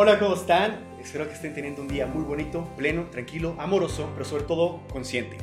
Hola, 0.00 0.16
¿cómo 0.20 0.36
están? 0.36 0.78
Espero 1.02 1.26
que 1.26 1.34
estén 1.34 1.54
teniendo 1.54 1.82
un 1.82 1.88
día 1.88 2.06
muy 2.06 2.22
bonito, 2.22 2.62
pleno, 2.76 3.06
tranquilo, 3.10 3.56
amoroso, 3.58 4.08
pero 4.12 4.24
sobre 4.24 4.44
todo 4.44 4.80
consciente. 4.92 5.38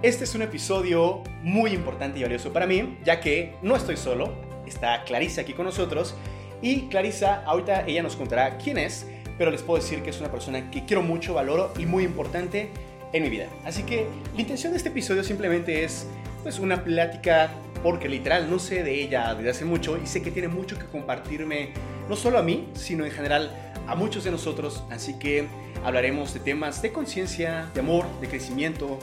Este 0.00 0.24
es 0.24 0.34
un 0.34 0.40
episodio 0.40 1.22
muy 1.42 1.72
importante 1.72 2.18
y 2.18 2.22
valioso 2.22 2.50
para 2.50 2.66
mí, 2.66 2.96
ya 3.04 3.20
que 3.20 3.56
no 3.60 3.76
estoy 3.76 3.98
solo, 3.98 4.32
está 4.66 5.04
Clarisa 5.04 5.42
aquí 5.42 5.52
con 5.52 5.66
nosotros 5.66 6.14
y 6.62 6.88
Clarisa 6.88 7.44
ahorita 7.44 7.84
ella 7.86 8.02
nos 8.02 8.16
contará 8.16 8.56
quién 8.56 8.78
es, 8.78 9.06
pero 9.36 9.50
les 9.50 9.60
puedo 9.60 9.82
decir 9.82 10.02
que 10.02 10.08
es 10.08 10.18
una 10.18 10.30
persona 10.30 10.70
que 10.70 10.86
quiero 10.86 11.02
mucho, 11.02 11.34
valoro 11.34 11.70
y 11.78 11.84
muy 11.84 12.04
importante 12.04 12.70
en 13.12 13.22
mi 13.22 13.28
vida. 13.28 13.48
Así 13.66 13.82
que 13.82 14.06
la 14.34 14.40
intención 14.40 14.72
de 14.72 14.78
este 14.78 14.88
episodio 14.88 15.22
simplemente 15.22 15.84
es 15.84 16.06
pues 16.42 16.58
una 16.58 16.84
plática 16.84 17.50
porque 17.82 18.08
literal 18.08 18.48
no 18.48 18.58
sé 18.58 18.82
de 18.82 19.02
ella 19.02 19.34
desde 19.34 19.50
hace 19.50 19.64
mucho 19.66 19.98
y 20.02 20.06
sé 20.06 20.22
que 20.22 20.30
tiene 20.30 20.48
mucho 20.48 20.78
que 20.78 20.86
compartirme, 20.86 21.74
no 22.08 22.16
solo 22.16 22.38
a 22.38 22.42
mí, 22.42 22.68
sino 22.74 23.04
en 23.04 23.10
general 23.10 23.50
a 23.86 23.94
muchos 23.94 24.24
de 24.24 24.30
nosotros. 24.30 24.82
Así 24.90 25.18
que 25.18 25.46
hablaremos 25.84 26.34
de 26.34 26.40
temas 26.40 26.82
de 26.82 26.92
conciencia, 26.92 27.70
de 27.74 27.80
amor, 27.80 28.06
de 28.20 28.28
crecimiento, 28.28 28.98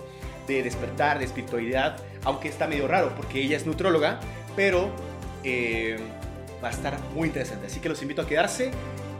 de 0.47 0.63
despertar, 0.63 1.19
de 1.19 1.25
espiritualidad, 1.25 1.97
aunque 2.23 2.49
está 2.49 2.67
medio 2.67 2.87
raro 2.87 3.13
porque 3.15 3.41
ella 3.41 3.57
es 3.57 3.65
nutróloga, 3.65 4.19
pero 4.55 4.89
eh, 5.43 5.97
va 6.63 6.69
a 6.69 6.71
estar 6.71 6.99
muy 7.13 7.27
interesante. 7.27 7.67
Así 7.67 7.79
que 7.79 7.89
los 7.89 8.01
invito 8.01 8.21
a 8.21 8.27
quedarse 8.27 8.71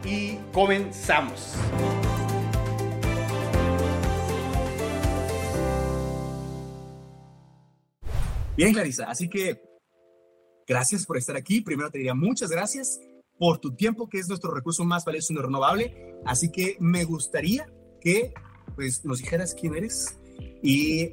y 0.04 0.36
comenzamos. 0.52 1.54
Bien, 8.54 8.72
Clarisa, 8.74 9.06
así 9.08 9.30
que 9.30 9.62
gracias 10.66 11.06
por 11.06 11.16
estar 11.16 11.36
aquí. 11.36 11.62
Primero 11.62 11.90
te 11.90 11.98
diría 11.98 12.14
muchas 12.14 12.50
gracias 12.50 13.00
por 13.42 13.58
tu 13.58 13.74
tiempo, 13.74 14.08
que 14.08 14.18
es 14.18 14.28
nuestro 14.28 14.54
recurso 14.54 14.84
más 14.84 15.04
valioso 15.04 15.32
y 15.32 15.36
renovable. 15.36 16.14
Así 16.24 16.52
que 16.52 16.76
me 16.78 17.02
gustaría 17.02 17.66
que 18.00 18.32
pues, 18.76 19.04
nos 19.04 19.18
dijeras 19.18 19.52
quién 19.60 19.74
eres 19.74 20.16
y, 20.62 21.12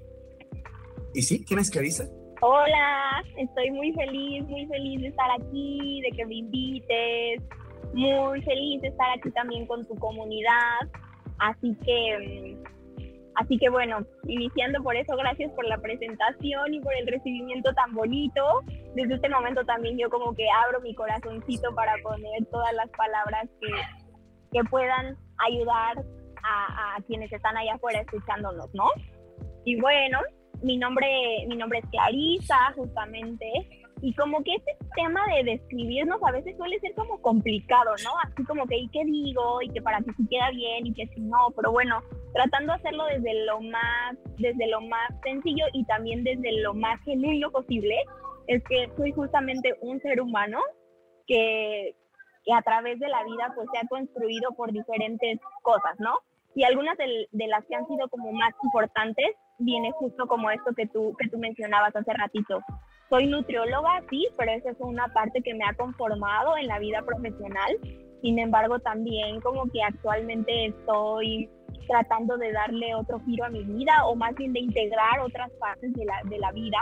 y 1.16 1.22
sí, 1.23 1.44
quién 1.44 1.59
es 1.59 1.72
Clarisa. 1.72 2.08
Hola, 2.42 3.23
estoy 3.36 3.72
muy 3.72 3.92
feliz, 3.94 4.44
muy 4.44 4.67
feliz 4.67 5.02
de 5.02 5.08
estar 5.08 5.28
aquí, 5.42 6.04
de 6.04 6.16
que 6.16 6.26
me 6.28 6.36
invites, 6.36 7.42
muy 7.95 8.44
feliz 8.44 8.80
de 8.84 8.89
estar 8.89 9.09
aquí 9.17 9.32
también 9.32 9.66
con 9.66 9.88
tu 9.88 9.95
comunidad. 9.95 10.82
Así 11.39 11.76
que 11.84 12.59
mm, 12.59 12.79
Así 13.36 13.58
que 13.58 13.70
bueno, 13.70 14.06
iniciando 14.28 14.82
por 14.84 14.96
eso, 14.96 15.16
gracias 15.16 15.52
por 15.54 15.66
la 15.66 15.78
presentación 15.78 16.74
y 16.74 16.82
por 16.82 16.94
el 16.96 17.08
recibimiento 17.08 17.74
tan 17.74 17.94
bonito. 17.94 18.42
Desde 18.96 19.16
este 19.16 19.30
momento 19.30 19.64
también 19.66 19.98
yo 19.98 20.10
como 20.10 20.36
que 20.36 20.46
abro 20.66 20.82
mi 20.82 20.94
corazoncito 20.96 21.74
para 21.76 21.94
poner 22.04 22.46
todas 22.52 22.74
las 22.74 22.90
palabras 22.92 23.48
que, 23.62 23.70
que 24.52 24.64
puedan 24.70 25.16
ayudar 25.38 26.04
a, 26.44 26.98
quienes 27.08 27.32
están 27.32 27.58
allá 27.58 27.76
afuera 27.76 28.02
escuchándonos, 28.02 28.74
¿no? 28.74 28.86
Y 29.66 29.80
bueno, 29.80 30.20
mi 30.62 30.78
nombre, 30.78 31.08
mi 31.48 31.56
nombre 31.56 31.80
es 31.80 31.90
Clarisa, 31.90 32.74
justamente, 32.76 33.48
y 34.02 34.14
como 34.14 34.44
que 34.44 34.55
este 34.55 34.78
tema 34.95 35.22
de 35.28 35.44
describirnos 35.44 36.22
a 36.23 36.31
veces 36.31 36.55
suele 36.58 36.80
ser 36.80 36.94
como 36.94 37.22
complicado, 37.22 37.92
¿no? 38.03 38.11
Así 38.23 38.44
como 38.45 38.66
que, 38.66 38.78
¿y 38.78 38.88
qué 38.89 39.03
digo? 39.03 39.61
Y 39.61 39.69
que 39.69 39.81
para 39.81 40.00
que 40.00 40.14
se 40.14 40.28
queda 40.30 40.50
bien 40.52 40.88
y 40.88 40.94
que 40.94 41.08
si 41.08 41.22
no, 41.22 41.38
pero 41.55 41.72
bueno, 41.72 42.02
tratando 42.33 42.73
de 42.73 42.80
hacerlo 42.80 43.05
desde 43.05 43.45
lo 43.45 43.59
más, 43.61 44.16
desde 44.38 44.67
lo 44.67 44.81
más 44.81 45.09
sencillo 45.23 45.66
y 45.73 45.83
también 45.86 46.23
desde 46.23 46.61
lo 46.61 46.73
más 46.73 47.02
genuino 47.03 47.52
posible, 47.52 47.95
es 48.47 48.64
que 48.64 48.89
soy 48.95 49.11
justamente 49.11 49.75
un 49.81 50.00
ser 50.02 50.22
humano 50.22 50.59
que, 51.27 51.95
que 52.45 52.53
a 52.53 52.61
través 52.61 53.00
de 53.00 53.09
la 53.09 53.23
vida 53.23 53.52
pues 53.53 53.67
se 53.72 53.80
ha 53.80 53.88
construido 53.88 54.52
por 54.55 54.72
diferentes 54.72 55.39
cosas, 55.61 56.00
¿no? 56.00 56.20
Y 56.55 56.64
algunas 56.64 56.97
de, 56.97 57.27
de 57.31 57.47
las 57.47 57.66
que 57.66 57.75
han 57.75 57.88
sido 57.88 58.09
como 58.09 58.31
más 58.31 58.53
importantes 58.64 59.27
viene 59.59 59.92
justo 59.92 60.25
como 60.27 60.50
esto 60.50 60.73
que 60.75 60.88
tú, 60.88 61.16
que 61.20 61.30
tú 61.30 61.38
mencionabas 61.38 61.95
hace 61.95 62.14
ratito, 62.14 62.59
soy 63.09 63.27
nutrióloga, 63.27 64.03
sí, 64.09 64.27
pero 64.37 64.52
esa 64.52 64.71
es 64.71 64.77
una 64.80 65.08
parte 65.14 65.42
que 65.42 65.53
me 65.53 65.65
ha 65.65 65.73
conformado 65.73 66.55
en 66.58 66.67
la 66.67 66.80
vida 66.80 67.02
profesional. 67.02 67.77
Sin 68.21 68.37
embargo, 68.37 68.80
también 68.80 69.42
como 69.42 69.65
que 69.71 69.81
actualmente 69.81 70.67
estoy 70.67 71.49
tratando 71.87 72.37
de 72.37 72.52
darle 72.52 72.93
otro 72.93 73.20
giro 73.25 73.45
a 73.45 73.49
mi 73.49 73.64
vida 73.64 74.05
o 74.05 74.15
más 74.15 74.36
bien 74.36 74.53
de 74.53 74.59
integrar 74.59 75.20
otras 75.21 75.52
partes 75.59 75.92
de 75.93 76.05
la, 76.05 76.21
de 76.25 76.37
la 76.37 76.52
vida 76.52 76.77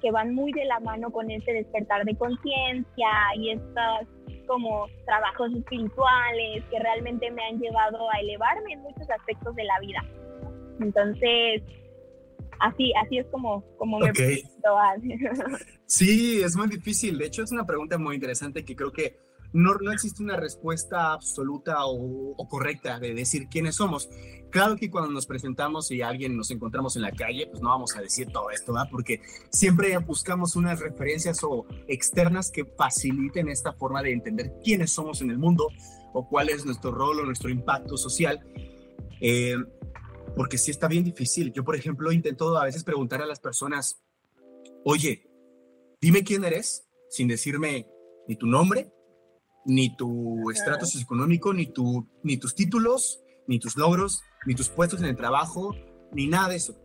que 0.00 0.10
van 0.10 0.34
muy 0.34 0.52
de 0.52 0.64
la 0.64 0.80
mano 0.80 1.10
con 1.10 1.30
este 1.30 1.52
despertar 1.52 2.04
de 2.04 2.16
conciencia 2.16 3.08
y 3.36 3.50
estos 3.50 4.08
como 4.46 4.86
trabajos 5.06 5.52
espirituales 5.54 6.64
que 6.70 6.78
realmente 6.78 7.30
me 7.30 7.42
han 7.44 7.58
llevado 7.58 8.10
a 8.10 8.20
elevarme 8.20 8.72
en 8.72 8.82
muchos 8.82 9.08
aspectos 9.10 9.54
de 9.54 9.64
la 9.64 9.78
vida. 9.80 10.04
Entonces, 10.80 11.62
así, 12.62 12.92
así 13.04 13.18
es 13.18 13.26
como, 13.30 13.64
como 13.76 13.98
me 13.98 14.10
okay. 14.10 14.42
Sí, 15.86 16.40
es 16.42 16.56
muy 16.56 16.68
difícil. 16.68 17.18
De 17.18 17.26
hecho, 17.26 17.42
es 17.42 17.52
una 17.52 17.66
pregunta 17.66 17.98
muy 17.98 18.14
interesante 18.14 18.64
que 18.64 18.74
creo 18.74 18.92
que 18.92 19.18
no, 19.52 19.74
no 19.74 19.92
existe 19.92 20.22
una 20.22 20.36
respuesta 20.36 21.12
absoluta 21.12 21.84
o, 21.84 22.34
o, 22.36 22.48
correcta 22.48 22.98
de 22.98 23.14
decir 23.14 23.48
quiénes 23.50 23.76
somos. 23.76 24.08
Claro 24.50 24.76
que 24.76 24.90
cuando 24.90 25.10
nos 25.10 25.26
presentamos 25.26 25.90
y 25.90 26.00
alguien 26.00 26.36
nos 26.36 26.50
encontramos 26.50 26.96
en 26.96 27.02
la 27.02 27.12
calle, 27.12 27.46
pues 27.46 27.62
no 27.62 27.68
vamos 27.68 27.94
a 27.96 28.00
decir 28.00 28.28
todo 28.32 28.50
esto, 28.50 28.72
¿verdad? 28.72 28.88
Porque 28.90 29.20
siempre 29.50 29.96
buscamos 29.98 30.56
unas 30.56 30.80
referencias 30.80 31.42
o 31.42 31.66
externas 31.86 32.50
que 32.50 32.64
faciliten 32.64 33.48
esta 33.48 33.72
forma 33.74 34.02
de 34.02 34.12
entender 34.12 34.52
quiénes 34.64 34.92
somos 34.92 35.20
en 35.20 35.30
el 35.30 35.38
mundo 35.38 35.68
o 36.14 36.26
cuál 36.28 36.48
es 36.48 36.64
nuestro 36.64 36.92
rol 36.92 37.20
o 37.20 37.24
nuestro 37.24 37.50
impacto 37.50 37.96
social. 37.96 38.40
Eh, 39.20 39.56
porque 40.36 40.58
sí 40.58 40.70
está 40.70 40.88
bien 40.88 41.04
difícil. 41.04 41.52
Yo, 41.52 41.64
por 41.64 41.76
ejemplo, 41.76 42.12
intento 42.12 42.56
a 42.56 42.64
veces 42.64 42.84
preguntar 42.84 43.22
a 43.22 43.26
las 43.26 43.40
personas, 43.40 44.02
oye, 44.84 45.28
dime 46.00 46.24
quién 46.24 46.44
eres, 46.44 46.86
sin 47.10 47.28
decirme 47.28 47.86
ni 48.28 48.36
tu 48.36 48.46
nombre, 48.46 48.92
ni 49.64 49.94
tu 49.96 50.50
estrato 50.50 50.86
socioeconómico, 50.86 51.52
ni, 51.52 51.66
tu, 51.66 52.08
ni 52.22 52.36
tus 52.36 52.54
títulos, 52.54 53.22
ni 53.46 53.58
tus 53.58 53.76
logros, 53.76 54.22
ni 54.46 54.54
tus 54.54 54.68
puestos 54.68 55.00
en 55.00 55.06
el 55.06 55.16
trabajo, 55.16 55.74
ni 56.12 56.26
nada 56.26 56.48
de 56.48 56.56
eso. 56.56 56.76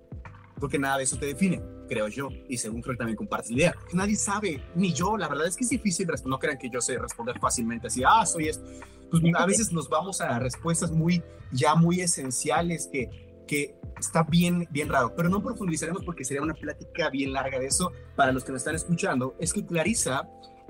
Porque 0.60 0.80
nada 0.80 0.98
de 0.98 1.04
eso 1.04 1.18
te 1.18 1.28
define, 1.28 1.62
creo 1.88 2.08
yo, 2.08 2.30
y 2.50 2.58
según 2.58 2.82
creo 2.82 2.96
que 2.96 3.00
también 3.00 3.18
compartes 3.18 3.52
la 3.52 3.58
idea. 3.58 3.76
Nadie 3.94 4.16
sabe, 4.16 4.64
ni 4.76 4.92
yo, 4.92 5.18
la 5.18 5.28
verdad 5.28 5.48
es 5.48 5.56
que 5.56 5.64
es 5.64 5.70
difícil 5.70 6.08
no 6.26 6.40
crean 6.40 6.58
que 6.58 6.70
yo 6.70 6.82
sé 6.82 6.98
responder 6.98 7.40
fácilmente 7.40 7.88
así, 7.88 8.02
ah, 8.06 8.26
soy 8.26 8.48
esto. 8.50 8.66
Pues 9.10 9.24
a 9.36 9.46
veces 9.46 9.72
nos 9.72 9.88
vamos 9.88 10.20
a 10.20 10.38
respuestas 10.40 10.92
muy, 10.92 11.24
ya 11.52 11.76
muy 11.76 12.02
esenciales 12.02 12.90
que 12.92 13.27
que 13.48 13.76
está 14.00 14.24
bien, 14.24 14.68
bien 14.70 14.90
raro, 14.90 15.16
pero 15.16 15.30
no 15.30 15.42
profundizaremos 15.42 16.04
porque 16.04 16.24
sería 16.24 16.44
una 16.44 16.54
plática 16.54 17.10
bien 17.10 17.34
larga 17.34 17.60
de 17.60 17.68
eso 17.68 17.92
para 18.16 18.32
los 18.32 18.44
que 18.44 18.52
nos 18.52 18.62
están 18.62 18.76
escuchando. 18.76 19.36
Es 19.40 19.54
que 19.54 19.66
Clarisa, 19.66 20.30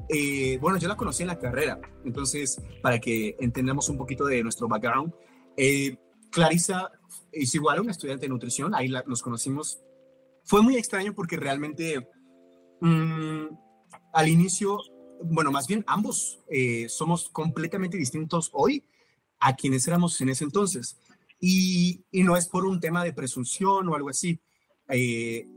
eh, 0.10 0.58
bueno, 0.62 0.78
yo 0.78 0.88
la 0.88 0.96
conocí 0.96 1.24
en 1.24 1.28
la 1.28 1.40
carrera, 1.40 1.80
entonces 2.06 2.62
para 2.82 3.00
que 3.00 3.36
entendamos 3.40 3.90
un 3.90 3.98
poquito 3.98 4.26
de 4.26 4.44
nuestro 4.44 4.68
background, 4.68 5.14
eh, 5.58 5.98
Clarisa 6.32 6.92
es 7.32 7.54
igual 7.56 7.82
una 7.82 7.92
estudiante 7.92 8.26
de 8.26 8.30
nutrición, 8.30 8.74
ahí 8.76 8.90
nos 9.06 9.22
conocimos. 9.22 9.82
Fue 10.44 10.62
muy 10.62 10.78
extraño 10.78 11.14
porque 11.14 11.36
realmente 11.36 12.08
mmm, 12.80 13.48
al 14.14 14.28
inicio, 14.28 14.80
bueno, 15.24 15.52
más 15.52 15.68
bien 15.68 15.84
ambos 15.88 16.40
eh, 16.50 16.88
somos 16.90 17.30
completamente 17.30 17.98
distintos 17.98 18.50
hoy 18.54 18.84
a 19.40 19.56
quienes 19.56 19.88
éramos 19.88 20.20
en 20.22 20.30
ese 20.30 20.44
entonces. 20.44 20.98
Y, 21.40 22.04
no 22.12 22.36
es 22.36 22.48
por 22.48 22.66
un 22.66 22.80
tema 22.80 23.04
de 23.04 23.14
presunción 23.14 23.88
o 23.88 23.96
algo 23.96 24.10
así, 24.10 24.40
eh, 24.90 25.48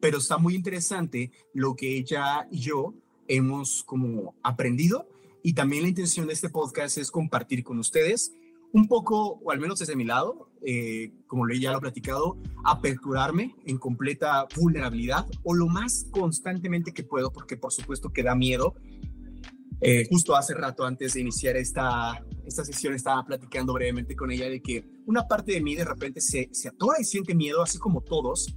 pero 0.00 0.18
está 0.18 0.38
muy 0.38 0.54
interesante 0.54 1.30
lo 1.54 1.74
que 1.74 1.96
ella 1.96 2.46
y 2.50 2.60
yo 2.60 2.94
hemos 3.28 3.82
como 3.84 4.34
aprendido 4.42 5.08
y 5.42 5.54
también 5.54 5.82
la 5.82 5.88
intención 5.88 6.26
de 6.26 6.34
este 6.34 6.50
podcast 6.50 6.98
es 6.98 7.10
compartir 7.10 7.64
con 7.64 7.78
ustedes 7.78 8.32
un 8.72 8.88
poco, 8.88 9.40
o 9.44 9.50
al 9.50 9.60
menos 9.60 9.78
desde 9.78 9.96
mi 9.96 10.04
lado, 10.04 10.48
eh, 10.64 11.12
como 11.26 11.46
ya 11.48 11.72
lo 11.72 11.78
he 11.78 11.80
platicado, 11.80 12.38
aperturarme 12.64 13.54
en 13.66 13.76
completa 13.76 14.46
vulnerabilidad 14.56 15.26
o 15.42 15.54
lo 15.54 15.66
más 15.66 16.06
constantemente 16.10 16.94
que 16.94 17.04
puedo, 17.04 17.32
porque 17.32 17.56
por 17.56 17.72
supuesto 17.72 18.12
que 18.12 18.22
da 18.22 18.34
miedo 18.34 18.74
eh, 19.82 20.06
justo 20.08 20.36
hace 20.36 20.54
rato, 20.54 20.84
antes 20.84 21.14
de 21.14 21.20
iniciar 21.20 21.56
esta, 21.56 22.24
esta 22.44 22.64
sesión, 22.64 22.94
estaba 22.94 23.24
platicando 23.24 23.72
brevemente 23.72 24.14
con 24.14 24.30
ella 24.30 24.48
de 24.48 24.62
que 24.62 24.84
una 25.06 25.26
parte 25.26 25.52
de 25.52 25.60
mí 25.60 25.74
de 25.74 25.84
repente 25.84 26.20
se, 26.20 26.48
se 26.52 26.68
atora 26.68 27.00
y 27.00 27.04
siente 27.04 27.34
miedo, 27.34 27.62
así 27.62 27.78
como 27.78 28.00
todos, 28.00 28.56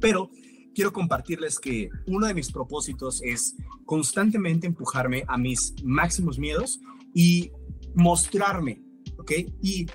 pero 0.00 0.30
quiero 0.74 0.92
compartirles 0.92 1.58
que 1.58 1.88
uno 2.06 2.26
de 2.26 2.34
mis 2.34 2.52
propósitos 2.52 3.20
es 3.22 3.56
constantemente 3.84 4.66
empujarme 4.66 5.24
a 5.26 5.36
mis 5.38 5.74
máximos 5.82 6.38
miedos 6.38 6.80
y 7.14 7.50
mostrarme, 7.94 8.82
¿ok? 9.18 9.32
Y 9.60 9.86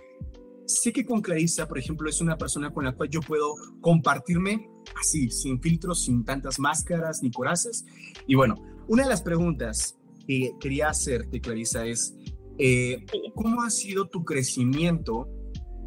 sé 0.66 0.94
que 0.94 1.06
con 1.06 1.22
Clarissa, 1.22 1.68
por 1.68 1.80
ejemplo, 1.80 2.10
es 2.10 2.22
una 2.22 2.38
persona 2.38 2.72
con 2.72 2.86
la 2.86 2.94
cual 2.94 3.10
yo 3.10 3.22
puedo 3.22 3.56
compartirme 3.82 4.70
así, 5.00 5.30
sin 5.30 5.62
filtros, 5.62 6.04
sin 6.04 6.24
tantas 6.24 6.60
máscaras 6.60 7.22
ni 7.22 7.32
corazas. 7.32 7.86
Y 8.28 8.36
bueno, 8.36 8.56
una 8.88 9.04
de 9.04 9.10
las 9.10 9.22
preguntas 9.22 9.99
que 10.30 10.56
quería 10.60 10.90
hacerte, 10.90 11.42
Clarisa, 11.42 11.88
es 11.88 12.16
Eh, 12.60 13.04
¿Cómo 13.34 13.64
ha 13.64 13.70
sido 13.70 14.08
tu 14.10 14.24
crecimiento? 14.24 15.28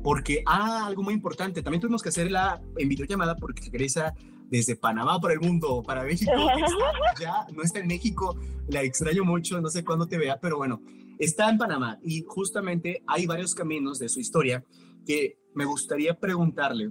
Porque, 0.02 0.42
ah, 0.46 0.86
algo 0.86 1.02
muy 1.02 1.14
importante, 1.14 1.62
también 1.62 1.80
tuvimos 1.80 2.02
que 2.02 2.08
hacer 2.08 2.30
la 2.30 2.60
en 2.76 2.88
videollamada 2.88 3.36
porque 3.36 3.62
regresa 3.70 4.14
desde 4.48 4.74
Panamá 4.74 5.20
para 5.20 5.34
el 5.34 5.40
mundo, 5.40 5.82
para 5.86 6.02
México. 6.02 6.32
ya 7.20 7.46
no 7.54 7.62
está 7.62 7.78
en 7.78 7.86
México, 7.86 8.36
la 8.68 8.82
extraño 8.82 9.24
mucho, 9.24 9.60
no 9.60 9.68
sé 9.68 9.84
cuándo 9.84 10.08
te 10.08 10.18
vea, 10.18 10.40
pero 10.40 10.56
bueno, 10.56 10.82
está 11.20 11.48
en 11.48 11.58
Panamá 11.58 12.00
y 12.02 12.24
justamente 12.26 13.02
hay 13.06 13.26
varios 13.26 13.54
caminos 13.54 14.00
de 14.00 14.08
su 14.08 14.18
historia 14.18 14.64
que 15.06 15.38
me 15.54 15.66
gustaría 15.66 16.18
preguntarle 16.18 16.90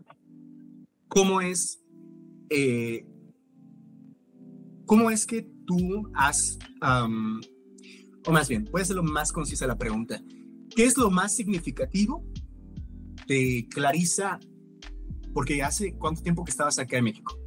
cómo 1.09 1.41
es, 1.41 1.83
eh, 2.49 3.05
cómo 4.85 5.09
es 5.09 5.25
que 5.25 5.49
tú 5.71 6.11
has, 6.15 6.57
o 6.81 8.31
más 8.31 8.49
bien, 8.49 8.65
puede 8.65 8.85
ser 8.85 8.95
lo 8.97 9.03
más 9.03 9.31
concisa 9.31 9.65
la 9.67 9.77
pregunta, 9.77 10.21
¿qué 10.75 10.83
es 10.83 10.97
lo 10.97 11.09
más 11.09 11.35
significativo 11.35 12.23
de 13.27 13.67
Clarisa? 13.69 14.39
Porque 15.33 15.63
hace 15.63 15.95
cuánto 15.97 16.21
tiempo 16.21 16.43
que 16.43 16.51
estabas 16.51 16.77
acá 16.77 16.97
en 16.97 17.05
México, 17.05 17.37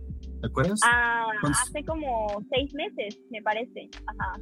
¿te 0.41 0.47
acuerdas? 0.47 0.81
Ah, 0.85 1.26
hace 1.43 1.85
como 1.85 2.29
seis 2.50 2.73
meses, 2.75 3.21
me 3.31 3.43
parece. 3.43 3.91
Ajá. 4.06 4.41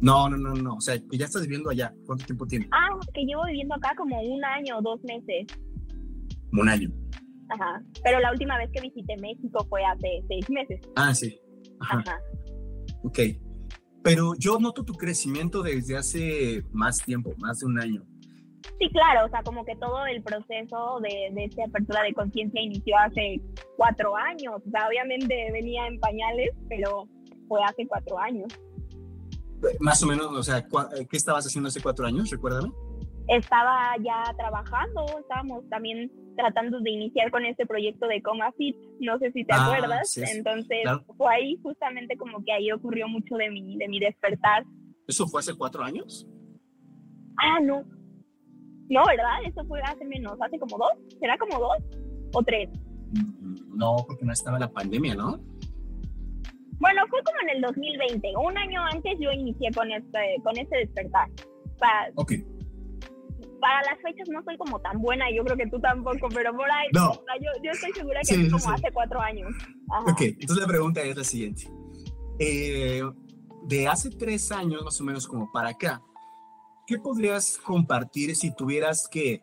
No, 0.00 0.28
no, 0.28 0.36
no, 0.36 0.52
no. 0.54 0.74
O 0.74 0.80
sea, 0.80 0.96
ya 1.12 1.26
estás 1.26 1.42
viviendo 1.42 1.70
allá. 1.70 1.94
¿Cuánto 2.06 2.24
tiempo 2.26 2.44
tiene? 2.44 2.68
Ah, 2.72 2.88
que 3.14 3.22
llevo 3.22 3.44
viviendo 3.46 3.76
acá 3.76 3.94
como 3.96 4.20
un 4.20 4.44
año 4.44 4.78
o 4.78 4.82
dos 4.82 5.00
meses. 5.04 5.46
Un 6.50 6.68
año. 6.68 6.90
Ajá. 7.50 7.80
Pero 8.02 8.18
la 8.18 8.32
última 8.32 8.58
vez 8.58 8.68
que 8.72 8.80
visité 8.80 9.16
México 9.18 9.64
fue 9.68 9.84
hace 9.84 10.08
seis 10.26 10.50
meses. 10.50 10.80
Ah, 10.96 11.14
sí. 11.14 11.38
Ajá. 11.78 12.02
Ok. 13.04 13.18
Pero 14.02 14.34
yo 14.38 14.58
noto 14.58 14.84
tu 14.84 14.94
crecimiento 14.94 15.62
desde 15.62 15.96
hace 15.96 16.64
más 16.72 17.02
tiempo, 17.02 17.32
más 17.38 17.60
de 17.60 17.66
un 17.66 17.78
año. 17.78 18.02
Sí, 18.78 18.88
claro, 18.90 19.26
o 19.26 19.28
sea, 19.28 19.42
como 19.44 19.64
que 19.64 19.76
todo 19.76 20.06
el 20.06 20.22
proceso 20.22 20.98
de, 21.00 21.32
de 21.34 21.44
esta 21.44 21.64
apertura 21.64 22.02
de 22.02 22.12
conciencia 22.14 22.60
inició 22.60 22.96
hace 22.98 23.40
cuatro 23.76 24.16
años. 24.16 24.54
O 24.66 24.70
sea, 24.70 24.88
obviamente 24.88 25.50
venía 25.52 25.86
en 25.86 26.00
pañales, 26.00 26.50
pero 26.68 27.06
fue 27.46 27.62
hace 27.64 27.86
cuatro 27.86 28.18
años. 28.18 28.52
Más 29.78 30.02
o 30.02 30.06
menos, 30.06 30.26
o 30.26 30.42
sea, 30.42 30.66
¿qué 30.66 31.16
estabas 31.16 31.46
haciendo 31.46 31.68
hace 31.68 31.80
cuatro 31.80 32.06
años? 32.06 32.30
Recuérdame. 32.30 32.72
Estaba 33.28 33.94
ya 34.02 34.24
trabajando, 34.36 35.04
estábamos 35.20 35.68
también 35.68 36.10
tratando 36.36 36.80
de 36.80 36.90
iniciar 36.90 37.30
con 37.30 37.44
este 37.44 37.66
proyecto 37.66 38.06
de 38.06 38.22
Comafit, 38.22 38.76
no 39.00 39.18
sé 39.18 39.30
si 39.32 39.44
te 39.44 39.52
ah, 39.52 39.66
acuerdas, 39.66 40.16
entonces 40.16 40.78
fue 41.16 41.34
ahí 41.34 41.58
justamente 41.62 42.16
como 42.16 42.42
que 42.44 42.52
ahí 42.52 42.72
ocurrió 42.72 43.06
mucho 43.08 43.36
de 43.36 43.50
mi, 43.50 43.76
de 43.76 43.88
mi 43.88 44.00
despertar. 44.00 44.64
¿Eso 45.06 45.26
fue 45.26 45.40
hace 45.40 45.54
cuatro 45.54 45.82
años? 45.82 46.26
Ah, 47.38 47.60
no, 47.60 47.84
no, 48.92 49.04
¿verdad? 49.06 49.42
Eso 49.46 49.64
fue 49.66 49.80
hace 49.82 50.04
menos, 50.04 50.38
hace 50.40 50.58
como 50.58 50.76
dos, 50.76 50.92
¿será 51.18 51.38
como 51.38 51.58
dos 51.58 51.78
o 52.34 52.42
tres? 52.42 52.68
Mm, 53.12 53.76
no, 53.76 53.96
porque 54.06 54.24
no 54.24 54.32
estaba 54.32 54.58
la 54.58 54.70
pandemia, 54.70 55.14
¿no? 55.14 55.38
Bueno, 56.78 57.02
fue 57.08 57.22
como 57.22 57.38
en 57.42 57.56
el 57.56 57.62
2020. 57.62 58.32
Un 58.36 58.58
año 58.58 58.84
antes 58.92 59.16
yo 59.18 59.30
inicié 59.30 59.70
con 59.72 59.90
este, 59.90 60.36
con 60.42 60.58
este 60.58 60.78
despertar. 60.78 61.28
Para, 61.78 62.10
ok. 62.16 62.32
Para 63.62 63.80
las 63.82 64.02
fechas 64.02 64.28
no 64.28 64.42
soy 64.42 64.56
como 64.56 64.80
tan 64.80 65.00
buena, 65.00 65.26
yo 65.30 65.44
creo 65.44 65.56
que 65.56 65.68
tú 65.68 65.78
tampoco, 65.78 66.26
pero 66.34 66.52
por 66.52 66.68
ahí 66.68 66.88
no. 66.92 67.14
yo, 67.14 67.50
yo, 67.62 67.70
estoy 67.70 67.92
segura 67.92 68.20
que 68.28 68.34
es 68.34 68.52
como 68.52 68.70
hace 68.72 68.90
cuatro 68.92 69.20
años. 69.20 69.54
Ok, 70.08 70.22
entonces 70.22 70.56
la 70.56 70.66
pregunta 70.66 71.00
es 71.02 71.16
la 71.16 71.22
siguiente. 71.22 71.70
Eh, 72.40 73.02
de 73.68 73.86
hace 73.86 74.10
tres 74.10 74.50
años 74.50 74.82
más 74.82 75.00
o 75.00 75.04
menos 75.04 75.28
como 75.28 75.52
para 75.52 75.68
acá, 75.68 76.02
¿qué 76.88 76.98
podrías 76.98 77.56
compartir 77.58 78.34
si 78.34 78.52
tuvieras 78.52 79.06
que, 79.08 79.42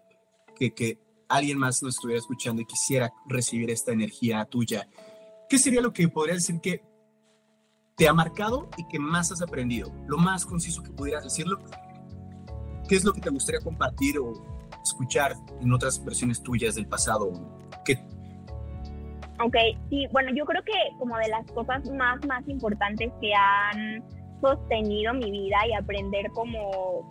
que, 0.54 0.74
que 0.74 1.00
alguien 1.30 1.57
más 1.57 1.81
nos 1.81 1.95
estuviera 1.95 2.19
escuchando 2.19 2.62
y 2.62 2.66
quisiera 2.66 3.13
recibir 3.25 3.71
esta 3.71 3.94
energía 3.94 4.44
tuya? 4.44 4.86
¿Qué 5.48 5.57
sería 5.57 5.80
lo 5.80 5.94
que 5.94 6.10
podría 6.10 6.36
decir 6.36 6.60
que 6.60 6.83
te 7.95 8.10
ha 8.10 8.13
marcado 8.13 8.69
y 8.75 8.86
que 8.89 9.00
más 9.00 9.31
has 9.31 9.42
aprendido? 9.42 9.94
Lo 10.07 10.18
más 10.18 10.45
conciso 10.45 10.83
que 10.83 10.92
pudieras 10.92 11.24
decirlo. 11.24 11.63
¿Qué 12.89 12.95
es 12.95 13.06
lo 13.06 13.13
que 13.13 13.21
te 13.21 13.30
gustaría 13.30 13.62
compartir 13.62 14.18
o 14.18 14.33
escuchar 14.83 15.33
en 15.62 15.71
otras 15.71 16.03
versiones 16.03 16.41
tuyas 16.41 16.74
del 16.74 16.88
pasado? 16.88 17.31
¿Qué? 17.86 18.00
Ok, 19.41 19.56
sí, 19.91 20.07
bueno, 20.12 20.31
yo 20.36 20.44
creo 20.44 20.63
que 20.63 20.74
como 20.97 21.15
de 21.18 21.27
las 21.27 21.45
cosas 21.51 21.88
más, 21.91 22.25
más 22.25 22.47
importantes 22.50 23.12
que 23.21 23.31
han 23.36 24.03
sostenido 24.41 25.13
mi 25.13 25.30
vida 25.30 25.57
y 25.69 25.74
aprender 25.74 26.31
como, 26.31 27.07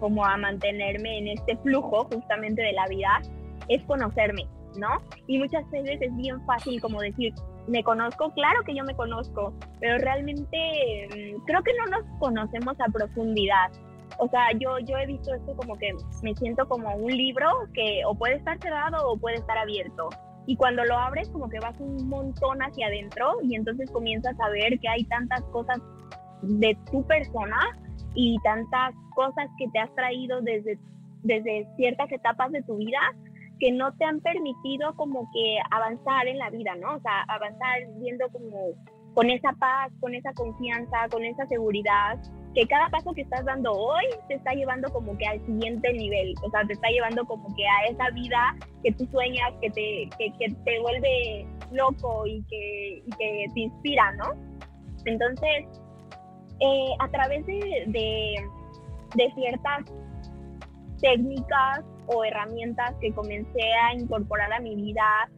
como 0.00 0.24
a 0.24 0.38
mantenerme 0.38 1.18
en 1.18 1.28
este 1.28 1.58
flujo 1.58 2.08
justamente 2.10 2.62
de 2.62 2.72
la 2.72 2.86
vida 2.88 3.20
es 3.68 3.82
conocerme, 3.84 4.48
¿no? 4.78 4.88
Y 5.26 5.38
muchas 5.38 5.68
veces 5.70 6.00
es 6.00 6.16
bien 6.16 6.42
fácil 6.46 6.80
como 6.80 7.02
decir, 7.02 7.34
me 7.66 7.84
conozco, 7.84 8.32
claro 8.32 8.60
que 8.64 8.74
yo 8.74 8.82
me 8.84 8.94
conozco, 8.94 9.52
pero 9.78 9.98
realmente 9.98 10.56
mm, 11.10 11.44
creo 11.44 11.62
que 11.62 11.72
no 11.74 11.98
nos 11.98 12.18
conocemos 12.18 12.80
a 12.80 12.90
profundidad. 12.90 13.70
O 14.18 14.28
sea, 14.28 14.52
yo, 14.58 14.78
yo 14.80 14.96
he 14.96 15.06
visto 15.06 15.34
esto 15.34 15.54
como 15.56 15.76
que 15.76 15.92
me 16.22 16.34
siento 16.34 16.66
como 16.66 16.94
un 16.96 17.12
libro 17.12 17.46
que 17.74 18.02
o 18.06 18.14
puede 18.14 18.36
estar 18.36 18.58
cerrado 18.58 19.08
o 19.08 19.16
puede 19.16 19.36
estar 19.36 19.58
abierto. 19.58 20.08
Y 20.46 20.56
cuando 20.56 20.84
lo 20.84 20.96
abres 20.96 21.28
como 21.28 21.48
que 21.48 21.60
vas 21.60 21.78
un 21.78 22.08
montón 22.08 22.60
hacia 22.60 22.86
adentro 22.86 23.34
y 23.42 23.54
entonces 23.54 23.90
comienzas 23.90 24.38
a 24.40 24.48
ver 24.48 24.80
que 24.80 24.88
hay 24.88 25.04
tantas 25.04 25.42
cosas 25.52 25.78
de 26.42 26.76
tu 26.90 27.06
persona 27.06 27.58
y 28.14 28.38
tantas 28.42 28.94
cosas 29.14 29.48
que 29.58 29.68
te 29.68 29.78
has 29.78 29.94
traído 29.94 30.40
desde, 30.40 30.78
desde 31.22 31.68
ciertas 31.76 32.10
etapas 32.10 32.50
de 32.52 32.62
tu 32.62 32.76
vida 32.76 32.98
que 33.58 33.72
no 33.72 33.92
te 33.94 34.04
han 34.04 34.20
permitido 34.20 34.94
como 34.94 35.28
que 35.32 35.58
avanzar 35.70 36.26
en 36.28 36.38
la 36.38 36.50
vida, 36.50 36.74
¿no? 36.76 36.94
O 36.94 37.00
sea, 37.00 37.22
avanzar 37.28 37.80
viendo 37.96 38.28
como 38.30 38.74
con 39.18 39.30
esa 39.30 39.52
paz, 39.54 39.90
con 39.98 40.14
esa 40.14 40.32
confianza, 40.32 41.08
con 41.10 41.24
esa 41.24 41.44
seguridad, 41.48 42.16
que 42.54 42.64
cada 42.68 42.88
paso 42.88 43.12
que 43.12 43.22
estás 43.22 43.44
dando 43.44 43.72
hoy 43.72 44.04
te 44.28 44.34
está 44.34 44.52
llevando 44.52 44.88
como 44.92 45.18
que 45.18 45.26
al 45.26 45.44
siguiente 45.44 45.92
nivel, 45.92 46.34
o 46.44 46.48
sea, 46.50 46.64
te 46.64 46.74
está 46.74 46.86
llevando 46.88 47.24
como 47.24 47.52
que 47.56 47.66
a 47.66 47.86
esa 47.90 48.10
vida 48.10 48.54
que 48.84 48.92
tú 48.92 49.08
sueñas, 49.10 49.50
que 49.60 49.70
te, 49.70 50.08
que, 50.16 50.54
te 50.64 50.80
vuelve 50.82 51.48
loco 51.72 52.28
y 52.28 52.44
que, 52.44 53.02
te 53.18 53.60
inspira, 53.60 54.12
¿no? 54.12 54.34
Entonces, 55.04 55.66
eh, 56.60 56.90
a 57.00 57.08
través 57.08 57.44
de, 57.46 58.38
de 59.16 59.32
ciertas 59.34 59.80
técnicas 61.00 61.80
o 62.06 62.22
herramientas 62.22 62.94
que 63.00 63.12
comencé 63.12 63.72
a 63.82 63.94
incorporar 63.94 64.52
a 64.52 64.60
mi 64.60 64.76
vida 64.76 65.28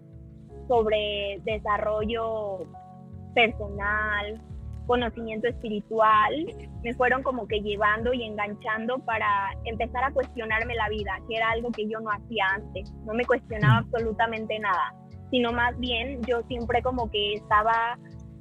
sobre 0.69 1.41
desarrollo 1.45 2.67
personal, 3.35 4.41
conocimiento 4.87 5.47
espiritual, 5.47 6.47
me 6.83 6.95
fueron 6.95 7.23
como 7.23 7.47
que 7.47 7.61
llevando 7.61 8.13
y 8.13 8.25
enganchando 8.25 8.99
para 8.99 9.53
empezar 9.65 10.03
a 10.03 10.13
cuestionarme 10.13 10.75
la 10.75 10.89
vida, 10.89 11.13
que 11.29 11.37
era 11.37 11.51
algo 11.51 11.71
que 11.71 11.89
yo 11.89 12.01
no 12.01 12.11
hacía 12.11 12.45
antes, 12.55 12.93
no 13.07 13.15
me 13.15 13.25
cuestionaba 13.25 13.79
absolutamente 13.79 14.59
nada, 14.59 14.93
sino 15.31 15.53
más 15.53 15.79
bien 15.79 16.21
yo 16.27 16.43
siempre 16.49 16.83
como 16.83 17.09
que 17.11 17.35
estaba 17.35 17.97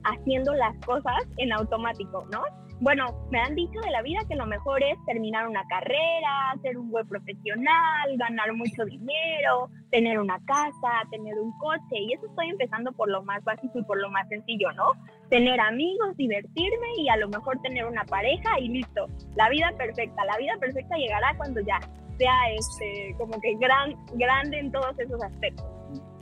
haciendo 0.06 0.54
las 0.56 0.76
cosas 0.86 1.24
en 1.38 1.54
automático, 1.54 2.26
¿no? 2.32 2.42
Bueno, 2.82 3.14
me 3.30 3.40
han 3.40 3.56
dicho 3.56 3.80
de 3.82 3.92
la 3.92 4.02
vida 4.02 4.20
que 4.28 4.36
lo 4.36 4.46
mejor 4.46 4.82
es 4.84 4.98
terminar 5.06 5.48
una 5.48 5.66
carrera, 5.68 6.56
ser 6.62 6.78
un 6.78 6.90
buen 6.90 7.06
profesional, 7.08 8.18
ganar 8.18 8.54
mucho 8.54 8.86
dinero, 8.86 9.70
tener 9.92 10.18
una 10.18 10.40
casa, 10.46 11.04
tener 11.12 11.38
un 11.38 11.52
coche. 11.60 12.00
Y 12.00 12.14
eso 12.14 12.26
estoy 12.28 12.50
empezando 12.50 12.92
por 12.94 13.10
lo 13.10 13.22
más 13.24 13.44
básico 13.44 13.80
y 13.80 13.84
por 13.84 14.00
lo 14.00 14.10
más 14.10 14.28
sencillo, 14.30 14.72
¿no? 14.74 14.94
Tener 15.30 15.60
amigos, 15.60 16.16
divertirme 16.16 16.88
y 16.98 17.10
a 17.10 17.18
lo 17.18 17.28
mejor 17.28 17.62
tener 17.62 17.86
una 17.86 18.06
pareja 18.06 18.60
y 18.60 18.70
listo. 18.70 19.08
La 19.36 19.50
vida 19.50 19.72
perfecta. 19.78 20.24
La 20.24 20.38
vida 20.38 20.54
perfecta 20.60 20.96
llegará 20.96 21.36
cuando 21.36 21.60
ya 21.62 21.80
sea 22.18 22.52
este, 22.58 23.14
como 23.18 23.40
que 23.42 23.56
gran, 23.56 23.96
grande 24.14 24.60
en 24.60 24.72
todos 24.72 24.98
esos 25.00 25.22
aspectos. 25.22 25.66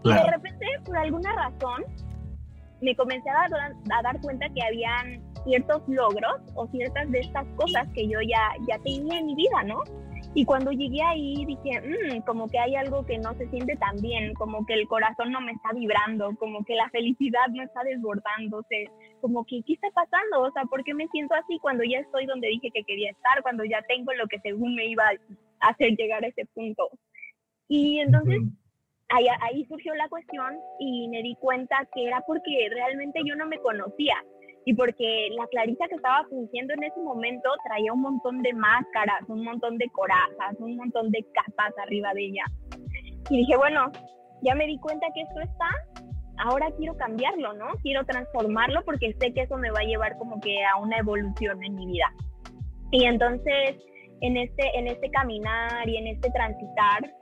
Y 0.04 0.14
de 0.14 0.24
repente, 0.24 0.66
por 0.86 0.98
alguna 0.98 1.34
razón, 1.34 1.84
me 2.82 2.96
comencé 2.96 3.30
a 3.30 3.48
dar, 3.50 3.74
a 3.92 4.02
dar 4.02 4.22
cuenta 4.22 4.48
que 4.50 4.62
habían 4.62 5.22
ciertos 5.44 5.82
logros 5.88 6.42
o 6.56 6.68
ciertas 6.68 7.10
de 7.12 7.20
estas 7.20 7.46
cosas 7.56 7.88
que 7.94 8.08
yo 8.08 8.20
ya, 8.22 8.50
ya 8.68 8.78
tenía 8.80 9.20
en 9.20 9.28
mi 9.28 9.36
vida, 9.36 9.64
¿no? 9.64 9.84
Y 10.34 10.46
cuando 10.46 10.72
llegué 10.72 11.02
ahí 11.02 11.46
dije, 11.46 11.82
mmm, 11.82 12.22
como 12.22 12.48
que 12.48 12.60
hay 12.60 12.76
algo 12.76 13.06
que 13.06 13.18
no 13.18 13.34
se 13.36 13.50
siente 13.50 13.76
tan 13.78 13.96
bien, 14.02 14.34
como 14.36 14.66
que 14.66 14.74
el 14.74 14.88
corazón 14.88 15.32
no 15.32 15.42
me 15.42 15.54
está 15.54 15.72
vibrando, 15.74 16.36
como 16.38 16.64
que 16.64 16.76
la 16.76 16.90
felicidad 16.90 17.48
no 17.52 17.64
está 17.64 17.84
desbordándose, 17.84 18.92
como 19.22 19.46
que, 19.46 19.64
¿qué 19.66 19.74
está 19.74 19.88
pasando? 19.96 20.42
O 20.42 20.52
sea, 20.52 20.66
¿por 20.66 20.84
qué 20.84 20.94
me 20.94 21.08
siento 21.08 21.34
así 21.34 21.58
cuando 21.60 21.84
ya 21.84 22.00
estoy 22.00 22.26
donde 22.26 22.50
dije 22.50 22.70
que 22.72 22.84
quería 22.84 23.12
estar, 23.12 23.42
cuando 23.42 23.64
ya 23.64 23.82
tengo 23.88 24.14
lo 24.14 24.28
que 24.28 24.40
según 24.42 24.76
me 24.76 24.86
iba 24.86 25.06
a 25.06 25.70
hacer 25.70 25.96
llegar 25.96 26.24
a 26.24 26.28
ese 26.28 26.46
punto? 26.54 26.90
Y 27.68 28.00
entonces... 28.00 28.42
Ahí, 29.10 29.66
surgió 29.70 29.96
la 29.96 30.10
cuestión 30.10 30.60
y 30.80 31.08
me 31.08 31.22
di 31.22 31.36
cuenta 31.36 31.88
que 31.94 32.08
era 32.08 32.22
porque 32.28 32.68
realmente 32.70 33.22
yo 33.26 33.36
no 33.36 33.48
me 33.48 33.58
conocía 33.60 34.16
y 34.66 34.74
porque 34.74 35.30
la 35.38 35.48
Clarisa 35.48 35.88
que 35.88 35.96
estaba 35.96 36.26
fingiendo 36.30 36.74
en 36.74 36.84
ese 36.84 37.00
momento 37.00 37.50
traía 37.66 37.94
un 37.94 38.02
montón 38.02 38.42
de 38.42 38.54
máscaras, 38.54 39.22
un 39.30 39.46
montón 39.46 39.78
de 39.78 39.88
corazas, 39.92 40.60
un 40.60 40.76
montón 40.76 41.10
de 41.12 41.26
capas 41.34 41.74
arriba 41.82 42.14
de 42.14 42.26
ella. 42.26 42.44
Y 43.30 43.38
dije, 43.38 43.56
bueno, 43.56 43.92
ya 44.42 44.56
me 44.56 44.68
di 44.68 44.78
cuenta 44.80 45.08
que 45.16 45.22
esto 45.22 45.40
está, 45.40 45.70
ahora 46.40 46.68
quiero 46.78 46.96
cambiarlo, 46.98 47.54
¿no? 47.54 47.68
Quiero 47.82 48.06
transformarlo 48.06 48.84
porque 48.84 49.14
sé 49.20 49.34
que 49.34 49.44
eso 49.44 49.58
me 49.58 49.72
va 49.72 49.80
a 49.80 49.86
llevar 49.86 50.18
como 50.18 50.40
que 50.42 50.66
a 50.66 50.78
una 50.78 50.98
evolución 50.98 51.64
en 51.64 51.76
mi 51.76 51.86
vida. 51.86 52.12
Y 52.92 53.06
entonces, 53.06 53.78
en 54.22 54.38
este, 54.38 54.78
en 54.78 54.88
este 54.88 55.10
caminar 55.12 55.88
y 55.88 55.98
en 55.98 56.08
este 56.08 56.30
transitar, 56.32 57.14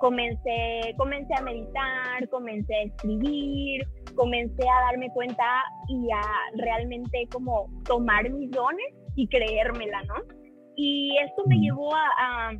comencé, 0.00 0.94
comencé 0.96 1.34
a 1.34 1.42
meditar, 1.42 2.28
comencé 2.30 2.74
a 2.74 2.82
escribir, 2.82 3.86
comencé 4.14 4.68
a 4.68 4.80
darme 4.90 5.10
cuenta 5.12 5.44
y 5.88 6.10
a 6.12 6.22
realmente 6.56 7.28
como 7.32 7.68
tomar 7.84 8.28
mis 8.30 8.50
dones 8.50 8.94
y 9.14 9.28
creérmela, 9.28 10.02
¿no? 10.04 10.14
Y 10.76 11.16
esto 11.18 11.42
me 11.46 11.56
llevó 11.56 11.94
a, 11.94 12.52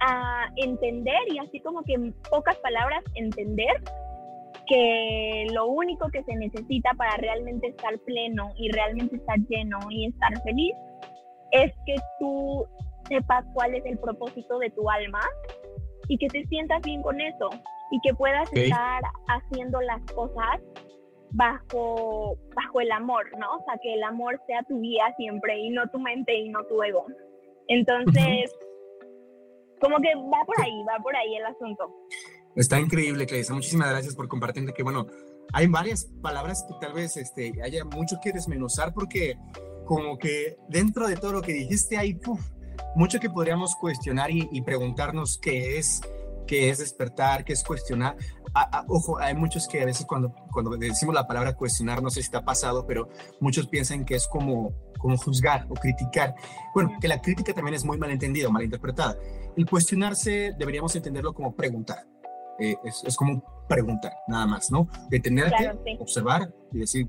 a, 0.00 0.48
entender 0.56 1.18
y 1.28 1.38
así 1.38 1.60
como 1.60 1.82
que 1.82 1.94
en 1.94 2.14
pocas 2.30 2.56
palabras 2.58 3.02
entender 3.14 3.74
que 4.66 5.46
lo 5.52 5.66
único 5.66 6.08
que 6.08 6.22
se 6.24 6.34
necesita 6.36 6.90
para 6.96 7.16
realmente 7.18 7.68
estar 7.68 7.98
pleno 8.06 8.50
y 8.56 8.70
realmente 8.72 9.16
estar 9.16 9.38
lleno 9.48 9.78
y 9.90 10.06
estar 10.06 10.40
feliz 10.42 10.74
es 11.50 11.72
que 11.84 11.96
tú 12.18 12.66
sepas 13.08 13.44
cuál 13.52 13.74
es 13.74 13.84
el 13.84 13.98
propósito 13.98 14.58
de 14.58 14.70
tu 14.70 14.88
alma 14.88 15.20
y 16.08 16.18
que 16.18 16.28
te 16.28 16.44
sientas 16.46 16.80
bien 16.82 17.02
con 17.02 17.20
eso 17.20 17.50
y 17.90 18.00
que 18.02 18.14
puedas 18.14 18.52
estar 18.52 19.02
haciendo 19.28 19.80
las 19.82 20.00
cosas 20.12 20.60
bajo, 21.30 22.38
bajo 22.54 22.80
el 22.80 22.90
amor, 22.92 23.26
¿no? 23.38 23.56
O 23.56 23.64
sea, 23.64 23.78
que 23.82 23.94
el 23.94 24.02
amor 24.02 24.40
sea 24.46 24.62
tu 24.68 24.80
guía 24.80 25.04
siempre 25.16 25.58
y 25.58 25.70
no 25.70 25.88
tu 25.88 25.98
mente 25.98 26.34
y 26.34 26.48
no 26.48 26.64
tu 26.64 26.82
ego. 26.82 27.06
Entonces, 27.68 28.52
como 29.80 29.98
que 29.98 30.14
va 30.14 30.44
por 30.46 30.60
ahí, 30.60 30.82
va 30.88 31.02
por 31.02 31.14
ahí 31.16 31.36
el 31.36 31.46
asunto. 31.46 31.90
Está 32.56 32.78
increíble, 32.78 33.26
Clarisa. 33.26 33.54
Muchísimas 33.54 33.90
gracias 33.90 34.14
por 34.14 34.28
compartir 34.28 34.64
que, 34.72 34.82
bueno, 34.82 35.06
hay 35.52 35.66
varias 35.66 36.06
palabras 36.22 36.64
que 36.68 36.74
tal 36.80 36.94
vez 36.94 37.16
este, 37.16 37.52
haya 37.62 37.84
mucho 37.84 38.16
que 38.22 38.32
desmenuzar 38.32 38.94
porque 38.94 39.34
como 39.84 40.16
que 40.18 40.56
dentro 40.68 41.06
de 41.06 41.16
todo 41.16 41.32
lo 41.32 41.42
que 41.42 41.52
dijiste 41.52 41.98
hay 41.98 42.18
mucho 42.94 43.20
que 43.20 43.30
podríamos 43.30 43.74
cuestionar 43.76 44.30
y, 44.30 44.60
preguntarnos 44.62 45.38
qué 45.38 45.78
es, 45.78 46.00
qué 46.46 46.70
es 46.70 46.78
despertar, 46.78 47.44
qué 47.44 47.52
es 47.52 47.64
cuestionar. 47.64 48.16
ojo, 48.88 49.18
hay 49.18 49.34
muchos 49.34 49.68
que 49.68 49.82
a 49.82 49.84
veces 49.84 50.06
cuando, 50.06 50.34
cuando 50.52 50.76
decimos 50.76 51.14
la 51.14 51.26
palabra 51.26 51.54
cuestionar, 51.54 52.02
no 52.02 52.10
sé 52.10 52.16
si 52.16 52.26
está 52.26 52.44
pasado, 52.44 52.86
pero 52.86 53.08
muchos 53.40 53.66
piensan 53.66 54.04
que 54.04 54.14
es 54.14 54.26
como, 54.26 54.72
como 54.98 55.16
juzgar 55.16 55.66
o 55.68 55.74
criticar. 55.74 56.34
Bueno, 56.74 56.92
que 57.00 57.08
la 57.08 57.20
crítica 57.20 57.52
también 57.52 57.74
es 57.74 57.84
muy 57.84 57.98
mal 57.98 58.10
entendida, 58.10 58.48
mal 58.48 58.62
interpretada. 58.62 59.16
El 59.56 59.68
cuestionarse 59.68 60.52
deberíamos 60.58 60.94
entenderlo 60.96 61.34
como 61.34 61.54
preguntar. 61.54 62.06
Eh, 62.58 62.76
es, 62.84 63.02
es, 63.04 63.16
como 63.16 63.42
preguntar, 63.68 64.12
nada 64.28 64.46
más, 64.46 64.70
¿no? 64.70 64.88
Detenerte, 65.10 65.72
observar 65.98 66.52
y 66.72 66.78
decir, 66.80 67.08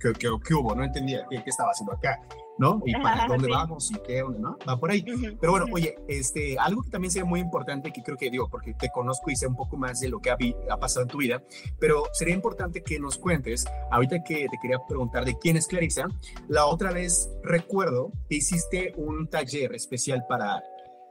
¿qué, 0.00 0.12
qué, 0.18 0.28
qué 0.44 0.54
hubo? 0.54 0.74
No 0.74 0.82
entendía 0.82 1.24
qué, 1.30 1.42
qué 1.42 1.50
estaba 1.50 1.70
haciendo 1.70 1.92
acá. 1.92 2.20
¿No? 2.60 2.82
Y 2.86 2.92
para 2.92 3.26
dónde 3.26 3.48
vamos 3.48 3.90
y 3.90 3.94
qué, 4.06 4.22
¿no? 4.38 4.58
Va 4.68 4.78
por 4.78 4.90
ahí. 4.90 5.02
Pero 5.40 5.52
bueno, 5.52 5.66
oye, 5.72 5.96
este, 6.06 6.58
algo 6.58 6.82
que 6.82 6.90
también 6.90 7.10
sería 7.10 7.24
muy 7.24 7.40
importante, 7.40 7.90
que 7.90 8.02
creo 8.02 8.16
que 8.16 8.30
digo, 8.30 8.48
porque 8.48 8.74
te 8.74 8.90
conozco 8.90 9.30
y 9.30 9.36
sé 9.36 9.46
un 9.46 9.56
poco 9.56 9.76
más 9.76 10.00
de 10.00 10.08
lo 10.08 10.20
que 10.20 10.30
ha, 10.30 10.36
ha 10.70 10.76
pasado 10.76 11.02
en 11.02 11.08
tu 11.08 11.18
vida, 11.18 11.42
pero 11.78 12.04
sería 12.12 12.34
importante 12.34 12.82
que 12.82 13.00
nos 13.00 13.16
cuentes, 13.16 13.66
ahorita 13.90 14.22
que 14.22 14.46
te 14.48 14.58
quería 14.60 14.78
preguntar 14.86 15.24
de 15.24 15.38
quién 15.38 15.56
es 15.56 15.66
Clarisa, 15.66 16.06
la 16.48 16.66
otra 16.66 16.92
vez 16.92 17.30
recuerdo 17.42 18.12
que 18.28 18.36
hiciste 18.36 18.92
un 18.96 19.28
taller 19.28 19.74
especial 19.74 20.26
para, 20.28 20.62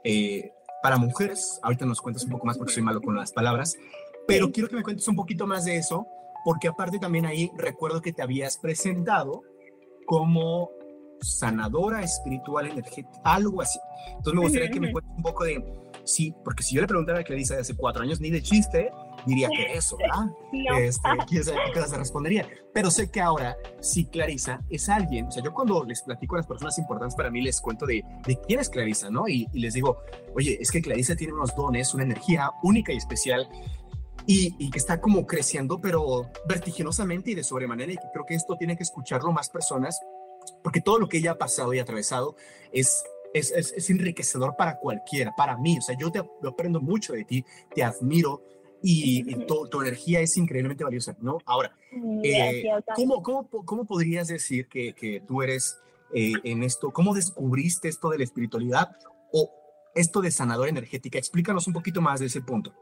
eh, 0.04 0.52
para 0.82 0.98
mujeres, 0.98 1.58
ahorita 1.62 1.84
nos 1.84 2.00
cuentas 2.00 2.24
un 2.24 2.30
poco 2.30 2.46
más 2.46 2.56
porque 2.56 2.72
soy 2.72 2.84
malo 2.84 3.00
con 3.00 3.16
las 3.16 3.32
palabras, 3.32 3.76
pero 4.28 4.52
quiero 4.52 4.68
que 4.68 4.76
me 4.76 4.84
cuentes 4.84 5.08
un 5.08 5.16
poquito 5.16 5.46
más 5.48 5.64
de 5.64 5.76
eso, 5.76 6.06
porque 6.44 6.68
aparte 6.68 7.00
también 7.00 7.26
ahí 7.26 7.50
recuerdo 7.56 8.00
que 8.00 8.12
te 8.12 8.22
habías 8.22 8.56
presentado 8.56 9.42
como 10.06 10.70
sanadora 11.20 12.02
espiritual 12.02 12.66
energética, 12.66 13.20
algo 13.24 13.62
así. 13.62 13.78
Entonces 14.08 14.34
me 14.34 14.40
gustaría 14.40 14.70
que 14.70 14.80
me 14.80 14.92
cuentes 14.92 15.12
un 15.16 15.22
poco 15.22 15.44
de, 15.44 15.64
sí, 16.04 16.34
porque 16.44 16.62
si 16.62 16.74
yo 16.74 16.80
le 16.80 16.86
preguntara 16.86 17.20
a 17.20 17.24
Clarisa 17.24 17.54
de 17.54 17.60
hace 17.60 17.76
cuatro 17.76 18.02
años, 18.02 18.20
ni 18.20 18.30
de 18.30 18.42
chiste, 18.42 18.90
diría 19.26 19.48
que 19.48 19.72
eso, 19.74 19.96
¿verdad? 19.96 20.30
Este, 20.78 21.08
quién 21.28 21.44
sabe 21.44 21.58
qué 21.72 21.82
se 21.82 21.96
respondería. 21.96 22.48
Pero 22.72 22.90
sé 22.90 23.10
que 23.10 23.20
ahora, 23.20 23.56
sí, 23.80 24.06
Clarisa 24.06 24.60
es 24.70 24.88
alguien, 24.88 25.26
o 25.26 25.30
sea, 25.30 25.42
yo 25.42 25.52
cuando 25.52 25.84
les 25.84 26.02
platico 26.02 26.36
a 26.36 26.38
las 26.38 26.46
personas 26.46 26.78
importantes 26.78 27.16
para 27.16 27.30
mí, 27.30 27.42
les 27.42 27.60
cuento 27.60 27.86
de, 27.86 28.04
de 28.26 28.40
quién 28.46 28.60
es 28.60 28.68
Clarisa, 28.68 29.10
¿no? 29.10 29.28
Y, 29.28 29.48
y 29.52 29.60
les 29.60 29.74
digo, 29.74 29.98
oye, 30.34 30.58
es 30.60 30.70
que 30.70 30.82
Clarisa 30.82 31.16
tiene 31.16 31.32
unos 31.32 31.54
dones, 31.54 31.94
una 31.94 32.04
energía 32.04 32.50
única 32.62 32.92
y 32.92 32.96
especial 32.96 33.48
y, 34.26 34.54
y, 34.58 34.70
que 34.70 34.78
está 34.78 35.00
como 35.00 35.26
creciendo, 35.26 35.80
pero 35.80 36.30
vertiginosamente 36.46 37.32
y 37.32 37.34
de 37.34 37.42
sobremanera, 37.42 37.92
y 37.92 37.96
creo 38.12 38.24
que 38.26 38.34
esto 38.34 38.56
tiene 38.56 38.76
que 38.76 38.82
escucharlo 38.82 39.32
más 39.32 39.48
personas 39.48 39.98
porque 40.62 40.80
todo 40.80 40.98
lo 40.98 41.08
que 41.08 41.18
ella 41.18 41.32
ha 41.32 41.38
pasado 41.38 41.72
y 41.74 41.78
atravesado 41.78 42.36
es, 42.72 43.04
es, 43.34 43.50
es, 43.52 43.90
enriquecedor 43.90 44.56
para 44.56 44.78
cualquiera, 44.78 45.34
para 45.36 45.56
mí. 45.56 45.78
O 45.78 45.82
sea, 45.82 45.96
yo, 45.98 46.10
te, 46.10 46.20
aprendo 46.46 46.80
mucho 46.80 47.12
de 47.12 47.24
ti, 47.24 47.44
te 47.74 47.82
admiro 47.82 48.42
y, 48.82 49.22
tu, 49.46 49.80
energía 49.80 50.20
es 50.20 50.36
increíblemente 50.36 50.84
valiosa, 50.84 51.16
¿no? 51.20 51.38
Ahora, 51.44 51.76
eh, 52.22 52.64
¿cómo, 52.94 53.22
cómo, 53.22 53.48
cómo, 53.48 53.84
podrías 53.84 54.28
decir 54.28 54.68
que, 54.68 54.94
que 54.94 55.20
tú 55.20 55.42
eres 55.42 55.78
eh, 56.14 56.32
en 56.44 56.62
esto? 56.62 56.90
¿Cómo 56.90 57.14
descubriste 57.14 57.88
esto 57.88 58.10
de 58.10 58.18
la 58.18 58.24
espiritualidad 58.24 58.96
o 59.32 59.50
esto 59.94 60.20
de 60.20 60.30
sanadora 60.30 60.70
energética? 60.70 61.18
Explícanos 61.18 61.66
un 61.66 61.74
poquito 61.74 62.00
más 62.00 62.20
de 62.20 62.26
ese 62.26 62.40
punto. 62.40 62.72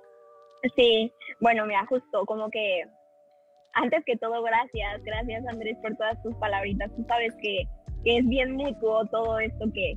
Sí, 0.76 1.12
bueno, 1.40 1.66
me 1.66 1.75
justo 1.87 2.25
como 2.26 2.50
que 2.50 2.85
antes 3.78 4.04
que 4.04 4.16
todo, 4.16 4.42
gracias, 4.42 5.02
gracias 5.04 5.47
Andrés 5.47 5.76
por 5.82 5.97
todas 5.97 6.20
tus 6.23 6.35
palabritas. 6.37 6.90
Tú 6.97 7.04
sabes 7.06 7.35
que, 7.42 7.64
que 8.04 8.18
es 8.18 8.28
bien 8.28 8.52
mutuo 8.56 9.06
todo 9.06 9.38
esto 9.38 9.66
que, 9.73 9.94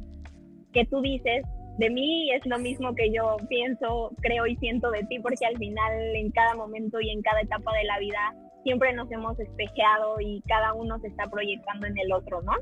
que 0.73 0.85
tú 0.85 1.01
dices. 1.01 1.43
De 1.77 1.89
mí 1.89 2.31
es 2.31 2.45
lo 2.45 2.59
mismo 2.59 2.93
que 2.93 3.11
yo 3.11 3.37
pienso, 3.49 4.11
creo 4.21 4.45
y 4.45 4.55
siento 4.57 4.91
de 4.91 5.03
ti, 5.05 5.19
porque 5.19 5.45
al 5.45 5.57
final, 5.57 6.15
en 6.15 6.31
cada 6.31 6.53
momento 6.53 6.99
y 6.99 7.09
en 7.09 7.21
cada 7.21 7.41
etapa 7.41 7.73
de 7.73 7.85
la 7.85 7.97
vida, 7.97 8.35
siempre 8.63 8.93
nos 8.93 9.11
hemos 9.11 9.39
espejeado 9.39 10.19
y 10.19 10.41
cada 10.47 10.73
uno 10.73 10.99
se 10.99 11.07
está 11.07 11.25
proyectando 11.27 11.87
en 11.87 11.97
el 11.97 12.11
otro, 12.13 12.41
¿no? 12.43 12.53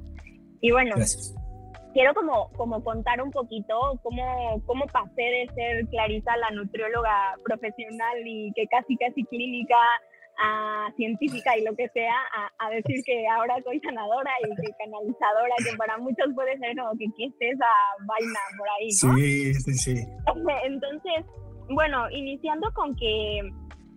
Y 0.61 0.71
bueno, 0.71 0.95
quiero 1.93 2.13
como, 2.13 2.49
como 2.51 2.83
contar 2.83 3.21
un 3.21 3.31
poquito 3.31 3.99
cómo, 4.03 4.61
cómo 4.65 4.85
pasé 4.87 5.21
de 5.21 5.49
ser 5.53 5.87
Clarisa, 5.87 6.37
la 6.37 6.51
nutrióloga 6.51 7.35
profesional 7.43 8.19
y 8.25 8.53
que 8.53 8.67
casi, 8.67 8.95
casi 8.95 9.25
clínica, 9.25 9.77
a 10.39 10.91
científica 10.95 11.57
y 11.57 11.63
lo 11.63 11.75
que 11.75 11.89
sea, 11.89 12.15
a, 12.59 12.69
decir 12.69 13.03
que 13.05 13.27
ahora 13.27 13.55
soy 13.63 13.79
sanadora 13.81 14.31
y 14.41 14.55
que 14.55 14.71
canalizadora, 14.77 15.55
que 15.57 15.77
para 15.77 15.97
muchos 15.97 16.27
puede 16.33 16.57
ser 16.59 16.77
como 16.77 16.91
que 16.97 17.05
qué 17.17 17.25
es 17.25 17.33
esa 17.39 17.65
vaina 18.05 18.39
por 18.57 18.67
ahí, 18.69 18.89
¿no? 19.03 19.15
Sí, 19.17 19.53
sí, 19.53 19.73
sí. 19.73 20.07
Entonces, 20.63 21.25
bueno, 21.69 22.09
iniciando 22.11 22.71
con 22.73 22.95
que 22.95 23.41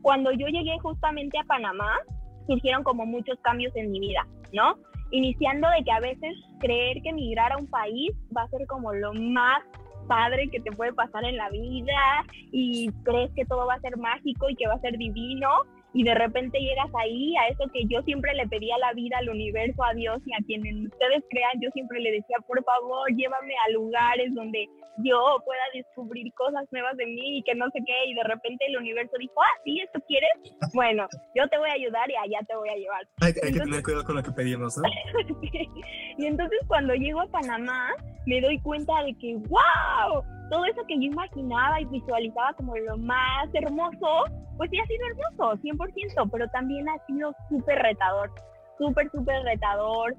cuando 0.02 0.32
yo 0.32 0.48
llegué 0.48 0.78
justamente 0.80 1.38
a 1.38 1.44
Panamá, 1.44 1.98
surgieron 2.46 2.82
como 2.82 3.06
muchos 3.06 3.38
cambios 3.42 3.74
en 3.76 3.92
mi 3.92 4.00
vida, 4.00 4.26
¿no? 4.52 4.76
Iniciando 5.12 5.68
de 5.70 5.84
que 5.84 5.92
a 5.92 6.00
veces 6.00 6.34
creer 6.58 7.00
que 7.02 7.10
emigrar 7.10 7.52
a 7.52 7.58
un 7.58 7.68
país 7.68 8.10
va 8.36 8.42
a 8.42 8.48
ser 8.48 8.66
como 8.66 8.92
lo 8.92 9.14
más 9.14 9.62
padre 10.08 10.48
que 10.50 10.60
te 10.60 10.72
puede 10.72 10.92
pasar 10.92 11.24
en 11.24 11.36
la 11.36 11.48
vida 11.50 12.24
y 12.50 12.90
crees 13.04 13.30
que 13.36 13.44
todo 13.44 13.66
va 13.66 13.74
a 13.74 13.80
ser 13.80 13.96
mágico 13.96 14.50
y 14.50 14.56
que 14.56 14.66
va 14.66 14.74
a 14.74 14.80
ser 14.80 14.98
divino 14.98 15.48
y 15.94 16.04
de 16.04 16.14
repente 16.14 16.58
llegas 16.58 16.90
ahí 16.98 17.34
a 17.36 17.48
eso 17.48 17.64
que 17.72 17.84
yo 17.86 18.02
siempre 18.02 18.34
le 18.34 18.46
pedía 18.48 18.76
a 18.76 18.78
la 18.78 18.92
vida, 18.92 19.18
al 19.18 19.28
universo, 19.28 19.84
a 19.84 19.94
Dios 19.94 20.20
y 20.24 20.32
a 20.32 20.44
quienes 20.46 20.90
ustedes 20.90 21.22
crean, 21.30 21.60
yo 21.60 21.70
siempre 21.70 22.00
le 22.00 22.12
decía, 22.12 22.36
por 22.46 22.62
favor, 22.64 23.08
llévame 23.14 23.54
a 23.66 23.70
lugares 23.72 24.34
donde 24.34 24.68
yo 24.98 25.36
pueda 25.44 25.62
descubrir 25.74 26.32
cosas 26.34 26.66
nuevas 26.70 26.96
de 26.96 27.06
mí 27.06 27.38
y 27.38 27.42
que 27.42 27.54
no 27.54 27.66
sé 27.70 27.80
qué, 27.86 28.06
y 28.06 28.14
de 28.14 28.24
repente 28.24 28.64
el 28.68 28.76
universo 28.78 29.16
dijo, 29.18 29.34
ah, 29.40 29.60
sí, 29.64 29.80
¿esto 29.80 30.00
quieres? 30.06 30.30
Bueno, 30.74 31.06
yo 31.34 31.46
te 31.48 31.58
voy 31.58 31.68
a 31.68 31.74
ayudar 31.74 32.10
y 32.10 32.16
allá 32.16 32.44
te 32.46 32.56
voy 32.56 32.68
a 32.68 32.76
llevar. 32.76 33.06
Hay, 33.20 33.32
que 33.32 33.58
tener 33.58 33.82
cuidado 33.82 34.04
con 34.04 34.16
lo 34.16 34.22
que 34.22 34.32
pedimos, 34.32 34.76
¿no? 34.78 34.84
y 36.18 36.26
entonces 36.26 36.58
cuando 36.66 36.94
llego 36.94 37.20
a 37.20 37.26
Panamá, 37.26 37.90
me 38.26 38.40
doy 38.40 38.58
cuenta 38.60 38.92
de 39.04 39.14
que, 39.14 39.34
wow, 39.48 40.22
todo 40.50 40.64
eso 40.66 40.82
que 40.86 40.96
yo 40.96 41.04
imaginaba 41.04 41.80
y 41.80 41.84
visualizaba 41.86 42.52
como 42.54 42.76
lo 42.76 42.96
más 42.98 43.48
hermoso, 43.54 44.24
pues 44.56 44.70
sí 44.70 44.78
ha 44.78 44.86
sido 44.86 45.06
hermoso, 45.06 45.60
100%, 45.62 45.81
pero 46.30 46.48
también 46.48 46.88
ha 46.88 46.98
sido 47.06 47.34
súper 47.48 47.78
retador, 47.78 48.30
súper, 48.78 49.10
súper 49.10 49.42
retador. 49.42 50.14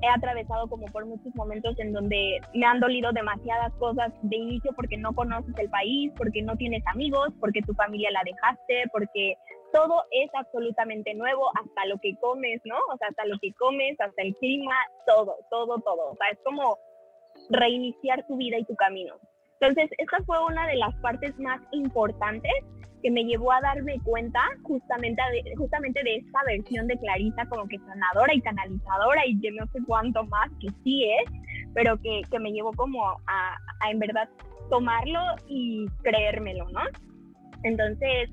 He 0.00 0.08
atravesado 0.08 0.68
como 0.68 0.86
por 0.86 1.06
muchos 1.06 1.34
momentos 1.34 1.76
en 1.80 1.92
donde 1.92 2.40
me 2.54 2.66
han 2.66 2.78
dolido 2.78 3.10
demasiadas 3.10 3.72
cosas 3.74 4.12
de 4.22 4.36
inicio 4.36 4.70
porque 4.76 4.96
no 4.96 5.12
conoces 5.12 5.52
el 5.58 5.68
país, 5.70 6.12
porque 6.16 6.40
no 6.42 6.56
tienes 6.56 6.84
amigos, 6.86 7.30
porque 7.40 7.62
tu 7.62 7.74
familia 7.74 8.10
la 8.12 8.22
dejaste, 8.24 8.84
porque 8.92 9.34
todo 9.72 10.04
es 10.12 10.30
absolutamente 10.34 11.14
nuevo, 11.14 11.50
hasta 11.58 11.86
lo 11.86 11.98
que 11.98 12.14
comes, 12.20 12.60
¿no? 12.64 12.76
O 12.92 12.96
sea, 12.96 13.08
hasta 13.08 13.26
lo 13.26 13.38
que 13.40 13.52
comes, 13.54 14.00
hasta 14.00 14.22
el 14.22 14.36
clima, 14.36 14.76
todo, 15.04 15.34
todo, 15.50 15.78
todo. 15.80 16.12
O 16.12 16.16
sea, 16.16 16.28
es 16.30 16.38
como 16.44 16.78
reiniciar 17.50 18.24
tu 18.26 18.36
vida 18.36 18.56
y 18.58 18.64
tu 18.64 18.76
camino. 18.76 19.16
Entonces, 19.60 19.90
esta 19.98 20.18
fue 20.24 20.36
una 20.46 20.66
de 20.66 20.76
las 20.76 20.94
partes 20.96 21.38
más 21.38 21.60
importantes 21.72 22.52
que 23.02 23.10
me 23.10 23.24
llevó 23.24 23.52
a 23.52 23.60
darme 23.60 24.00
cuenta 24.02 24.40
justamente 24.62 25.22
de, 25.32 25.56
justamente 25.56 26.02
de 26.02 26.16
esta 26.16 26.40
versión 26.46 26.86
de 26.88 26.98
Clarisa 26.98 27.46
como 27.46 27.66
que 27.68 27.78
sanadora 27.78 28.34
y 28.34 28.40
canalizadora 28.40 29.26
y 29.26 29.38
que 29.40 29.52
no 29.52 29.66
sé 29.68 29.78
cuánto 29.86 30.24
más 30.24 30.50
que 30.60 30.68
sí 30.82 31.04
es, 31.04 31.30
pero 31.74 31.96
que, 31.98 32.22
me 32.40 32.50
llevó 32.50 32.72
como 32.72 33.04
a 33.04 33.56
en 33.90 33.98
verdad 34.00 34.28
tomarlo 34.70 35.20
y 35.46 35.86
creérmelo, 36.02 36.68
¿no? 36.70 36.80
Entonces, 37.64 38.30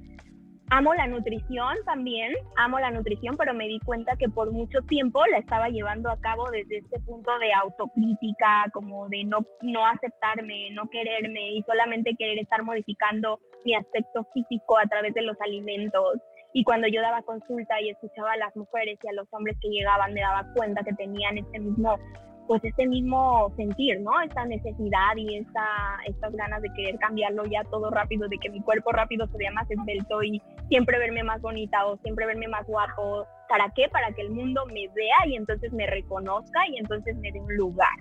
amo 0.69 0.93
la 0.93 1.07
nutrición 1.07 1.75
también, 1.85 2.33
amo 2.57 2.79
la 2.79 2.91
nutrición, 2.91 3.37
pero 3.37 3.53
me 3.53 3.67
di 3.67 3.79
cuenta 3.79 4.15
que 4.17 4.29
por 4.29 4.51
mucho 4.51 4.79
tiempo 4.87 5.25
la 5.27 5.37
estaba 5.37 5.69
llevando 5.69 6.09
a 6.09 6.19
cabo 6.19 6.49
desde 6.51 6.77
este 6.77 6.99
punto 7.01 7.31
de 7.39 7.53
autocrítica, 7.53 8.65
como 8.73 9.07
de 9.09 9.23
no, 9.23 9.45
no 9.61 9.85
aceptarme, 9.85 10.71
no 10.71 10.89
quererme 10.89 11.51
y 11.53 11.63
solamente 11.63 12.15
querer 12.17 12.39
estar 12.39 12.63
modificando 12.63 13.39
mi 13.63 13.75
aspecto 13.75 14.25
físico 14.33 14.77
a 14.77 14.87
través 14.87 15.13
de 15.13 15.21
los 15.21 15.39
alimentos. 15.41 16.19
Y 16.53 16.63
cuando 16.63 16.87
yo 16.87 17.01
daba 17.01 17.21
consulta 17.21 17.81
y 17.81 17.89
escuchaba 17.89 18.33
a 18.33 18.37
las 18.37 18.55
mujeres 18.55 18.97
y 19.03 19.07
a 19.07 19.13
los 19.13 19.27
hombres 19.31 19.57
que 19.61 19.69
llegaban, 19.69 20.13
me 20.13 20.21
daba 20.21 20.45
cuenta 20.55 20.83
que 20.83 20.93
tenían 20.93 21.37
este 21.37 21.59
mismo 21.59 21.97
pues 22.47 22.63
este 22.63 22.87
mismo 22.87 23.51
sentir, 23.55 23.99
¿no? 24.01 24.21
Esta 24.21 24.45
necesidad 24.45 25.15
y 25.15 25.37
esta, 25.37 25.97
estas 26.05 26.33
ganas 26.33 26.61
de 26.61 26.71
querer 26.73 26.97
cambiarlo 26.99 27.45
ya 27.45 27.63
todo 27.65 27.89
rápido, 27.89 28.27
de 28.27 28.37
que 28.37 28.49
mi 28.49 28.61
cuerpo 28.61 28.91
rápido 28.91 29.27
se 29.27 29.37
vea 29.37 29.51
más 29.51 29.69
esbelto 29.69 30.21
y 30.23 30.41
siempre 30.69 30.99
verme 30.99 31.23
más 31.23 31.41
bonita 31.41 31.85
o 31.85 31.97
siempre 31.97 32.25
verme 32.25 32.47
más 32.47 32.65
guapo. 32.67 33.25
¿Para 33.49 33.71
qué? 33.75 33.89
Para 33.89 34.11
que 34.11 34.21
el 34.21 34.31
mundo 34.31 34.65
me 34.67 34.87
vea 34.95 35.27
y 35.27 35.35
entonces 35.35 35.71
me 35.73 35.87
reconozca 35.87 36.59
y 36.69 36.77
entonces 36.77 37.15
me 37.17 37.31
dé 37.31 37.39
un 37.39 37.55
lugar. 37.55 37.97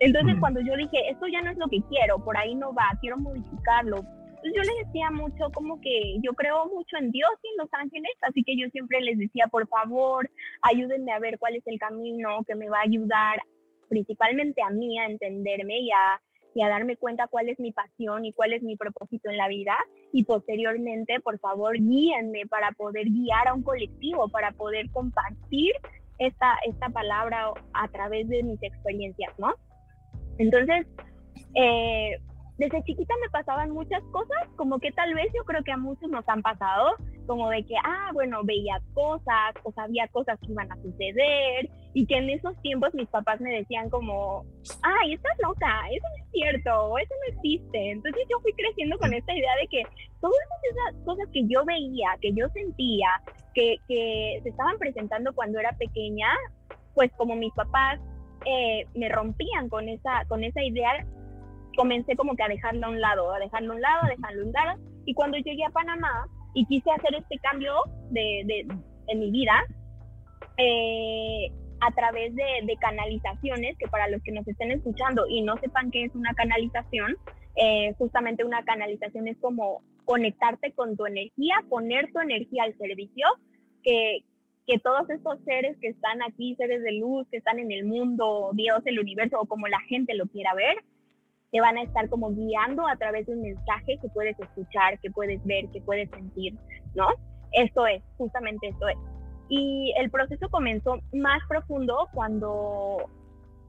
Entonces 0.00 0.36
cuando 0.38 0.60
yo 0.60 0.76
dije, 0.76 1.10
esto 1.10 1.26
ya 1.26 1.42
no 1.42 1.50
es 1.50 1.56
lo 1.56 1.66
que 1.68 1.82
quiero, 1.88 2.22
por 2.22 2.36
ahí 2.36 2.54
no 2.54 2.72
va, 2.72 2.90
quiero 3.00 3.16
modificarlo. 3.16 3.96
Entonces 3.96 4.52
yo 4.54 4.62
les 4.62 4.86
decía 4.86 5.10
mucho 5.10 5.50
como 5.52 5.80
que 5.80 6.18
yo 6.22 6.32
creo 6.34 6.66
mucho 6.66 6.96
en 6.98 7.10
Dios 7.10 7.30
y 7.42 7.48
en 7.48 7.56
los 7.58 7.68
ángeles, 7.72 8.12
así 8.22 8.44
que 8.44 8.56
yo 8.56 8.68
siempre 8.68 9.00
les 9.00 9.18
decía, 9.18 9.48
por 9.48 9.66
favor, 9.66 10.30
ayúdenme 10.62 11.10
a 11.10 11.18
ver 11.18 11.38
cuál 11.40 11.56
es 11.56 11.66
el 11.66 11.78
camino 11.78 12.44
que 12.46 12.54
me 12.54 12.68
va 12.68 12.78
a 12.78 12.82
ayudar 12.82 13.40
principalmente 13.88 14.62
a 14.62 14.70
mí 14.70 14.98
a 14.98 15.06
entenderme 15.06 15.80
y 15.80 15.90
a, 15.90 16.20
y 16.54 16.62
a 16.62 16.68
darme 16.68 16.96
cuenta 16.96 17.26
cuál 17.28 17.48
es 17.48 17.58
mi 17.58 17.72
pasión 17.72 18.24
y 18.24 18.32
cuál 18.32 18.52
es 18.52 18.62
mi 18.62 18.76
propósito 18.76 19.30
en 19.30 19.36
la 19.36 19.48
vida. 19.48 19.76
Y 20.12 20.24
posteriormente, 20.24 21.20
por 21.20 21.38
favor, 21.38 21.76
guíenme 21.76 22.46
para 22.46 22.72
poder 22.72 23.06
guiar 23.06 23.48
a 23.48 23.54
un 23.54 23.62
colectivo, 23.62 24.28
para 24.28 24.52
poder 24.52 24.90
compartir 24.90 25.72
esta, 26.18 26.56
esta 26.66 26.88
palabra 26.88 27.52
a 27.72 27.88
través 27.88 28.28
de 28.28 28.42
mis 28.42 28.62
experiencias, 28.62 29.32
¿no? 29.38 29.54
Entonces, 30.38 30.86
eh, 31.54 32.18
desde 32.58 32.82
chiquita 32.82 33.14
me 33.22 33.30
pasaban 33.30 33.70
muchas 33.70 34.02
cosas, 34.10 34.48
como 34.56 34.80
que 34.80 34.90
tal 34.90 35.14
vez 35.14 35.28
yo 35.34 35.44
creo 35.44 35.62
que 35.62 35.70
a 35.70 35.76
muchos 35.76 36.10
nos 36.10 36.28
han 36.28 36.42
pasado, 36.42 36.90
como 37.26 37.48
de 37.50 37.62
que, 37.62 37.74
ah, 37.84 38.10
bueno, 38.12 38.40
veía 38.42 38.80
cosas 38.94 39.54
o 39.62 39.72
sabía 39.72 40.08
cosas 40.08 40.38
que 40.40 40.50
iban 40.50 40.70
a 40.72 40.76
suceder 40.82 41.70
y 41.94 42.04
que 42.04 42.16
en 42.16 42.30
esos 42.30 42.60
tiempos 42.62 42.92
mis 42.94 43.08
papás 43.08 43.40
me 43.40 43.52
decían 43.52 43.88
como, 43.90 44.44
ay, 44.82 45.14
estás 45.14 45.38
loca, 45.40 45.88
eso 45.90 46.06
no 46.08 46.24
es 46.24 46.30
cierto, 46.32 46.98
eso 46.98 47.14
no 47.14 47.36
existe. 47.36 47.90
Entonces 47.92 48.22
yo 48.28 48.40
fui 48.40 48.52
creciendo 48.54 48.98
con 48.98 49.14
esta 49.14 49.32
idea 49.32 49.54
de 49.60 49.68
que 49.68 49.82
todas 50.20 50.36
esas 50.70 51.04
cosas 51.04 51.28
que 51.32 51.46
yo 51.46 51.64
veía, 51.64 52.16
que 52.20 52.32
yo 52.32 52.48
sentía, 52.48 53.08
que, 53.54 53.76
que 53.86 54.40
se 54.42 54.48
estaban 54.48 54.78
presentando 54.78 55.32
cuando 55.32 55.60
era 55.60 55.72
pequeña, 55.72 56.28
pues 56.94 57.12
como 57.16 57.36
mis 57.36 57.52
papás 57.54 58.00
eh, 58.44 58.86
me 58.94 59.08
rompían 59.08 59.68
con 59.68 59.88
esa, 59.88 60.24
con 60.28 60.44
esa 60.44 60.62
idea, 60.62 61.06
comencé 61.78 62.16
como 62.16 62.34
que 62.34 62.42
a 62.42 62.48
dejarlo 62.48 62.86
a 62.86 62.90
un 62.90 63.00
lado, 63.00 63.32
a 63.32 63.38
dejarlo 63.38 63.72
a 63.72 63.76
un 63.76 63.80
lado, 63.80 64.00
a 64.02 64.08
dejarlo 64.08 64.42
a 64.42 64.46
un 64.46 64.52
lado. 64.52 64.80
Y 65.04 65.14
cuando 65.14 65.38
llegué 65.38 65.64
a 65.64 65.70
Panamá 65.70 66.26
y 66.52 66.66
quise 66.66 66.90
hacer 66.90 67.14
este 67.14 67.38
cambio 67.38 67.72
de, 68.10 68.42
de 68.46 68.66
en 69.06 69.20
mi 69.20 69.30
vida, 69.30 69.54
eh, 70.56 71.52
a 71.80 71.92
través 71.92 72.34
de, 72.34 72.44
de, 72.64 72.76
canalizaciones, 72.78 73.78
que 73.78 73.86
para 73.86 74.08
los 74.08 74.20
que 74.24 74.32
nos 74.32 74.46
estén 74.48 74.72
escuchando 74.72 75.24
y 75.28 75.42
no 75.42 75.56
sepan 75.58 75.92
qué 75.92 76.02
es 76.02 76.14
una 76.16 76.34
canalización, 76.34 77.16
eh, 77.54 77.94
justamente 77.96 78.44
una 78.44 78.64
canalización 78.64 79.28
es 79.28 79.38
como 79.38 79.82
conectarte 80.04 80.72
con 80.72 80.96
tu 80.96 81.06
energía, 81.06 81.54
poner 81.68 82.10
tu 82.12 82.18
energía 82.18 82.64
al 82.64 82.76
servicio, 82.76 83.24
que, 83.84 84.24
que 84.66 84.80
todos 84.80 85.08
estos 85.10 85.38
seres 85.44 85.76
que 85.80 85.88
están 85.88 86.22
aquí, 86.22 86.56
seres 86.56 86.82
de 86.82 86.92
luz, 86.94 87.28
que 87.30 87.36
están 87.36 87.60
en 87.60 87.70
el 87.70 87.84
mundo, 87.84 88.50
Dios, 88.54 88.82
el 88.84 88.98
universo, 88.98 89.38
o 89.40 89.46
como 89.46 89.68
la 89.68 89.80
gente 89.82 90.14
lo 90.14 90.26
quiera 90.26 90.54
ver, 90.54 90.76
te 91.50 91.60
van 91.60 91.78
a 91.78 91.82
estar 91.82 92.08
como 92.08 92.30
guiando 92.30 92.86
a 92.86 92.96
través 92.96 93.26
de 93.26 93.32
un 93.32 93.42
mensaje 93.42 93.98
que 94.00 94.08
puedes 94.08 94.38
escuchar, 94.38 94.98
que 95.00 95.10
puedes 95.10 95.44
ver, 95.44 95.68
que 95.70 95.80
puedes 95.80 96.10
sentir, 96.10 96.54
¿no? 96.94 97.08
Esto 97.52 97.86
es, 97.86 98.02
justamente 98.16 98.68
esto 98.68 98.88
es. 98.88 98.96
Y 99.48 99.94
el 99.96 100.10
proceso 100.10 100.48
comenzó 100.50 101.00
más 101.12 101.40
profundo 101.48 102.08
cuando 102.12 102.98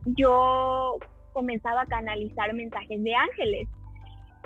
yo 0.06 0.98
comenzaba 1.32 1.84
a 1.84 1.86
canalizar 1.86 2.54
mensajes 2.54 3.02
de 3.02 3.16
ángeles. 3.16 3.68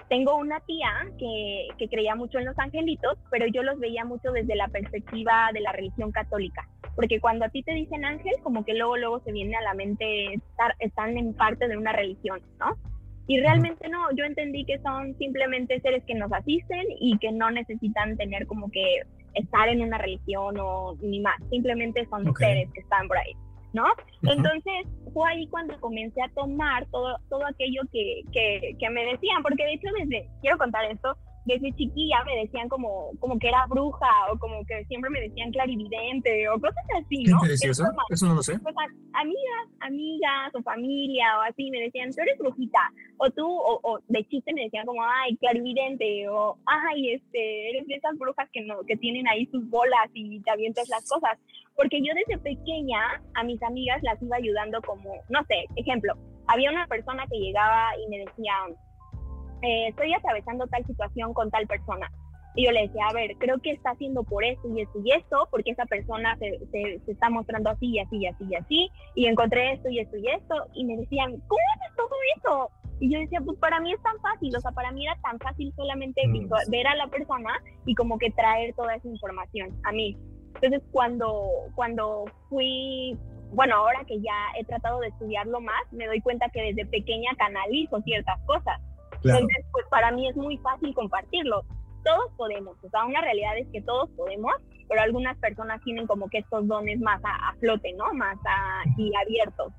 Tengo 0.09 0.35
una 0.35 0.59
tía 0.61 0.91
que, 1.17 1.67
que 1.79 1.89
creía 1.89 2.13
mucho 2.15 2.37
en 2.37 2.45
los 2.45 2.59
angelitos, 2.59 3.17
pero 3.31 3.47
yo 3.47 3.63
los 3.63 3.79
veía 3.79 4.05
mucho 4.05 4.31
desde 4.31 4.55
la 4.55 4.67
perspectiva 4.67 5.49
de 5.53 5.61
la 5.61 5.71
religión 5.71 6.11
católica 6.11 6.67
porque 6.95 7.19
cuando 7.19 7.45
a 7.45 7.49
ti 7.49 7.63
te 7.63 7.73
dicen 7.73 8.05
ángel, 8.05 8.33
como 8.43 8.63
que 8.63 8.73
luego, 8.73 8.97
luego 8.97 9.19
se 9.21 9.31
viene 9.31 9.55
a 9.55 9.61
la 9.61 9.73
mente, 9.73 10.33
estar, 10.33 10.75
están 10.79 11.17
en 11.17 11.33
parte 11.33 11.67
de 11.67 11.77
una 11.77 11.91
religión, 11.91 12.41
¿no? 12.59 12.77
Y 13.27 13.39
realmente 13.39 13.87
no, 13.87 14.11
yo 14.15 14.25
entendí 14.25 14.65
que 14.65 14.79
son 14.79 15.17
simplemente 15.17 15.79
seres 15.79 16.03
que 16.05 16.15
nos 16.15 16.31
asisten 16.33 16.85
y 16.99 17.17
que 17.19 17.31
no 17.31 17.51
necesitan 17.51 18.17
tener 18.17 18.45
como 18.47 18.69
que 18.69 19.01
estar 19.33 19.69
en 19.69 19.81
una 19.81 19.97
religión 19.97 20.57
o 20.59 20.95
ni 21.01 21.19
más, 21.21 21.35
simplemente 21.49 22.05
son 22.07 22.33
seres 22.35 22.69
que 22.73 22.81
están 22.81 23.07
por 23.07 23.17
ahí, 23.17 23.33
¿no? 23.71 23.85
Entonces 24.23 24.87
fue 25.13 25.29
ahí 25.29 25.47
cuando 25.47 25.79
comencé 25.79 26.21
a 26.21 26.29
tomar 26.29 26.85
todo, 26.87 27.17
todo 27.29 27.45
aquello 27.45 27.81
que, 27.91 28.21
que, 28.31 28.75
que 28.77 28.89
me 28.89 29.05
decían, 29.05 29.41
porque 29.41 29.63
de 29.63 29.73
hecho 29.73 29.87
desde, 29.99 30.29
quiero 30.41 30.57
contar 30.57 30.85
esto, 30.85 31.15
desde 31.45 31.73
chiquilla 31.73 32.23
me 32.25 32.37
decían 32.37 32.69
como, 32.69 33.11
como 33.19 33.37
que 33.37 33.49
era 33.49 33.65
bruja 33.67 34.07
o 34.31 34.37
como 34.39 34.65
que 34.65 34.85
siempre 34.85 35.09
me 35.09 35.21
decían 35.21 35.51
clarividente 35.51 36.47
o 36.49 36.59
cosas 36.59 36.83
así, 37.03 37.23
¿no? 37.23 37.39
¿Qué 37.41 37.53
eso? 37.53 37.83
Eso 38.09 38.27
no 38.27 38.35
lo 38.35 38.43
sé. 38.43 38.57
Pues, 38.59 38.75
amigas, 39.13 39.67
amigas 39.81 40.55
o 40.55 40.61
familia 40.61 41.37
o 41.39 41.41
así 41.41 41.69
me 41.69 41.81
decían, 41.81 42.11
tú 42.11 42.21
eres 42.21 42.37
brujita 42.37 42.79
o 43.17 43.29
tú, 43.29 43.45
o, 43.45 43.99
de 44.07 44.25
chiste 44.27 44.53
me 44.53 44.63
decían 44.63 44.85
como, 44.85 45.03
ay, 45.03 45.35
clarividente 45.37 46.27
o, 46.29 46.57
ay, 46.65 47.13
este, 47.13 47.69
eres 47.69 47.87
de 47.87 47.95
esas 47.95 48.17
brujas 48.17 48.49
que, 48.51 48.61
no, 48.61 48.81
que 48.87 48.95
tienen 48.97 49.27
ahí 49.27 49.45
sus 49.47 49.67
bolas 49.69 50.09
y 50.13 50.39
te 50.41 50.51
avientas 50.51 50.87
las 50.89 51.07
cosas. 51.09 51.37
Porque 51.75 52.01
yo 52.01 52.13
desde 52.13 52.41
pequeña 52.41 52.99
a 53.33 53.43
mis 53.43 53.61
amigas 53.63 54.01
las 54.03 54.21
iba 54.21 54.37
ayudando 54.37 54.81
como, 54.81 55.15
no 55.29 55.43
sé, 55.45 55.65
ejemplo, 55.75 56.13
había 56.47 56.71
una 56.71 56.87
persona 56.87 57.25
que 57.27 57.39
llegaba 57.39 57.89
y 57.97 58.09
me 58.09 58.19
decía, 58.19 58.53
eh, 59.63 59.87
estoy 59.89 60.13
atravesando 60.13 60.67
tal 60.67 60.85
situación 60.85 61.33
con 61.33 61.49
tal 61.49 61.67
persona. 61.67 62.11
Y 62.55 62.65
yo 62.65 62.71
le 62.71 62.83
decía, 62.83 63.07
a 63.09 63.13
ver, 63.13 63.35
creo 63.39 63.59
que 63.59 63.71
está 63.71 63.91
haciendo 63.91 64.23
por 64.23 64.43
esto 64.43 64.67
y 64.69 64.81
esto 64.81 64.99
y 65.03 65.11
esto, 65.11 65.47
porque 65.49 65.71
esa 65.71 65.85
persona 65.85 66.37
se, 66.37 66.59
se, 66.71 67.01
está 67.11 67.29
mostrando 67.29 67.71
así 67.71 67.87
y 67.87 67.99
así 67.99 68.17
y 68.17 68.27
así 68.27 68.45
y 68.47 68.55
así, 68.55 68.91
y 69.15 69.25
encontré 69.25 69.73
esto 69.73 69.89
y 69.89 69.99
esto 69.99 70.17
y 70.17 70.27
esto, 70.27 70.55
y 70.73 70.85
me 70.85 70.97
decían, 70.97 71.31
¿cómo 71.47 71.61
haces 71.75 71.95
todo 71.97 72.15
eso? 72.37 72.71
Y 72.99 73.11
yo 73.11 73.19
decía, 73.19 73.41
pues 73.41 73.57
para 73.57 73.79
mí 73.79 73.91
es 73.91 74.01
tan 74.03 74.19
fácil, 74.19 74.55
o 74.55 74.59
sea, 74.59 74.71
para 74.71 74.91
mí 74.91 75.05
era 75.05 75.17
tan 75.21 75.39
fácil 75.39 75.73
solamente 75.75 76.21
mm. 76.27 76.47
ver 76.69 76.87
a 76.87 76.95
la 76.95 77.07
persona 77.07 77.51
y 77.85 77.95
como 77.95 78.19
que 78.19 78.29
traer 78.31 78.75
toda 78.75 78.95
esa 78.95 79.07
información 79.07 79.69
a 79.83 79.91
mí. 79.91 80.15
Entonces, 80.55 80.81
cuando, 80.91 81.49
cuando 81.75 82.25
fui, 82.49 83.17
bueno, 83.51 83.75
ahora 83.75 84.05
que 84.07 84.21
ya 84.21 84.51
he 84.57 84.63
tratado 84.63 84.99
de 84.99 85.07
estudiarlo 85.07 85.59
más, 85.59 85.81
me 85.91 86.05
doy 86.05 86.21
cuenta 86.21 86.49
que 86.49 86.61
desde 86.61 86.85
pequeña 86.85 87.31
canalizo 87.37 87.99
ciertas 88.01 88.39
cosas. 88.45 88.79
Entonces, 89.23 89.65
pues 89.71 89.85
para 89.89 90.11
mí 90.11 90.27
es 90.27 90.35
muy 90.35 90.57
fácil 90.57 90.93
compartirlo. 90.93 91.65
Todos 92.03 92.31
podemos, 92.35 92.77
o 92.83 92.89
sea, 92.89 93.05
una 93.05 93.21
realidad 93.21 93.57
es 93.57 93.67
que 93.71 93.81
todos 93.81 94.09
podemos, 94.11 94.51
pero 94.89 95.01
algunas 95.01 95.37
personas 95.37 95.81
tienen 95.83 96.05
como 96.05 96.29
que 96.29 96.39
estos 96.39 96.67
dones 96.67 96.99
más 96.99 97.21
a, 97.23 97.55
flote, 97.59 97.93
¿no? 97.93 98.13
Más 98.13 98.37
y 98.97 99.11
abiertos. 99.15 99.71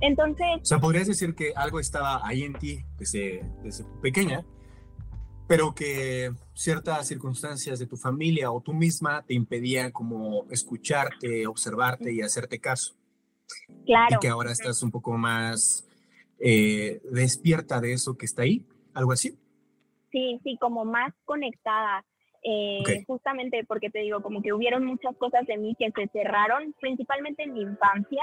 Entonces... 0.00 0.46
O 0.62 0.64
sea, 0.64 0.78
podrías 0.78 1.08
decir 1.08 1.34
que 1.34 1.52
algo 1.56 1.80
estaba 1.80 2.26
ahí 2.26 2.42
en 2.42 2.54
ti 2.54 2.84
desde, 2.96 3.44
desde 3.62 3.84
pequeña, 4.00 4.44
pero 5.48 5.74
que 5.74 6.32
ciertas 6.54 7.08
circunstancias 7.08 7.78
de 7.78 7.86
tu 7.86 7.96
familia 7.96 8.52
o 8.52 8.60
tú 8.60 8.72
misma 8.72 9.22
te 9.22 9.34
impedían 9.34 9.90
como 9.90 10.46
escucharte, 10.50 11.46
observarte 11.46 12.12
y 12.12 12.22
hacerte 12.22 12.60
caso. 12.60 12.94
Claro. 13.84 14.16
Y 14.16 14.18
que 14.20 14.28
ahora 14.28 14.52
estás 14.52 14.82
un 14.82 14.90
poco 14.90 15.12
más 15.18 15.86
eh, 16.38 17.00
despierta 17.10 17.80
de 17.80 17.92
eso 17.92 18.16
que 18.16 18.26
está 18.26 18.42
ahí 18.42 18.66
algo 18.94 19.12
así. 19.12 19.38
Sí, 20.10 20.40
sí, 20.44 20.56
como 20.60 20.84
más 20.84 21.12
conectada. 21.24 22.04
eh, 22.46 23.04
justamente 23.06 23.64
porque 23.66 23.88
te 23.88 24.00
digo, 24.00 24.20
como 24.20 24.42
que 24.42 24.52
hubieron 24.52 24.84
muchas 24.84 25.16
cosas 25.16 25.46
de 25.46 25.56
mí 25.56 25.74
que 25.78 25.90
se 25.92 26.08
cerraron, 26.08 26.74
principalmente 26.78 27.42
en 27.42 27.54
mi 27.54 27.62
infancia, 27.62 28.22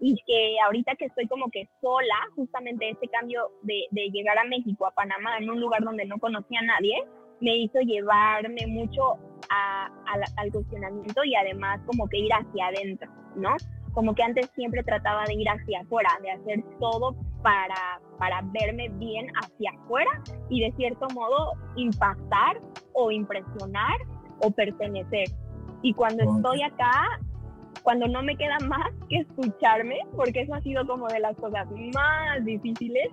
y 0.00 0.16
que 0.26 0.56
ahorita 0.64 0.96
que 0.96 1.06
estoy 1.06 1.28
como 1.28 1.50
que 1.50 1.68
sola, 1.80 2.14
justamente 2.34 2.90
este 2.90 3.06
cambio 3.08 3.50
de, 3.62 3.86
llegar 4.10 4.38
a 4.38 4.44
México, 4.44 4.86
a 4.86 4.92
Panamá, 4.92 5.38
en 5.38 5.50
un 5.50 5.60
lugar 5.60 5.82
donde 5.82 6.06
no 6.06 6.18
conocía 6.18 6.60
a 6.60 6.64
nadie, 6.64 7.04
me 7.40 7.56
hizo 7.56 7.80
llevarme 7.80 8.66
mucho 8.66 9.18
al 9.50 10.52
cuestionamiento 10.52 11.24
y 11.24 11.34
además 11.34 11.80
como 11.86 12.08
que 12.08 12.18
ir 12.18 12.32
hacia 12.32 12.66
adentro, 12.68 13.10
¿no? 13.36 13.56
Como 13.92 14.14
que 14.14 14.22
antes 14.22 14.50
siempre 14.54 14.82
trataba 14.82 15.24
de 15.26 15.34
ir 15.34 15.48
hacia 15.48 15.80
afuera, 15.80 16.10
de 16.22 16.30
hacer 16.30 16.64
todo 16.78 17.16
para, 17.42 18.00
para 18.18 18.40
verme 18.52 18.88
bien 18.94 19.26
hacia 19.42 19.72
afuera 19.72 20.10
y 20.48 20.60
de 20.60 20.72
cierto 20.76 21.06
modo 21.14 21.52
impactar 21.76 22.60
o 22.92 23.10
impresionar 23.10 23.96
o 24.42 24.50
pertenecer. 24.50 25.28
Y 25.82 25.94
cuando 25.94 26.22
estoy 26.22 26.62
acá, 26.62 27.20
cuando 27.82 28.06
no 28.06 28.22
me 28.22 28.36
queda 28.36 28.58
más 28.66 28.90
que 29.08 29.18
escucharme, 29.18 29.98
porque 30.14 30.42
eso 30.42 30.54
ha 30.54 30.60
sido 30.60 30.86
como 30.86 31.08
de 31.08 31.20
las 31.20 31.36
cosas 31.36 31.66
más 31.94 32.44
difíciles. 32.44 33.08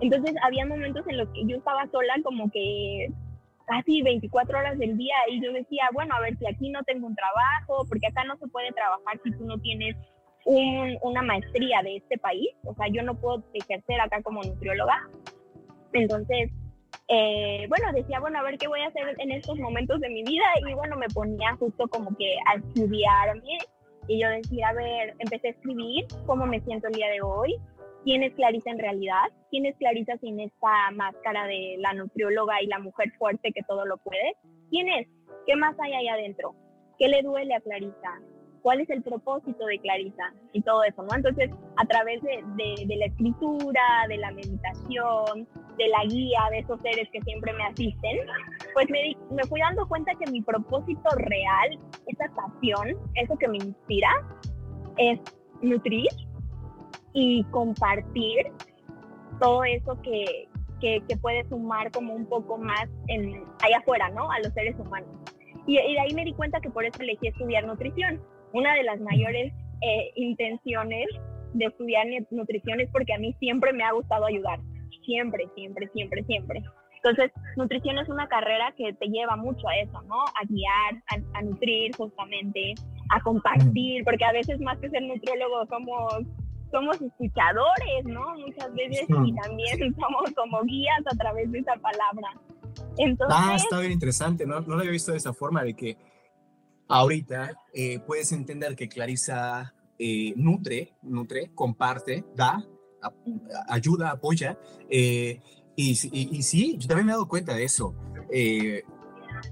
Entonces 0.00 0.34
había 0.42 0.66
momentos 0.66 1.06
en 1.08 1.18
los 1.18 1.28
que 1.30 1.46
yo 1.46 1.56
estaba 1.56 1.86
sola 1.90 2.14
como 2.22 2.50
que 2.50 3.08
casi 3.66 4.02
24 4.02 4.58
horas 4.58 4.78
del 4.78 4.96
día 4.96 5.14
y 5.30 5.42
yo 5.42 5.52
decía, 5.52 5.88
bueno, 5.92 6.14
a 6.14 6.20
ver 6.20 6.36
si 6.38 6.46
aquí 6.46 6.70
no 6.70 6.82
tengo 6.84 7.06
un 7.06 7.16
trabajo, 7.16 7.86
porque 7.88 8.06
acá 8.06 8.24
no 8.24 8.36
se 8.36 8.46
puede 8.48 8.72
trabajar 8.72 9.20
si 9.22 9.30
tú 9.32 9.44
no 9.44 9.58
tienes 9.58 9.96
una 10.46 11.22
maestría 11.22 11.80
de 11.82 11.96
este 11.96 12.18
país, 12.18 12.50
o 12.64 12.74
sea, 12.74 12.86
yo 12.88 13.02
no 13.02 13.14
puedo 13.14 13.42
ejercer 13.54 14.00
acá 14.00 14.20
como 14.22 14.42
nutrióloga. 14.42 15.08
Entonces, 15.94 16.50
eh, 17.08 17.66
bueno, 17.68 17.92
decía, 17.92 18.20
bueno, 18.20 18.38
a 18.38 18.42
ver 18.42 18.58
qué 18.58 18.68
voy 18.68 18.80
a 18.80 18.88
hacer 18.88 19.14
en 19.18 19.32
estos 19.32 19.58
momentos 19.58 20.00
de 20.00 20.08
mi 20.08 20.22
vida 20.22 20.44
y 20.68 20.74
bueno, 20.74 20.96
me 20.96 21.08
ponía 21.08 21.54
justo 21.56 21.88
como 21.88 22.14
que 22.16 22.36
a 22.46 22.56
estudiarme 22.56 23.58
y 24.06 24.20
yo 24.20 24.28
decía, 24.28 24.68
a 24.68 24.74
ver, 24.74 25.14
empecé 25.18 25.48
a 25.48 25.50
escribir 25.52 26.06
cómo 26.26 26.46
me 26.46 26.60
siento 26.60 26.88
el 26.88 26.94
día 26.94 27.08
de 27.08 27.22
hoy, 27.22 27.56
quién 28.04 28.22
es 28.22 28.34
Clarisa 28.34 28.70
en 28.70 28.78
realidad, 28.78 29.24
quién 29.50 29.66
es 29.66 29.76
Clarisa 29.76 30.16
sin 30.18 30.38
esta 30.38 30.90
máscara 30.92 31.46
de 31.46 31.76
la 31.78 31.94
nutrióloga 31.94 32.62
y 32.62 32.66
la 32.66 32.78
mujer 32.78 33.12
fuerte 33.18 33.52
que 33.52 33.62
todo 33.62 33.84
lo 33.86 33.96
puede, 33.96 34.36
quién 34.70 34.88
es, 34.88 35.08
qué 35.46 35.56
más 35.56 35.74
hay 35.80 35.94
ahí 35.94 36.08
adentro, 36.08 36.54
qué 36.98 37.08
le 37.08 37.22
duele 37.22 37.54
a 37.54 37.60
Clarisa, 37.60 38.20
cuál 38.62 38.80
es 38.80 38.90
el 38.90 39.02
propósito 39.02 39.66
de 39.66 39.78
Clarisa 39.78 40.32
y 40.52 40.62
todo 40.62 40.84
eso, 40.84 41.02
¿no? 41.02 41.14
Entonces, 41.14 41.50
a 41.76 41.84
través 41.86 42.22
de, 42.22 42.42
de, 42.56 42.96
la 42.96 43.06
escritura, 43.06 43.82
de 44.08 44.16
la 44.18 44.30
meditación, 44.32 45.46
de 45.76 45.88
la 45.88 46.04
guía 46.04 46.40
de 46.50 46.60
esos 46.60 46.80
seres 46.80 47.08
que 47.10 47.20
siempre 47.22 47.52
me 47.52 47.64
asisten, 47.64 48.20
pues 48.72 48.88
me, 48.90 49.16
me 49.30 49.42
fui 49.44 49.60
dando 49.60 49.86
cuenta 49.86 50.12
que 50.14 50.30
mi 50.30 50.40
propósito 50.40 51.10
real, 51.16 51.78
esa 52.06 52.26
pasión, 52.34 52.96
eso 53.14 53.36
que 53.36 53.48
me 53.48 53.58
inspira, 53.58 54.08
es 54.96 55.20
nutrir 55.60 56.08
y 57.14 57.44
compartir 57.44 58.52
todo 59.40 59.64
eso 59.64 59.98
que, 60.02 60.48
que, 60.80 61.02
que, 61.08 61.16
puede 61.16 61.44
sumar 61.48 61.90
como 61.90 62.14
un 62.14 62.26
poco 62.26 62.58
más 62.58 62.86
en, 63.08 63.42
allá 63.62 63.78
afuera, 63.78 64.10
¿no? 64.10 64.30
A 64.30 64.38
los 64.40 64.52
seres 64.52 64.78
humanos. 64.78 65.08
Y, 65.66 65.78
y, 65.78 65.94
de 65.94 66.00
ahí 66.00 66.14
me 66.14 66.24
di 66.24 66.34
cuenta 66.34 66.60
que 66.60 66.70
por 66.70 66.84
eso 66.84 67.00
elegí 67.00 67.28
estudiar 67.28 67.64
nutrición 67.64 68.20
una 68.54 68.72
de 68.74 68.84
las 68.84 69.00
mayores 69.00 69.52
eh, 69.82 70.12
intenciones 70.14 71.06
de 71.52 71.66
estudiar 71.66 72.06
nutrición 72.30 72.80
es 72.80 72.88
porque 72.90 73.12
a 73.12 73.18
mí 73.18 73.34
siempre 73.38 73.72
me 73.72 73.84
ha 73.84 73.92
gustado 73.92 74.26
ayudar, 74.26 74.60
siempre, 75.04 75.48
siempre, 75.54 75.88
siempre, 75.92 76.24
siempre. 76.24 76.62
Entonces, 76.96 77.32
nutrición 77.56 77.98
es 77.98 78.08
una 78.08 78.28
carrera 78.28 78.72
que 78.76 78.92
te 78.94 79.06
lleva 79.08 79.36
mucho 79.36 79.68
a 79.68 79.76
eso, 79.76 80.00
¿no? 80.02 80.22
A 80.22 80.44
guiar, 80.48 81.02
a, 81.34 81.42
nutrir 81.42 81.94
justamente, 81.96 82.74
a 83.10 83.20
compartir, 83.20 84.04
porque 84.04 84.24
a 84.24 84.32
veces 84.32 84.58
más 84.60 84.78
que 84.78 84.88
ser 84.88 85.02
nutriólogo 85.02 85.66
somos 85.66 86.14
somos 86.70 87.00
escuchadores, 87.00 88.04
¿no? 88.04 88.34
Muchas 88.36 88.72
veces 88.74 89.06
y 89.08 89.34
también 89.34 89.94
somos 90.00 90.32
como 90.36 90.62
guías 90.62 91.02
a 91.06 91.16
través 91.16 91.50
de 91.50 91.58
esa 91.60 91.74
palabra. 91.76 92.28
Entonces, 92.96 93.36
ah, 93.38 93.54
está 93.56 93.80
bien 93.80 93.92
interesante, 93.92 94.46
¿no? 94.46 94.60
No 94.60 94.74
lo 94.74 94.80
había 94.80 94.90
visto 94.90 95.12
de 95.12 95.18
esa 95.18 95.32
forma, 95.32 95.62
de 95.62 95.74
que 95.74 95.96
ahorita 96.88 97.52
eh, 97.72 98.00
puedes 98.00 98.32
entender 98.32 98.76
que 98.76 98.88
Clarisa 98.88 99.74
eh, 99.98 100.34
nutre, 100.36 100.94
nutre, 101.02 101.50
comparte, 101.54 102.24
da, 102.34 102.64
ayuda, 103.68 104.10
apoya. 104.10 104.58
Eh, 104.88 105.40
y, 105.76 105.94
sí, 105.94 106.76
yo 106.78 106.86
también 106.86 107.06
me 107.06 107.12
he 107.12 107.14
dado 107.14 107.28
cuenta 107.28 107.54
de 107.54 107.64
eso. 107.64 107.94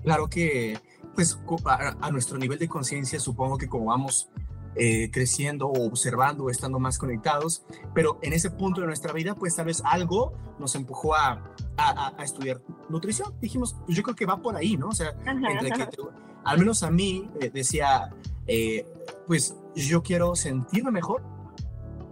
claro 0.02 0.28
que, 0.28 0.78
pues, 1.14 1.38
a, 1.66 2.10
nuestro 2.10 2.38
nivel 2.38 2.58
de 2.58 2.68
conciencia, 2.68 3.18
supongo 3.18 3.58
que 3.58 3.68
como 3.68 3.86
vamos 3.86 4.30
creciendo 4.74 5.66
o 5.66 5.86
observando, 5.86 6.48
estando 6.48 6.78
más 6.78 6.98
conectados, 6.98 7.64
pero 7.94 8.18
en 8.22 8.32
ese 8.32 8.50
punto 8.50 8.80
de 8.80 8.86
nuestra 8.86 9.12
vida, 9.12 9.34
pues 9.34 9.54
tal 9.54 9.66
vez 9.66 9.82
algo 9.84 10.32
nos 10.58 10.74
empujó 10.74 11.14
a, 11.14 11.52
a, 11.76 12.24
estudiar 12.24 12.62
nutrición. 12.88 13.34
Dijimos, 13.40 13.76
pues 13.84 13.96
yo 13.96 14.02
creo 14.02 14.16
que 14.16 14.26
va 14.26 14.40
por 14.40 14.56
ahí, 14.56 14.76
¿no? 14.76 14.88
O 14.88 14.94
sea, 14.94 15.14
entre 15.26 15.70
que 15.70 15.86
al 16.44 16.58
menos 16.58 16.82
a 16.82 16.90
mí, 16.90 17.28
eh, 17.40 17.50
decía, 17.52 18.10
eh, 18.46 18.86
pues 19.26 19.56
yo 19.74 20.02
quiero 20.02 20.34
sentirme 20.34 20.90
mejor, 20.90 21.22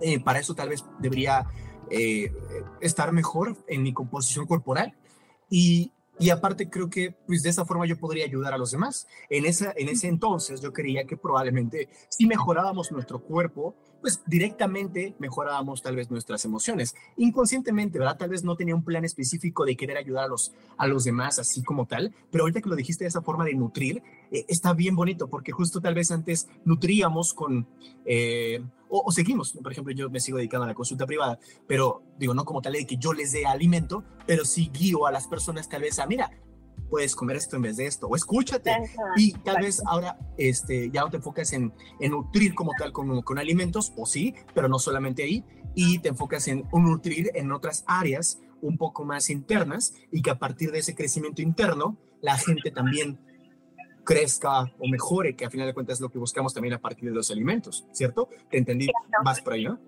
eh, 0.01 0.21
para 0.21 0.39
eso 0.39 0.55
tal 0.55 0.71
vez 0.71 0.85
debería 0.99 1.47
estar 2.81 3.11
mejor 3.11 3.57
en 3.67 3.83
mi 3.83 3.93
composición 3.93 4.47
corporal 4.47 4.95
y, 5.49 5.91
y, 6.21 6.31
aparte 6.31 6.69
creo 6.69 6.89
que 6.89 7.15
pues 7.27 7.43
de 7.43 7.51
esa 7.51 7.65
forma 7.65 7.87
yo 7.87 7.99
podría 7.99 8.25
ayudar 8.25 8.55
a 8.55 8.59
los 8.59 8.71
demás. 8.71 9.09
En, 9.29 9.47
esa, 9.47 9.73
en 9.77 9.89
ese 9.89 10.09
entonces 10.09 10.61
yo 10.61 10.73
creía 10.73 11.05
que 11.05 11.17
probablemente 11.17 11.89
si 12.09 12.27
mejorábamos 12.27 12.93
nuestro 12.93 13.21
cuerpo, 13.21 13.75
pues 14.01 14.23
directamente 14.27 15.15
mejorábamos 15.19 15.83
tal 15.83 15.97
vez 15.97 16.11
nuestras 16.11 16.45
emociones. 16.45 16.95
Inconscientemente, 17.17 17.99
¿verdad? 17.99 18.19
Tal 18.19 18.31
vez 18.31 18.45
no 18.45 18.57
tenía 18.57 18.75
un 18.75 18.85
plan 18.85 19.05
específico 19.05 19.65
de 19.65 19.77
querer 19.77 19.97
ayudar 19.97 20.25
a 20.25 20.29
los, 20.29 20.53
a 20.77 20.87
los 20.87 21.05
demás 21.05 21.39
así 21.39 21.63
como 21.63 21.87
tal, 21.87 22.15
pero 22.31 22.45
ahorita 22.45 22.61
que 22.61 22.69
lo 22.69 22.77
dijiste 22.77 23.05
de 23.05 23.09
esa 23.09 23.23
forma 23.23 23.45
de 23.45 23.55
nutrir, 23.55 24.03
eh, 24.31 24.45
está 24.49 24.73
bien 24.73 24.97
bonito 24.97 25.29
porque 25.29 25.53
justo 25.53 25.81
tal 25.81 25.95
vez 25.95 26.11
antes 26.11 26.49
nutríamos 26.65 27.35
con... 27.35 27.67
Eh, 28.05 28.63
o, 28.91 29.11
seguimos, 29.13 29.53
por 29.53 29.73
ejemplo, 29.73 29.95
yo 29.95 30.11
me 30.11 30.21
sigo 30.21 30.39
dedicando 30.39 30.65
a 30.65 30.69
la 30.69 30.75
consulta 30.75 31.07
privada, 31.07 31.39
pero 31.67 32.03
digo, 32.19 32.35
no 32.35 32.45
como 32.45 32.61
tal 32.61 32.73
de 32.73 32.87
que 32.87 32.97
yo 32.97 33.13
les 33.13 33.33
dé 33.33 33.47
alimento, 33.47 34.05
pero 34.27 34.45
sí 34.45 34.71
guío 34.73 35.07
a 35.07 35.13
las 35.13 35.29
personas 35.29 35.69
tal 35.69 35.83
vez 35.83 35.99
a, 35.99 36.07
mira, 36.07 36.31
puedes 36.89 37.15
comer 37.15 37.37
esto 37.37 37.57
en 37.57 37.63
vez 37.63 37.77
de 37.77 37.87
esto, 37.87 38.09
o 38.09 38.17
escúchate. 38.17 38.77
y 39.17 39.33
tal 39.33 39.63
vez 39.63 39.81
ahora 39.87 40.19
este, 40.37 40.91
ya 40.91 41.03
no 41.03 41.11
te 41.11 41.19
enfocas 41.19 41.53
en, 41.53 41.73
en 42.01 42.11
nutrir 42.11 42.55
como 42.55 42.73
tal 42.77 42.93
con, 42.93 43.23
con, 43.23 43.39
alimentos, 43.39 43.93
o 43.97 44.07
sí, 44.07 44.35
pero 44.55 44.69
no 44.69 44.79
solamente 44.79 45.23
ahí, 45.23 45.45
y 45.75 46.01
te 46.01 46.09
enfocas 46.09 46.49
en 46.49 46.67
nutrir 46.73 47.31
en 47.35 47.53
otras 47.53 47.85
áreas 47.87 48.41
un 48.61 48.77
poco 48.77 49.05
más 49.05 49.31
internas 49.31 49.95
y 50.11 50.21
que 50.21 50.31
a 50.31 50.39
partir 50.39 50.73
de 50.73 50.81
ese 50.81 50.95
crecimiento 50.95 51.43
interno, 51.43 51.97
la 52.21 52.37
gente 52.37 52.71
también 52.71 53.19
crezca 54.11 54.63
o 54.79 54.89
mejore, 54.89 55.37
que 55.37 55.45
a 55.45 55.51
final 55.51 55.69
de 55.69 55.75
cuentas 55.75 55.99
es 55.99 56.01
lo 56.01 56.09
que 56.09 56.19
buscamos 56.19 56.53
también 56.53 56.75
a 56.75 56.79
partir 56.81 57.09
de 57.09 57.15
los 57.15 57.31
alimentos, 57.31 57.87
¿cierto? 57.93 58.29
¿Te 58.51 58.59
entendí? 58.59 58.89
Vas 59.25 59.41
por 59.41 59.53
ahí, 59.53 59.65
¿no? 59.65 59.79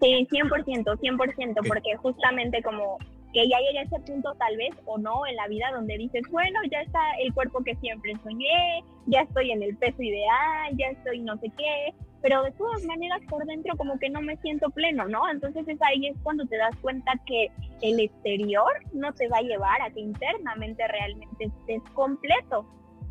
Sí, 0.00 0.26
100%, 0.30 0.98
100%, 0.98 1.68
porque 1.68 1.94
justamente 1.96 2.62
como 2.62 2.96
que 3.34 3.46
ya 3.46 3.58
llegué 3.58 3.80
a 3.80 3.82
ese 3.82 4.00
punto 4.00 4.34
tal 4.38 4.56
vez 4.56 4.74
o 4.86 4.96
no 4.96 5.26
en 5.26 5.36
la 5.36 5.46
vida 5.48 5.66
donde 5.74 5.98
dices, 5.98 6.22
bueno, 6.30 6.58
ya 6.70 6.80
está 6.80 7.00
el 7.20 7.34
cuerpo 7.34 7.62
que 7.64 7.76
siempre 7.76 8.14
soñé, 8.22 8.82
ya 9.06 9.20
estoy 9.20 9.50
en 9.50 9.62
el 9.62 9.76
peso 9.76 10.02
ideal, 10.02 10.74
ya 10.78 10.86
estoy 10.86 11.20
no 11.20 11.36
sé 11.36 11.52
qué, 11.58 11.94
pero 12.22 12.42
de 12.44 12.52
todas 12.52 12.82
maneras 12.84 13.20
por 13.28 13.44
dentro 13.44 13.76
como 13.76 13.98
que 13.98 14.08
no 14.08 14.22
me 14.22 14.38
siento 14.38 14.70
pleno, 14.70 15.06
¿no? 15.06 15.28
Entonces 15.30 15.68
es 15.68 15.80
ahí 15.82 16.06
es 16.06 16.16
cuando 16.22 16.46
te 16.46 16.56
das 16.56 16.74
cuenta 16.80 17.12
que 17.26 17.50
el 17.82 18.00
exterior 18.00 18.72
no 18.94 19.12
te 19.12 19.28
va 19.28 19.38
a 19.38 19.42
llevar 19.42 19.82
a 19.82 19.90
que 19.90 20.00
internamente 20.00 20.88
realmente 20.88 21.44
estés 21.44 21.82
completo, 21.92 22.66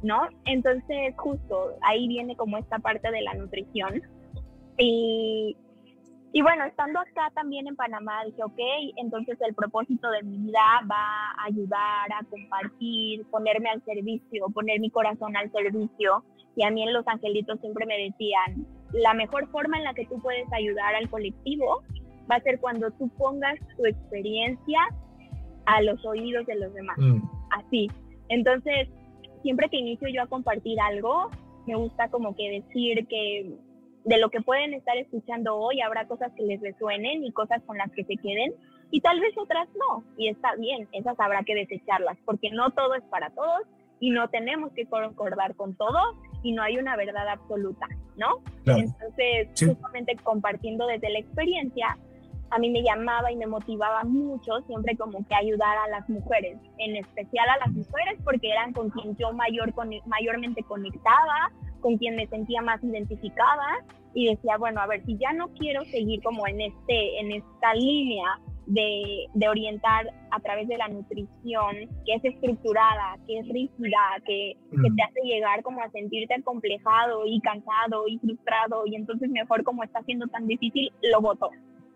¿no? 0.06 0.30
Entonces 0.46 1.14
justo 1.18 1.74
ahí 1.82 2.08
viene 2.08 2.36
como 2.36 2.58
esta 2.58 2.80
parte 2.80 3.12
de 3.12 3.22
la 3.22 3.34
nutrición. 3.34 4.02
Y 4.78 5.58
y 6.36 6.42
bueno, 6.42 6.66
estando 6.66 7.00
acá 7.00 7.32
también 7.34 7.66
en 7.66 7.78
Panamá, 7.78 8.26
dije, 8.26 8.44
ok, 8.44 8.60
entonces 8.98 9.38
el 9.40 9.56
propósito 9.56 10.12
de 10.12 10.22
mi 10.22 10.38
vida 10.38 10.60
va 10.92 11.32
a 11.32 11.46
ayudar 11.46 12.12
a 12.12 12.26
compartir, 12.30 13.26
ponerme 13.28 13.70
al 13.70 13.82
servicio, 13.86 14.48
poner 14.54 14.82
mi 14.82 14.90
corazón 14.90 15.38
al 15.38 15.50
servicio. 15.54 16.26
Y 16.58 16.66
a 16.66 16.72
mí 16.72 16.84
en 16.84 16.92
Los 16.92 17.08
Angelitos 17.08 17.62
siempre 17.62 17.86
me 17.86 17.98
decían, 17.98 18.68
la 18.92 19.14
mejor 19.14 19.48
forma 19.50 19.78
en 19.78 19.86
la 19.86 19.94
que 19.94 20.08
tú 20.08 20.22
puedes 20.22 20.52
ayudar 20.52 20.94
al 20.96 21.10
colectivo 21.10 21.84
va 22.30 22.36
a 22.36 22.42
ser 22.42 22.60
cuando 22.60 22.92
tú 22.92 23.08
pongas 23.18 23.56
tu 23.78 23.86
experiencia 23.86 24.82
a 25.68 25.82
los 25.84 26.06
oídos 26.06 26.46
de 26.48 26.56
los 26.56 26.74
demás. 26.74 26.98
Mm. 26.98 27.22
Así. 27.52 27.90
Entonces, 28.28 28.90
siempre 29.46 29.70
que 29.70 29.78
inicio 29.78 30.08
yo 30.08 30.24
a 30.24 30.26
compartir 30.26 30.80
algo, 30.82 31.30
me 31.68 31.76
gusta 31.76 32.10
como 32.10 32.36
que 32.36 32.50
decir 32.50 33.06
que 33.08 33.54
de 34.04 34.18
lo 34.18 34.32
que 34.32 34.42
pueden 34.42 34.74
estar 34.74 34.98
escuchando 34.98 35.56
hoy, 35.56 35.82
habrá 35.82 36.08
cosas 36.08 36.32
que 36.36 36.42
les 36.42 36.60
resuenen 36.62 37.24
y 37.24 37.32
cosas 37.32 37.62
con 37.68 37.78
las 37.78 37.92
que 37.92 38.04
se 38.06 38.18
queden 38.18 38.56
y 38.90 39.02
tal 39.02 39.20
vez 39.20 39.38
otras 39.38 39.68
no. 39.76 40.04
Y 40.18 40.30
está 40.30 40.56
bien, 40.56 40.88
esas 40.94 41.20
habrá 41.20 41.44
que 41.44 41.54
desecharlas 41.54 42.18
porque 42.26 42.50
no 42.50 42.72
todo 42.72 42.96
es 42.96 43.04
para 43.04 43.30
todos 43.30 43.62
y 44.00 44.10
no 44.10 44.28
tenemos 44.30 44.72
que 44.74 44.88
concordar 44.88 45.56
con 45.56 45.76
todo 45.76 46.00
y 46.42 46.52
no 46.52 46.64
hay 46.64 46.78
una 46.78 46.96
verdad 46.96 47.30
absoluta, 47.30 47.88
¿no? 48.18 48.42
Entonces, 48.66 49.50
justamente 49.60 50.16
compartiendo 50.24 50.88
desde 50.88 51.12
la 51.12 51.20
experiencia, 51.20 52.00
a 52.52 52.60
mí 52.60 52.70
me 52.70 52.84
llamaba 52.84 53.32
y 53.32 53.36
me 53.36 53.48
motivaba 53.48 54.04
mucho 54.04 54.62
siempre 54.68 54.96
como 54.98 55.26
que 55.28 55.36
ayudar 55.36 55.78
a 55.78 55.90
las 55.90 56.10
mujeres, 56.10 56.58
en 56.78 56.96
especial 56.96 57.48
a 57.50 57.58
las 57.58 57.74
mujeres 57.74 58.20
porque 58.24 58.50
eran 58.50 58.74
con 58.74 58.90
quien 58.90 59.16
yo 59.18 59.34
mayor, 59.34 59.74
mayormente 60.06 60.64
conectaba, 60.64 61.52
con 61.82 61.98
quien 61.98 62.16
me 62.16 62.28
sentía 62.28 62.62
más 62.62 62.84
identificada 62.84 63.84
y 64.14 64.28
decía, 64.28 64.58
bueno, 64.58 64.82
a 64.82 64.88
ver, 64.88 65.04
si 65.06 65.18
ya 65.18 65.34
no 65.34 65.50
quiero 65.50 65.84
seguir 65.86 66.22
como 66.24 66.48
en, 66.48 66.62
este, 66.62 67.20
en 67.20 67.32
esta 67.32 67.74
línea 67.74 68.40
de, 68.66 69.28
de, 69.34 69.50
orientar 69.50 70.08
a 70.32 70.40
través 70.40 70.68
de 70.68 70.78
la 70.78 70.88
nutrición, 70.88 71.76
que 72.06 72.14
es 72.16 72.26
estructurada, 72.26 73.18
que 73.28 73.40
es 73.40 73.48
rígida, 73.50 74.00
que, 74.26 74.58
que, 74.72 74.90
te 74.96 75.04
hace 75.04 75.22
llegar 75.24 75.62
como 75.62 75.82
a 75.82 75.92
sentirte 75.92 76.34
acomplejado 76.34 77.26
y 77.28 77.40
cansado 77.42 78.08
y 78.08 78.18
frustrado 78.18 78.88
y 78.88 78.96
entonces 78.96 79.30
mejor 79.30 79.64
como 79.64 79.84
está 79.84 80.02
siendo 80.04 80.26
tan 80.28 80.48
difícil, 80.48 80.92
lo 81.04 81.22
voto 81.22 81.52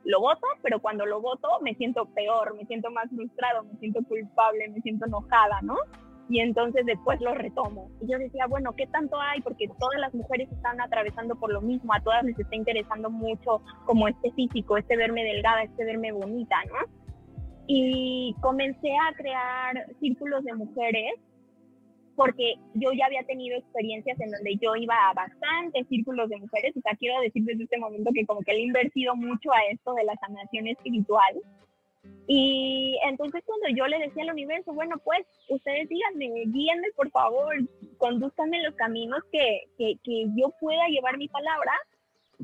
lo 0.09 0.19
voto, 0.21 0.47
pero 0.63 0.81
cuando 0.81 1.05
lo 1.05 1.21
voto 1.21 1.47
me 1.61 1.75
siento 1.75 2.05
peor, 2.15 2.55
me 2.55 2.65
siento 2.65 2.89
más 2.89 3.07
frustrado, 3.09 3.63
me 3.63 3.77
siento 3.77 4.03
culpable, 4.03 4.67
me 4.69 4.81
siento 4.81 5.05
enojada, 5.05 5.61
¿no? 5.61 5.75
Y 6.29 6.39
entonces 6.39 6.83
después 6.87 7.21
lo 7.21 7.35
retomo. 7.35 7.91
Y 8.01 8.11
yo 8.11 8.17
decía, 8.17 8.47
bueno, 8.47 8.73
¿qué 8.75 8.87
tanto 8.87 9.21
hay? 9.21 9.39
Porque 9.41 9.67
todas 9.79 9.99
las 9.99 10.11
mujeres 10.15 10.51
están 10.51 10.81
atravesando 10.81 11.35
por 11.35 11.53
lo 11.53 11.61
mismo, 11.61 11.93
a 11.93 12.01
todas 12.01 12.23
les 12.23 12.39
está 12.39 12.55
interesando 12.55 13.11
mucho 13.11 13.61
como 13.85 14.07
este 14.07 14.31
físico, 14.31 14.77
este 14.77 14.97
verme 14.97 15.23
delgada, 15.23 15.61
este 15.61 15.85
verme 15.85 16.11
bonita, 16.11 16.55
¿no? 16.69 16.91
Y 17.67 18.35
comencé 18.41 18.91
a 18.95 19.15
crear 19.15 19.85
círculos 19.99 20.43
de 20.43 20.55
mujeres 20.55 21.13
porque 22.19 22.55
yo 22.73 22.91
ya 22.91 23.05
había 23.05 23.23
tenido 23.23 23.57
experiencias 23.57 24.19
en 24.19 24.31
donde 24.31 24.57
yo 24.57 24.75
iba 24.75 24.93
a 24.93 25.13
bastantes 25.13 25.87
círculos 25.87 26.27
de 26.27 26.35
mujeres, 26.35 26.75
o 26.75 26.81
sea, 26.81 26.93
quiero 26.97 27.17
decir 27.21 27.45
desde 27.45 27.63
este 27.63 27.77
momento 27.77 28.11
que 28.13 28.25
como 28.25 28.41
que 28.41 28.51
le 28.51 28.59
he 28.59 28.63
invertido 28.63 29.15
mucho 29.15 29.53
a 29.53 29.63
esto 29.71 29.93
de 29.93 30.03
la 30.03 30.17
sanación 30.17 30.67
espiritual. 30.67 31.39
Y 32.27 32.99
entonces 33.05 33.41
cuando 33.45 33.67
yo 33.73 33.87
le 33.87 33.99
decía 33.99 34.23
al 34.23 34.31
universo, 34.31 34.73
bueno, 34.73 34.97
pues 35.01 35.25
ustedes 35.47 35.87
díganme, 35.87 36.43
guíenme 36.47 36.89
por 36.97 37.09
favor, 37.09 37.55
conduzcanme 37.97 38.63
los 38.63 38.75
caminos 38.75 39.23
que, 39.31 39.69
que, 39.77 39.95
que 40.03 40.25
yo 40.35 40.53
pueda 40.59 40.89
llevar 40.89 41.17
mi 41.17 41.29
palabra, 41.29 41.71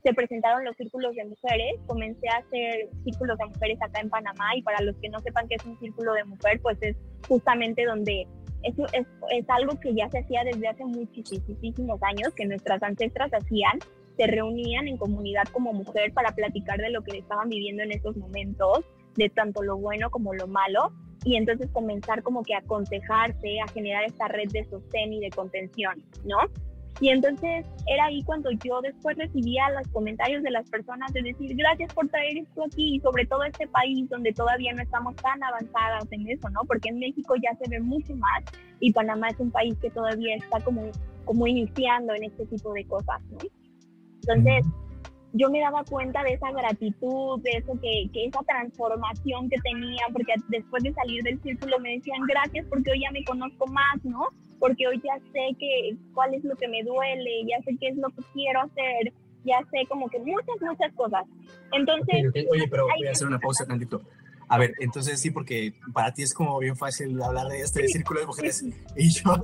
se 0.03 0.13
presentaron 0.13 0.65
los 0.65 0.75
círculos 0.75 1.15
de 1.15 1.25
mujeres, 1.25 1.79
comencé 1.87 2.27
a 2.29 2.37
hacer 2.37 2.89
círculos 3.03 3.37
de 3.37 3.45
mujeres 3.45 3.77
acá 3.81 4.01
en 4.01 4.09
Panamá 4.09 4.55
y 4.55 4.61
para 4.61 4.81
los 4.81 4.95
que 4.97 5.09
no 5.09 5.19
sepan 5.21 5.47
qué 5.47 5.55
es 5.55 5.65
un 5.65 5.79
círculo 5.79 6.13
de 6.13 6.23
mujer, 6.25 6.59
pues 6.61 6.77
es 6.81 6.95
justamente 7.27 7.85
donde 7.85 8.27
eso 8.63 8.83
es, 8.93 9.05
es 9.31 9.49
algo 9.49 9.79
que 9.79 9.93
ya 9.93 10.09
se 10.09 10.19
hacía 10.19 10.43
desde 10.43 10.67
hace 10.67 10.85
muchísimos 10.85 12.01
años, 12.03 12.33
que 12.35 12.45
nuestras 12.45 12.81
ancestras 12.81 13.31
hacían, 13.33 13.79
se 14.17 14.27
reunían 14.27 14.87
en 14.87 14.97
comunidad 14.97 15.43
como 15.51 15.71
mujer 15.71 16.13
para 16.13 16.31
platicar 16.31 16.79
de 16.79 16.89
lo 16.89 17.03
que 17.03 17.17
estaban 17.17 17.49
viviendo 17.49 17.83
en 17.83 17.91
esos 17.91 18.17
momentos, 18.17 18.85
de 19.15 19.29
tanto 19.29 19.61
lo 19.61 19.77
bueno 19.77 20.09
como 20.09 20.33
lo 20.33 20.47
malo, 20.47 20.91
y 21.23 21.35
entonces 21.35 21.69
comenzar 21.71 22.23
como 22.23 22.43
que 22.43 22.55
a 22.55 22.59
aconsejarse, 22.59 23.59
a 23.59 23.67
generar 23.71 24.03
esta 24.03 24.27
red 24.27 24.49
de 24.51 24.63
sostén 24.65 25.13
y 25.13 25.19
de 25.19 25.29
contención, 25.29 26.03
¿no? 26.23 26.37
Y 27.01 27.09
entonces 27.09 27.65
era 27.87 28.05
ahí 28.05 28.23
cuando 28.23 28.49
yo 28.63 28.81
después 28.81 29.17
recibía 29.17 29.69
los 29.71 29.87
comentarios 29.89 30.41
de 30.43 30.51
las 30.51 30.69
personas 30.69 31.11
de 31.11 31.23
decir 31.23 31.55
gracias 31.55 31.93
por 31.93 32.07
traer 32.07 32.37
esto 32.37 32.63
aquí, 32.65 33.01
sobre 33.01 33.25
todo 33.25 33.43
este 33.43 33.67
país 33.67 34.07
donde 34.09 34.31
todavía 34.31 34.73
no 34.73 34.81
estamos 34.81 35.15
tan 35.17 35.43
avanzadas 35.43 36.05
en 36.11 36.29
eso, 36.29 36.49
¿no? 36.51 36.61
Porque 36.65 36.89
en 36.89 36.99
México 36.99 37.35
ya 37.35 37.53
se 37.57 37.69
ve 37.69 37.81
mucho 37.81 38.15
más 38.15 38.43
y 38.79 38.93
Panamá 38.93 39.27
es 39.27 39.39
un 39.39 39.51
país 39.51 39.75
que 39.81 39.89
todavía 39.89 40.35
está 40.35 40.61
como, 40.61 40.83
como 41.25 41.47
iniciando 41.47 42.13
en 42.13 42.23
este 42.23 42.45
tipo 42.45 42.71
de 42.71 42.85
cosas, 42.85 43.21
¿no? 43.29 43.39
Entonces, 44.27 44.65
yo 45.33 45.49
me 45.49 45.59
daba 45.59 45.83
cuenta 45.83 46.23
de 46.23 46.33
esa 46.33 46.49
gratitud, 46.51 47.41
de 47.41 47.51
eso 47.57 47.73
que, 47.81 48.09
que, 48.13 48.25
esa 48.25 48.39
transformación 48.47 49.49
que 49.49 49.57
tenía, 49.59 50.01
porque 50.13 50.33
después 50.47 50.81
de 50.81 50.93
salir 50.93 51.21
del 51.23 51.41
círculo 51.41 51.77
me 51.79 51.97
decían 51.97 52.21
gracias 52.25 52.65
porque 52.69 52.91
hoy 52.91 53.01
ya 53.01 53.11
me 53.11 53.23
conozco 53.25 53.67
más, 53.67 54.03
¿no? 54.05 54.29
Porque 54.59 54.87
hoy 54.87 55.01
ya 55.03 55.19
sé 55.31 55.55
que, 55.59 55.95
cuál 56.13 56.33
es 56.33 56.43
lo 56.43 56.55
que 56.55 56.67
me 56.67 56.83
duele, 56.83 57.45
ya 57.47 57.61
sé 57.63 57.75
qué 57.79 57.89
es 57.89 57.97
lo 57.97 58.09
que 58.09 58.23
quiero 58.33 58.61
hacer, 58.61 59.13
ya 59.43 59.59
sé 59.71 59.85
como 59.87 60.09
que 60.09 60.19
muchas, 60.19 60.61
muchas 60.61 60.93
cosas. 60.93 61.25
Entonces... 61.71 62.25
Oye, 62.51 62.67
pero 62.69 62.87
voy 62.87 63.07
a 63.07 63.11
hacer 63.11 63.27
una 63.27 63.39
pausa 63.39 63.65
tantito. 63.65 64.01
A 64.47 64.59
ver, 64.59 64.73
entonces 64.79 65.19
sí, 65.19 65.31
porque 65.31 65.73
para 65.93 66.13
ti 66.13 66.23
es 66.23 66.33
como 66.33 66.59
bien 66.59 66.75
fácil 66.75 67.21
hablar 67.21 67.47
de 67.47 67.61
este 67.61 67.87
círculo 67.87 68.19
de 68.19 68.27
mujeres 68.27 68.63
y 68.95 69.09
yo 69.09 69.41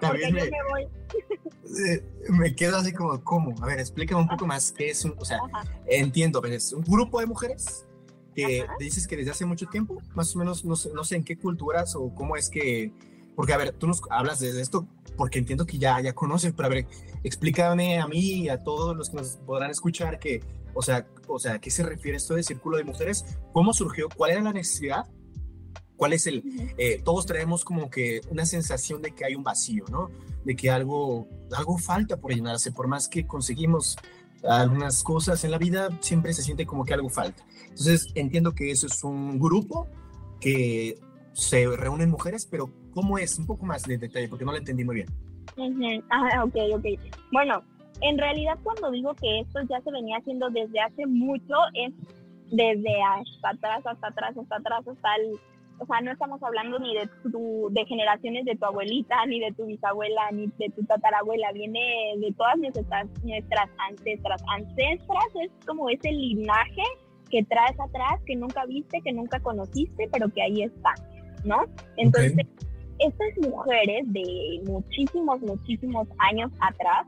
también 0.00 0.34
me, 0.34 0.42
eh, 0.42 2.04
me, 2.28 2.54
quedo 2.54 2.76
así 2.76 2.92
como, 2.92 3.22
¿cómo? 3.24 3.54
A 3.62 3.66
ver, 3.66 3.80
explícame 3.80 4.20
un 4.20 4.28
poco 4.28 4.46
más 4.46 4.72
qué 4.72 4.90
es 4.90 5.04
un, 5.04 5.14
o 5.16 5.24
sea, 5.24 5.38
entiendo, 5.86 6.42
pero 6.42 6.54
es 6.54 6.72
un 6.72 6.82
grupo 6.82 7.20
de 7.20 7.26
mujeres 7.26 7.86
que 8.34 8.66
dices 8.78 9.06
que 9.06 9.16
desde 9.16 9.30
hace 9.30 9.46
mucho 9.46 9.66
tiempo, 9.66 10.00
más 10.14 10.34
o 10.36 10.38
menos, 10.38 10.64
no 10.64 10.76
sé, 10.76 10.90
no 10.94 11.02
sé 11.02 11.16
en 11.16 11.24
qué 11.24 11.36
culturas 11.38 11.96
o 11.96 12.14
cómo 12.14 12.36
es 12.36 12.50
que, 12.50 12.92
porque 13.40 13.54
a 13.54 13.56
ver, 13.56 13.72
tú 13.72 13.86
nos 13.86 14.02
hablas 14.10 14.38
de 14.38 14.60
esto 14.60 14.86
porque 15.16 15.38
entiendo 15.38 15.64
que 15.64 15.78
ya, 15.78 15.98
ya 16.02 16.12
conoces, 16.12 16.52
pero 16.52 16.66
a 16.66 16.68
ver, 16.68 16.86
explícame 17.24 17.98
a 17.98 18.06
mí 18.06 18.42
y 18.42 18.48
a 18.50 18.62
todos 18.62 18.94
los 18.94 19.08
que 19.08 19.16
nos 19.16 19.36
podrán 19.38 19.70
escuchar 19.70 20.18
que 20.18 20.42
o 20.74 20.82
sea, 20.82 21.06
o 21.26 21.38
sea, 21.38 21.54
¿a 21.54 21.58
qué 21.58 21.70
se 21.70 21.82
refiere 21.82 22.18
esto 22.18 22.34
de 22.34 22.42
círculo 22.42 22.76
de 22.76 22.84
mujeres? 22.84 23.24
¿Cómo 23.54 23.72
surgió? 23.72 24.10
¿Cuál 24.14 24.32
era 24.32 24.42
la 24.42 24.52
necesidad? 24.52 25.06
¿Cuál 25.96 26.12
es 26.12 26.26
el...? 26.26 26.44
Eh, 26.76 27.00
todos 27.02 27.24
traemos 27.24 27.64
como 27.64 27.88
que 27.88 28.20
una 28.28 28.44
sensación 28.44 29.00
de 29.00 29.12
que 29.12 29.24
hay 29.24 29.34
un 29.34 29.42
vacío, 29.42 29.86
¿no? 29.90 30.10
De 30.44 30.54
que 30.54 30.68
algo, 30.68 31.26
algo 31.56 31.78
falta 31.78 32.18
por 32.18 32.34
llenarse, 32.34 32.72
por 32.72 32.88
más 32.88 33.08
que 33.08 33.26
conseguimos 33.26 33.96
algunas 34.46 35.02
cosas 35.02 35.44
en 35.44 35.50
la 35.50 35.56
vida, 35.56 35.88
siempre 36.02 36.34
se 36.34 36.42
siente 36.42 36.66
como 36.66 36.84
que 36.84 36.92
algo 36.92 37.08
falta. 37.08 37.42
Entonces, 37.70 38.08
entiendo 38.14 38.54
que 38.54 38.70
eso 38.70 38.86
es 38.86 39.02
un 39.02 39.38
grupo 39.38 39.88
que 40.42 41.00
se 41.32 41.66
reúnen 41.74 42.10
mujeres, 42.10 42.46
pero 42.46 42.70
¿cómo 42.92 43.18
es? 43.18 43.38
Un 43.38 43.46
poco 43.46 43.64
más 43.66 43.82
de 43.84 43.98
detalle, 43.98 44.28
porque 44.28 44.44
no 44.44 44.52
lo 44.52 44.58
entendí 44.58 44.84
muy 44.84 44.96
bien. 44.96 45.08
Ah, 46.10 46.44
ok, 46.44 46.56
ok. 46.74 46.84
Bueno, 47.32 47.62
en 48.00 48.18
realidad 48.18 48.58
cuando 48.62 48.90
digo 48.90 49.14
que 49.14 49.40
esto 49.40 49.60
ya 49.68 49.80
se 49.80 49.90
venía 49.90 50.18
haciendo 50.18 50.48
desde 50.50 50.80
hace 50.80 51.06
mucho, 51.06 51.54
es 51.74 51.92
desde 52.50 53.02
hasta 53.02 53.50
atrás, 53.50 53.86
hasta 53.86 54.08
atrás, 54.08 54.36
hasta 54.36 54.56
atrás, 54.56 54.88
hasta 54.88 55.14
el... 55.16 55.38
O 55.78 55.86
sea, 55.86 56.02
no 56.02 56.12
estamos 56.12 56.42
hablando 56.42 56.78
ni 56.78 56.94
de, 56.94 57.08
tu, 57.32 57.68
de 57.70 57.86
generaciones 57.86 58.44
de 58.44 58.54
tu 58.54 58.66
abuelita, 58.66 59.24
ni 59.24 59.40
de 59.40 59.50
tu 59.52 59.64
bisabuela, 59.64 60.30
ni 60.30 60.46
de 60.58 60.68
tu 60.76 60.84
tatarabuela. 60.84 61.52
Viene 61.52 61.80
de 62.18 62.34
todas 62.36 62.58
nuestras, 62.58 63.06
nuestras 63.24 63.70
ancestras. 63.88 64.42
Ancestras 64.54 65.24
es 65.42 65.50
como 65.66 65.88
ese 65.88 66.12
linaje 66.12 66.82
que 67.30 67.42
traes 67.44 67.80
atrás, 67.80 68.20
que 68.26 68.36
nunca 68.36 68.66
viste, 68.66 69.00
que 69.00 69.12
nunca 69.12 69.40
conociste, 69.40 70.06
pero 70.12 70.28
que 70.28 70.42
ahí 70.42 70.64
está, 70.64 70.92
¿no? 71.44 71.64
Entonces, 71.96 72.34
estas 73.00 73.50
mujeres 73.50 74.04
de 74.12 74.60
muchísimos, 74.66 75.40
muchísimos 75.40 76.06
años 76.18 76.50
atrás 76.60 77.06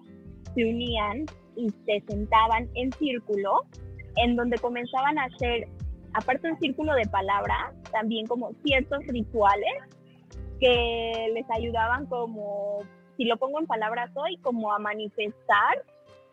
se 0.54 0.64
unían 0.64 1.26
y 1.56 1.70
se 1.84 2.02
sentaban 2.06 2.68
en 2.74 2.92
círculo, 2.92 3.62
en 4.16 4.36
donde 4.36 4.58
comenzaban 4.58 5.18
a 5.18 5.24
hacer, 5.24 5.68
aparte 6.14 6.48
del 6.48 6.58
círculo 6.58 6.94
de 6.94 7.06
palabra, 7.06 7.72
también 7.90 8.26
como 8.26 8.52
ciertos 8.64 9.06
rituales 9.06 9.72
que 10.60 11.30
les 11.34 11.50
ayudaban 11.50 12.06
como, 12.06 12.80
si 13.16 13.24
lo 13.24 13.36
pongo 13.36 13.60
en 13.60 13.66
palabras 13.66 14.10
hoy, 14.14 14.36
como 14.38 14.72
a 14.72 14.78
manifestar 14.78 15.84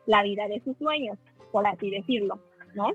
la 0.05 0.23
vida 0.23 0.47
de 0.47 0.61
sus 0.61 0.77
sueños, 0.77 1.17
por 1.51 1.67
así 1.67 1.89
decirlo, 1.89 2.39
¿no? 2.75 2.91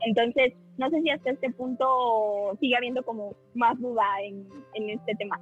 Entonces, 0.00 0.52
no 0.76 0.90
sé 0.90 1.00
si 1.02 1.10
hasta 1.10 1.30
este 1.30 1.50
punto 1.50 2.56
sigue 2.60 2.76
habiendo 2.76 3.02
como 3.02 3.34
más 3.54 3.80
duda 3.80 4.04
en, 4.22 4.46
en 4.74 4.90
este 4.90 5.14
tema. 5.16 5.40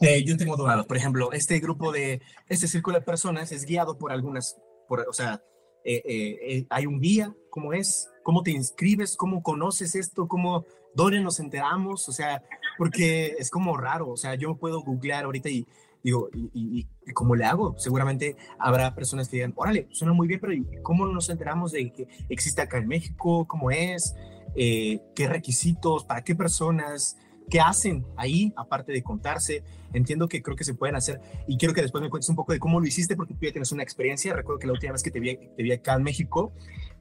Eh, 0.00 0.24
yo 0.24 0.36
tengo 0.36 0.56
dudas. 0.56 0.84
Por 0.86 0.96
ejemplo, 0.96 1.32
este 1.32 1.58
grupo 1.58 1.92
de, 1.92 2.20
este 2.48 2.68
círculo 2.68 2.98
de 2.98 3.04
personas 3.04 3.50
es 3.52 3.64
guiado 3.64 3.96
por 3.98 4.12
algunas, 4.12 4.56
por, 4.88 5.06
o 5.08 5.12
sea, 5.12 5.42
eh, 5.84 6.02
eh, 6.04 6.66
hay 6.68 6.86
un 6.86 7.00
guía, 7.00 7.34
¿cómo 7.50 7.72
es? 7.72 8.10
¿Cómo 8.22 8.42
te 8.42 8.50
inscribes? 8.50 9.16
¿Cómo 9.16 9.42
conoces 9.42 9.94
esto? 9.94 10.28
¿Cómo, 10.28 10.66
dónde 10.94 11.20
nos 11.20 11.40
enteramos? 11.40 12.08
O 12.08 12.12
sea, 12.12 12.42
porque 12.76 13.36
es 13.38 13.50
como 13.50 13.76
raro, 13.76 14.10
o 14.10 14.16
sea, 14.16 14.34
yo 14.34 14.56
puedo 14.56 14.82
googlear 14.82 15.24
ahorita 15.24 15.48
y 15.48 15.66
digo, 16.02 16.28
¿y, 16.34 16.50
y, 16.52 17.12
cómo 17.12 17.34
le 17.34 17.44
hago? 17.44 17.74
Seguramente 17.78 18.36
habrá 18.58 18.94
personas 18.94 19.28
que 19.28 19.36
digan, 19.36 19.54
órale, 19.56 19.88
suena 19.92 20.12
muy 20.12 20.28
bien, 20.28 20.40
pero 20.40 20.52
¿cómo 20.82 21.06
nos 21.06 21.30
enteramos 21.30 21.72
de 21.72 21.90
que 21.92 22.06
existe 22.28 22.60
acá 22.60 22.78
en 22.78 22.88
México? 22.88 23.46
¿Cómo 23.48 23.70
es? 23.70 24.14
¿Qué 24.54 25.28
requisitos? 25.28 26.04
¿Para 26.04 26.22
qué 26.22 26.34
personas? 26.34 27.16
¿Qué 27.48 27.60
hacen 27.60 28.04
ahí, 28.16 28.52
aparte 28.56 28.92
de 28.92 29.02
contarse? 29.02 29.62
Entiendo 29.92 30.28
que 30.28 30.42
creo 30.42 30.56
que 30.56 30.64
se 30.64 30.74
pueden 30.74 30.96
hacer 30.96 31.20
y 31.46 31.56
quiero 31.56 31.72
que 31.74 31.82
después 31.82 32.02
me 32.02 32.10
cuentes 32.10 32.28
un 32.28 32.36
poco 32.36 32.52
de 32.52 32.58
cómo 32.58 32.80
lo 32.80 32.86
hiciste 32.86 33.16
porque 33.16 33.34
tú 33.34 33.40
ya 33.42 33.52
tienes 33.52 33.70
una 33.72 33.82
experiencia. 33.82 34.34
Recuerdo 34.34 34.58
que 34.58 34.66
la 34.66 34.72
última 34.72 34.92
vez 34.92 35.02
que 35.02 35.10
te 35.10 35.20
vi, 35.20 35.36
te 35.36 35.62
vi 35.62 35.72
acá 35.72 35.94
en 35.94 36.02
México, 36.02 36.52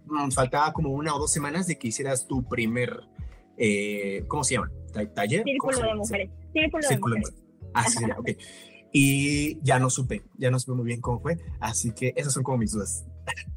mm, 0.05 0.29
faltaba 0.31 0.71
como 0.71 0.89
una 0.89 1.15
o 1.15 1.19
dos 1.19 1.31
semanas 1.31 1.67
de 1.67 1.77
que 1.77 1.87
hicieras 1.87 2.27
tu 2.27 2.47
primer, 2.47 3.01
eh, 3.57 4.23
¿cómo 4.27 4.43
se 4.43 4.55
llama? 4.55 4.71
¿Taller? 5.13 5.43
Círculo 5.43 5.79
de 5.79 5.95
mujeres. 5.95 6.29
Círculo, 6.53 6.87
de 6.87 6.97
mujeres. 6.97 7.33
Así 7.73 7.97
sería, 7.97 8.17
ok. 8.17 8.29
Y 8.97 9.59
ya 9.61 9.77
no 9.77 9.89
supe, 9.89 10.21
ya 10.37 10.49
no 10.49 10.57
supe 10.57 10.77
muy 10.77 10.85
bien 10.85 11.01
cómo 11.01 11.19
fue, 11.19 11.37
así 11.59 11.91
que 11.91 12.13
esas 12.15 12.31
son 12.31 12.43
como 12.43 12.59
mis 12.59 12.71
dudas. 12.71 13.05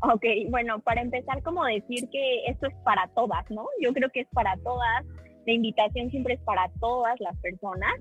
Ok, 0.00 0.24
bueno, 0.50 0.80
para 0.80 1.00
empezar, 1.00 1.42
como 1.44 1.64
decir 1.64 2.08
que 2.10 2.46
esto 2.46 2.66
es 2.66 2.74
para 2.84 3.06
todas, 3.14 3.48
¿no? 3.50 3.66
Yo 3.80 3.92
creo 3.92 4.10
que 4.10 4.22
es 4.22 4.28
para 4.32 4.56
todas, 4.64 5.04
la 5.48 5.54
invitación 5.54 6.10
siempre 6.10 6.34
es 6.34 6.40
para 6.40 6.70
todas 6.78 7.18
las 7.20 7.34
personas. 7.38 7.94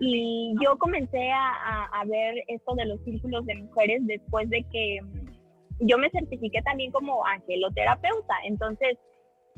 Y 0.00 0.54
yo 0.62 0.76
comencé 0.78 1.30
a, 1.30 1.84
a, 1.92 2.04
ver 2.04 2.34
esto 2.48 2.74
de 2.74 2.84
los 2.84 3.00
círculos 3.04 3.44
de 3.46 3.54
mujeres 3.54 4.06
después 4.06 4.48
de 4.50 4.64
que 4.70 5.00
mm, 5.02 5.86
yo 5.86 5.96
me 5.98 6.10
certifiqué 6.10 6.60
también 6.62 6.92
como 6.92 7.24
angeloterapeuta. 7.26 8.34
Entonces, 8.44 8.98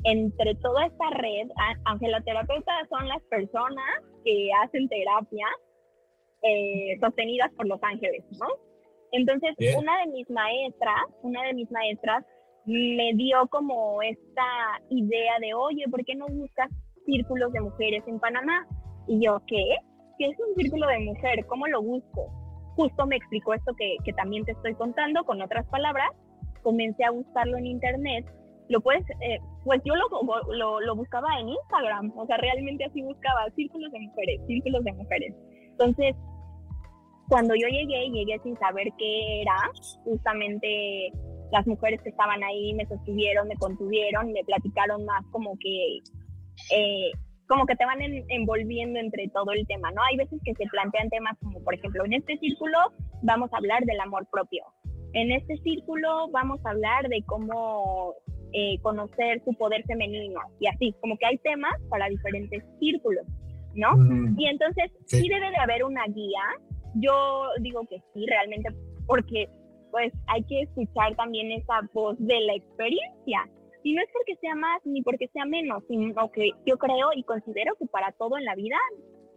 entre 0.05 0.55
toda 0.55 0.85
esta 0.85 1.09
red, 1.11 1.49
angeloterapeutas 1.85 2.87
son 2.89 3.07
las 3.09 3.21
personas 3.23 4.03
que 4.23 4.49
hacen 4.63 4.87
terapia 4.87 5.47
eh, 6.43 6.97
sostenidas 7.01 7.51
por 7.55 7.67
los 7.67 7.81
ángeles, 7.83 8.23
¿no? 8.39 8.47
Entonces, 9.11 9.55
una 9.77 9.99
de 9.99 10.11
mis 10.11 10.29
maestras, 10.29 11.03
una 11.21 11.43
de 11.43 11.53
mis 11.53 11.69
maestras 11.71 12.25
me 12.65 13.13
dio 13.15 13.47
como 13.47 14.01
esta 14.01 14.45
idea 14.89 15.39
de, 15.39 15.53
oye, 15.53 15.85
¿por 15.89 16.03
qué 16.03 16.15
no 16.15 16.27
buscas 16.27 16.69
círculos 17.05 17.51
de 17.53 17.61
mujeres 17.61 18.03
en 18.07 18.19
Panamá? 18.19 18.65
Y 19.07 19.23
yo, 19.23 19.41
¿qué? 19.47 19.77
¿Qué 20.17 20.27
es 20.27 20.37
un 20.39 20.55
círculo 20.55 20.87
de 20.87 20.99
mujer? 20.99 21.45
¿Cómo 21.47 21.67
lo 21.67 21.81
busco? 21.81 22.31
Justo 22.75 23.05
me 23.05 23.17
explicó 23.17 23.53
esto 23.53 23.73
que, 23.77 23.97
que 24.03 24.13
también 24.13 24.45
te 24.45 24.51
estoy 24.51 24.73
contando 24.75 25.23
con 25.23 25.41
otras 25.41 25.65
palabras. 25.67 26.09
Comencé 26.61 27.03
a 27.03 27.11
buscarlo 27.11 27.57
en 27.57 27.65
internet. 27.65 28.25
Lo 28.69 28.79
puedes, 28.81 29.03
eh, 29.21 29.39
pues 29.63 29.81
yo 29.83 29.93
lo, 29.95 30.05
lo, 30.53 30.79
lo 30.79 30.95
buscaba 30.95 31.27
en 31.39 31.49
Instagram, 31.49 32.13
o 32.15 32.25
sea, 32.25 32.37
realmente 32.37 32.85
así 32.85 33.01
buscaba 33.01 33.49
círculos 33.55 33.91
de 33.91 33.99
mujeres, 33.99 34.41
círculos 34.47 34.83
de 34.85 34.93
mujeres. 34.93 35.35
Entonces, 35.71 36.15
cuando 37.27 37.55
yo 37.55 37.67
llegué, 37.67 38.09
llegué 38.09 38.39
sin 38.43 38.57
saber 38.57 38.87
qué 38.97 39.41
era, 39.41 39.55
justamente 40.05 41.11
las 41.51 41.67
mujeres 41.67 42.01
que 42.01 42.09
estaban 42.09 42.43
ahí 42.43 42.73
me 42.73 42.85
sostuvieron, 42.85 43.47
me 43.47 43.55
contuvieron, 43.57 44.31
me 44.31 44.43
platicaron 44.43 45.05
más 45.05 45.23
como 45.31 45.57
que, 45.59 45.99
eh, 46.75 47.11
como 47.47 47.65
que 47.65 47.75
te 47.75 47.85
van 47.85 47.99
envolviendo 48.01 48.99
entre 48.99 49.27
todo 49.29 49.51
el 49.51 49.67
tema, 49.67 49.91
¿no? 49.91 50.01
Hay 50.09 50.17
veces 50.17 50.39
que 50.43 50.53
se 50.53 50.65
plantean 50.67 51.09
temas 51.09 51.37
como, 51.41 51.63
por 51.63 51.73
ejemplo, 51.73 52.05
en 52.05 52.13
este 52.13 52.37
círculo 52.37 52.77
vamos 53.21 53.51
a 53.53 53.57
hablar 53.57 53.83
del 53.85 53.99
amor 53.99 54.27
propio. 54.31 54.63
En 55.13 55.31
este 55.31 55.57
círculo 55.57 56.29
vamos 56.31 56.59
a 56.65 56.71
hablar 56.71 57.07
de 57.09 57.21
cómo 57.25 58.15
eh, 58.53 58.79
conocer 58.81 59.41
su 59.45 59.53
poder 59.53 59.83
femenino 59.85 60.39
y 60.59 60.67
así, 60.67 60.95
como 61.01 61.17
que 61.17 61.25
hay 61.25 61.37
temas 61.39 61.73
para 61.89 62.07
diferentes 62.07 62.63
círculos, 62.79 63.25
¿no? 63.75 63.95
Mm. 63.95 64.39
Y 64.39 64.47
entonces 64.47 64.91
sí 65.05 65.27
debe 65.27 65.51
de 65.51 65.57
haber 65.57 65.83
una 65.83 66.05
guía 66.07 66.41
yo 66.95 67.47
digo 67.59 67.85
que 67.89 68.01
sí, 68.13 68.25
realmente, 68.27 68.69
porque 69.05 69.47
pues 69.91 70.11
hay 70.27 70.43
que 70.43 70.61
escuchar 70.61 71.15
también 71.15 71.51
esa 71.51 71.81
voz 71.93 72.15
de 72.19 72.39
la 72.41 72.55
experiencia. 72.55 73.49
Y 73.83 73.93
no 73.93 74.01
es 74.01 74.09
porque 74.13 74.35
sea 74.39 74.55
más 74.55 74.81
ni 74.85 75.01
porque 75.01 75.27
sea 75.29 75.45
menos, 75.45 75.83
sino 75.87 76.31
que 76.31 76.51
yo 76.65 76.77
creo 76.77 77.09
y 77.15 77.23
considero 77.23 77.75
que 77.75 77.85
para 77.87 78.11
todo 78.13 78.37
en 78.37 78.45
la 78.45 78.55
vida 78.55 78.77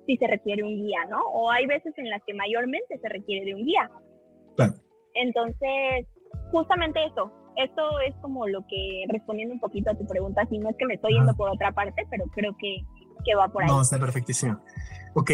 sí 0.07 0.17
se 0.17 0.27
requiere 0.27 0.63
un 0.63 0.77
guía, 0.77 1.05
¿no? 1.11 1.21
O 1.33 1.51
hay 1.51 1.67
veces 1.67 1.93
en 1.97 2.09
las 2.11 2.23
que 2.25 2.35
mayormente 2.35 2.99
se 2.99 3.09
requiere 3.09 3.45
de 3.47 3.55
un 3.55 3.65
guía. 3.65 3.91
Claro. 4.55 4.75
Entonces, 5.15 6.07
justamente 6.53 7.05
eso, 7.05 7.33
esto 7.57 8.01
es 8.07 8.15
como 8.23 8.47
lo 8.47 8.65
que, 8.69 9.05
respondiendo 9.09 9.55
un 9.55 9.61
poquito 9.61 9.91
a 9.91 9.95
tu 9.95 10.07
pregunta, 10.07 10.47
si 10.49 10.59
no 10.59 10.71
es 10.71 10.77
que 10.77 10.87
me 10.87 10.95
estoy 10.95 11.15
yendo 11.15 11.35
por 11.35 11.51
otra 11.51 11.73
parte, 11.73 12.07
pero 12.11 12.25
creo 12.27 12.57
que, 12.59 12.77
que 13.25 13.35
va 13.35 13.49
por 13.49 13.65
ahí. 13.65 13.69
No, 13.69 13.83
está 13.83 13.99
perfectísimo. 13.99 14.61
Ok, 15.15 15.33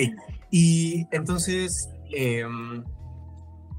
y 0.51 1.05
entonces, 1.11 1.93
Em, 2.13 2.85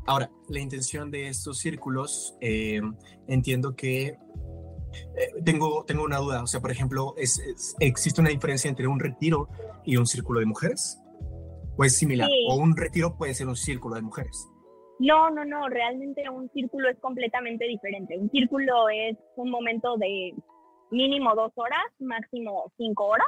ahora, 0.08 0.30
la 0.50 0.60
intención 0.60 1.12
de 1.12 1.28
estos 1.28 1.60
círculos, 1.60 2.36
em, 2.42 2.96
entiendo 3.28 3.76
que 3.76 4.18
eh, 5.16 5.42
tengo, 5.44 5.84
tengo 5.86 6.04
una 6.04 6.18
duda. 6.18 6.44
O 6.44 6.48
sea, 6.48 6.60
por 6.60 6.72
ejemplo, 6.72 7.14
es, 7.18 7.42
¿existe 7.80 8.22
una 8.22 8.30
diferencia 8.30 8.70
entre 8.70 8.88
un 8.88 9.00
retiro 9.00 9.50
y 9.86 9.98
un 9.98 10.06
círculo 10.06 10.40
de 10.40 10.46
mujeres? 10.46 11.00
¿O 11.78 11.84
es 11.84 11.98
similar? 11.98 12.30
¿O 12.50 12.56
un 12.56 12.76
retiro 12.78 13.18
puede 13.18 13.34
ser 13.34 13.48
un 13.48 13.56
círculo 13.56 13.96
de 13.96 14.02
mujeres? 14.02 14.48
No, 15.00 15.30
no, 15.30 15.44
no, 15.44 15.68
realmente 15.70 16.30
un 16.30 16.50
círculo 16.52 16.90
es 16.90 17.00
completamente 17.00 17.66
diferente. 17.66 18.18
Un 18.18 18.30
círculo 18.30 18.90
es 18.90 19.18
un 19.36 19.50
momento 19.50 19.98
de 19.98 20.34
mínimo 20.92 21.34
dos 21.36 21.52
horas, 21.56 21.84
máximo 22.00 22.72
cinco 22.78 23.08
horas, 23.08 23.28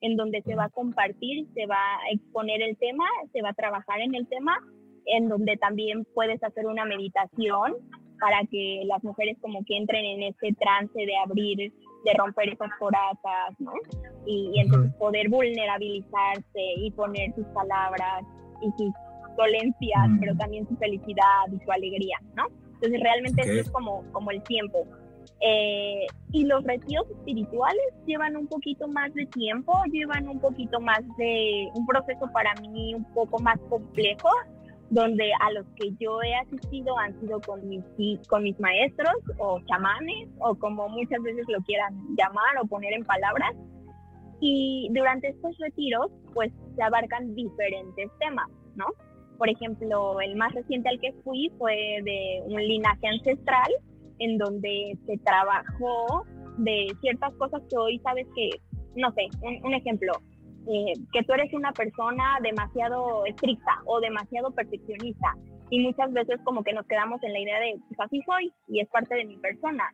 en 0.00 0.16
donde 0.16 0.42
se 0.42 0.54
va 0.54 0.64
a 0.64 0.70
compartir, 0.70 1.46
se 1.54 1.66
va 1.66 1.76
a 1.76 2.10
exponer 2.12 2.62
el 2.62 2.76
tema, 2.78 3.04
se 3.32 3.42
va 3.42 3.50
a 3.50 3.54
trabajar 3.54 4.00
en 4.00 4.14
el 4.14 4.26
tema, 4.26 4.58
en 5.06 5.28
donde 5.28 5.56
también 5.58 6.04
puedes 6.14 6.42
hacer 6.42 6.66
una 6.66 6.84
meditación 6.84 7.76
para 8.22 8.46
que 8.48 8.84
las 8.86 9.02
mujeres 9.02 9.36
como 9.40 9.64
que 9.64 9.76
entren 9.76 10.04
en 10.04 10.22
ese 10.22 10.54
trance 10.60 10.96
de 10.96 11.16
abrir, 11.26 11.58
de 11.58 12.14
romper 12.16 12.50
esas 12.50 12.70
corazas, 12.78 13.50
¿no? 13.58 13.72
Y, 14.24 14.60
entonces 14.60 14.94
poder 14.94 15.28
vulnerabilizarse 15.28 16.62
y 16.76 16.92
poner 16.92 17.34
sus 17.34 17.44
palabras 17.46 18.22
y 18.62 18.70
sus 18.78 18.94
dolencias, 19.36 20.08
pero 20.20 20.36
también 20.36 20.68
su 20.68 20.76
felicidad 20.76 21.50
y 21.52 21.64
su 21.64 21.72
alegría, 21.72 22.16
¿no? 22.36 22.46
Entonces 22.74 23.00
realmente 23.00 23.42
eso 23.42 23.60
es 23.60 23.70
como, 23.72 24.04
como 24.12 24.30
el 24.30 24.40
tiempo. 24.44 24.86
Eh, 25.40 26.06
y 26.30 26.44
los 26.44 26.62
retiros 26.62 27.10
espirituales 27.10 27.82
llevan 28.06 28.36
un 28.36 28.46
poquito 28.46 28.86
más 28.86 29.12
de 29.14 29.26
tiempo, 29.26 29.72
llevan 29.90 30.28
un 30.28 30.38
poquito 30.38 30.78
más 30.78 31.00
de 31.18 31.68
un 31.74 31.84
proceso 31.86 32.30
para 32.32 32.54
mí 32.60 32.94
un 32.94 33.04
poco 33.14 33.40
más 33.40 33.58
complejo, 33.68 34.28
donde 34.92 35.32
a 35.40 35.50
los 35.52 35.66
que 35.76 35.90
yo 35.98 36.20
he 36.22 36.34
asistido 36.34 36.96
han 36.98 37.18
sido 37.18 37.40
con 37.40 37.66
mis, 37.66 37.82
con 38.28 38.42
mis 38.42 38.58
maestros 38.60 39.14
o 39.38 39.58
chamanes 39.66 40.28
o 40.38 40.54
como 40.54 40.86
muchas 40.90 41.22
veces 41.22 41.46
lo 41.48 41.62
quieran 41.62 41.94
llamar 42.14 42.58
o 42.62 42.66
poner 42.66 42.92
en 42.92 43.04
palabras. 43.04 43.54
Y 44.40 44.90
durante 44.92 45.28
estos 45.28 45.56
retiros 45.58 46.10
pues 46.34 46.52
se 46.76 46.82
abarcan 46.82 47.34
diferentes 47.34 48.10
temas, 48.20 48.50
¿no? 48.76 48.84
Por 49.38 49.48
ejemplo, 49.48 50.20
el 50.20 50.36
más 50.36 50.52
reciente 50.52 50.90
al 50.90 51.00
que 51.00 51.14
fui 51.24 51.50
fue 51.56 51.74
de 52.04 52.42
un 52.44 52.60
linaje 52.60 53.06
ancestral 53.06 53.72
en 54.18 54.36
donde 54.36 54.98
se 55.06 55.16
trabajó 55.18 56.26
de 56.58 56.94
ciertas 57.00 57.32
cosas 57.36 57.62
que 57.70 57.78
hoy 57.78 57.98
sabes 58.00 58.26
que, 58.34 58.50
no 58.94 59.10
sé, 59.12 59.28
un, 59.40 59.72
ejemplo, 59.72 60.12
eh, 60.68 60.94
que 61.12 61.22
tú 61.24 61.32
eres 61.32 61.52
una 61.54 61.72
persona 61.72 62.38
demasiado 62.42 63.24
estricta 63.26 63.80
o 63.86 64.00
demasiado 64.00 64.50
perfeccionista 64.52 65.34
y 65.70 65.80
muchas 65.80 66.12
veces 66.12 66.40
como 66.44 66.62
que 66.62 66.72
nos 66.72 66.86
quedamos 66.86 67.22
en 67.22 67.32
la 67.32 67.40
idea 67.40 67.58
de, 67.58 67.80
pues 67.88 68.00
así 68.00 68.20
soy 68.26 68.52
y 68.68 68.80
es 68.80 68.88
parte 68.88 69.14
de 69.14 69.24
mi 69.24 69.38
persona. 69.38 69.84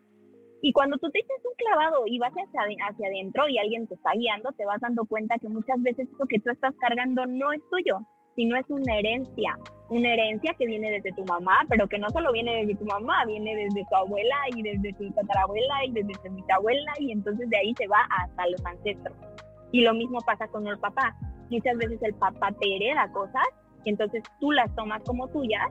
Y 0.60 0.72
cuando 0.72 0.98
tú 0.98 1.08
te 1.10 1.20
echas 1.20 1.38
un 1.44 1.54
clavado 1.56 2.02
y 2.06 2.18
vas 2.18 2.32
hacia, 2.32 2.62
hacia 2.88 3.06
adentro 3.06 3.48
y 3.48 3.58
alguien 3.58 3.86
te 3.86 3.94
está 3.94 4.10
guiando, 4.12 4.50
te 4.52 4.64
vas 4.64 4.80
dando 4.80 5.04
cuenta 5.04 5.38
que 5.38 5.48
muchas 5.48 5.80
veces 5.82 6.08
eso 6.12 6.26
que 6.28 6.40
tú 6.40 6.50
estás 6.50 6.74
cargando 6.80 7.26
no 7.26 7.52
es 7.52 7.60
tuyo, 7.70 8.00
sino 8.34 8.56
es 8.56 8.66
una 8.68 8.98
herencia, 8.98 9.56
una 9.88 10.12
herencia 10.12 10.54
que 10.58 10.66
viene 10.66 10.90
desde 10.90 11.12
tu 11.12 11.24
mamá, 11.24 11.64
pero 11.68 11.88
que 11.88 11.98
no 11.98 12.08
solo 12.10 12.32
viene 12.32 12.64
desde 12.64 12.74
tu 12.76 12.84
mamá, 12.84 13.24
viene 13.26 13.54
desde 13.54 13.84
tu 13.88 13.96
abuela 13.96 14.36
y 14.54 14.62
desde 14.62 14.92
tu 14.94 15.10
tatarabuela 15.12 15.84
y 15.84 15.92
desde 15.92 16.12
tu 16.22 16.34
bisabuela 16.34 16.92
y 16.98 17.12
entonces 17.12 17.48
de 17.48 17.56
ahí 17.56 17.74
se 17.76 17.86
va 17.86 17.98
hasta 18.10 18.46
los 18.48 18.66
ancestros. 18.66 19.16
Y 19.72 19.82
lo 19.82 19.94
mismo 19.94 20.20
pasa 20.20 20.48
con 20.48 20.66
el 20.66 20.78
papá. 20.78 21.16
Muchas 21.50 21.76
veces 21.76 22.02
el 22.02 22.14
papá 22.14 22.52
te 22.60 22.76
hereda 22.76 23.10
cosas 23.12 23.44
y 23.84 23.90
entonces 23.90 24.22
tú 24.40 24.52
las 24.52 24.74
tomas 24.74 25.02
como 25.04 25.28
tuyas 25.28 25.68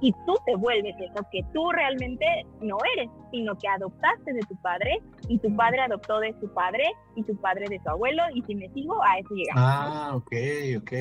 y 0.00 0.12
tú 0.26 0.34
te 0.44 0.54
vuelves 0.56 0.94
eso 1.00 1.26
que 1.32 1.42
tú 1.54 1.70
realmente 1.70 2.26
no 2.60 2.76
eres, 2.96 3.10
sino 3.30 3.56
que 3.56 3.66
adoptaste 3.68 4.32
de 4.32 4.40
tu 4.40 4.54
padre 4.56 5.00
y 5.28 5.38
tu 5.38 5.54
padre 5.56 5.80
adoptó 5.80 6.20
de 6.20 6.34
su 6.40 6.52
padre 6.52 6.84
y 7.14 7.22
tu 7.22 7.36
padre 7.36 7.66
de 7.68 7.80
su 7.80 7.88
abuelo 7.88 8.22
y 8.34 8.42
si 8.42 8.54
me 8.54 8.68
sigo 8.70 9.02
a 9.02 9.18
eso 9.18 9.34
llegamos. 9.34 9.64
Ah, 9.64 10.12
ok, 10.14 10.32
ok. 10.78 10.92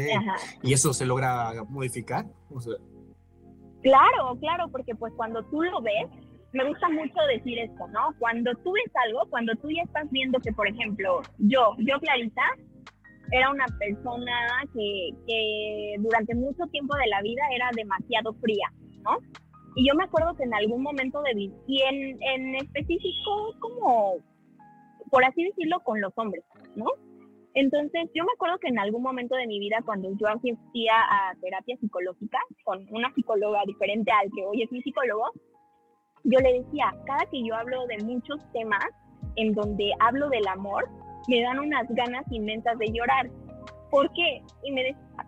¿Y 0.63 0.73
eso 0.73 0.93
se 0.93 1.05
logra 1.05 1.51
modificar? 1.67 2.25
Claro, 3.81 4.37
claro, 4.39 4.69
porque 4.71 4.95
pues 4.95 5.13
cuando 5.15 5.43
tú 5.45 5.61
lo 5.61 5.81
ves, 5.81 6.07
me 6.55 6.63
gusta 6.69 6.87
mucho 6.87 7.19
decir 7.27 7.59
esto, 7.59 7.85
¿no? 7.89 8.15
Cuando 8.17 8.53
tú 8.63 8.71
ves 8.71 8.91
algo, 9.05 9.29
cuando 9.29 9.53
tú 9.55 9.69
ya 9.69 9.83
estás 9.83 10.09
viendo 10.09 10.39
que, 10.39 10.53
por 10.53 10.67
ejemplo, 10.67 11.21
yo, 11.37 11.75
yo 11.79 11.99
Clarita, 11.99 12.43
era 13.31 13.51
una 13.51 13.65
persona 13.77 14.31
que, 14.73 15.95
durante 15.99 16.33
mucho 16.33 16.65
tiempo 16.71 16.95
de 16.95 17.07
la 17.07 17.21
vida 17.21 17.41
era 17.53 17.69
demasiado 17.75 18.33
fría, 18.35 18.71
y 19.75 19.85
yo 19.85 19.95
me 19.95 20.05
acuerdo 20.05 20.33
que 20.37 20.43
en 20.43 20.53
algún 20.53 20.81
momento 20.81 21.21
de 21.23 21.35
mi, 21.35 21.51
y 21.67 21.81
en, 21.81 22.23
en 22.23 22.55
específico 22.55 23.53
como, 23.59 24.15
por 25.11 25.25
así 25.25 25.43
decirlo, 25.43 25.81
con 25.83 25.99
los 25.99 26.13
hombres, 26.15 26.45
¿no? 26.77 26.85
Entonces, 27.53 28.09
yo 28.13 28.23
me 28.23 28.31
acuerdo 28.33 28.59
que 28.59 28.69
en 28.69 28.79
algún 28.79 29.03
momento 29.03 29.35
de 29.35 29.47
mi 29.47 29.59
vida, 29.59 29.79
cuando 29.83 30.09
yo 30.17 30.27
asistía 30.27 30.93
a 30.93 31.33
terapia 31.41 31.75
psicológica 31.77 32.39
con 32.63 32.85
una 32.91 33.13
psicóloga 33.13 33.61
diferente 33.65 34.11
al 34.11 34.29
que 34.33 34.45
hoy 34.45 34.63
es 34.63 34.71
mi 34.71 34.81
psicólogo, 34.81 35.31
yo 36.25 36.39
le 36.39 36.61
decía, 36.61 36.93
cada 37.05 37.25
que 37.27 37.43
yo 37.43 37.55
hablo 37.55 37.85
de 37.87 38.03
muchos 38.03 38.39
temas 38.51 38.85
en 39.35 39.53
donde 39.53 39.91
hablo 39.99 40.29
del 40.29 40.47
amor, 40.47 40.89
me 41.27 41.41
dan 41.41 41.59
unas 41.59 41.87
ganas 41.89 42.25
inmensas 42.31 42.77
de 42.77 42.91
llorar. 42.91 43.29
¿Por 43.91 44.11
qué? 44.13 44.41
Y 44.63 44.71
me 44.71 44.83
decía, 44.83 45.25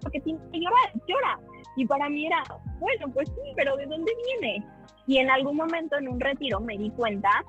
porque 0.00 0.20
tiene 0.20 0.40
que 0.52 0.60
llorar, 0.60 0.92
llora. 1.06 1.38
Y 1.76 1.84
para 1.86 2.08
mí 2.08 2.26
era, 2.26 2.42
bueno, 2.80 3.08
pues 3.12 3.28
sí, 3.28 3.52
pero 3.56 3.76
¿de 3.76 3.86
dónde 3.86 4.12
viene? 4.24 4.66
Y 5.06 5.18
en 5.18 5.30
algún 5.30 5.56
momento 5.56 5.96
en 5.96 6.08
un 6.08 6.18
retiro 6.18 6.60
me 6.60 6.78
di 6.78 6.90
cuenta 6.90 7.44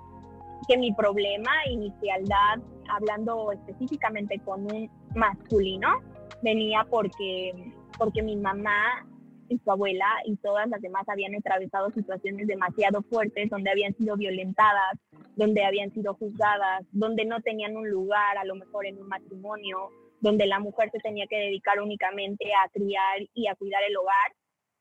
que 0.67 0.77
mi 0.77 0.91
problema 0.93 1.51
y 1.69 1.77
mi 1.77 1.91
fealdad, 2.01 2.59
hablando 2.89 3.51
específicamente 3.53 4.39
con 4.39 4.63
un 4.71 4.89
masculino, 5.15 6.01
venía 6.43 6.85
porque, 6.89 7.71
porque 7.97 8.21
mi 8.21 8.35
mamá 8.35 9.05
y 9.49 9.57
su 9.59 9.71
abuela 9.71 10.07
y 10.25 10.35
todas 10.37 10.67
las 10.69 10.81
demás 10.81 11.07
habían 11.07 11.35
atravesado 11.35 11.89
situaciones 11.91 12.47
demasiado 12.47 13.01
fuertes 13.03 13.49
donde 13.49 13.71
habían 13.71 13.95
sido 13.95 14.15
violentadas, 14.15 14.97
donde 15.35 15.63
habían 15.63 15.91
sido 15.91 16.13
juzgadas, 16.15 16.85
donde 16.91 17.25
no 17.25 17.41
tenían 17.41 17.75
un 17.77 17.89
lugar 17.89 18.37
a 18.37 18.45
lo 18.45 18.55
mejor 18.55 18.85
en 18.85 18.99
un 18.99 19.07
matrimonio, 19.07 19.89
donde 20.19 20.47
la 20.47 20.59
mujer 20.59 20.89
se 20.91 20.99
tenía 20.99 21.27
que 21.27 21.37
dedicar 21.37 21.79
únicamente 21.81 22.45
a 22.53 22.69
criar 22.69 23.19
y 23.33 23.47
a 23.47 23.55
cuidar 23.55 23.81
el 23.87 23.97
hogar 23.97 24.33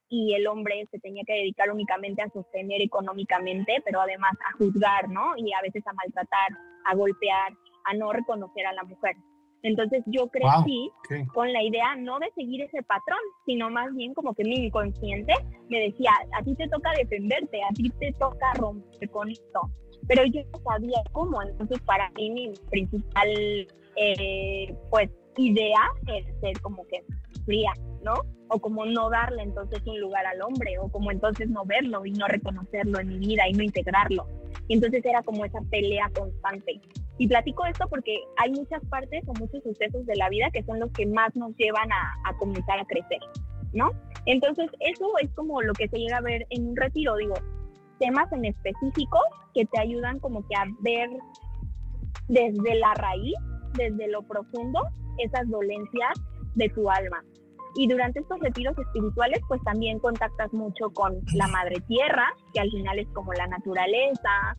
y 0.09 0.35
el 0.35 0.47
hombre 0.47 0.87
se 0.91 0.99
tenía 1.01 1.25
que 1.27 1.35
dedicar 1.35 1.71
únicamente 1.71 2.23
a 2.23 2.31
sostener 2.31 2.81
económicamente, 2.81 3.83
pero 3.85 4.01
además 4.01 4.33
a 4.49 4.57
juzgar, 4.57 5.09
¿no? 5.09 5.37
Y 5.37 5.53
a 5.53 5.61
veces 5.63 5.85
a 5.87 5.93
maltratar, 5.93 6.49
a 6.85 6.95
golpear, 6.95 7.53
a 7.85 7.95
no 7.95 8.13
reconocer 8.13 8.67
a 8.67 8.73
la 8.73 8.85
mujer. 8.85 9.17
Entonces 9.63 10.03
yo 10.07 10.29
crecí 10.29 10.91
con 11.33 11.53
la 11.53 11.63
idea 11.63 11.97
no 11.97 12.19
de 12.19 12.31
seguir 12.35 12.63
ese 12.63 12.83
patrón, 12.83 13.19
sino 13.47 13.71
más 13.71 13.95
bien 13.95 14.15
como 14.15 14.35
que 14.35 14.45
mi 14.45 14.67
inconsciente 14.67 15.33
me 15.69 15.81
decía, 15.81 16.11
a 16.39 16.43
ti 16.43 16.55
te 16.55 16.69
toca 16.69 16.91
defenderte, 16.97 17.63
a 17.63 17.73
ti 17.75 17.91
te 17.99 18.13
toca 18.13 18.53
romper 18.55 19.11
con 19.11 19.31
esto. 19.31 19.61
Pero 20.07 20.25
yo 20.27 20.43
no 20.53 20.61
sabía 20.61 21.03
cómo, 21.13 21.43
entonces 21.43 21.81
para 21.81 22.11
mí 22.11 22.31
mi 22.31 22.53
principal 22.71 23.29
eh, 23.97 24.75
pues 24.91 25.11
idea 25.37 25.81
era 26.07 26.41
ser 26.41 26.61
como 26.61 26.87
que 26.87 27.05
fría, 27.45 27.73
¿no? 28.03 28.15
O 28.49 28.59
como 28.59 28.87
no 28.87 29.11
darle 29.11 29.43
entonces 29.43 29.83
un 29.87 30.01
lugar 30.01 30.27
al 30.27 30.41
hombre, 30.43 30.79
o 30.79 30.89
como 30.89 31.11
entonces 31.11 31.49
no 31.49 31.65
verlo 31.65 32.05
y 32.07 32.13
no 32.13 32.27
reconocerlo 32.27 33.01
en 33.01 33.09
mi 33.09 33.19
vida 33.19 33.49
y 33.49 33.53
no 33.53 33.63
integrarlo. 33.63 34.27
Y 34.69 34.75
entonces 34.75 35.05
era 35.05 35.23
como 35.23 35.45
esa 35.45 35.61
pelea 35.71 36.11
constante. 36.15 36.81
Y 37.19 37.29
platico 37.29 37.65
esto 37.67 37.87
porque 37.89 38.19
hay 38.37 38.51
muchas 38.53 38.85
partes 38.87 39.25
o 39.27 39.33
muchos 39.35 39.63
sucesos 39.63 40.05
de 40.07 40.17
la 40.17 40.29
vida 40.29 40.51
que 40.53 40.63
son 40.65 40.81
los 40.81 40.93
que 40.93 41.07
más 41.07 41.35
nos 41.35 41.57
llevan 41.57 41.91
a, 41.91 42.15
a 42.29 42.37
comenzar 42.37 42.79
a 42.79 42.85
crecer, 42.85 43.21
¿no? 43.73 43.91
Entonces, 44.27 44.71
eso 44.81 45.07
es 45.21 45.31
como 45.35 45.63
lo 45.63 45.73
que 45.73 45.89
se 45.89 45.99
llega 45.99 46.19
a 46.19 46.21
ver 46.21 46.47
en 46.51 46.69
un 46.69 46.77
retiro, 46.77 47.17
digo, 47.17 47.35
temas 47.99 48.31
en 48.33 48.45
específico 48.45 49.19
que 49.55 49.65
te 49.65 49.81
ayudan 49.81 50.19
como 50.19 50.47
que 50.47 50.57
a 50.57 50.65
ver 50.81 51.09
desde 52.29 52.75
la 52.75 52.93
raíz, 52.95 53.35
desde 53.75 54.09
lo 54.09 54.23
profundo, 54.23 54.81
esas 55.19 55.49
dolencias 55.49 56.13
de 56.55 56.69
tu 56.71 56.91
alma. 56.91 57.23
Y 57.77 57.89
durante 57.89 58.21
estos 58.21 58.41
retiros 58.41 58.77
espirituales, 58.79 59.41
pues 59.49 59.63
también 59.63 59.99
contactas 59.99 60.53
mucho 60.53 60.91
con 60.95 61.21
la 61.35 61.47
madre 61.49 61.81
tierra, 61.87 62.27
que 62.55 62.61
al 62.61 62.71
final 62.71 62.99
es 62.99 63.09
como 63.09 63.33
la 63.35 63.47
naturaleza, 63.47 64.57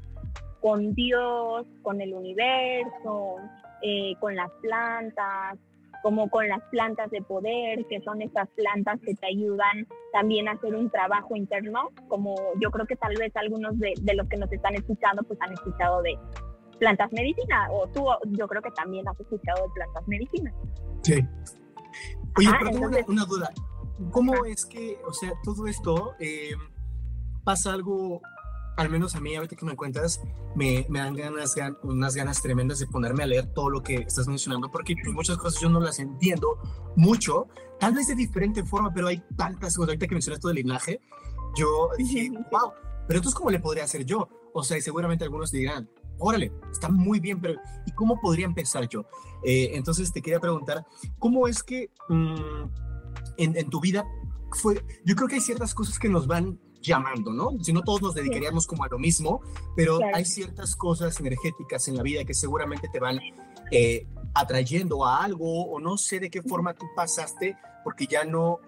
con 0.62 0.93
Dios, 0.93 1.66
con 1.82 2.01
el 2.01 2.14
universo, 2.14 3.38
eh, 3.82 4.16
con 4.20 4.36
las 4.36 4.51
plantas, 4.62 5.58
como 6.01 6.30
con 6.30 6.47
las 6.47 6.62
plantas 6.72 7.10
de 7.12 7.22
poder, 7.22 7.86
que 7.88 8.01
son 8.01 8.22
esas 8.22 8.47
plantas 8.49 8.99
que 9.01 9.14
te 9.16 9.28
ayudan 9.28 9.88
también 10.14 10.47
a 10.47 10.53
hacer 10.53 10.76
un 10.76 10.89
trabajo 10.89 11.36
interno, 11.36 11.89
como 12.08 12.36
yo 12.62 12.72
creo 12.72 12.86
que 12.86 12.95
tal 12.95 13.16
vez 13.18 13.36
algunos 13.36 13.78
de, 13.78 13.93
los 14.16 14.28
que 14.28 14.38
nos 14.38 14.51
están 14.51 14.76
escuchando 14.76 15.24
pues 15.24 15.39
han 15.41 15.53
escuchado 15.53 16.01
de 16.01 16.18
plantas 16.80 17.12
medicina, 17.12 17.68
o 17.72 17.88
tú 17.88 18.05
yo 18.38 18.47
creo 18.47 18.62
que 18.62 18.72
también 18.72 19.08
has 19.08 19.20
escuchado 19.20 19.64
de 19.64 19.74
plantas 19.74 20.08
medicina. 20.08 20.53
Sí. 21.01 21.28
Oye, 22.38 22.49
pero 22.60 22.72
tengo 22.72 22.88
una, 23.08 23.26
duda. 23.26 23.49
¿Cómo 24.12 24.45
es 24.45 24.66
que, 24.66 24.97
o 25.08 25.14
sea, 25.14 25.32
todo 25.43 25.68
esto 25.68 26.14
eh, 26.20 26.51
pasa 27.43 27.74
algo 27.74 28.22
al 28.78 28.89
menos 28.89 29.15
a 29.15 29.19
mí, 29.19 29.36
ahorita 29.36 29.55
que 29.55 29.65
me 29.65 29.75
cuentas, 29.75 30.21
me, 30.55 30.86
me 30.88 30.99
dan 30.99 31.15
ganas, 31.15 31.55
unas 31.82 32.15
ganas 32.15 32.41
tremendas 32.41 32.78
de 32.78 32.86
ponerme 32.86 33.23
a 33.23 33.25
leer 33.25 33.47
todo 33.47 33.71
lo 33.71 33.82
que 33.82 33.95
estás 33.95 34.28
mencionando, 34.28 34.69
porque 34.69 34.95
pues, 35.03 35.13
muchas 35.13 35.38
cosas 35.38 35.59
yo 35.59 35.67
no 35.67 35.80
las 35.80 35.97
entiendo 35.99 36.59
mucho, 36.95 37.47
tal 37.80 37.95
vez 37.95 38.07
de 38.07 38.15
diferente 38.15 38.63
forma, 38.63 38.93
pero 38.93 39.07
hay 39.07 39.23
tantas 39.36 39.75
cosas. 39.75 39.89
Ahorita 39.89 40.07
que 40.07 40.13
mencionas 40.13 40.39
todo 40.39 40.51
el 40.51 40.57
linaje, 40.57 41.01
yo 41.55 41.89
dije, 41.97 42.30
wow, 42.51 42.71
pero 43.07 43.17
entonces, 43.17 43.34
¿cómo 43.34 43.49
le 43.49 43.59
podría 43.59 43.84
hacer 43.84 44.05
yo? 44.05 44.30
O 44.53 44.63
sea, 44.63 44.80
seguramente 44.80 45.23
algunos 45.23 45.51
dirán, 45.51 45.89
órale, 46.19 46.51
está 46.71 46.88
muy 46.88 47.19
bien, 47.19 47.41
pero 47.41 47.59
¿y 47.88 47.91
cómo 47.93 48.21
podría 48.21 48.45
empezar 48.45 48.88
yo? 48.88 49.05
Eh, 49.43 49.71
entonces, 49.73 50.13
te 50.13 50.21
quería 50.21 50.39
preguntar, 50.39 50.86
¿cómo 51.17 51.47
es 51.47 51.63
que 51.63 51.89
mm, 52.09 52.63
en, 53.38 53.57
en 53.57 53.69
tu 53.71 53.82
vida 53.82 54.05
fue, 54.51 54.86
yo 55.03 55.15
creo 55.15 55.28
que 55.28 55.36
hay 55.36 55.41
ciertas 55.41 55.73
cosas 55.73 55.97
que 55.97 56.09
nos 56.09 56.28
van 56.28 56.59
llamando, 56.88 57.34
¿no? 57.34 57.52
Si 57.62 57.74
no 57.74 57.82
todos 57.82 58.02
nos 58.02 58.16
dedicaríamos 58.16 58.66
como 58.66 58.84
a 58.84 58.88
lo 58.88 58.98
mismo, 58.98 59.42
pero 59.76 60.00
hay 60.14 60.26
ciertas 60.26 60.76
cosas 60.76 61.20
energéticas 61.20 61.88
en 61.88 61.98
la 61.98 62.04
vida 62.04 62.26
que 62.26 62.34
seguramente 62.34 62.90
te 62.92 63.00
van 63.00 63.20
eh, 63.72 64.08
atrayendo 64.34 65.06
a 65.06 65.24
algo 65.24 65.66
o 65.66 65.80
no 65.80 65.98
sé 65.98 66.20
de 66.20 66.30
qué 66.30 66.42
forma 66.42 66.74
tú 66.74 66.86
pasaste 66.96 67.58
porque 67.84 68.08
ya 68.08 68.24
no, 68.24 68.60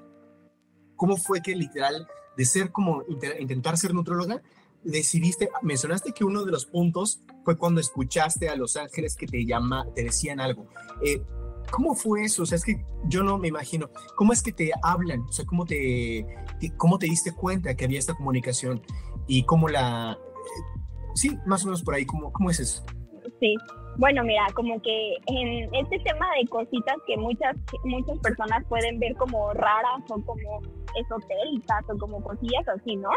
¿cómo 0.96 1.18
fue 1.18 1.42
que 1.42 1.56
literal 1.56 2.08
de 2.40 2.46
ser 2.46 2.72
como 2.72 3.04
intentar 3.40 3.78
ser 3.78 3.94
nutróloga, 3.94 4.42
decidiste, 4.84 5.50
mencionaste 5.62 6.14
que 6.14 6.24
uno 6.24 6.46
de 6.46 6.52
los 6.52 6.66
puntos 6.66 7.20
fue 7.44 7.58
cuando 7.58 7.82
escuchaste 7.82 8.48
a 8.48 8.56
los 8.56 8.78
ángeles 8.78 9.18
que 9.18 9.28
te 9.28 9.46
llama, 9.46 9.86
te 9.94 10.04
decían 10.04 10.40
algo. 10.40 10.68
Eh, 11.04 11.22
¿Cómo 11.72 11.96
fue 11.96 12.24
eso? 12.24 12.44
O 12.44 12.46
sea, 12.46 12.56
es 12.58 12.66
que 12.66 12.84
yo 13.06 13.24
no 13.24 13.38
me 13.38 13.48
imagino. 13.48 13.90
¿Cómo 14.16 14.34
es 14.34 14.42
que 14.42 14.52
te 14.52 14.72
hablan? 14.82 15.22
O 15.22 15.32
sea, 15.32 15.46
¿cómo 15.46 15.66
te, 15.66 16.26
cómo 16.78 16.98
te 16.98 17.06
diste 17.06 17.34
cuenta 17.34 17.76
que 17.76 17.86
había 17.86 18.00
esta 18.00 18.14
comunicación? 18.14 18.82
Y 19.28 19.44
cómo 19.44 19.70
la... 19.70 20.18
Sí, 21.16 21.38
más 21.46 21.64
o 21.64 21.68
menos 21.68 21.84
por 21.84 21.96
ahí. 21.96 22.06
¿Cómo, 22.06 22.32
cómo 22.32 22.50
es 22.50 22.60
eso? 22.60 22.84
Sí. 23.40 23.56
Bueno, 23.98 24.24
mira, 24.24 24.48
como 24.54 24.82
que 24.82 25.18
en 25.26 25.74
este 25.76 26.00
tema 26.00 26.26
de 26.40 26.48
cositas 26.48 26.96
que 27.06 27.18
muchas, 27.18 27.56
muchas 27.84 28.18
personas 28.20 28.64
pueden 28.70 29.00
ver 29.00 29.16
como 29.16 29.52
raras 29.54 30.02
o 30.10 30.22
como 30.24 30.62
esotéricas 30.96 31.84
o 31.90 31.98
como 31.98 32.24
cosillas 32.24 32.68
así, 32.70 32.96
¿no? 32.96 33.10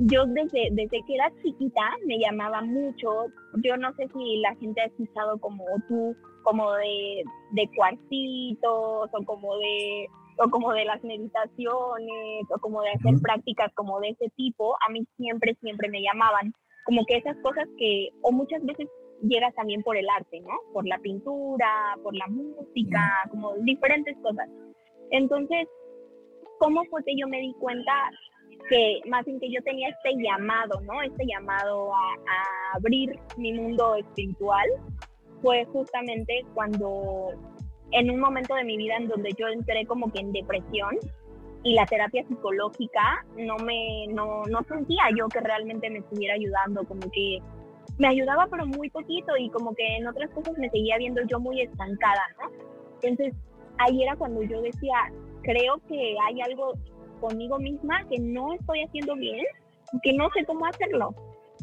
yo 0.00 0.24
desde, 0.26 0.68
desde 0.72 1.02
que 1.02 1.14
era 1.14 1.30
chiquita 1.42 1.82
me 2.06 2.18
llamaba 2.18 2.62
mucho, 2.62 3.26
yo 3.62 3.76
no 3.76 3.92
sé 3.94 4.08
si 4.14 4.38
la 4.38 4.54
gente 4.56 4.80
ha 4.80 4.86
escuchado 4.86 5.38
como 5.38 5.64
tú, 5.88 6.16
como 6.42 6.72
de, 6.72 7.24
de 7.52 7.70
cuartitos 7.76 9.10
o 9.12 9.24
como 9.24 9.56
de 9.58 10.08
o 10.42 10.48
como 10.48 10.72
de 10.72 10.84
las 10.84 11.02
meditaciones 11.04 12.44
o 12.54 12.58
como 12.60 12.82
de 12.82 12.90
hacer 12.90 13.14
prácticas 13.20 13.72
como 13.74 14.00
de 14.00 14.10
ese 14.10 14.30
tipo, 14.36 14.74
a 14.86 14.90
mí 14.90 15.06
siempre, 15.16 15.54
siempre 15.60 15.88
me 15.90 16.02
llamaban. 16.02 16.52
Como 16.86 17.04
que 17.04 17.18
esas 17.18 17.36
cosas 17.42 17.68
que, 17.78 18.08
o 18.22 18.32
muchas 18.32 18.64
veces 18.64 18.88
llegas 19.22 19.54
también 19.54 19.82
por 19.82 19.96
el 19.96 20.08
arte, 20.08 20.40
¿no? 20.40 20.54
Por 20.72 20.86
la 20.86 20.98
pintura, 20.98 21.96
por 22.02 22.14
la 22.14 22.26
música, 22.28 23.28
como 23.30 23.54
diferentes 23.58 24.16
cosas. 24.22 24.48
Entonces, 25.10 25.68
¿cómo 26.58 26.84
fue 26.84 27.04
que 27.04 27.16
yo 27.16 27.28
me 27.28 27.40
di 27.40 27.52
cuenta 27.60 27.92
que 28.68 29.00
más 29.08 29.24
bien 29.24 29.40
que 29.40 29.50
yo 29.50 29.62
tenía 29.62 29.88
este 29.88 30.14
llamado, 30.22 30.80
¿no? 30.82 31.02
Este 31.02 31.26
llamado 31.26 31.92
a, 31.94 32.76
abrir 32.76 33.18
mi 33.36 33.52
mundo 33.52 33.96
espiritual 33.96 34.68
fue 35.42 35.64
justamente 35.66 36.44
cuando 36.54 37.30
en 37.92 38.10
un 38.10 38.20
momento 38.20 38.54
de 38.54 38.64
mi 38.64 38.76
vida 38.76 38.96
en 38.96 39.08
donde 39.08 39.30
yo 39.38 39.48
entré 39.48 39.86
como 39.86 40.12
que 40.12 40.20
en 40.20 40.32
depresión 40.32 40.96
y 41.62 41.74
la 41.74 41.86
terapia 41.86 42.24
psicológica 42.26 43.24
no 43.36 43.56
me 43.58 44.06
no, 44.08 44.44
no 44.46 44.62
sentía 44.64 45.04
yo 45.16 45.28
que 45.28 45.40
realmente 45.40 45.90
me 45.90 45.98
estuviera 45.98 46.34
ayudando 46.34 46.84
como 46.84 47.10
que 47.10 47.38
me 47.98 48.08
ayudaba 48.08 48.46
pero 48.50 48.66
muy 48.66 48.88
poquito 48.90 49.36
y 49.36 49.50
como 49.50 49.74
que 49.74 49.96
en 49.96 50.06
otras 50.06 50.30
cosas 50.30 50.56
me 50.56 50.70
seguía 50.70 50.96
viendo 50.98 51.20
yo 51.26 51.38
muy 51.40 51.60
estancada 51.60 52.22
no 52.40 52.50
entonces 53.02 53.34
ahí 53.78 54.02
era 54.02 54.16
cuando 54.16 54.42
yo 54.42 54.62
decía 54.62 54.94
creo 55.42 55.80
que 55.88 56.16
hay 56.26 56.40
algo 56.40 56.74
conmigo 57.20 57.58
misma 57.58 58.04
que 58.08 58.18
no 58.18 58.52
estoy 58.54 58.82
haciendo 58.82 59.14
bien, 59.14 59.44
que 60.02 60.12
no 60.14 60.28
sé 60.34 60.44
cómo 60.44 60.66
hacerlo. 60.66 61.14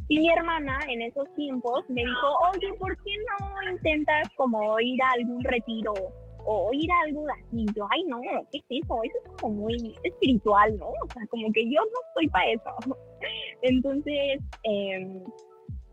Y 0.10 0.20
mi 0.20 0.30
hermana 0.30 0.80
en 0.88 1.02
esos 1.02 1.34
tiempos 1.36 1.84
me 1.90 2.02
dijo, 2.02 2.28
oye, 2.54 2.74
¿por 2.80 2.96
qué 3.04 3.12
no 3.18 3.72
intentas 3.72 4.30
como 4.36 4.80
ir 4.80 5.02
a 5.02 5.12
algún 5.12 5.44
retiro 5.44 5.94
o 6.46 6.70
ir 6.72 6.90
a 6.92 7.02
algo 7.06 7.26
así? 7.30 7.66
Yo, 7.76 7.88
ay, 7.92 8.06
no, 8.06 8.22
¿qué 8.52 8.60
es 8.60 8.84
eso? 8.84 9.02
Eso 9.04 9.18
es 9.26 9.42
como 9.42 9.56
muy 9.56 9.96
espiritual, 10.04 10.78
¿no? 10.78 10.88
O 10.88 11.14
sea, 11.14 11.28
como 11.28 11.52
que 11.52 11.66
yo 11.66 11.82
no 11.82 12.08
estoy 12.10 12.28
para 12.30 12.52
eso. 12.52 12.70
Entonces, 13.62 14.40
em, 14.64 15.24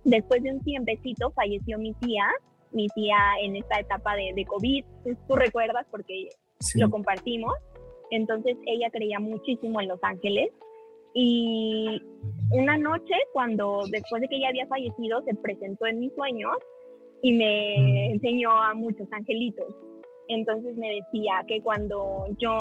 después 0.05 0.43
de 0.45 0.53
un 0.53 0.61
tiempecito 0.63 1.33
falleció 1.33 1.77
mi 1.79 1.93
tía, 1.95 2.29
mi 2.71 2.87
tía 2.95 3.19
en 3.43 3.57
esta 3.57 3.81
etapa 3.81 4.15
de, 4.15 4.33
de 4.35 4.45
COVID, 4.45 4.85
tú 5.27 5.35
recuerdas 5.35 5.87
porque 5.91 6.29
lo 6.77 6.89
compartimos. 6.89 7.53
Entonces 8.11 8.57
ella 8.67 8.91
creía 8.91 9.19
muchísimo 9.19 9.81
en 9.81 9.89
Los 9.89 9.99
Ángeles 10.05 10.51
y 11.15 12.03
una 12.51 12.77
noche 12.77 13.15
cuando 13.33 13.85
después 13.91 14.21
de 14.21 14.29
que 14.29 14.37
ella 14.37 14.49
había 14.49 14.67
fallecido 14.67 15.23
se 15.23 15.35
presentó 15.35 15.87
en 15.87 16.01
mis 16.01 16.13
sueños 16.15 16.57
y 17.23 17.33
me 17.33 18.11
enseñó 18.11 18.51
a 18.51 18.75
muchos 18.75 19.11
angelitos. 19.13 19.75
Entonces 20.29 20.77
me 20.77 20.89
decía 20.97 21.45
que 21.47 21.61
cuando 21.63 22.27
yo 22.39 22.59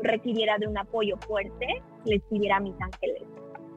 requiriera 0.00 0.58
de 0.58 0.68
un 0.68 0.76
apoyo 0.76 1.16
fuerte, 1.26 1.66
le 2.04 2.16
escribiera 2.16 2.56
a 2.56 2.60
mis 2.60 2.74
ángeles. 2.80 3.22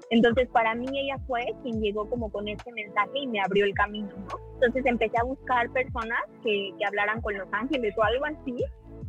Entonces 0.09 0.47
para 0.49 0.75
mí 0.75 0.87
ella 0.93 1.17
fue 1.25 1.45
quien 1.63 1.81
llegó 1.81 2.09
como 2.09 2.29
con 2.29 2.47
este 2.47 2.71
mensaje 2.71 3.19
y 3.19 3.27
me 3.27 3.39
abrió 3.39 3.65
el 3.65 3.73
camino, 3.73 4.09
¿no? 4.09 4.39
Entonces 4.55 4.85
empecé 4.85 5.17
a 5.19 5.23
buscar 5.23 5.71
personas 5.71 6.19
que, 6.43 6.71
que 6.77 6.85
hablaran 6.85 7.21
con 7.21 7.37
los 7.37 7.47
ángeles 7.51 7.93
o 7.97 8.03
algo 8.03 8.25
así. 8.25 8.55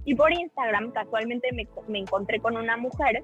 Y 0.05 0.15
por 0.15 0.33
Instagram 0.33 0.93
casualmente 0.93 1.53
me, 1.53 1.67
me 1.89 1.99
encontré 2.01 2.41
con 2.41 2.57
una 2.57 2.77
mujer 2.77 3.23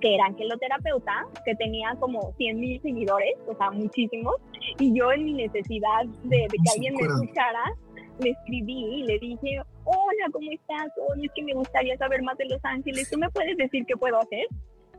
que 0.00 0.14
era 0.14 0.26
angeloterapeuta, 0.26 1.26
que 1.44 1.54
tenía 1.54 1.94
como 1.98 2.32
100 2.36 2.60
mil 2.60 2.80
seguidores, 2.82 3.34
o 3.46 3.54
sea, 3.56 3.70
muchísimos, 3.70 4.36
y 4.78 4.96
yo 4.96 5.12
en 5.12 5.24
mi 5.24 5.32
necesidad 5.34 6.04
de, 6.24 6.36
de 6.36 6.48
que 6.48 6.70
alguien 6.74 6.94
me 6.94 7.02
escuchara, 7.02 7.74
le 8.20 8.30
escribí 8.30 9.00
y 9.00 9.02
le 9.04 9.18
dije, 9.18 9.60
hola, 9.84 10.26
¿cómo 10.32 10.50
estás? 10.52 10.88
Oye, 11.10 11.26
es 11.26 11.32
que 11.34 11.42
me 11.42 11.54
gustaría 11.54 11.96
saber 11.96 12.22
más 12.22 12.36
de 12.38 12.46
Los 12.46 12.64
Ángeles, 12.64 13.10
¿tú 13.10 13.18
me 13.18 13.30
puedes 13.30 13.56
decir 13.56 13.84
qué 13.86 13.96
puedo 13.96 14.18
hacer? 14.18 14.46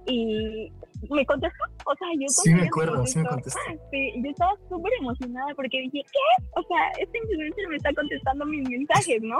Y 0.07 0.71
me 1.09 1.25
contestó, 1.25 1.63
o 1.85 1.95
sea, 1.95 2.07
yo 2.19 2.27
sí 2.27 2.53
me 2.53 2.67
acuerdo, 2.67 3.05
sí 3.05 3.19
me 3.19 3.25
contestó. 3.25 3.59
Sí, 3.91 4.13
yo 4.21 4.29
estaba 4.29 4.53
súper 4.69 4.91
emocionada 4.99 5.53
porque 5.55 5.79
dije, 5.79 6.03
¿qué? 6.03 6.45
O 6.55 6.63
sea, 6.63 6.91
este 6.99 7.17
influencer 7.17 7.67
me 7.69 7.77
está 7.77 7.93
contestando 7.93 8.45
mis 8.45 8.69
mensajes, 8.69 9.21
¿no? 9.21 9.37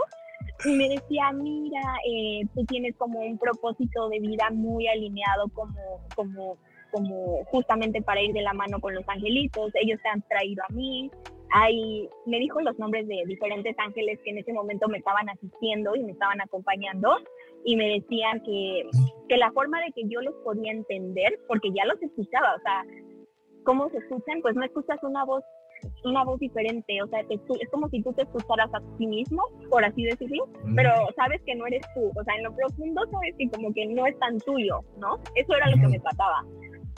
Y 0.63 0.71
me 0.71 0.89
decía, 0.89 1.31
mira, 1.33 1.81
eh, 2.07 2.41
tú 2.55 2.63
tienes 2.65 2.95
como 2.95 3.19
un 3.19 3.37
propósito 3.37 4.07
de 4.09 4.19
vida 4.19 4.49
muy 4.51 4.87
alineado 4.87 5.49
como, 5.49 6.07
como, 6.15 6.57
como 6.91 7.43
justamente 7.45 8.01
para 8.01 8.21
ir 8.21 8.33
de 8.33 8.41
la 8.41 8.53
mano 8.53 8.79
con 8.79 8.95
los 8.95 9.07
angelitos, 9.09 9.71
ellos 9.75 9.99
te 10.01 10.09
han 10.09 10.21
traído 10.21 10.63
a 10.67 10.73
mí, 10.73 11.11
Ahí 11.51 12.09
me 12.25 12.39
dijo 12.39 12.59
los 12.61 12.77
nombres 12.79 13.07
de 13.07 13.23
diferentes 13.27 13.75
ángeles 13.77 14.19
que 14.23 14.31
en 14.31 14.39
ese 14.39 14.51
momento 14.51 14.87
me 14.87 14.97
estaban 14.97 15.29
asistiendo 15.29 15.95
y 15.95 16.03
me 16.03 16.11
estaban 16.11 16.41
acompañando 16.41 17.17
y 17.63 17.75
me 17.75 17.99
decían 17.99 18.41
que, 18.43 18.89
que 19.29 19.37
la 19.37 19.51
forma 19.51 19.79
de 19.81 19.91
que 19.91 20.03
yo 20.07 20.21
los 20.21 20.35
podía 20.43 20.71
entender, 20.71 21.39
porque 21.47 21.69
ya 21.71 21.85
los 21.85 22.01
escuchaba, 22.01 22.55
o 22.55 22.59
sea, 22.59 22.83
¿cómo 23.63 23.89
se 23.89 23.99
escuchan? 23.99 24.41
Pues 24.41 24.55
no 24.55 24.65
escuchas 24.65 25.01
una 25.03 25.23
voz 25.23 25.43
una 26.03 26.23
voz 26.23 26.39
diferente, 26.39 27.01
o 27.01 27.07
sea, 27.07 27.21
es 27.29 27.69
como 27.71 27.89
si 27.89 28.01
tú 28.01 28.13
te 28.13 28.23
escucharas 28.23 28.69
a 28.73 28.79
ti 28.97 29.07
mismo, 29.07 29.43
por 29.69 29.83
así 29.83 30.03
decirlo, 30.03 30.47
pero 30.75 30.91
sabes 31.15 31.41
que 31.45 31.55
no 31.55 31.65
eres 31.65 31.81
tú, 31.93 32.11
o 32.15 32.23
sea, 32.23 32.35
en 32.35 32.43
lo 32.43 32.55
profundo 32.55 33.01
sabes 33.11 33.35
que 33.37 33.49
como 33.49 33.73
que 33.73 33.87
no 33.87 34.05
es 34.05 34.17
tan 34.19 34.37
tuyo, 34.39 34.81
¿no? 34.97 35.19
Eso 35.35 35.55
era 35.55 35.69
lo 35.69 35.77
que 35.77 35.87
me 35.87 35.99
trataba. 35.99 36.45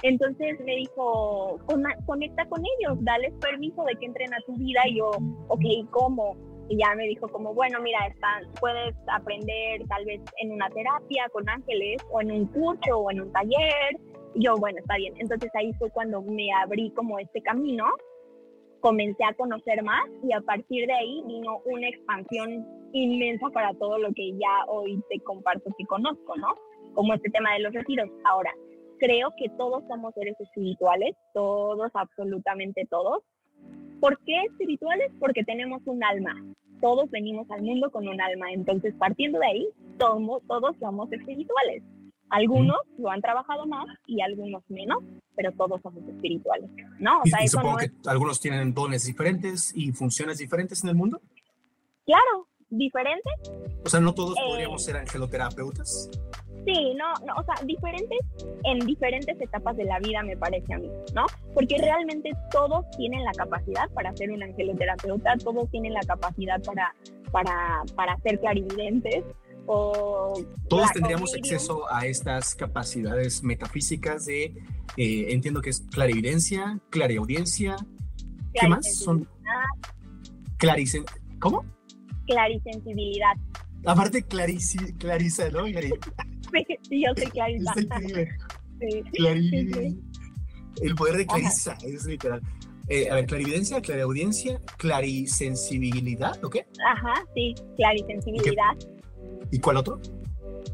Entonces 0.04 0.60
me 0.64 0.76
dijo, 0.76 1.60
conecta 2.06 2.46
con 2.46 2.62
ellos, 2.62 2.98
dales 3.02 3.34
permiso 3.42 3.84
de 3.84 3.96
que 3.96 4.06
entren 4.06 4.34
a 4.34 4.38
tu 4.46 4.54
vida. 4.54 4.82
Y 4.88 4.98
yo, 4.98 5.10
ok, 5.48 5.90
¿cómo? 5.90 6.38
Y 6.70 6.78
ya 6.78 6.94
me 6.96 7.08
dijo 7.08 7.28
como, 7.30 7.54
bueno, 7.54 7.82
mira, 7.82 8.06
están, 8.08 8.44
puedes 8.60 8.96
aprender 9.08 9.82
tal 9.88 10.06
vez 10.06 10.22
en 10.40 10.52
una 10.52 10.70
terapia 10.70 11.28
con 11.32 11.50
ángeles 11.50 11.98
o 12.12 12.22
en 12.22 12.32
un 12.32 12.46
curso 12.48 12.98
o 12.98 13.10
en 13.10 13.22
un 13.22 13.32
taller. 13.32 13.98
Y 14.36 14.46
yo, 14.46 14.56
bueno, 14.58 14.78
está 14.80 14.98
bien. 14.98 15.14
Entonces 15.18 15.50
ahí 15.56 15.74
fue 15.74 15.90
cuando 15.90 16.22
me 16.22 16.54
abrí 16.54 16.92
como 16.92 17.18
este 17.18 17.42
camino, 17.42 17.86
comencé 18.80 19.24
a 19.24 19.34
conocer 19.34 19.84
más 19.84 20.08
y 20.24 20.34
a 20.34 20.42
partir 20.42 20.88
de 20.88 20.94
ahí 20.94 21.24
vino 21.26 21.62
una 21.66 21.88
expansión 21.88 22.66
inmensa 22.94 23.50
para 23.50 23.74
todo 23.74 23.98
lo 23.98 24.14
que 24.14 24.32
ya 24.34 24.66
hoy 24.68 25.02
te 25.10 25.20
comparto 25.20 25.72
que 25.78 25.86
conozco, 25.86 26.36
¿no? 26.38 26.56
Como 26.94 27.14
este 27.14 27.30
tema 27.30 27.54
de 27.54 27.60
los 27.60 27.74
retiros. 27.74 28.10
Ahora, 28.24 28.52
creo 29.00 29.30
que 29.38 29.50
todos 29.58 29.84
somos 29.88 30.14
seres 30.14 30.36
espirituales, 30.40 31.16
todos, 31.34 31.92
absolutamente 31.94 32.88
todos. 32.90 33.24
¿Por 34.00 34.18
qué 34.26 34.44
espirituales? 34.44 35.12
Porque 35.20 35.44
tenemos 35.44 35.82
un 35.86 36.04
alma. 36.04 36.36
Todos 36.82 37.10
venimos 37.10 37.50
al 37.50 37.64
mundo 37.64 37.90
con 37.92 38.08
un 38.08 38.22
alma. 38.22 38.52
Entonces, 38.52 38.94
partiendo 39.00 39.40
de 39.40 39.48
ahí, 39.48 39.68
todos, 39.98 40.42
todos 40.48 40.76
somos 40.80 41.12
espirituales. 41.12 41.84
Algunos 42.30 42.78
lo 42.98 43.10
han 43.10 43.22
trabajado 43.22 43.66
más 43.66 43.88
y 44.06 44.22
algunos 44.22 44.64
menos, 44.70 45.04
pero 45.36 45.52
todos 45.54 45.82
somos 45.82 46.04
espirituales, 46.08 46.70
¿no? 47.00 47.22
O 47.22 47.26
sea, 47.26 47.44
y, 47.44 47.48
supongo 47.48 47.78
que 47.78 47.92
algunos 48.06 48.40
tienen 48.40 48.74
dones 48.74 49.06
diferentes 49.06 49.72
y 49.76 49.92
funciones 49.92 50.38
diferentes 50.38 50.84
en 50.84 50.90
el 50.90 50.96
mundo. 50.96 51.22
Claro, 52.06 52.48
diferentes. 52.70 53.34
O 53.86 53.90
sea, 53.90 54.00
no 54.00 54.14
todos 54.14 54.36
podríamos 54.36 54.82
eh, 54.82 54.86
ser 54.86 54.98
angeloterapeutas. 54.98 56.10
Sí, 56.66 56.94
no, 56.96 57.14
no, 57.26 57.36
o 57.38 57.44
sea, 57.44 57.56
diferentes 57.66 58.20
en 58.66 58.80
diferentes 58.80 59.40
etapas 59.40 59.78
de 59.78 59.86
la 59.86 60.00
vida 60.00 60.22
me 60.24 60.36
parece 60.36 60.74
a 60.74 60.78
mí, 60.78 60.90
¿no? 61.16 61.26
Porque 61.54 61.78
realmente 61.78 62.32
todos 62.52 62.86
tienen 62.98 63.24
la 63.24 63.32
capacidad 63.32 63.90
para 63.92 64.14
ser 64.18 64.32
un 64.32 64.44
angeloterapeuta, 64.44 65.38
todos 65.38 65.70
tienen 65.70 65.94
la 65.94 66.02
capacidad 66.02 66.62
para, 66.64 66.94
para, 67.32 67.84
para 67.96 68.18
ser 68.18 68.42
clarividentes, 68.42 69.24
o 69.68 70.42
todos 70.70 70.92
tendríamos 70.92 71.36
acceso 71.36 71.92
a 71.92 72.06
estas 72.06 72.56
capacidades 72.56 73.44
metafísicas 73.44 74.26
de, 74.26 74.56
eh, 74.96 75.28
entiendo 75.30 75.62
que 75.62 75.70
es 75.70 75.82
clarividencia, 75.92 76.80
clariaudiencia, 76.90 77.76
¿qué 78.54 78.68
más? 78.68 78.96
Son 78.96 79.28
claricen 80.58 81.06
¿cómo? 81.40 81.64
Clarisensibilidad. 82.26 83.34
Aparte 83.86 84.24
clarici, 84.24 84.78
clarisa, 84.94 85.50
¿no? 85.50 85.66
sí, 85.66 85.82
yo 86.92 87.10
soy 87.16 87.28
Clarisa. 87.32 87.74
Sí. 88.80 89.02
El 90.84 90.94
poder 90.94 91.18
de 91.18 91.26
Clarisa, 91.26 91.76
es 91.82 92.06
literal. 92.06 92.40
Eh, 92.90 93.10
a 93.10 93.16
ver, 93.16 93.26
clarividencia, 93.26 93.82
clariaudiencia, 93.82 94.62
clarisensibilidad, 94.78 96.44
¿ok? 96.44 96.58
Ajá, 96.86 97.14
sí, 97.34 97.56
clarisensibilidad. 97.76 98.78
¿Y 99.52 99.60
cuál 99.60 99.78
otro? 99.78 100.00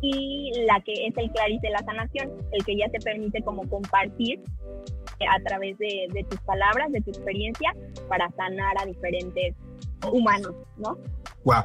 Y 0.02 0.52
la 0.66 0.82
que 0.82 0.92
es 1.08 1.14
el 1.18 1.32
claris 1.32 1.62
de 1.62 1.70
la 1.70 1.80
sanación, 1.80 2.32
el 2.52 2.66
que 2.66 2.78
ya 2.78 2.90
te 2.90 3.00
permite 3.00 3.42
como 3.42 3.68
compartir 3.70 4.42
eh, 5.20 5.26
a 5.30 5.42
través 5.44 5.78
de, 5.78 6.08
de 6.12 6.24
tus 6.26 6.40
palabras, 6.42 6.92
de 6.92 7.02
tu 7.02 7.12
experiencia, 7.12 7.74
para 8.10 8.30
sanar 8.32 8.76
a 8.82 8.86
diferentes 8.86 9.56
humanos, 10.12 10.54
¿no? 10.78 10.98
Wow. 11.46 11.64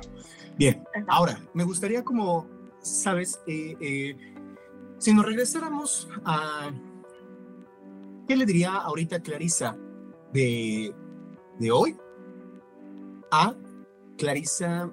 Bien, 0.56 0.84
ahora, 1.08 1.38
me 1.54 1.64
gustaría 1.64 2.04
como 2.04 2.46
sabes, 2.80 3.40
eh, 3.46 3.76
eh, 3.80 4.16
si 4.98 5.12
nos 5.12 5.24
regresáramos 5.24 6.08
a, 6.24 6.70
¿qué 8.26 8.36
le 8.36 8.46
diría 8.46 8.74
ahorita 8.74 9.20
Clarisa 9.20 9.76
de, 10.32 10.92
de 11.58 11.70
hoy 11.70 11.96
a 13.30 13.54
Clarisa 14.16 14.90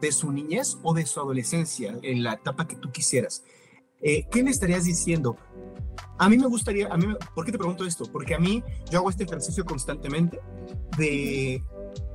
de 0.00 0.12
su 0.12 0.32
niñez 0.32 0.78
o 0.82 0.94
de 0.94 1.06
su 1.06 1.20
adolescencia, 1.20 1.98
en 2.02 2.22
la 2.22 2.34
etapa 2.34 2.66
que 2.66 2.76
tú 2.76 2.90
quisieras? 2.90 3.44
Eh, 4.00 4.26
¿Qué 4.30 4.42
le 4.42 4.50
estarías 4.50 4.84
diciendo? 4.84 5.36
A 6.18 6.28
mí 6.28 6.36
me 6.38 6.46
gustaría, 6.46 6.88
a 6.88 6.96
mí, 6.96 7.06
¿por 7.34 7.44
qué 7.44 7.52
te 7.52 7.58
pregunto 7.58 7.84
esto? 7.84 8.04
Porque 8.10 8.34
a 8.34 8.38
mí 8.38 8.62
yo 8.90 8.98
hago 8.98 9.10
este 9.10 9.24
ejercicio 9.24 9.64
constantemente 9.64 10.40
de, 10.96 11.62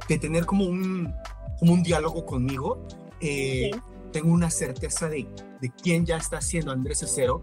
de 0.08 0.18
tener 0.18 0.46
como 0.46 0.66
un, 0.66 1.14
como 1.60 1.74
un 1.74 1.84
diálogo 1.84 2.26
conmigo. 2.26 2.86
Eh, 3.20 3.72
tengo 4.12 4.32
una 4.32 4.50
certeza 4.50 5.10
de, 5.10 5.28
de 5.62 5.72
quién 5.82 6.06
ya 6.06 6.18
está 6.18 6.42
siendo 6.42 6.72
Andrés 6.72 7.04
Cero. 7.08 7.42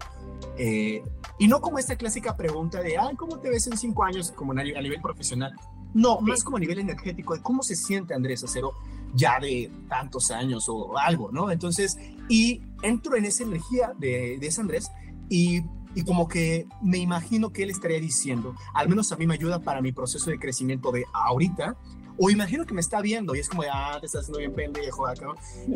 Eh, 0.57 1.03
y 1.39 1.49
no 1.49 1.61
como 1.61 1.79
esta 1.79 1.97
clásica 1.97 2.37
pregunta 2.37 2.81
de, 2.83 2.97
ay, 2.99 3.17
¿cómo 3.17 3.41
te 3.41 3.51
ves 3.51 3.67
en 3.67 3.77
cinco 3.77 4.05
años 4.05 4.31
como 4.33 4.53
a 4.53 4.63
nivel 4.63 5.01
profesional? 5.03 5.53
No, 5.93 6.21
más 6.21 6.45
como 6.45 6.59
a 6.59 6.61
nivel 6.61 6.79
energético, 6.79 7.35
de 7.35 7.43
cómo 7.43 7.63
se 7.63 7.75
siente 7.75 8.15
Andrés 8.15 8.45
Acero 8.45 8.73
ya 9.15 9.39
de 9.41 9.71
tantos 9.89 10.31
años 10.31 10.69
o 10.69 10.97
algo, 10.99 11.31
¿no? 11.33 11.51
Entonces, 11.51 11.99
y 12.29 12.63
entro 12.83 13.17
en 13.17 13.25
esa 13.25 13.43
energía 13.43 13.93
de, 13.99 14.39
de 14.39 14.47
ese 14.47 14.61
Andrés 14.61 14.91
y, 15.29 15.63
y, 15.95 16.05
como 16.05 16.29
que 16.29 16.67
me 16.83 16.99
imagino 16.99 17.53
que 17.53 17.63
él 17.63 17.71
estaría 17.71 18.01
diciendo, 18.01 18.55
al 18.75 18.89
menos 18.89 19.13
a 19.13 19.17
mí 19.17 19.27
me 19.27 19.35
ayuda 19.35 19.61
para 19.61 19.81
mi 19.81 19.93
proceso 19.93 20.31
de 20.31 20.39
crecimiento 20.39 20.93
de 20.93 21.05
ahorita, 21.13 21.77
o 22.23 22.29
imagino 22.29 22.67
que 22.67 22.75
me 22.75 22.83
está 22.83 23.01
viendo 23.01 23.35
y 23.35 23.39
es 23.39 23.49
como 23.49 23.63
ah, 23.73 23.97
te 23.99 24.05
estás 24.05 24.23
haciendo 24.23 24.41
bien 24.41 24.53
pendejo 24.53 25.07
acá, 25.07 25.29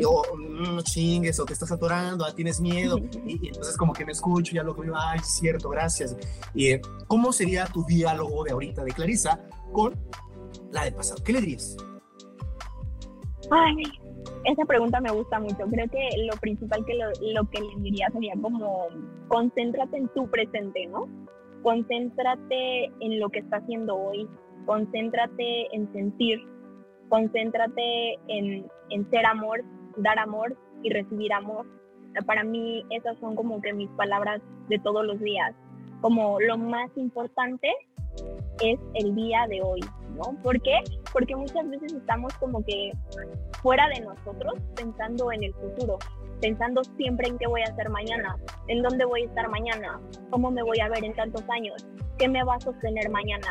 o 0.05 0.37
no 0.37 0.81
chingues, 0.83 1.39
o 1.39 1.45
te 1.45 1.53
estás 1.53 1.71
atorando, 1.71 2.23
ah, 2.23 2.35
tienes 2.35 2.61
miedo. 2.61 2.99
Y, 3.25 3.47
entonces 3.47 3.75
como 3.75 3.93
que 3.93 4.05
me 4.05 4.11
escucho, 4.11 4.53
ya 4.53 4.61
lo 4.61 4.75
digo, 4.75 4.95
ay, 4.95 5.19
cierto, 5.23 5.69
gracias. 5.69 6.15
Y 6.53 6.67
eh, 6.67 6.81
¿cómo 7.07 7.33
sería 7.33 7.65
tu 7.65 7.83
diálogo 7.83 8.43
de 8.43 8.51
ahorita 8.51 8.83
de 8.83 8.91
Clarisa 8.91 9.41
con 9.73 9.95
la 10.71 10.83
del 10.83 10.93
pasado? 10.93 11.23
¿Qué 11.23 11.33
le 11.33 11.41
dirías? 11.41 11.75
Ay, 13.51 13.83
esa 14.45 14.65
pregunta 14.65 14.99
me 15.01 15.11
gusta 15.11 15.39
mucho. 15.39 15.65
Creo 15.69 15.87
que 15.89 16.09
lo 16.25 16.35
principal 16.39 16.85
que 16.85 16.95
lo, 16.95 17.07
lo, 17.33 17.49
que 17.49 17.59
le 17.59 17.81
diría 17.81 18.09
sería 18.11 18.33
como 18.41 18.87
concéntrate 19.27 19.97
en 19.97 20.07
tu 20.09 20.29
presente, 20.29 20.85
¿no? 20.87 21.07
Concéntrate 21.63 22.85
en 22.99 23.19
lo 23.19 23.29
que 23.29 23.39
está 23.39 23.57
haciendo 23.57 23.95
hoy, 23.95 24.27
concéntrate 24.65 25.75
en 25.75 25.91
sentir, 25.93 26.39
concéntrate 27.09 28.13
en, 28.27 28.67
en 28.89 29.09
ser 29.09 29.25
amor, 29.25 29.63
dar 29.97 30.19
amor 30.19 30.55
y 30.83 30.89
recibir 30.91 31.33
amor. 31.33 31.65
Para 32.25 32.43
mí 32.43 32.83
esas 32.91 33.17
son 33.19 33.35
como 33.35 33.61
que 33.61 33.73
mis 33.73 33.89
palabras 33.91 34.41
de 34.69 34.79
todos 34.79 35.05
los 35.05 35.19
días. 35.19 35.55
Como 36.01 36.39
lo 36.39 36.57
más 36.57 36.89
importante 36.95 37.71
es 38.61 38.79
el 38.93 39.15
día 39.15 39.45
de 39.49 39.61
hoy. 39.61 39.81
¿no? 40.15 40.41
¿Por 40.41 40.61
qué? 40.61 40.79
Porque 41.11 41.35
muchas 41.35 41.69
veces 41.69 41.93
estamos 41.93 42.33
como 42.35 42.63
que 42.63 42.93
fuera 43.61 43.87
de 43.89 44.01
nosotros 44.01 44.53
pensando 44.75 45.31
en 45.31 45.43
el 45.43 45.53
futuro, 45.53 45.97
pensando 46.41 46.83
siempre 46.97 47.27
en 47.27 47.37
qué 47.37 47.47
voy 47.47 47.61
a 47.61 47.71
hacer 47.71 47.89
mañana, 47.89 48.37
en 48.67 48.81
dónde 48.81 49.05
voy 49.05 49.23
a 49.23 49.25
estar 49.25 49.49
mañana, 49.49 49.99
cómo 50.29 50.51
me 50.51 50.63
voy 50.63 50.79
a 50.79 50.89
ver 50.89 51.03
en 51.03 51.13
tantos 51.13 51.43
años, 51.49 51.85
qué 52.17 52.27
me 52.27 52.43
va 52.43 52.55
a 52.55 52.59
sostener 52.59 53.09
mañana. 53.09 53.47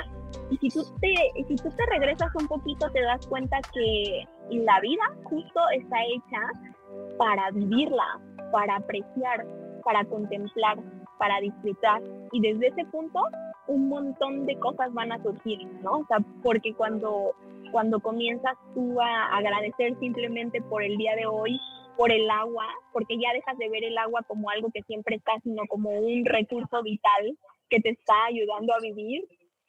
Y 0.51 0.57
si 0.59 0.69
tú 0.71 0.85
te, 1.01 1.15
si 1.49 1.57
tú 1.57 1.71
te 1.71 1.87
regresas 1.87 2.31
un 2.35 2.47
poquito, 2.47 2.91
te 2.91 3.03
das 3.03 3.27
cuenta 3.27 3.59
que 3.73 4.27
la 4.51 4.81
vida 4.81 5.03
justo 5.25 5.61
está 5.75 5.97
hecha 6.05 6.73
para 7.19 7.51
vivirla, 7.51 8.21
para 8.53 8.77
apreciar, 8.77 9.47
para 9.85 10.05
contemplar, 10.05 10.79
para 11.25 11.41
disfrutar. 11.41 12.03
Y 12.33 12.41
desde 12.43 12.67
ese 12.67 12.85
punto, 12.93 13.19
un 13.67 13.89
montón 13.89 14.45
de 14.45 14.59
cosas 14.59 14.93
van 14.93 15.11
a 15.11 15.23
surgir, 15.23 15.59
¿no? 15.83 16.01
O 16.01 16.07
sea, 16.07 16.19
porque 16.43 16.75
cuando, 16.75 17.33
cuando 17.73 17.99
comienzas 18.01 18.59
tú 18.75 19.01
a 19.01 19.35
agradecer 19.35 19.99
simplemente 20.01 20.61
por 20.61 20.83
el 20.83 20.99
día 20.99 21.17
de 21.17 21.25
hoy, 21.25 21.59
por 21.97 22.13
el 22.13 22.29
agua, 22.29 22.67
porque 22.93 23.17
ya 23.17 23.33
dejas 23.33 23.57
de 23.57 23.71
ver 23.71 23.85
el 23.85 23.97
agua 23.97 24.21
como 24.29 24.51
algo 24.51 24.69
que 24.71 24.83
siempre 24.83 25.17
está, 25.17 25.33
sino 25.43 25.63
como 25.67 25.93
un 25.93 26.27
recurso 26.27 26.83
vital 26.83 27.39
que 27.71 27.81
te 27.81 27.89
está 27.89 28.27
ayudando 28.27 28.75
a 28.75 28.81
vivir, 28.81 29.25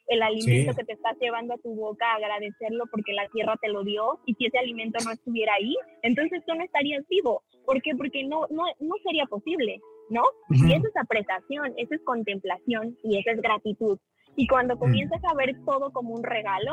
el 0.08 0.22
alimento 0.22 0.74
que 0.76 0.84
te 0.84 0.92
estás 0.92 1.16
llevando 1.18 1.54
a 1.54 1.58
tu 1.58 1.74
boca, 1.74 2.12
agradecerlo 2.12 2.84
porque 2.90 3.14
la 3.14 3.26
tierra 3.28 3.56
te 3.62 3.68
lo 3.68 3.82
dio, 3.82 4.20
y 4.26 4.34
si 4.34 4.44
ese 4.44 4.58
alimento 4.58 5.02
no 5.06 5.12
estuviera 5.12 5.54
ahí, 5.54 5.74
entonces 6.02 6.42
tú 6.46 6.54
no 6.54 6.62
estarías 6.62 7.02
vivo. 7.08 7.42
¿Por 7.64 7.80
qué? 7.80 7.92
Porque 7.96 8.24
no, 8.24 8.42
no, 8.50 8.64
no 8.78 8.94
sería 9.02 9.24
posible, 9.24 9.80
¿no? 10.10 10.22
Y 10.50 10.72
eso 10.72 10.86
es 10.86 10.96
apreciación, 10.96 11.72
eso 11.76 11.94
es 11.94 12.00
contemplación 12.04 12.96
y 13.02 13.18
eso 13.18 13.30
es 13.30 13.40
gratitud. 13.40 13.98
Y 14.36 14.46
cuando 14.46 14.76
mm. 14.76 14.78
comienzas 14.78 15.20
a 15.24 15.34
ver 15.34 15.56
todo 15.64 15.90
como 15.92 16.14
un 16.14 16.22
regalo 16.22 16.72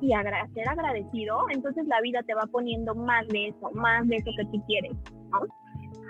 y 0.00 0.12
a 0.12 0.22
ser 0.54 0.68
agradecido, 0.68 1.38
entonces 1.50 1.86
la 1.86 2.00
vida 2.00 2.22
te 2.22 2.34
va 2.34 2.46
poniendo 2.46 2.94
más 2.94 3.26
de 3.28 3.48
eso, 3.48 3.70
más 3.72 4.06
de 4.06 4.16
eso 4.16 4.30
que 4.36 4.44
tú 4.46 4.62
quieres, 4.66 4.92
¿no? 5.30 5.40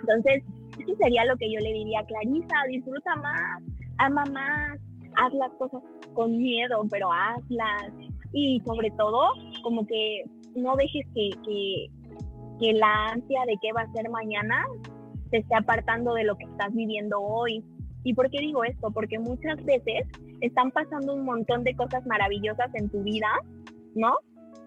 Entonces, 0.00 0.42
eso 0.78 0.94
sería 1.00 1.24
lo 1.24 1.36
que 1.36 1.50
yo 1.50 1.58
le 1.60 1.72
diría 1.72 2.00
a 2.00 2.06
Clarisa, 2.06 2.54
disfruta 2.68 3.16
más, 3.16 3.62
ama 3.98 4.24
más, 4.32 4.78
haz 5.16 5.32
las 5.34 5.52
cosas 5.52 5.82
con 6.14 6.36
miedo, 6.36 6.84
pero 6.90 7.12
hazlas. 7.12 7.92
Y 8.32 8.60
sobre 8.64 8.90
todo, 8.92 9.32
como 9.62 9.86
que 9.86 10.24
no 10.54 10.76
dejes 10.76 11.06
que, 11.14 11.30
que, 11.44 11.86
que 12.60 12.72
la 12.74 13.08
ansia 13.08 13.40
de 13.46 13.56
qué 13.60 13.72
va 13.72 13.82
a 13.82 13.92
ser 13.92 14.08
mañana 14.10 14.64
te 15.30 15.38
esté 15.38 15.54
apartando 15.54 16.14
de 16.14 16.24
lo 16.24 16.36
que 16.36 16.44
estás 16.44 16.72
viviendo 16.74 17.20
hoy. 17.20 17.64
¿Y 18.04 18.14
por 18.14 18.30
qué 18.30 18.38
digo 18.38 18.64
esto? 18.64 18.90
Porque 18.90 19.18
muchas 19.18 19.62
veces 19.64 20.06
están 20.40 20.70
pasando 20.70 21.14
un 21.14 21.24
montón 21.24 21.64
de 21.64 21.74
cosas 21.74 22.06
maravillosas 22.06 22.74
en 22.74 22.88
tu 22.88 23.02
vida, 23.02 23.28
¿no? 23.94 24.16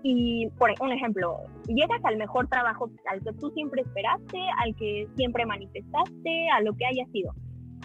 Y 0.03 0.49
por 0.57 0.71
un 0.81 0.91
ejemplo, 0.91 1.37
llegas 1.67 2.03
al 2.03 2.17
mejor 2.17 2.47
trabajo 2.47 2.89
al 3.09 3.23
que 3.23 3.33
tú 3.33 3.51
siempre 3.51 3.81
esperaste, 3.81 4.39
al 4.57 4.75
que 4.75 5.07
siempre 5.15 5.45
manifestaste, 5.45 6.49
a 6.49 6.61
lo 6.61 6.73
que 6.75 6.85
haya 6.85 7.05
sido 7.11 7.33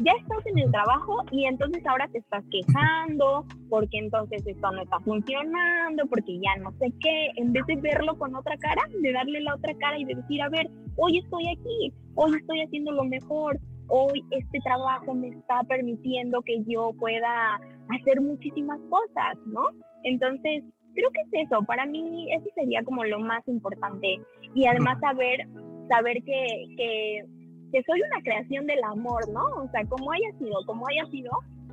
ya 0.03 0.13
estás 0.21 0.45
en 0.47 0.59
el 0.59 0.71
trabajo 0.71 1.25
y 1.31 1.45
entonces 1.47 1.85
ahora 1.87 2.09
te 2.09 2.19
estás 2.19 2.45
quejando 2.51 3.47
porque 3.69 3.99
entonces 3.99 4.47
esto 4.47 4.71
no 4.71 4.83
está 4.83 5.01
funcionando, 5.01 6.07
porque 6.07 6.39
ya 6.39 6.57
no 6.61 6.73
sé 6.79 6.93
qué, 7.01 7.31
en 7.37 7.53
vez 7.53 7.65
de 7.67 7.77
verlo 7.77 8.17
con 8.19 8.35
otra 8.35 8.57
cara, 8.59 8.83
de 9.01 9.13
darle 9.13 9.41
la 9.41 9.55
otra 9.55 9.75
cara 9.79 9.99
y 9.99 10.05
de 10.05 10.17
decir, 10.17 10.43
a 10.43 10.49
ver, 10.49 10.69
hoy 10.97 11.19
estoy 11.19 11.49
aquí, 11.49 11.93
hoy 12.15 12.37
estoy 12.37 12.61
haciendo 12.61 12.93
lo 12.93 13.05
mejor, 13.05 13.59
hoy 13.89 14.23
este 14.31 14.61
trabajo 14.61 15.15
me 15.15 15.29
está 15.29 15.63
permitiendo 15.65 16.43
que 16.43 16.63
yo 16.65 16.93
pueda 16.99 17.61
hacer 17.89 18.21
muchísimas 18.21 18.81
cosas, 18.91 19.39
¿no? 19.47 19.63
Entonces, 20.05 20.63
creo 20.95 21.11
que 21.11 21.39
es 21.39 21.47
eso, 21.47 21.63
para 21.65 21.87
mí 21.87 22.29
eso 22.33 22.49
sería 22.55 22.83
como 22.83 23.05
lo 23.05 23.21
más 23.21 23.47
importante 23.49 24.21
y 24.55 24.67
además 24.67 24.99
saber, 25.01 25.47
saber 25.89 26.23
que, 26.25 26.47
que 26.77 27.25
que 27.73 27.83
soy 27.83 28.01
una 28.03 28.23
creación 28.23 28.67
del 28.67 28.83
amor, 28.85 29.29
¿no? 29.31 29.45
O 29.63 29.69
sea, 29.71 29.85
como 29.87 30.13
haya 30.13 30.31
sido, 30.39 30.65
como 30.67 30.87
haya 30.89 31.05
sido, 31.11 31.31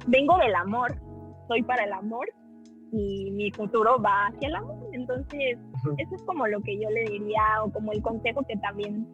vengo 0.08 0.38
del 0.38 0.56
amor, 0.56 0.96
soy 1.48 1.64
para 1.64 1.84
el 1.84 1.94
amor 1.94 2.28
y 2.91 3.32
mi 3.32 3.52
futuro 3.52 4.02
va 4.02 4.28
hacia 4.28 4.48
el 4.50 4.56
amor. 4.56 4.89
Entonces, 4.94 5.58
eso 5.98 6.16
es 6.16 6.24
como 6.24 6.48
lo 6.48 6.62
que 6.62 6.80
yo 6.80 6.89
le 6.89 7.04
diría 7.04 7.64
o 7.64 7.72
como 7.72 7.91
el 7.91 8.02
consejo 8.02 8.44
que 8.48 8.56
también 8.58 9.08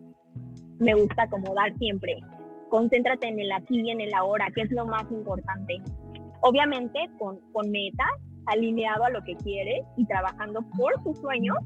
me 0.79 0.93
gusta 0.93 1.29
como 1.29 1.53
dar 1.53 1.75
siempre. 1.77 2.17
Concéntrate 2.69 3.27
en 3.27 3.39
el 3.39 3.51
aquí 3.51 3.81
y 3.81 3.91
en 3.91 4.01
el 4.01 4.13
ahora, 4.13 4.47
que 4.53 4.61
es 4.61 4.71
lo 4.71 4.85
más 4.85 5.09
importante. 5.11 5.81
Obviamente 6.41 7.09
con, 7.17 7.39
con 7.51 7.69
metas, 7.71 8.07
alineado 8.45 9.03
a 9.05 9.09
lo 9.09 9.21
que 9.23 9.35
quieres 9.37 9.85
y 9.97 10.05
trabajando 10.05 10.61
por 10.77 10.93
tus 11.03 11.17
sueños, 11.19 11.57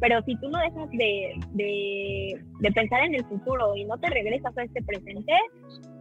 pero 0.00 0.22
si 0.24 0.34
tú 0.36 0.48
no 0.48 0.58
dejas 0.58 0.90
de, 0.90 1.38
de, 1.52 2.72
pensar 2.72 3.04
en 3.04 3.14
el 3.14 3.24
futuro 3.26 3.76
y 3.76 3.84
no 3.84 3.98
te 3.98 4.08
regresas 4.08 4.56
a 4.56 4.62
este 4.64 4.82
presente, 4.82 5.32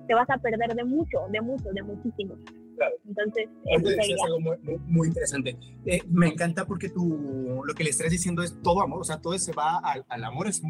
te 0.08 0.14
vas 0.14 0.30
a 0.30 0.38
perder 0.38 0.74
de 0.74 0.84
mucho, 0.86 1.20
de 1.30 1.42
mucho, 1.42 1.70
de 1.72 1.84
muchísimo. 1.84 2.36
Claro. 2.78 2.96
Entonces, 3.06 3.50
eso 3.66 3.88
sería. 3.88 4.16
es 4.16 4.22
algo 4.24 4.40
muy, 4.88 5.08
interesante. 5.10 5.58
Eh, 5.86 6.02
me 6.08 6.28
encanta 6.28 6.66
porque 6.66 6.90
tú 6.90 7.62
lo 7.66 7.74
que 7.74 7.84
le 7.84 7.90
estás 7.90 8.10
diciendo 8.10 8.42
es 8.42 8.58
todo 8.62 8.82
amor, 8.82 9.02
o 9.02 9.04
sea, 9.04 9.20
todo 9.20 9.38
se 9.38 9.52
va 9.52 9.80
al, 9.80 10.06
al 10.08 10.24
amor, 10.24 10.48
es 10.48 10.62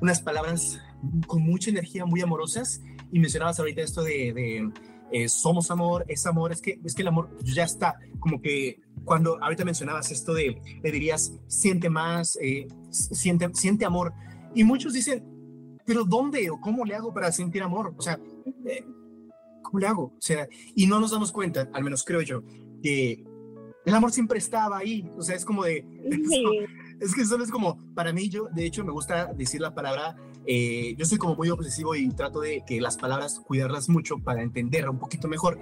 unas 0.00 0.22
palabras 0.22 0.80
con 1.26 1.42
mucha 1.42 1.68
energía, 1.68 2.06
muy 2.06 2.22
amorosas. 2.22 2.82
Y 3.12 3.20
mencionabas 3.20 3.60
ahorita 3.60 3.82
esto 3.82 4.02
de, 4.02 4.32
de 4.32 4.70
eh, 5.12 5.28
somos 5.28 5.70
amor, 5.70 6.04
es 6.08 6.26
amor, 6.26 6.50
es 6.50 6.60
que, 6.60 6.80
es 6.84 6.94
que 6.94 7.02
el 7.02 7.08
amor 7.08 7.28
ya 7.44 7.64
está, 7.64 7.98
como 8.18 8.40
que 8.40 8.80
cuando 9.06 9.42
ahorita 9.42 9.64
mencionabas 9.64 10.10
esto 10.10 10.34
de, 10.34 10.60
le 10.82 10.92
dirías, 10.92 11.32
siente 11.46 11.88
más, 11.88 12.36
eh, 12.42 12.68
siente, 12.90 13.48
siente 13.54 13.86
amor, 13.86 14.12
y 14.54 14.64
muchos 14.64 14.92
dicen, 14.92 15.24
pero 15.86 16.04
¿dónde 16.04 16.50
o 16.50 16.60
cómo 16.60 16.84
le 16.84 16.94
hago 16.94 17.14
para 17.14 17.32
sentir 17.32 17.62
amor? 17.62 17.94
O 17.96 18.02
sea, 18.02 18.20
eh, 18.66 18.84
¿cómo 19.62 19.78
le 19.78 19.86
hago? 19.86 20.02
O 20.02 20.20
sea, 20.20 20.46
y 20.74 20.86
no 20.86 21.00
nos 21.00 21.12
damos 21.12 21.32
cuenta, 21.32 21.70
al 21.72 21.82
menos 21.82 22.04
creo 22.04 22.20
yo, 22.20 22.42
que 22.82 23.24
el 23.86 23.94
amor 23.94 24.12
siempre 24.12 24.38
estaba 24.38 24.76
ahí, 24.76 25.08
o 25.16 25.22
sea, 25.22 25.34
es 25.34 25.46
como 25.46 25.64
de... 25.64 25.86
Es, 26.98 27.14
que 27.14 27.26
solo 27.26 27.44
es 27.44 27.50
como, 27.50 27.76
para 27.94 28.10
mí, 28.10 28.30
yo, 28.30 28.48
de 28.54 28.64
hecho, 28.64 28.82
me 28.82 28.90
gusta 28.90 29.30
decir 29.34 29.60
la 29.60 29.74
palabra 29.74 30.16
eh, 30.46 30.94
yo 30.96 31.04
soy 31.04 31.18
como 31.18 31.34
muy 31.34 31.50
obsesivo 31.50 31.94
y 31.96 32.08
trato 32.10 32.40
de 32.40 32.62
que 32.64 32.80
las 32.80 32.96
palabras 32.96 33.40
cuidarlas 33.40 33.88
mucho 33.88 34.18
para 34.18 34.42
entender 34.42 34.88
un 34.88 34.98
poquito 34.98 35.26
mejor. 35.26 35.58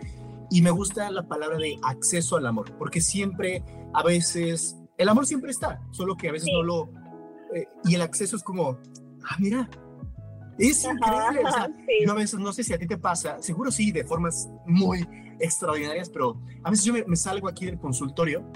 Y 0.55 0.63
me 0.63 0.71
gusta 0.71 1.11
la 1.11 1.27
palabra 1.27 1.59
de 1.59 1.77
acceso 1.83 2.37
al 2.37 2.47
amor, 2.47 2.79
porque 2.79 3.01
siempre, 3.01 3.65
a 3.93 4.05
veces, 4.05 4.77
el 4.97 5.09
amor 5.09 5.27
siempre 5.27 5.51
está, 5.51 5.83
solo 5.91 6.17
que 6.17 6.29
a 6.29 6.33
veces 6.33 6.49
no 6.53 6.63
lo... 6.63 6.93
Eh, 7.53 7.67
y 7.83 7.97
el 7.97 8.03
acceso 8.03 8.37
es 8.37 8.45
como, 8.45 8.79
ah, 9.29 9.37
mira, 9.41 9.69
es 10.57 10.85
increíble. 10.85 11.43
Yo 12.07 12.13
a 12.13 12.15
veces, 12.15 12.39
no 12.39 12.53
sé 12.53 12.63
si 12.63 12.73
a 12.73 12.79
ti 12.79 12.87
te 12.87 12.97
pasa, 12.97 13.43
seguro 13.43 13.73
sí, 13.73 13.91
de 13.91 14.05
formas 14.05 14.49
muy 14.65 15.05
extraordinarias, 15.41 16.09
pero 16.09 16.41
a 16.63 16.71
veces 16.71 16.85
yo 16.85 16.93
me, 16.93 17.05
me 17.05 17.17
salgo 17.17 17.49
aquí 17.49 17.67
del 17.67 17.81
consultorio 17.81 18.49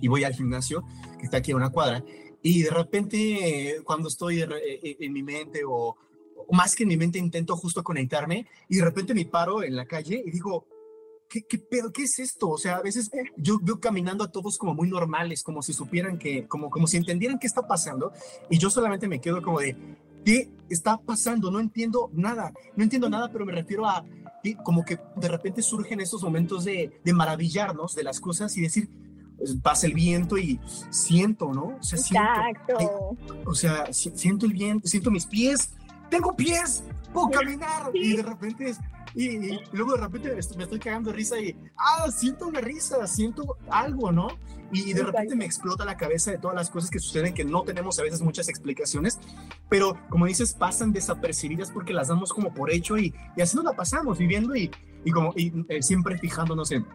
y 0.00 0.06
voy 0.06 0.22
al 0.22 0.32
gimnasio, 0.32 0.84
que 1.18 1.24
está 1.24 1.38
aquí 1.38 1.50
a 1.50 1.56
una 1.56 1.70
cuadra, 1.70 2.04
y 2.40 2.62
de 2.62 2.70
repente, 2.70 3.80
cuando 3.82 4.06
estoy 4.06 4.42
eh, 4.42 4.96
en 5.00 5.12
mi 5.12 5.24
mente 5.24 5.62
o, 5.66 5.96
más 6.52 6.76
que 6.76 6.84
en 6.84 6.90
mi 6.90 6.96
mente, 6.96 7.18
intento 7.18 7.56
justo 7.56 7.82
conectarme 7.82 8.46
y 8.68 8.76
de 8.76 8.84
repente 8.84 9.12
me 9.12 9.24
paro 9.24 9.64
en 9.64 9.74
la 9.74 9.86
calle 9.86 10.22
y 10.24 10.30
digo, 10.30 10.68
¿qué, 11.28 11.42
qué 11.42 11.58
pedo? 11.58 11.92
¿Qué 11.92 12.04
es 12.04 12.18
esto? 12.18 12.48
O 12.48 12.58
sea, 12.58 12.76
a 12.76 12.82
veces 12.82 13.10
yo 13.36 13.58
veo 13.62 13.80
caminando 13.80 14.24
a 14.24 14.30
todos 14.30 14.58
como 14.58 14.74
muy 14.74 14.88
normales, 14.88 15.42
como 15.42 15.62
si 15.62 15.72
supieran 15.72 16.18
que, 16.18 16.46
como, 16.46 16.70
como 16.70 16.86
si 16.86 16.96
entendieran 16.96 17.38
qué 17.38 17.46
está 17.46 17.66
pasando 17.66 18.12
y 18.50 18.58
yo 18.58 18.70
solamente 18.70 19.08
me 19.08 19.20
quedo 19.20 19.42
como 19.42 19.60
de, 19.60 19.76
¿qué 20.24 20.50
está 20.68 20.98
pasando? 20.98 21.50
No 21.50 21.60
entiendo 21.60 22.10
nada, 22.12 22.52
no 22.74 22.82
entiendo 22.82 23.08
nada, 23.08 23.30
pero 23.30 23.44
me 23.44 23.52
refiero 23.52 23.86
a 23.86 24.04
como 24.62 24.84
que 24.84 24.98
de 25.16 25.28
repente 25.28 25.60
surgen 25.60 26.00
esos 26.00 26.22
momentos 26.22 26.64
de, 26.64 27.00
de 27.04 27.12
maravillarnos 27.12 27.94
de 27.94 28.04
las 28.04 28.20
cosas 28.20 28.56
y 28.56 28.62
decir, 28.62 28.88
pues, 29.36 29.56
pasa 29.62 29.86
el 29.86 29.94
viento 29.94 30.38
y 30.38 30.60
siento, 30.90 31.52
¿no? 31.52 31.76
O 31.80 31.82
sea, 31.82 31.98
Siento, 31.98 33.16
o 33.44 33.54
sea, 33.54 33.92
siento 33.92 34.46
el 34.46 34.52
viento, 34.52 34.86
siento 34.86 35.10
mis 35.10 35.26
pies, 35.26 35.70
tengo 36.10 36.34
pies, 36.36 36.84
puedo 37.12 37.30
caminar 37.30 37.90
y 37.94 38.16
de 38.16 38.22
repente 38.22 38.74
y, 39.18 39.58
luego 39.72 39.94
de 39.94 40.02
repente 40.02 40.30
me 40.56 40.64
estoy 40.64 40.78
cagando 40.78 41.10
de 41.10 41.16
risa 41.16 41.40
y, 41.40 41.56
ah, 41.78 42.10
siento 42.10 42.48
una 42.48 42.60
risa, 42.60 43.06
siento 43.06 43.56
algo, 43.70 44.12
¿no? 44.12 44.28
Y, 44.72 44.92
de 44.92 45.02
repente 45.02 45.34
me 45.34 45.46
explota 45.46 45.86
la 45.86 45.96
cabeza 45.96 46.30
de 46.30 46.38
todas 46.38 46.54
las 46.54 46.68
cosas 46.68 46.90
que 46.90 46.98
suceden 46.98 47.32
que 47.32 47.42
no 47.42 47.62
tenemos 47.62 47.98
a 47.98 48.02
veces 48.02 48.20
muchas 48.20 48.50
explicaciones, 48.50 49.18
pero 49.70 49.98
como 50.10 50.26
dices, 50.26 50.52
pasan 50.52 50.92
desapercibidas 50.92 51.70
porque 51.70 51.94
las 51.94 52.08
damos 52.08 52.30
como 52.30 52.52
por 52.52 52.70
hecho 52.70 52.98
y, 52.98 53.14
y 53.34 53.40
así 53.40 53.56
nos 53.56 53.64
la 53.64 53.72
pasamos 53.72 54.18
viviendo 54.18 54.54
y, 54.54 54.70
y 55.02 55.10
como 55.10 55.32
y, 55.34 55.64
eh, 55.70 55.82
siempre 55.82 56.18
fijándonos 56.18 56.70
en, 56.72 56.86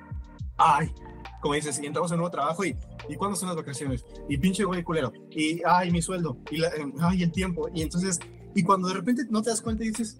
ay, 0.57 0.93
como 1.41 1.55
dices, 1.55 1.79
y 1.81 1.87
entramos 1.87 2.11
en 2.11 2.15
un 2.15 2.19
nuevo 2.19 2.31
trabajo 2.31 2.63
y, 2.63 2.77
¿y 3.09 3.15
cuándo 3.15 3.35
son 3.35 3.47
las 3.47 3.57
vacaciones? 3.57 4.05
Y 4.29 4.37
pinche 4.37 4.63
güey 4.63 4.83
culero, 4.83 5.11
y 5.31 5.59
ay, 5.65 5.89
mi 5.89 6.03
sueldo, 6.03 6.37
y 6.51 6.57
la, 6.57 6.69
ay, 6.99 7.23
el 7.23 7.31
tiempo, 7.31 7.67
y 7.73 7.81
entonces, 7.81 8.19
y 8.53 8.61
cuando 8.61 8.89
de 8.89 8.93
repente 8.93 9.23
no 9.31 9.41
te 9.41 9.49
das 9.49 9.59
cuenta 9.59 9.83
y 9.83 9.87
dices, 9.87 10.19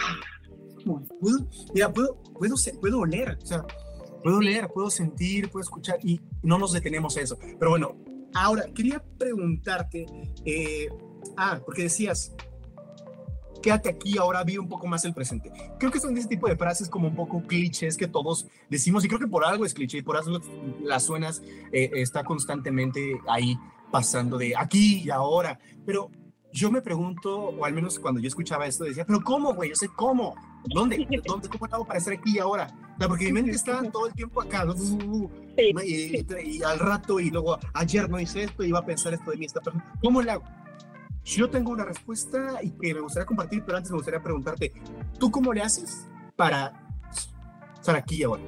ah, 0.00 0.33
puedo, 0.84 1.48
mira, 1.74 1.92
puedo, 1.92 2.22
puedo, 2.38 2.54
puedo 2.80 2.98
oler, 3.00 3.38
o 3.42 3.46
sea, 3.46 3.66
puedo 4.22 4.40
leer, 4.40 4.68
puedo 4.72 4.90
sentir, 4.90 5.50
puedo 5.50 5.62
escuchar, 5.62 5.98
y, 6.02 6.20
no 6.42 6.58
nos 6.58 6.72
detenemos 6.72 7.16
a 7.16 7.20
eso. 7.20 7.38
Pero 7.58 7.70
bueno, 7.70 7.96
ahora 8.34 8.64
quería 8.74 9.02
preguntarte, 9.18 10.06
eh, 10.44 10.88
ah, 11.36 11.60
porque 11.64 11.82
decías, 11.82 12.34
quédate 13.64 13.88
aquí, 13.88 14.18
ahora 14.18 14.44
vive 14.44 14.58
un 14.58 14.68
poco 14.68 14.86
más 14.86 15.04
el 15.04 15.14
presente. 15.14 15.50
Creo 15.78 15.90
que 15.90 15.98
son 15.98 16.16
ese 16.16 16.28
tipo 16.28 16.48
de 16.48 16.56
frases 16.56 16.88
como 16.88 17.08
un 17.08 17.16
poco 17.16 17.42
clichés 17.46 17.96
que 17.96 18.06
todos 18.06 18.46
decimos 18.68 19.04
y 19.04 19.08
creo 19.08 19.20
que 19.20 19.26
por 19.26 19.44
algo 19.44 19.64
es 19.64 19.72
cliché 19.72 19.98
y 19.98 20.02
por 20.02 20.16
algo 20.16 20.38
las 20.82 21.04
suenas 21.04 21.42
eh, 21.72 21.90
está 21.94 22.24
constantemente 22.24 23.18
ahí 23.26 23.56
pasando 23.90 24.36
de 24.36 24.54
aquí 24.56 25.02
y 25.04 25.10
ahora. 25.10 25.58
Pero 25.86 26.10
yo 26.52 26.70
me 26.70 26.82
pregunto, 26.82 27.36
o 27.36 27.64
al 27.64 27.72
menos 27.72 27.98
cuando 27.98 28.20
yo 28.20 28.28
escuchaba 28.28 28.66
esto, 28.66 28.84
decía, 28.84 29.06
pero 29.06 29.22
¿cómo, 29.22 29.54
güey? 29.54 29.70
Yo 29.70 29.76
sé 29.76 29.88
cómo. 29.88 30.34
¿Dónde? 30.64 31.06
¿Dónde? 31.26 31.48
¿Cómo 31.48 31.66
hago 31.70 31.84
para 31.84 31.98
estar 31.98 32.14
aquí 32.14 32.36
y 32.36 32.38
ahora? 32.38 32.68
porque 33.08 33.26
mi 33.26 33.32
mente 33.32 33.50
está 33.50 33.82
todo 33.90 34.06
el 34.06 34.14
tiempo 34.14 34.40
acá, 34.40 34.64
y, 35.84 36.62
al 36.62 36.78
rato, 36.78 37.20
y 37.20 37.30
luego 37.30 37.58
ayer 37.72 38.08
no 38.08 38.20
hice 38.20 38.44
esto, 38.44 38.62
y 38.64 38.68
iba 38.68 38.78
a 38.78 38.86
pensar 38.86 39.12
esto 39.14 39.30
de 39.30 39.36
mí, 39.36 39.46
esta 39.46 39.60
persona. 39.60 39.84
¿Cómo 40.02 40.22
le 40.22 40.30
hago? 40.30 40.44
Yo 41.24 41.48
tengo 41.48 41.72
una 41.72 41.84
respuesta 41.84 42.62
y 42.62 42.70
que 42.70 42.94
me 42.94 43.00
gustaría 43.00 43.26
compartir, 43.26 43.62
pero 43.64 43.78
antes 43.78 43.90
me 43.90 43.96
gustaría 43.96 44.22
preguntarte, 44.22 44.72
¿tú 45.18 45.30
cómo 45.30 45.52
le 45.52 45.62
haces 45.62 46.06
para 46.36 46.72
estar 47.74 47.96
aquí 47.96 48.22
ahora? 48.22 48.42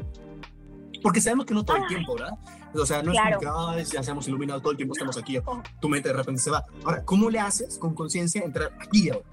Porque 1.03 1.21
sabemos 1.21 1.47
que 1.47 1.55
no 1.55 1.65
todo 1.65 1.79
el 1.79 1.87
tiempo, 1.87 2.15
¿verdad? 2.15 2.39
O 2.75 2.85
sea, 2.85 3.03
no 3.03 3.13
es 3.13 3.19
como 3.19 3.39
que 3.39 3.47
ah, 3.49 3.83
ya 3.83 4.03
seamos 4.03 4.29
iluminados 4.29 4.63
todo 4.63 4.73
el 4.73 4.77
tiempo, 4.77 4.95
estamos 4.95 5.17
aquí, 5.17 5.39
tu 5.81 5.89
mente 5.89 6.09
de 6.11 6.15
repente 6.15 6.41
se 6.41 6.51
va. 6.51 6.65
Ahora, 6.85 7.03
¿cómo 7.05 7.31
le 7.31 7.41
haces 7.41 7.79
con 7.79 7.95
conciencia 7.95 8.43
entrar 8.43 8.73
aquí 8.79 9.09
ahora? 9.11 9.25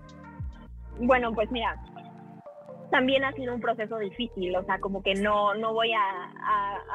Bueno, 1.00 1.34
pues 1.34 1.52
mira, 1.52 1.76
también 2.94 3.24
ha 3.24 3.34
sido 3.34 3.56
un 3.56 3.60
proceso 3.60 3.98
difícil, 3.98 4.56
o 4.56 4.64
sea, 4.66 4.78
como 4.80 5.02
que 5.02 5.16
no, 5.16 5.56
no 5.56 5.74
voy 5.74 5.92
a, 5.94 6.00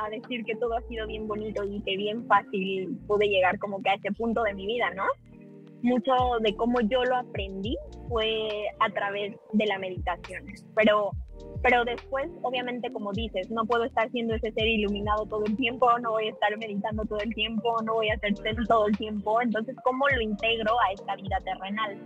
a, 0.05 0.09
decir 0.11 0.44
que 0.44 0.55
todo 0.55 0.76
ha 0.76 0.82
sido 0.82 1.09
bien 1.09 1.26
bonito 1.26 1.64
y 1.64 1.82
que 1.82 1.96
bien 1.96 2.24
fácil 2.28 2.96
pude 3.09 3.26
llegar 3.26 3.59
como 3.59 3.82
que 3.82 3.90
a 3.90 3.94
ese 3.94 4.12
punto 4.12 4.44
de 4.44 4.55
mi 4.55 4.64
vida, 4.64 4.90
¿no? 4.94 5.03
mucho 5.82 6.12
de 6.40 6.55
cómo 6.57 6.80
yo 6.82 7.05
lo 7.05 7.16
aprendí 7.16 7.76
fue 8.09 8.49
a 8.80 8.90
través 8.90 9.34
de 9.53 9.66
la 9.66 9.78
meditación. 9.78 10.44
Pero, 10.74 11.11
pero 11.62 11.84
después, 11.84 12.28
obviamente, 12.42 12.92
como 12.92 13.12
dices, 13.12 13.51
no 13.51 13.64
puedo 13.64 13.84
estar 13.84 14.11
siendo 14.11 14.34
ese 14.34 14.53
ser 14.53 14.66
iluminado 14.66 15.26
todo 15.26 15.44
el 15.46 15.57
tiempo, 15.57 15.86
no 15.99 16.12
voy 16.12 16.28
a 16.28 16.30
estar 16.30 16.57
meditando 16.59 17.05
todo 17.05 17.20
el 17.20 17.34
tiempo, 17.34 17.76
no 17.84 17.94
voy 17.94 18.11
a 18.11 18.14
hacer 18.14 18.34
todo 18.66 18.86
el 18.86 18.96
tiempo. 18.96 19.40
Entonces, 19.40 19.76
¿cómo 19.84 20.07
lo 20.09 20.20
integro 20.20 20.72
a 20.80 20.92
esta 20.92 21.16
vida 21.16 21.38
terrenal? 21.44 21.99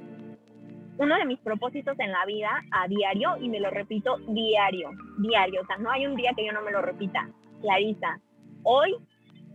Uno 0.99 1.17
de 1.17 1.25
mis 1.25 1.39
propósitos 1.41 1.99
en 1.99 2.13
la 2.13 2.25
vida 2.27 2.51
a 2.71 2.87
diario, 2.87 3.37
y 3.41 3.49
me 3.49 3.61
lo 3.61 3.71
repito 3.71 4.19
diario, 4.29 4.91
diario, 5.19 5.63
o 5.63 5.67
sea, 5.67 5.79
no 5.79 5.91
hay 5.91 6.07
un 6.07 6.17
día 6.17 6.33
que 6.37 6.45
yo 6.45 6.53
no 6.53 6.63
me 6.63 6.71
lo 6.71 6.83
repita, 6.83 7.29
Clarisa, 7.61 8.21
hoy 8.63 8.97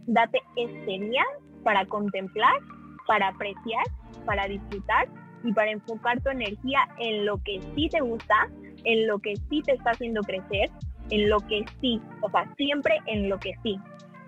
date 0.08 0.42
este 0.56 1.00
día 1.00 1.24
para 1.64 1.86
contemplar, 1.86 2.60
para 3.06 3.30
apreciar 3.30 3.84
para 4.28 4.48
disfrutar 4.48 5.08
y 5.44 5.54
para 5.54 5.72
enfocar 5.72 6.22
tu 6.22 6.30
energía 6.30 6.88
en 7.00 7.26
lo 7.26 7.42
que 7.44 7.60
sí 7.74 7.90
te 7.90 8.02
gusta, 8.02 8.50
en 8.84 9.08
lo 9.08 9.18
que 9.18 9.36
sí 9.50 9.64
te 9.64 9.72
está 9.72 9.92
haciendo 9.92 10.22
crecer, 10.22 10.70
en 11.10 11.30
lo 11.30 11.40
que 11.40 11.66
sí, 11.82 12.00
o 12.22 12.30
sea, 12.30 12.54
siempre 12.56 13.00
en 13.08 13.30
lo 13.30 13.40
que 13.40 13.54
sí. 13.64 13.80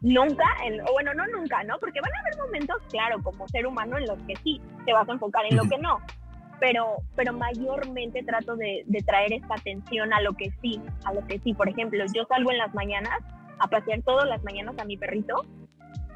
Nunca, 0.01 0.45
en, 0.63 0.79
o 0.81 0.93
bueno, 0.93 1.13
no 1.13 1.27
nunca, 1.27 1.61
¿no? 1.65 1.77
Porque 1.77 1.99
van 1.99 2.11
a 2.15 2.19
haber 2.21 2.37
momentos, 2.37 2.77
claro, 2.89 3.21
como 3.21 3.47
ser 3.49 3.67
humano, 3.67 3.97
en 3.97 4.07
los 4.07 4.17
que 4.23 4.35
sí 4.37 4.61
te 4.85 4.93
vas 4.93 5.07
a 5.09 5.11
enfocar 5.11 5.43
en 5.49 5.57
lo 5.57 5.63
que 5.63 5.77
no. 5.77 5.99
Pero, 6.59 6.97
pero 7.15 7.33
mayormente 7.33 8.23
trato 8.23 8.55
de, 8.55 8.83
de 8.85 8.99
traer 9.01 9.33
esta 9.33 9.55
atención 9.55 10.13
a 10.13 10.21
lo 10.21 10.33
que 10.33 10.51
sí, 10.61 10.81
a 11.05 11.13
lo 11.13 11.25
que 11.25 11.39
sí. 11.39 11.53
Por 11.53 11.69
ejemplo, 11.69 12.03
yo 12.13 12.25
salgo 12.25 12.51
en 12.51 12.57
las 12.57 12.73
mañanas 12.73 13.19
a 13.59 13.67
pasear 13.67 14.01
todas 14.03 14.27
las 14.27 14.43
mañanas 14.43 14.77
a 14.77 14.85
mi 14.85 14.97
perrito 14.97 15.45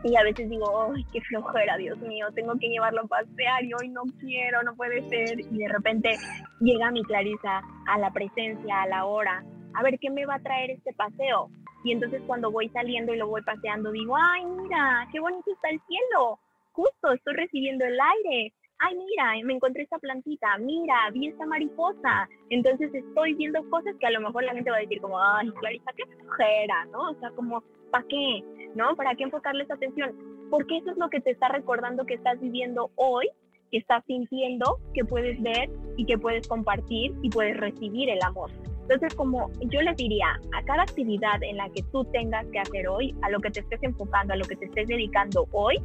y 0.04 0.18
a 0.18 0.24
veces 0.24 0.50
digo, 0.50 0.92
¡ay, 0.94 1.06
qué 1.14 1.22
flojera, 1.22 1.78
Dios 1.78 1.98
mío! 2.00 2.28
Tengo 2.36 2.54
que 2.60 2.68
llevarlo 2.68 3.02
a 3.04 3.08
pasear 3.08 3.64
y 3.64 3.74
hoy 3.74 3.88
no 3.88 4.04
quiero, 4.20 4.62
no 4.64 4.76
puede 4.76 5.08
ser. 5.08 5.40
Y 5.40 5.58
de 5.58 5.70
repente 5.70 6.18
llega 6.60 6.92
mi 6.92 7.04
Clarisa 7.04 7.62
a 7.88 7.98
la 8.00 8.12
presencia, 8.12 8.82
a 8.82 8.88
la 8.88 9.06
hora. 9.06 9.44
A 9.74 9.82
ver, 9.82 9.98
¿qué 10.00 10.10
me 10.10 10.26
va 10.26 10.36
a 10.36 10.44
traer 10.44 10.72
este 10.72 10.94
paseo? 10.94 11.50
Y 11.86 11.94
entonces 11.94 12.22
cuando 12.28 12.52
voy 12.52 12.68
saliendo 12.70 13.14
y 13.14 13.18
lo 13.18 13.28
voy 13.28 13.42
paseando, 13.44 13.92
digo, 13.92 14.16
¡ay, 14.18 14.46
mira, 14.46 15.08
qué 15.12 15.22
bonito 15.22 15.52
está 15.52 15.70
el 15.70 15.80
cielo! 15.88 16.40
Justo, 16.74 17.14
estoy 17.14 17.36
recibiendo 17.36 17.86
el 17.86 17.98
aire. 18.00 18.54
¡Ay, 18.86 18.98
mira, 18.98 19.46
me 19.46 19.54
encontré 19.54 19.84
esta 19.84 19.98
plantita! 19.98 20.58
¡Mira, 20.60 20.96
vi 21.14 21.28
esta 21.28 21.46
mariposa! 21.46 22.28
Entonces 22.50 22.94
estoy 22.94 23.34
viendo 23.36 23.64
cosas 23.70 23.96
que 23.98 24.08
a 24.08 24.12
lo 24.12 24.20
mejor 24.20 24.44
la 24.44 24.54
gente 24.54 24.70
va 24.72 24.78
a 24.78 24.82
decir 24.82 25.00
como, 25.00 25.18
¡ay, 25.18 25.50
Clarisa, 25.52 25.92
qué 25.96 26.04
flojera! 26.06 26.86
¿No? 26.92 27.12
O 27.12 27.16
sea, 27.16 27.30
como, 27.32 27.64
¿para 27.92 28.06
qué? 28.10 28.44
¿no? 28.76 28.96
¿Para 28.96 29.16
qué 29.16 29.24
enfocarles 29.24 29.70
atención? 29.72 30.12
Porque 30.50 30.78
eso 30.78 30.92
es 30.92 30.98
lo 30.98 31.10
que 31.10 31.22
te 31.22 31.32
está 31.32 31.48
recordando 31.50 32.06
que 32.06 32.16
estás 32.16 32.40
viviendo 32.40 32.92
hoy, 32.96 33.30
que 33.72 33.78
estás 33.78 34.04
sintiendo, 34.06 34.80
que 34.94 35.06
puedes 35.06 35.42
ver 35.42 35.70
y 35.98 36.06
que 36.06 36.18
puedes 36.18 36.48
compartir 36.48 37.14
y 37.22 37.30
puedes 37.30 37.58
recibir 37.58 38.10
el 38.10 38.22
amor. 38.24 38.52
Entonces, 38.82 39.16
como 39.16 39.50
yo 39.62 39.82
les 39.82 39.96
diría, 39.96 40.28
a 40.54 40.64
cada 40.66 40.84
actividad 40.84 41.42
en 41.42 41.58
la 41.58 41.70
que 41.70 41.84
tú 41.92 42.04
tengas 42.06 42.46
que 42.48 42.60
hacer 42.60 42.88
hoy, 42.88 43.16
a 43.22 43.30
lo 43.30 43.40
que 43.40 43.50
te 43.50 43.62
estés 43.62 43.82
enfocando, 43.82 44.34
a 44.34 44.38
lo 44.38 44.46
que 44.46 44.58
te 44.58 44.66
estés 44.66 44.88
dedicando 44.88 45.48
hoy, 45.54 45.78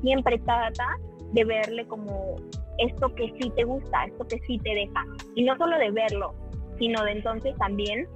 siempre 0.00 0.38
trata 0.38 0.86
de 1.32 1.44
verle 1.44 1.86
como 1.86 2.36
esto 2.78 3.14
que 3.14 3.32
sí 3.40 3.50
te 3.56 3.64
gusta, 3.64 4.04
esto 4.04 4.26
que 4.26 4.38
sí 4.46 4.58
te 4.58 4.74
deja. 4.74 5.04
Y 5.34 5.44
no 5.44 5.56
solo 5.56 5.76
de 5.78 5.90
verlo, 5.90 6.34
sino 6.78 7.04
de 7.04 7.12
entonces 7.12 7.56
también 7.56 8.06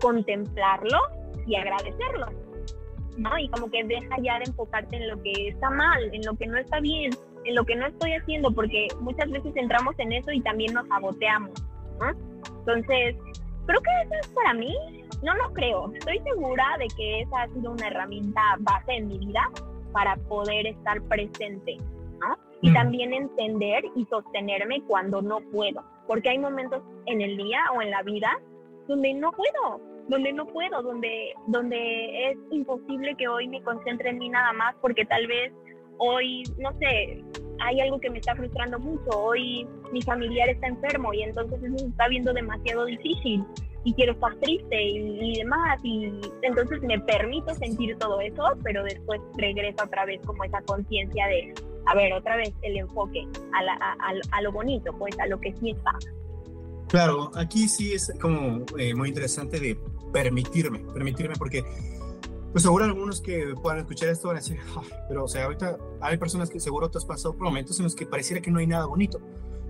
contemplarlo 0.00 0.98
y 1.46 1.56
agradecerlo. 1.56 2.26
¿no? 3.16 3.38
Y 3.38 3.48
como 3.48 3.70
que 3.70 3.84
deja 3.84 4.16
ya 4.22 4.38
de 4.38 4.44
enfocarte 4.46 4.96
en 4.96 5.08
lo 5.08 5.22
que 5.22 5.48
está 5.48 5.70
mal, 5.70 6.02
en 6.12 6.22
lo 6.24 6.34
que 6.34 6.46
no 6.46 6.58
está 6.58 6.80
bien, 6.80 7.10
en 7.44 7.54
lo 7.54 7.64
que 7.64 7.76
no 7.76 7.86
estoy 7.86 8.12
haciendo, 8.12 8.50
porque 8.50 8.88
muchas 9.00 9.30
veces 9.30 9.52
entramos 9.56 9.94
en 9.98 10.12
eso 10.12 10.32
y 10.32 10.40
también 10.40 10.74
nos 10.74 10.86
saboteamos, 10.88 11.52
¿no? 12.00 12.10
Entonces, 12.58 13.16
creo 13.66 13.80
que 13.80 13.90
eso 14.04 14.14
es 14.20 14.28
para 14.28 14.54
mí, 14.54 14.74
no 15.22 15.34
lo 15.34 15.52
creo, 15.52 15.92
estoy 15.94 16.18
segura 16.20 16.64
de 16.78 16.88
que 16.96 17.20
esa 17.20 17.42
ha 17.42 17.48
sido 17.48 17.72
una 17.72 17.86
herramienta 17.86 18.40
base 18.60 18.92
en 18.92 19.08
mi 19.08 19.18
vida 19.18 19.50
para 19.92 20.16
poder 20.16 20.66
estar 20.66 21.00
presente, 21.02 21.76
¿no? 22.20 22.36
Y 22.60 22.72
también 22.72 23.12
entender 23.12 23.84
y 23.94 24.04
sostenerme 24.06 24.82
cuando 24.82 25.20
no 25.20 25.40
puedo, 25.52 25.84
porque 26.06 26.30
hay 26.30 26.38
momentos 26.38 26.82
en 27.06 27.20
el 27.20 27.36
día 27.36 27.60
o 27.76 27.82
en 27.82 27.90
la 27.90 28.02
vida 28.02 28.30
donde 28.88 29.14
no 29.14 29.32
puedo, 29.32 29.80
donde 30.08 30.32
no 30.32 30.46
puedo, 30.46 30.82
donde, 30.82 31.34
donde 31.46 32.30
es 32.30 32.38
imposible 32.50 33.14
que 33.16 33.28
hoy 33.28 33.48
me 33.48 33.62
concentre 33.62 34.10
en 34.10 34.18
mí 34.18 34.28
nada 34.28 34.52
más 34.52 34.74
porque 34.80 35.04
tal 35.04 35.26
vez 35.26 35.52
hoy, 35.98 36.42
no 36.58 36.72
sé, 36.78 37.22
hay 37.60 37.80
algo 37.80 38.00
que 38.00 38.10
me 38.10 38.18
está 38.18 38.34
frustrando 38.34 38.78
mucho, 38.78 39.10
hoy 39.10 39.66
mi 39.92 40.02
familiar 40.02 40.48
está 40.48 40.66
enfermo 40.66 41.12
y 41.14 41.22
entonces 41.22 41.62
eso 41.62 41.78
se 41.78 41.86
está 41.86 42.08
viendo 42.08 42.32
demasiado 42.32 42.84
difícil 42.84 43.44
y 43.84 43.94
quiero 43.94 44.12
estar 44.12 44.34
triste 44.36 44.82
y, 44.82 45.38
demás 45.38 45.78
y 45.82 46.10
entonces 46.42 46.82
me 46.82 46.98
permito 47.00 47.54
sentir 47.54 47.96
todo 47.98 48.20
eso, 48.20 48.42
pero 48.62 48.82
después 48.82 49.20
regreso 49.36 49.84
otra 49.84 50.04
vez 50.04 50.20
como 50.26 50.44
esa 50.44 50.60
conciencia 50.62 51.26
de, 51.28 51.54
a 51.86 51.94
ver, 51.94 52.12
otra 52.12 52.36
vez 52.36 52.52
el 52.62 52.76
enfoque 52.76 53.26
a, 53.52 54.16
a 54.30 54.42
lo 54.42 54.52
bonito, 54.52 54.92
pues 54.98 55.18
a 55.18 55.26
lo 55.26 55.40
que 55.40 55.54
sí 55.56 55.70
está. 55.70 55.92
Claro, 56.88 57.30
aquí 57.34 57.68
sí 57.68 57.92
es 57.92 58.12
como 58.20 58.64
eh, 58.78 58.94
muy 58.94 59.08
interesante 59.08 59.58
de 59.58 59.78
permitirme, 60.12 60.78
permitirme 60.92 61.34
porque 61.36 61.64
pues 62.52 62.62
seguro 62.62 62.84
algunos 62.84 63.20
que 63.20 63.52
puedan 63.60 63.80
escuchar 63.80 64.10
esto 64.10 64.28
van 64.28 64.36
a 64.36 64.40
decir, 64.40 64.60
pero 65.08 65.24
o 65.24 65.28
sea, 65.28 65.44
ahorita 65.46 65.76
hay 66.00 66.16
personas 66.18 66.50
que 66.50 66.60
seguro 66.60 66.88
te 66.88 66.98
has 66.98 67.04
pasado 67.04 67.34
por 67.34 67.44
momentos 67.44 67.78
en 67.80 67.84
los 67.84 67.96
que 67.96 68.06
pareciera 68.06 68.40
que 68.40 68.50
no 68.52 68.60
hay 68.60 68.68
nada 68.68 68.86
bonito, 68.86 69.20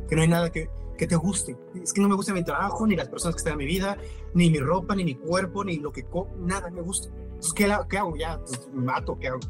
que 0.07 0.17
no 0.17 0.21
hay 0.21 0.29
nada 0.29 0.53
que, 0.53 0.69
que 0.99 1.07
te 1.07 1.17
guste. 1.17 1.57
Es 1.83 1.93
que 1.93 2.01
no 2.01 2.09
me 2.09 2.15
gusta 2.15 2.35
mi 2.35 2.45
trabajo, 2.45 2.87
ni 2.87 2.95
las 2.95 3.09
personas 3.09 3.37
que 3.37 3.39
están 3.39 3.55
en 3.55 3.59
mi 3.59 3.67
vida, 3.67 3.97
ni 4.35 4.51
mi 4.51 4.59
ropa, 4.59 4.95
ni 4.95 5.05
mi 5.05 5.15
cuerpo, 5.15 5.65
ni 5.65 5.79
lo 5.79 5.93
que 5.93 6.05
nada 6.39 6.71
me 6.71 6.83
gusta. 6.83 7.09
Entonces, 7.17 7.53
¿qué, 7.55 7.75
qué 7.89 7.99
hago? 7.99 8.17
Ya, 8.17 8.39
pues, 8.39 8.69
me 8.73 8.83
mato, 8.83 9.19
¿qué 9.19 9.29
hago? 9.29 9.41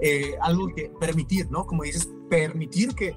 Eh, 0.00 0.34
algo 0.40 0.68
que 0.74 0.90
permitir, 1.00 1.50
¿no? 1.50 1.66
Como 1.66 1.82
dices, 1.82 2.08
permitir 2.28 2.94
que, 2.94 3.16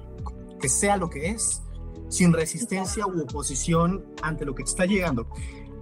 que 0.60 0.68
sea 0.68 0.96
lo 0.96 1.10
que 1.10 1.30
es 1.30 1.62
sin 2.08 2.32
resistencia 2.32 3.06
u 3.06 3.22
oposición 3.22 4.04
ante 4.22 4.44
lo 4.44 4.54
que 4.54 4.64
está 4.64 4.84
llegando. 4.84 5.28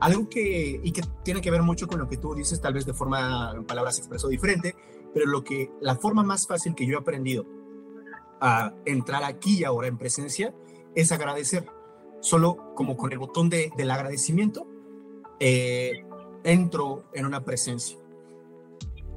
Algo 0.00 0.28
que, 0.28 0.80
y 0.82 0.92
que 0.92 1.02
tiene 1.24 1.40
que 1.40 1.50
ver 1.50 1.62
mucho 1.62 1.88
con 1.88 1.98
lo 1.98 2.08
que 2.08 2.16
tú 2.16 2.34
dices, 2.34 2.60
tal 2.60 2.74
vez 2.74 2.86
de 2.86 2.94
forma, 2.94 3.52
en 3.56 3.64
palabras 3.64 3.98
expreso 3.98 4.28
diferente, 4.28 4.76
pero 5.12 5.26
lo 5.26 5.42
que, 5.42 5.70
la 5.80 5.96
forma 5.96 6.22
más 6.22 6.46
fácil 6.46 6.74
que 6.74 6.86
yo 6.86 6.98
he 6.98 7.00
aprendido 7.00 7.46
a 8.40 8.74
entrar 8.84 9.24
aquí 9.24 9.58
y 9.58 9.64
ahora 9.64 9.88
en 9.88 9.98
presencia 9.98 10.54
es 10.94 11.10
agradecer. 11.10 11.66
Solo 12.20 12.74
como 12.74 12.96
con 12.96 13.12
el 13.12 13.18
botón 13.18 13.48
de, 13.48 13.72
del 13.76 13.90
agradecimiento, 13.90 14.66
eh, 15.40 16.04
entro 16.44 17.04
en 17.12 17.26
una 17.26 17.44
presencia. 17.44 17.98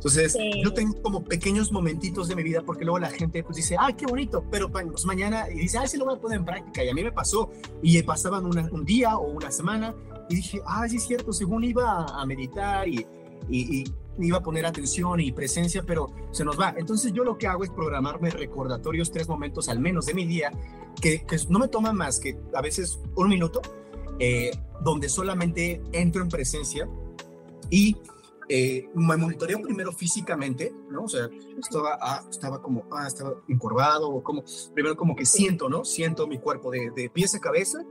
Entonces, 0.03 0.35
yo 0.63 0.73
tengo 0.73 0.99
como 1.03 1.23
pequeños 1.23 1.71
momentitos 1.71 2.27
de 2.27 2.35
mi 2.35 2.41
vida 2.41 2.63
porque 2.65 2.83
luego 2.83 2.97
la 2.97 3.11
gente 3.11 3.43
pues 3.43 3.57
dice, 3.57 3.75
ah, 3.79 3.95
qué 3.95 4.07
bonito, 4.07 4.43
pero 4.49 4.67
pues, 4.71 5.05
mañana, 5.05 5.45
y 5.47 5.59
dice, 5.59 5.77
ah, 5.77 5.85
sí 5.85 5.95
lo 5.95 6.05
voy 6.05 6.15
a 6.15 6.19
poner 6.19 6.39
en 6.39 6.45
práctica. 6.45 6.83
Y 6.83 6.89
a 6.89 6.93
mí 6.95 7.03
me 7.03 7.11
pasó, 7.11 7.51
y 7.83 8.01
pasaban 8.01 8.45
un 8.45 8.83
día 8.83 9.15
o 9.15 9.29
una 9.29 9.51
semana, 9.51 9.93
y 10.27 10.37
dije, 10.37 10.59
ah, 10.65 10.87
sí 10.89 10.95
es 10.95 11.03
cierto, 11.03 11.31
según 11.31 11.63
iba 11.63 12.05
a 12.05 12.25
meditar 12.25 12.87
y, 12.87 13.05
y, 13.47 13.83
iba 14.17 14.37
a 14.37 14.41
poner 14.41 14.65
atención 14.65 15.19
y 15.19 15.31
presencia, 15.31 15.83
pero 15.85 16.11
se 16.31 16.43
nos 16.43 16.59
va. 16.59 16.73
Entonces 16.77 17.13
yo 17.13 17.23
lo 17.23 17.37
que 17.37 17.45
hago 17.45 17.63
es 17.63 17.69
programarme 17.69 18.31
recordatorios, 18.31 19.11
tres 19.11 19.27
momentos 19.27 19.69
al 19.69 19.79
menos 19.79 20.07
de 20.07 20.15
mi 20.15 20.25
día, 20.25 20.51
que, 20.99 21.23
no 21.47 21.59
me 21.59 21.67
toman 21.67 21.95
más 21.95 22.19
que 22.19 22.37
a 22.55 22.61
veces 22.61 22.99
un 23.15 23.29
minuto, 23.29 23.61
eh, 24.17 24.51
donde 24.83 25.09
solamente 25.09 25.81
entro 25.91 26.23
en 26.23 26.29
presencia 26.29 26.89
y 27.69 27.97
eh, 28.53 28.89
me 28.95 29.15
monitoreo 29.15 29.61
primero 29.61 29.93
físicamente, 29.93 30.75
¿no? 30.89 31.03
O 31.03 31.07
sea, 31.07 31.29
estaba, 31.57 31.97
ah, 32.01 32.21
estaba 32.29 32.61
como, 32.61 32.85
ah, 32.91 33.07
estaba 33.07 33.33
encorvado, 33.47 34.09
o 34.09 34.21
como, 34.21 34.43
primero 34.73 34.97
como 34.97 35.15
que 35.15 35.25
siento, 35.25 35.69
¿no? 35.69 35.85
Siento 35.85 36.27
mi 36.27 36.37
cuerpo 36.37 36.69
de, 36.69 36.91
de 36.93 37.09
pies 37.09 37.33
a 37.33 37.39
cabeza, 37.39 37.81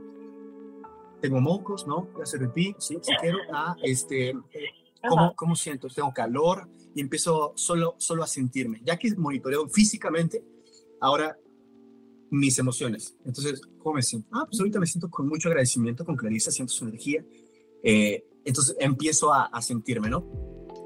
tengo 1.19 1.41
mocos, 1.41 1.87
¿no? 1.87 2.09
Ya 2.19 2.27
se 2.27 2.37
repí, 2.37 2.75
sí, 2.77 2.99
si 3.01 3.15
quiero, 3.15 3.39
ah, 3.51 3.75
este, 3.81 4.35
¿cómo, 5.09 5.35
¿cómo, 5.35 5.55
siento? 5.55 5.87
Tengo 5.87 6.13
calor 6.13 6.69
y 6.93 7.01
empiezo 7.01 7.53
solo, 7.55 7.95
solo 7.97 8.21
a 8.21 8.27
sentirme. 8.27 8.81
Ya 8.83 8.97
que 8.97 9.15
monitoreo 9.15 9.67
físicamente, 9.67 10.43
ahora 10.99 11.39
mis 12.29 12.59
emociones. 12.59 13.17
Entonces, 13.25 13.63
¿cómo 13.79 13.95
me 13.95 14.03
siento? 14.03 14.29
Ah, 14.31 14.45
pues 14.45 14.59
ahorita 14.59 14.79
me 14.79 14.85
siento 14.85 15.09
con 15.09 15.27
mucho 15.27 15.49
agradecimiento, 15.49 16.05
con 16.05 16.15
claridad, 16.15 16.51
siento 16.51 16.71
su 16.71 16.85
energía. 16.85 17.25
Eh, 17.81 18.23
entonces 18.45 18.75
empiezo 18.79 19.33
a, 19.33 19.45
a 19.45 19.61
sentirme, 19.61 20.09
¿no? 20.09 20.25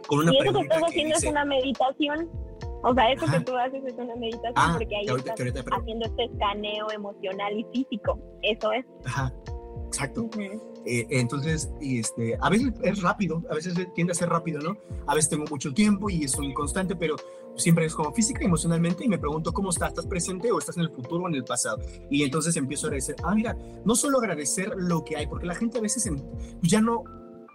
Con 0.08 0.20
una 0.20 0.34
y 0.34 0.38
eso 0.38 0.54
que 0.54 0.62
estás 0.62 0.84
haciendo 0.84 1.16
es 1.16 1.24
una 1.24 1.46
meditación. 1.46 2.30
O 2.84 2.94
sea, 2.94 3.12
eso 3.12 3.26
que 3.26 3.40
tú 3.40 3.58
haces 3.58 3.84
es 3.84 3.94
una 3.96 4.16
meditación 4.16 4.54
ah, 4.56 4.76
porque 4.78 4.96
ahí 4.96 5.06
estás 5.06 5.66
haciendo 5.72 6.06
este 6.06 6.26
escaneo 6.26 6.92
emocional 6.92 7.58
y 7.58 7.66
físico. 7.74 8.20
Eso 8.44 8.72
es. 8.74 8.86
Ajá, 9.06 9.34
exacto. 9.88 10.30
Eh, 10.86 11.08
entonces, 11.10 11.72
este, 11.82 12.38
a 12.40 12.50
veces 12.50 12.74
es 12.84 13.02
rápido, 13.02 13.42
a 13.50 13.56
veces 13.56 13.74
tiende 13.96 14.12
a 14.12 14.16
ser 14.16 14.30
rápido, 14.30 14.62
¿no? 14.62 14.78
A 15.08 15.16
veces 15.16 15.32
tengo 15.32 15.46
mucho 15.50 15.74
tiempo 15.74 16.12
y 16.12 16.26
es 16.26 16.38
un 16.38 16.54
constante, 16.54 16.96
pero 16.96 17.16
siempre 17.56 17.86
es 17.86 17.96
como 17.96 18.14
física 18.14 18.44
y 18.44 18.46
emocionalmente 18.46 19.04
y 19.04 19.08
me 19.08 19.18
pregunto 19.18 19.52
cómo 19.52 19.72
estás, 19.72 19.90
¿estás 19.90 20.06
presente 20.06 20.52
o 20.52 20.60
estás 20.60 20.78
en 20.78 20.84
el 20.84 20.92
futuro 20.92 21.24
o 21.24 21.28
en 21.28 21.34
el 21.34 21.44
pasado? 21.44 21.80
Y 22.12 22.22
entonces 22.22 22.56
empiezo 22.56 22.86
a 22.86 22.90
agradecer, 22.90 23.16
ah, 23.24 23.34
mira, 23.34 23.58
no 23.84 23.96
solo 23.96 24.20
agradecer 24.20 24.74
lo 24.78 25.04
que 25.04 25.18
hay, 25.18 25.26
porque 25.26 25.48
la 25.48 25.56
gente 25.56 25.80
a 25.80 25.82
veces 25.82 26.08
ya 26.62 26.82
no 26.82 27.04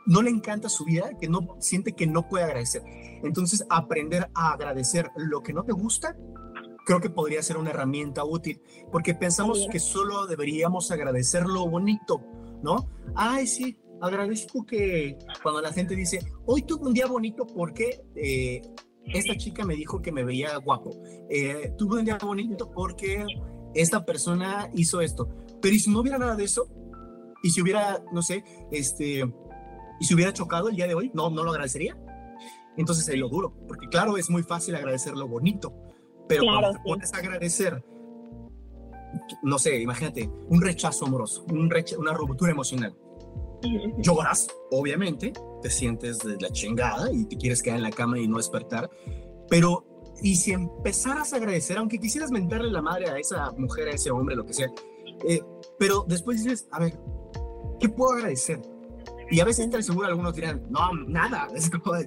no 0.07 0.23
le 0.23 0.31
encanta 0.31 0.69
su 0.69 0.85
vida, 0.85 1.11
que 1.21 1.29
no 1.29 1.57
siente 1.61 1.93
que 1.93 2.07
no 2.07 2.29
puede 2.29 2.45
agradecer. 2.45 2.83
Entonces, 3.23 3.65
aprender 3.69 4.31
a 4.35 4.53
agradecer 4.53 5.11
lo 5.17 5.43
que 5.43 5.53
no 5.53 5.65
te 5.65 5.73
gusta, 5.73 6.17
creo 6.87 7.01
que 7.01 7.11
podría 7.11 7.43
ser 7.43 7.57
una 7.57 7.71
herramienta 7.71 8.25
útil, 8.25 8.61
porque 8.91 9.15
pensamos 9.15 9.67
que 9.71 9.79
solo 9.79 10.27
deberíamos 10.27 10.91
agradecer 10.91 11.47
lo 11.47 11.69
bonito, 11.69 12.23
¿no? 12.63 12.89
Ay, 13.15 13.47
sí, 13.47 13.79
agradezco 14.01 14.65
que 14.65 15.19
cuando 15.43 15.61
la 15.61 15.73
gente 15.73 15.95
dice, 15.95 16.21
hoy 16.47 16.63
tuve 16.63 16.89
un 16.89 16.95
día 16.95 17.07
bonito 17.07 17.47
porque 17.47 18.03
eh, 18.15 18.63
esta 19.05 19.37
chica 19.37 19.65
me 19.65 19.77
dijo 19.77 20.01
que 20.01 20.13
me 20.13 20.25
veía 20.25 20.57
guapo, 20.57 20.91
eh, 21.29 21.73
tuve 21.77 21.99
un 21.99 22.05
día 22.05 22.19
bonito 22.21 22.71
porque 22.71 23.25
esta 23.75 24.05
persona 24.05 24.71
hizo 24.75 25.01
esto, 25.01 25.29
pero 25.61 25.75
¿y 25.75 25.79
si 25.79 25.91
no 25.91 26.01
hubiera 26.01 26.19
nada 26.19 26.35
de 26.35 26.45
eso? 26.45 26.69
Y 27.43 27.51
si 27.51 27.63
hubiera, 27.63 28.03
no 28.13 28.21
sé, 28.23 28.45
este, 28.71 29.23
y 30.01 30.05
si 30.07 30.15
hubiera 30.15 30.33
chocado 30.33 30.69
el 30.69 30.77
día 30.77 30.87
de 30.87 30.95
hoy, 30.95 31.11
no, 31.15 31.31
no 31.31 31.45
lo 31.45 31.51
agradecería. 31.51 31.97
Entonces 32.77 33.09
ahí 33.09 33.19
lo 33.19 33.29
duro, 33.29 33.55
porque 33.69 33.89
claro, 33.89 34.17
es 34.17 34.31
muy 34.31 34.43
fácil 34.43 34.75
agradecer 34.75 35.15
lo 35.15 35.29
bonito, 35.29 35.73
pero 36.27 36.45
cuando 36.45 36.73
te 36.73 36.79
pones 36.85 37.13
a 37.13 37.19
agradecer, 37.19 37.85
no 39.43 39.59
sé, 39.59 39.81
imagínate, 39.81 40.31
un 40.49 40.61
rechazo 40.61 41.07
amoroso, 41.07 41.45
un 41.51 41.71
una 41.99 42.13
ruptura 42.15 42.53
emocional. 42.53 42.97
Lloras, 43.99 44.49
obviamente, 44.71 45.33
te 45.61 45.69
sientes 45.69 46.21
de 46.21 46.37
la 46.41 46.49
chingada 46.51 47.13
y 47.13 47.27
te 47.27 47.37
quieres 47.37 47.63
quedar 47.63 47.77
en 47.77 47.83
la 47.83 47.91
cama 47.91 48.19
y 48.19 48.27
no 48.27 48.39
despertar, 48.39 48.89
pero 49.49 49.85
y 50.23 50.37
si 50.37 50.53
empezaras 50.53 51.33
a 51.33 51.37
agradecer, 51.37 51.77
aunque 51.77 51.99
quisieras 51.99 52.31
mentarle 52.31 52.71
la 52.71 52.81
madre 52.81 53.11
a 53.11 53.19
esa 53.19 53.51
mujer, 53.53 53.89
a 53.89 53.93
ese 53.93 54.11
hombre, 54.11 54.37
lo 54.37 54.47
que 54.47 54.55
sea, 54.55 54.71
eh, 55.29 55.41
pero 55.79 56.05
después 56.07 56.43
dices, 56.43 56.69
a 56.71 56.81
ver, 56.81 56.99
¿qué 57.79 57.89
puedo 57.89 58.13
agradecer? 58.13 58.63
Y 59.31 59.41
a 59.41 59.45
veces 59.45 59.65
entre 59.65 59.83
seguro 59.83 60.09
algunos 60.09 60.35
dirán, 60.35 60.67
no, 60.71 60.93
nada, 61.07 61.49
es 61.55 61.71
como 61.71 61.95
de 61.95 62.05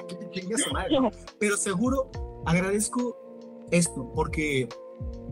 madre. 0.73 0.99
Pero 1.39 1.57
seguro 1.57 2.11
agradezco 2.45 3.17
esto, 3.71 4.11
porque 4.13 4.67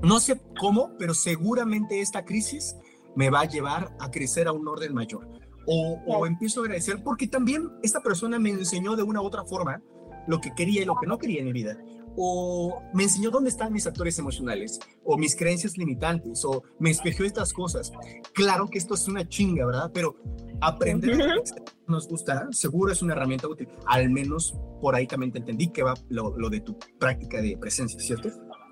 no 0.02 0.20
sé 0.20 0.42
cómo, 0.60 0.98
pero 0.98 1.14
seguramente 1.14 2.02
esta 2.02 2.26
crisis 2.26 2.76
me 3.16 3.30
va 3.30 3.42
a 3.42 3.46
llevar 3.46 3.96
a 4.00 4.10
crecer 4.10 4.48
a 4.48 4.52
un 4.52 4.68
orden 4.68 4.94
mayor. 4.94 5.28
O, 5.68 6.00
o, 6.08 6.26
empiezo 6.26 6.62
a 6.62 6.64
agradecer 6.64 7.04
porque 7.04 7.28
también 7.28 7.70
esta 7.84 8.02
persona 8.02 8.40
me 8.40 8.50
enseñó 8.50 8.96
de 8.96 9.04
una 9.04 9.22
u 9.22 9.26
otra 9.26 9.44
forma 9.46 9.80
lo 10.28 10.42
que 10.42 10.56
quería 10.56 10.82
y 10.82 10.86
lo 10.86 10.96
que 10.96 11.06
no 11.06 11.20
quería 11.20 11.42
en 11.42 11.46
mi 11.46 11.54
vida. 11.54 11.78
O 12.18 12.82
me 12.94 13.04
enseñó 13.04 13.32
dónde 13.32 13.50
están 13.50 13.72
mis 13.72 13.88
actores 13.88 14.18
emocionales, 14.20 14.80
o 15.04 15.18
mis 15.18 15.36
creencias 15.36 15.78
limitantes, 15.78 16.44
o 16.46 16.64
me 16.80 16.90
espejeó 16.90 17.26
estas 17.26 17.54
cosas. 17.54 17.92
Claro 18.34 18.68
que 18.68 18.78
esto 18.78 18.94
es 18.96 19.08
una 19.08 19.28
chinga, 19.28 19.66
¿verdad? 19.66 19.92
Pero 19.94 20.16
aprender 20.62 21.18
nos 21.88 22.08
gusta, 22.08 22.48
seguro 22.52 22.92
es 22.92 23.02
una 23.02 23.14
herramienta 23.14 23.48
útil. 23.48 23.68
Al 23.86 24.10
menos 24.10 24.58
por 24.82 24.96
ahí 24.96 25.08
también 25.08 25.32
te 25.32 25.40
entendí 25.40 25.72
que 25.72 25.84
va 25.84 25.94
lo, 26.10 26.38
lo 26.38 26.50
de 26.50 26.62
tu 26.62 26.78
práctica 27.00 27.42
de 27.42 27.58
presencia, 27.58 28.00
¿cierto? 28.00 28.30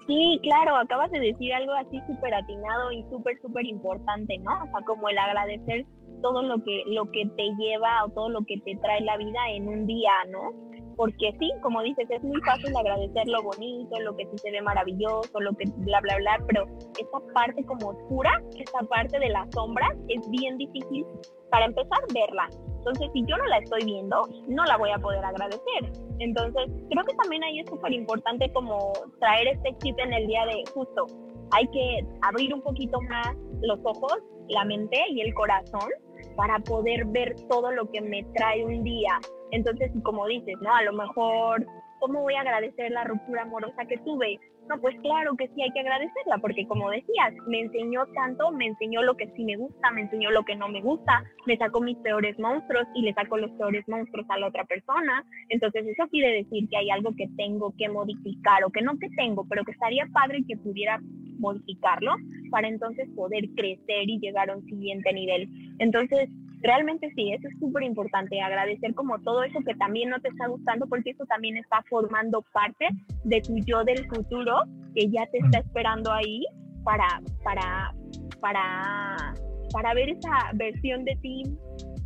Sí, 0.08 0.40
claro, 0.42 0.76
acabas 0.76 1.12
de 1.12 1.20
decir 1.20 1.54
algo 1.54 1.72
así 1.74 2.02
súper 2.08 2.34
atinado 2.34 2.92
y 2.92 3.04
súper, 3.12 3.40
súper 3.42 3.66
importante, 3.66 4.40
¿no? 4.40 4.52
O 4.64 4.66
sea, 4.66 4.84
como 4.88 5.08
el 5.08 5.18
agradecer 5.18 5.86
todo 6.24 6.42
lo 6.42 6.64
que, 6.64 6.84
lo 6.88 7.12
que 7.12 7.26
te 7.38 7.44
lleva 7.58 8.06
o 8.06 8.10
todo 8.10 8.30
lo 8.30 8.42
que 8.44 8.60
te 8.66 8.76
trae 8.78 9.02
la 9.02 9.18
vida 9.18 9.40
en 9.52 9.68
un 9.68 9.86
día, 9.86 10.12
¿no? 10.30 10.69
Porque 11.00 11.34
sí, 11.40 11.50
como 11.62 11.82
dices, 11.82 12.10
es 12.10 12.22
muy 12.24 12.42
fácil 12.42 12.76
agradecer 12.76 13.26
lo 13.30 13.42
bonito, 13.42 13.98
lo 14.02 14.14
que 14.18 14.26
sí 14.26 14.38
se 14.40 14.52
ve 14.52 14.62
maravilloso, 14.62 15.40
lo 15.40 15.54
que 15.54 15.64
bla, 15.78 16.02
bla, 16.02 16.18
bla, 16.18 16.44
pero 16.46 16.66
esa 17.00 17.34
parte 17.34 17.64
como 17.64 17.92
oscura, 17.92 18.44
esa 18.58 18.80
parte 18.80 19.18
de 19.18 19.30
la 19.30 19.48
sombra, 19.54 19.96
es 20.10 20.30
bien 20.30 20.58
difícil 20.58 21.06
para 21.52 21.68
empezar, 21.68 22.00
verla. 22.14 22.50
Entonces, 22.80 23.10
si 23.14 23.24
yo 23.26 23.38
no 23.38 23.46
la 23.46 23.60
estoy 23.60 23.86
viendo, 23.86 24.28
no 24.50 24.66
la 24.66 24.76
voy 24.76 24.90
a 24.90 24.98
poder 24.98 25.24
agradecer. 25.24 25.90
Entonces, 26.20 26.70
creo 26.90 27.06
que 27.06 27.16
también 27.16 27.46
ahí 27.46 27.62
es 27.62 27.70
súper 27.70 27.94
importante 27.94 28.52
como 28.52 28.92
traer 29.22 29.48
este 29.48 29.78
chip 29.78 29.98
en 30.00 30.12
el 30.12 30.28
día 30.28 30.46
de 30.48 30.66
justo. 30.74 31.06
Hay 31.52 31.66
que 31.68 32.06
abrir 32.24 32.54
un 32.54 32.62
poquito 32.62 33.00
más 33.04 33.38
los 33.62 33.80
ojos, 33.86 34.18
la 34.50 34.66
mente 34.66 34.98
y 35.12 35.22
el 35.22 35.34
corazón 35.34 35.90
para 36.36 36.60
poder 36.60 37.06
ver 37.06 37.36
todo 37.48 37.72
lo 37.72 37.90
que 37.90 38.02
me 38.02 38.22
trae 38.36 38.66
un 38.66 38.84
día. 38.84 39.18
Entonces, 39.52 39.92
como 40.04 40.28
dices, 40.28 40.56
¿no? 40.62 40.74
A 40.74 40.84
lo 40.84 40.94
mejor, 40.94 41.66
¿cómo 42.00 42.22
voy 42.22 42.36
a 42.36 42.42
agradecer 42.42 42.92
la 42.92 43.04
ruptura 43.04 43.44
amorosa 43.44 43.86
que 43.86 43.98
tuve? 44.00 44.40
No, 44.70 44.80
pues 44.80 44.96
claro 45.02 45.36
que 45.36 45.48
sí 45.48 45.64
hay 45.64 45.72
que 45.72 45.80
agradecerla, 45.80 46.38
porque 46.38 46.68
como 46.68 46.92
decías, 46.92 47.34
me 47.48 47.62
enseñó 47.62 48.06
tanto, 48.14 48.52
me 48.52 48.68
enseñó 48.68 49.02
lo 49.02 49.18
que 49.18 49.28
sí 49.36 49.44
me 49.44 49.58
gusta, 49.58 49.90
me 49.90 50.02
enseñó 50.02 50.30
lo 50.30 50.44
que 50.44 50.56
no 50.56 50.70
me 50.70 50.80
gusta, 50.82 51.24
me 51.48 51.58
sacó 51.58 51.82
mis 51.82 51.98
peores 51.98 52.38
monstruos 52.38 52.86
y 52.94 53.02
le 53.02 53.14
sacó 53.16 53.38
los 53.38 53.50
peores 53.54 53.84
monstruos 53.88 54.28
a 54.30 54.38
la 54.38 54.48
otra 54.48 54.66
persona. 54.66 55.26
Entonces 55.50 55.88
eso 55.88 56.08
quiere 56.10 56.44
decir 56.44 56.70
que 56.70 56.78
hay 56.78 56.92
algo 56.92 57.16
que 57.18 57.28
tengo 57.36 57.74
que 57.80 57.90
modificar 57.90 58.64
o 58.64 58.70
que 58.70 58.84
no 58.84 58.96
que 59.00 59.10
tengo, 59.18 59.44
pero 59.50 59.64
que 59.64 59.72
estaría 59.72 60.06
padre 60.14 60.44
que 60.48 60.58
pudiera 60.58 61.00
modificarlo 61.40 62.12
para 62.52 62.68
entonces 62.68 63.10
poder 63.16 63.50
crecer 63.56 64.08
y 64.08 64.20
llegar 64.20 64.52
a 64.52 64.56
un 64.56 64.64
siguiente 64.66 65.12
nivel. 65.14 65.50
Entonces, 65.80 66.30
realmente 66.62 67.12
sí, 67.16 67.32
eso 67.32 67.48
es 67.48 67.60
súper 67.60 67.84
importante, 67.84 68.42
agradecer 68.42 68.94
como 68.94 69.20
todo 69.20 69.44
eso 69.44 69.60
que 69.66 69.76
también 69.76 70.10
no 70.10 70.20
te 70.20 70.30
está 70.30 70.48
gustando, 70.48 70.88
porque 70.88 71.12
eso 71.12 71.26
también 71.26 71.58
está 71.58 71.84
formando 71.90 72.44
parte 72.54 72.88
de 73.24 73.42
tu 73.42 73.58
yo 73.66 73.84
del 73.84 74.06
futuro, 74.08 74.56
que 74.94 75.10
ya 75.10 75.26
te 75.32 75.40
está 75.40 75.60
esperando 75.60 76.12
ahí 76.12 76.44
para, 76.84 77.22
para, 77.44 77.94
para, 78.40 79.34
para 79.72 79.94
ver 79.94 80.10
esa 80.10 80.52
versión 80.56 81.06
de 81.06 81.16
ti, 81.22 81.44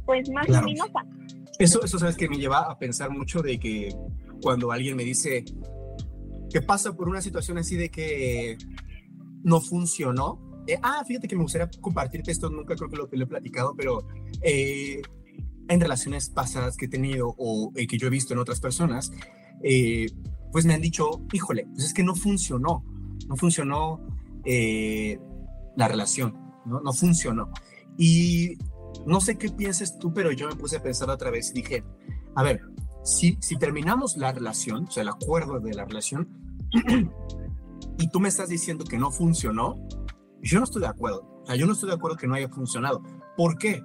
pues 0.06 0.30
más 0.32 0.48
luminosa. 0.48 1.02
Eso, 1.60 1.84
eso 1.84 2.00
sabes 2.00 2.18
que 2.18 2.28
me 2.28 2.38
lleva 2.38 2.60
a 2.60 2.78
pensar 2.78 3.10
mucho 3.12 3.42
de 3.42 3.60
que 3.60 3.90
cuando 4.42 4.72
alguien 4.72 4.96
me 4.96 5.04
dice 5.04 5.46
que 6.52 6.62
pasa 6.62 6.94
por 6.94 7.10
una 7.10 7.22
situación 7.22 7.58
así 7.58 7.76
de 7.76 7.90
que 7.90 8.58
no 9.44 9.62
funcionó, 9.62 10.53
eh, 10.68 10.80
ah, 10.82 11.04
fíjate 11.06 11.28
que 11.28 11.36
me 11.36 11.44
gustaría 11.44 11.70
compartirte 11.82 12.32
esto, 12.32 12.50
nunca 12.50 12.76
creo 12.76 12.90
que 12.90 12.96
lo, 12.96 13.10
lo 13.12 13.24
he 13.24 13.28
platicado, 13.28 13.76
pero 13.76 14.08
eh, 14.42 15.02
en 15.68 15.80
relaciones 15.80 16.30
pasadas 16.30 16.78
que 16.78 16.86
he 16.86 16.90
tenido 16.90 17.36
o 17.38 17.72
eh, 17.76 17.88
que 17.88 17.98
yo 17.98 18.08
he 18.08 18.10
visto 18.10 18.34
en 18.34 18.40
otras 18.40 18.60
personas, 18.60 19.12
pues 20.52 20.66
me 20.66 20.74
han 20.74 20.82
dicho, 20.82 21.22
híjole, 21.32 21.68
pues 21.74 21.86
es 21.86 21.94
que 21.94 22.04
no 22.04 22.16
funcionó, 22.16 22.84
no 23.28 23.38
funcionó 23.38 24.06
la 24.44 25.88
relación, 25.88 26.38
¿no? 26.66 26.82
no 26.82 26.92
funcionó. 26.92 27.50
Y 27.98 28.58
no 29.06 29.22
sé 29.22 29.38
qué 29.38 29.50
pienses 29.50 29.98
tú, 30.00 30.14
pero 30.14 30.32
yo 30.32 30.50
me 30.50 30.56
puse 30.56 30.78
a 30.78 30.84
pensar 30.84 31.10
otra 31.10 31.32
vez 31.32 31.52
y 31.52 31.62
dije, 31.62 31.84
a 32.36 32.44
ver, 32.44 32.62
si, 33.04 33.38
si 33.40 33.58
terminamos 33.58 34.18
la 34.18 34.32
relación, 34.32 34.86
o 34.86 34.92
sea, 34.92 35.04
el 35.04 35.10
acuerdo 35.10 35.60
de 35.60 35.74
la 35.74 35.86
relación, 35.86 36.28
y 37.98 38.10
tú 38.10 38.20
me 38.20 38.30
estás 38.30 38.50
diciendo 38.50 38.84
que 38.86 38.98
no 38.98 39.12
funcionó, 39.12 39.80
yo 40.44 40.60
no 40.60 40.66
estoy 40.66 40.82
de 40.82 40.88
acuerdo. 40.88 41.26
O 41.44 41.46
sea, 41.46 41.56
yo 41.56 41.66
no 41.66 41.74
estoy 41.74 41.90
de 41.90 41.96
acuerdo 41.96 42.18
que 42.18 42.28
no 42.28 42.36
haya 42.36 42.50
funcionado. 42.50 43.02
¿Por 43.36 43.58
qué? 43.58 43.82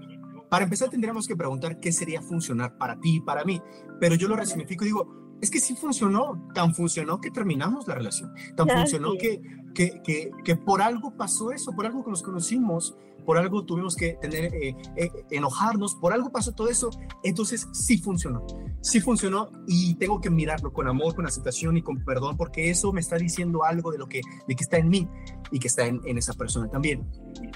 Para 0.51 0.65
empezar 0.65 0.89
tendríamos 0.89 1.27
que 1.27 1.37
preguntar 1.37 1.79
qué 1.81 1.93
sería 1.93 2.23
funcionar 2.23 2.77
para 2.79 2.99
ti 3.01 3.17
y 3.17 3.21
para 3.21 3.45
mí. 3.45 3.61
Pero 4.01 4.15
yo 4.15 4.29
lo 4.29 4.37
resignifico 4.37 4.85
y 4.85 4.89
digo, 4.89 5.19
es 5.41 5.51
que 5.51 5.61
sí 5.61 5.75
funcionó, 5.77 6.49
tan 6.55 6.75
funcionó 6.75 7.21
que 7.21 7.31
terminamos 7.31 7.87
la 7.87 7.95
relación, 7.95 8.33
tan 8.57 8.69
funcionó 8.69 9.13
que, 9.13 9.41
que, 9.75 10.03
que, 10.03 10.31
que, 10.45 10.57
por 10.57 10.83
algo 10.83 11.17
pasó 11.17 11.53
eso, 11.53 11.73
por 11.73 11.87
algo 11.87 12.05
que 12.05 12.11
nos 12.11 12.23
conocimos, 12.23 12.97
por 13.25 13.39
algo 13.39 13.65
tuvimos 13.65 13.95
que 13.95 14.15
tener, 14.15 14.53
eh, 14.55 14.75
eh, 14.97 15.11
enojarnos, 15.31 15.95
por 15.95 16.13
algo 16.13 16.33
pasó 16.33 16.53
todo 16.53 16.69
eso, 16.69 16.91
entonces 17.23 17.69
sí 17.73 17.99
funcionó, 17.99 18.45
sí 18.81 19.01
funcionó 19.01 19.51
y 19.67 19.95
tengo 19.95 20.21
que 20.21 20.31
mirarlo 20.31 20.73
con 20.73 20.89
amor, 20.89 21.15
con 21.15 21.27
aceptación 21.27 21.77
y 21.77 21.83
con 21.83 22.05
perdón, 22.05 22.37
porque 22.37 22.71
eso 22.71 22.93
me 22.93 23.01
está 23.01 23.17
diciendo 23.17 23.65
algo 23.65 23.91
de 23.91 23.99
lo 23.99 24.09
que, 24.09 24.21
de 24.47 24.55
que 24.55 24.63
está 24.63 24.79
en 24.79 24.89
mí 24.89 25.09
y 25.51 25.59
que 25.59 25.69
está 25.69 25.87
en, 25.87 26.01
en 26.05 26.19
esa 26.19 26.35
persona 26.35 26.69
también. 26.69 27.07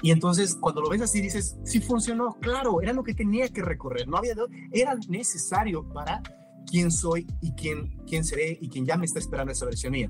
Y 0.01 0.11
entonces 0.11 0.55
cuando 0.55 0.81
lo 0.81 0.89
ves 0.89 1.01
así 1.01 1.21
dices, 1.21 1.57
sí 1.63 1.79
funcionó, 1.79 2.37
claro, 2.39 2.81
era 2.81 2.93
lo 2.93 3.03
que 3.03 3.13
tenía 3.13 3.47
que 3.49 3.61
recorrer, 3.61 4.07
no 4.07 4.17
había, 4.17 4.33
era 4.71 4.95
necesario 5.07 5.87
para 5.93 6.21
quién 6.65 6.91
soy 6.91 7.27
y 7.41 7.53
quién, 7.53 8.01
quién 8.07 8.23
seré 8.23 8.57
y 8.59 8.69
quién 8.69 8.85
ya 8.85 8.97
me 8.97 9.05
está 9.05 9.19
esperando 9.19 9.51
esa 9.51 9.65
versión 9.65 9.93
mía. 9.93 10.09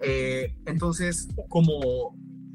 Eh, 0.00 0.54
entonces, 0.66 1.28
como 1.48 2.14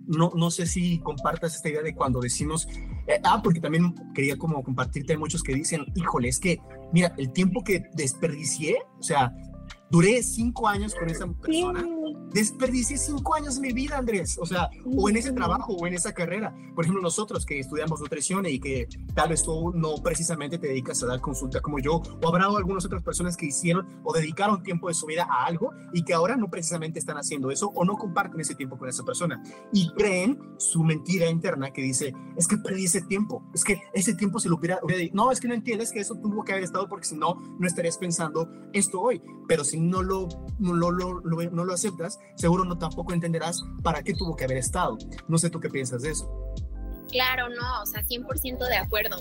no, 0.10 0.32
no 0.36 0.50
sé 0.50 0.66
si 0.66 1.00
compartas 1.00 1.56
esta 1.56 1.70
idea 1.70 1.84
de 1.84 1.94
cuando 1.94 2.20
decimos, 2.20 2.68
eh, 3.08 3.20
ah, 3.24 3.42
porque 3.44 3.60
también 3.60 3.94
quería 4.14 4.38
como 4.38 4.64
compartirte, 4.64 5.14
hay 5.14 5.20
muchos 5.20 5.44
que 5.44 5.54
dicen, 5.54 5.86
híjole, 5.96 6.30
es 6.30 6.40
que, 6.40 6.60
mira, 6.92 7.14
el 7.18 7.32
tiempo 7.32 7.64
que 7.64 7.90
desperdicié, 7.94 8.78
o 9.00 9.04
sea, 9.04 9.34
duré 9.90 10.22
cinco 10.24 10.68
años 10.68 10.96
con 10.96 11.10
esa 11.10 11.28
persona 11.28 11.86
desperdicié 12.34 12.98
cinco 12.98 13.36
años 13.36 13.56
de 13.56 13.62
mi 13.62 13.74
vida, 13.74 13.98
Andrés, 13.98 14.38
o 14.40 14.46
sea, 14.46 14.70
o 14.86 15.10
en 15.10 15.18
ese 15.18 15.32
trabajo 15.32 15.74
o 15.74 15.88
en 15.88 15.94
esa 15.94 16.14
carrera. 16.14 16.56
Por 16.76 16.86
ejemplo, 16.86 17.02
nosotros 17.02 17.46
que 17.46 17.60
estudiamos 17.60 18.00
nutrición 18.00 18.46
y 18.46 18.60
que 18.60 18.88
tal 19.14 19.30
vez 19.30 19.44
tú 19.44 19.72
no 19.74 19.96
precisamente 19.96 20.58
te 20.58 20.68
dedicas 20.68 21.02
a 21.04 21.08
dar 21.08 21.22
consulta 21.22 21.62
como 21.62 21.80
yo, 21.80 22.02
o 22.22 22.28
habrá 22.28 22.46
algunas 22.46 22.86
otras 22.86 23.04
personas 23.04 23.36
que 23.36 23.48
hicieron 23.48 23.88
o 24.04 24.14
dedicaron 24.14 24.64
tiempo 24.64 24.88
de 24.88 24.94
su 24.94 25.06
vida 25.06 25.28
a 25.30 25.46
algo 25.46 25.72
y 25.94 26.04
que 26.04 26.14
ahora 26.14 26.36
no 26.36 26.50
precisamente 26.50 27.00
están 27.00 27.18
haciendo 27.18 27.52
eso 27.52 27.72
o 27.76 27.86
no 27.86 27.96
comparten 27.96 28.40
ese 28.40 28.56
tiempo 28.56 28.78
con 28.78 28.90
esa 28.90 29.04
persona 29.04 29.42
y 29.74 29.92
creen 29.94 30.40
su 30.58 30.84
mentira 30.84 31.30
interna 31.30 31.72
que 31.72 31.82
dice, 31.82 32.14
es 32.38 32.48
que 32.48 32.58
perdí 32.58 32.86
ese 32.86 33.02
tiempo, 33.02 33.44
es 33.54 33.64
que 33.64 33.82
ese 33.94 34.14
tiempo 34.14 34.40
se 34.40 34.50
lo 34.50 34.56
hubiera... 34.56 34.80
No, 35.14 35.32
es 35.32 35.40
que 35.40 35.48
no 35.48 35.54
entiendes 35.54 35.92
que 35.92 36.00
eso 36.00 36.16
tuvo 36.16 36.44
que 36.44 36.52
haber 36.52 36.64
estado 36.64 36.88
porque 36.88 37.08
si 37.08 37.16
no, 37.16 37.36
no 37.60 37.68
estarías 37.68 37.98
pensando 37.98 38.50
esto 38.74 39.02
hoy, 39.02 39.22
pero 39.48 39.64
si 39.64 39.80
no 39.80 40.04
lo, 40.04 40.28
no 40.60 40.74
lo, 40.74 41.22
no 41.22 41.66
lo 41.66 41.74
aceptas, 41.74 42.19
seguro 42.36 42.64
no 42.66 42.78
tampoco 42.78 43.14
entenderás 43.14 43.62
para 43.84 44.02
qué 44.02 44.14
tuvo 44.14 44.36
que 44.36 44.46
haber 44.46 44.58
estado. 44.58 44.98
No 45.28 45.38
sé 45.38 45.50
tú 45.50 45.60
qué 45.60 45.70
piensas 45.70 46.02
de 46.02 46.12
eso. 46.12 46.30
Claro, 47.12 47.50
no, 47.50 47.82
o 47.82 47.86
sea, 47.86 48.04
100% 48.04 48.68
de 48.68 48.78
acuerdo. 48.78 49.18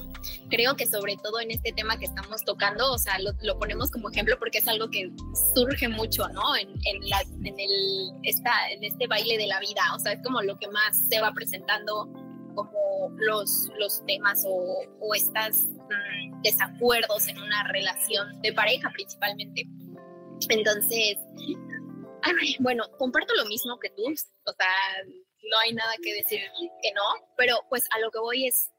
Creo 0.50 0.76
que 0.76 0.86
sobre 0.86 1.16
todo 1.16 1.40
en 1.40 1.50
este 1.50 1.72
tema 1.72 1.98
que 1.98 2.04
estamos 2.04 2.44
tocando, 2.44 2.92
o 2.92 2.98
sea, 2.98 3.14
lo, 3.18 3.58
ponemos 3.58 3.90
como 3.90 4.10
ejemplo 4.10 4.38
porque 4.38 4.58
es 4.58 4.68
algo 4.68 4.90
que 4.90 5.10
surge 5.54 5.88
mucho, 5.88 6.28
¿no? 6.28 6.54
En, 6.56 6.68
en, 6.68 7.08
la, 7.08 7.22
en, 7.44 7.58
el, 7.58 8.12
esta, 8.24 8.70
en 8.70 8.84
este 8.84 9.06
baile 9.06 9.38
de 9.38 9.46
la 9.46 9.58
vida, 9.60 9.80
o 9.94 9.98
sea, 9.98 10.12
es 10.12 10.22
como 10.22 10.42
lo 10.42 10.58
que 10.58 10.68
más 10.68 11.08
se 11.08 11.20
va 11.20 11.32
presentando 11.32 12.08
como 12.54 13.10
los, 13.16 13.68
los 13.78 14.04
temas 14.06 14.44
o, 14.46 14.82
o 15.00 15.14
estos 15.14 15.66
mm, 15.68 16.42
desacuerdos 16.42 17.28
en 17.28 17.38
una 17.38 17.64
relación 17.68 18.40
de 18.42 18.52
pareja 18.52 18.90
principalmente. 18.90 19.66
Entonces, 20.50 21.16
bueno, 22.60 22.84
comparto 22.98 23.34
lo 23.34 23.46
mismo 23.46 23.78
que 23.78 23.90
tú, 23.90 24.04
o 24.06 24.52
sea, 24.52 25.04
no 25.50 25.58
hay 25.58 25.72
nada 25.72 25.92
que 26.02 26.14
decir 26.14 26.40
que 26.82 26.92
no, 26.92 27.02
pero 27.36 27.64
pues 27.68 27.84
a 27.90 27.98
lo 28.00 28.10
que 28.10 28.18
voy 28.18 28.46
es 28.46 28.70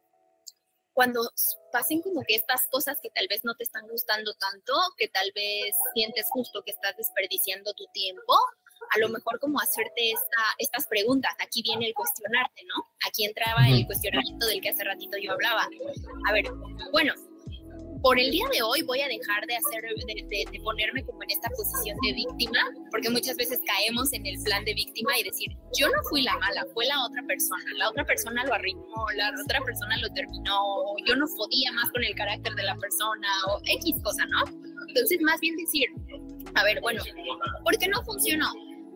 cuando 0.94 1.22
pasen 1.72 2.02
como 2.02 2.24
que 2.28 2.36
estas 2.36 2.68
cosas 2.68 3.00
que 3.02 3.10
tal 3.10 3.28
vez 3.30 3.46
no 3.46 3.56
te 3.56 3.64
están 3.64 3.88
gustando 3.88 4.34
tanto, 4.34 4.74
que 4.98 5.08
tal 5.08 5.32
vez 5.34 5.76
sientes 5.94 6.28
justo 6.30 6.62
que 6.64 6.72
estás 6.72 6.98
desperdiciando 6.98 7.74
tu 7.74 7.86
tiempo, 7.94 8.34
a 8.92 9.00
lo 9.00 9.10
mejor 9.10 9.40
como 9.40 9.60
hacerte 9.60 10.12
esta, 10.12 10.44
estas 10.58 10.88
preguntas. 10.88 11.34
Aquí 11.40 11.62
viene 11.62 11.88
el 11.88 11.94
cuestionarte, 11.94 12.64
¿no? 12.66 12.86
Aquí 13.08 13.24
entraba 13.24 13.68
el 13.70 13.86
cuestionamiento 13.86 14.46
del 14.48 14.62
que 14.62 14.70
hace 14.70 14.84
ratito 14.84 15.18
yo 15.18 15.32
hablaba. 15.32 15.70
A 16.28 16.34
ver, 16.34 16.46
bueno, 16.92 17.14
por 18.02 18.20
el 18.20 18.32
día 18.32 18.46
de 18.54 18.62
hoy 18.62 18.82
voy 18.84 19.02
a 19.02 19.08
dejar 19.08 19.46
de 19.46 19.56
hacer, 19.56 19.84
de, 19.84 20.60
ponerme 20.64 21.04
como 21.04 21.24
en 21.24 21.32
esta 21.32 21.50
posición 21.50 21.98
de 22.02 22.14
víctima, 22.14 22.60
porque 22.92 23.10
muchas 23.10 23.36
veces 23.36 23.60
caemos 23.66 24.14
en 24.14 24.26
el 24.26 24.42
plan 24.44 24.64
de 24.66 24.74
víctima 24.74 25.18
y 25.18 25.24
decir, 25.24 25.50
yo 25.78 25.88
no 25.88 26.02
fui 26.10 26.22
la 26.22 26.38
mala, 26.38 26.66
fue 26.74 26.86
la 26.86 27.04
otra 27.06 27.22
persona, 27.24 27.64
la 27.78 27.90
otra 27.90 28.06
persona 28.06 28.44
lo 28.46 28.54
arrimó, 28.54 29.06
la 29.16 29.32
otra 29.44 29.62
persona 29.62 29.98
lo 29.98 30.10
terminó, 30.14 30.96
yo 31.06 31.16
no 31.16 31.26
podía 31.36 31.72
más 31.74 31.92
con 31.92 32.04
el 32.04 32.16
carácter 32.16 32.54
de 32.54 32.64
la 32.64 32.76
persona, 32.76 33.28
o 33.48 33.60
X 33.66 33.96
cosa, 34.04 34.26
¿no? 34.28 34.44
Entonces, 34.88 35.20
más 35.22 35.40
bien 35.40 35.56
decir, 35.56 35.88
a 36.56 36.64
ver, 36.64 36.80
bueno, 36.82 37.04
¿por 37.64 37.78
qué 37.78 37.88
no 37.88 38.02
funcionó? 38.04 38.52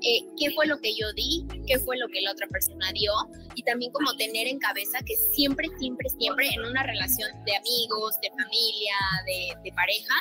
Eh, 0.06 0.20
qué 0.38 0.52
fue 0.52 0.68
lo 0.68 0.80
que 0.80 0.94
yo 0.96 1.14
di, 1.14 1.48
qué 1.66 1.80
fue 1.80 1.98
lo 1.98 2.08
que 2.10 2.20
la 2.22 2.32
otra 2.32 2.46
persona 2.48 2.92
dio 2.92 3.14
y 3.56 3.64
también 3.64 3.90
como 3.94 4.14
tener 4.18 4.48
en 4.48 4.60
cabeza 4.60 5.00
que 5.06 5.16
siempre, 5.34 5.70
siempre, 5.80 6.10
siempre 6.10 6.50
en 6.50 6.66
una 6.66 6.84
relación 6.84 7.32
de 7.46 7.56
amigos, 7.56 8.20
de 8.22 8.30
familia, 8.32 8.96
de, 9.26 9.62
de 9.64 9.72
pareja, 9.72 10.14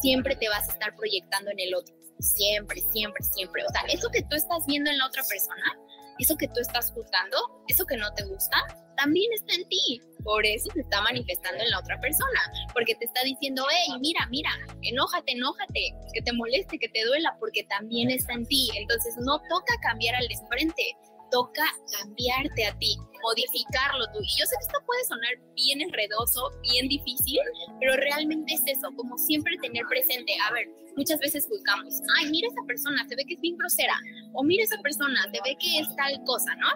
siempre 0.00 0.34
te 0.34 0.48
vas 0.48 0.68
a 0.68 0.72
estar 0.72 0.96
proyectando 0.96 1.52
en 1.52 1.60
el 1.60 1.74
otro. 1.74 1.94
Siempre, 2.18 2.80
siempre, 2.92 3.22
siempre. 3.34 3.62
O 3.64 3.68
sea, 3.70 3.82
eso 3.92 4.08
que 4.10 4.22
tú 4.22 4.34
estás 4.34 4.66
viendo 4.66 4.90
en 4.90 4.98
la 4.98 5.06
otra 5.06 5.22
persona, 5.28 5.78
eso 6.18 6.36
que 6.36 6.48
tú 6.48 6.60
estás 6.60 6.90
juzgando, 6.92 7.36
eso 7.68 7.84
que 7.86 7.96
no 7.96 8.12
te 8.14 8.24
gusta, 8.24 8.56
también 8.96 9.32
está 9.32 9.54
en 9.54 9.68
ti. 9.68 10.00
Por 10.22 10.46
eso 10.46 10.70
se 10.72 10.80
está 10.80 11.02
manifestando 11.02 11.62
en 11.62 11.70
la 11.70 11.78
otra 11.78 12.00
persona, 12.00 12.40
porque 12.72 12.94
te 12.94 13.06
está 13.06 13.22
diciendo, 13.24 13.64
hey, 13.70 13.94
mira, 14.00 14.26
mira, 14.30 14.50
enójate, 14.82 15.32
enójate, 15.32 15.94
que 16.12 16.22
te 16.22 16.32
moleste, 16.32 16.78
que 16.78 16.88
te 16.88 17.04
duela, 17.04 17.36
porque 17.40 17.64
también 17.64 18.10
está 18.10 18.34
en 18.34 18.46
ti. 18.46 18.70
Entonces 18.74 19.14
no 19.18 19.38
toca 19.48 19.74
cambiar 19.82 20.14
al 20.14 20.30
enfrente, 20.30 20.96
toca 21.32 21.64
cambiarte 21.98 22.66
a 22.66 22.78
ti, 22.78 22.94
modificarlo 23.22 24.04
tú. 24.12 24.20
Y 24.20 24.38
yo 24.38 24.46
sé 24.46 24.54
que 24.60 24.66
esto 24.66 24.78
puede 24.86 25.04
sonar 25.04 25.32
bien 25.56 25.80
enredoso, 25.80 26.52
bien 26.62 26.86
difícil, 26.88 27.40
pero 27.80 27.96
realmente 27.96 28.54
es 28.54 28.62
eso, 28.66 28.88
como 28.94 29.16
siempre 29.18 29.56
tener 29.62 29.84
presente, 29.88 30.32
a 30.48 30.52
ver, 30.52 30.68
muchas 30.96 31.18
veces 31.18 31.48
buscamos, 31.48 32.00
ay, 32.18 32.30
mira 32.30 32.48
esa 32.48 32.62
persona, 32.66 33.08
se 33.08 33.16
ve 33.16 33.24
que 33.24 33.34
es 33.34 33.40
bien 33.40 33.56
grosera, 33.56 33.96
o 34.34 34.44
mira 34.44 34.62
esa 34.62 34.80
persona, 34.82 35.22
se 35.32 35.40
ve 35.42 35.56
que 35.58 35.80
es 35.80 35.88
tal 35.96 36.22
cosa, 36.24 36.54
¿no? 36.56 36.68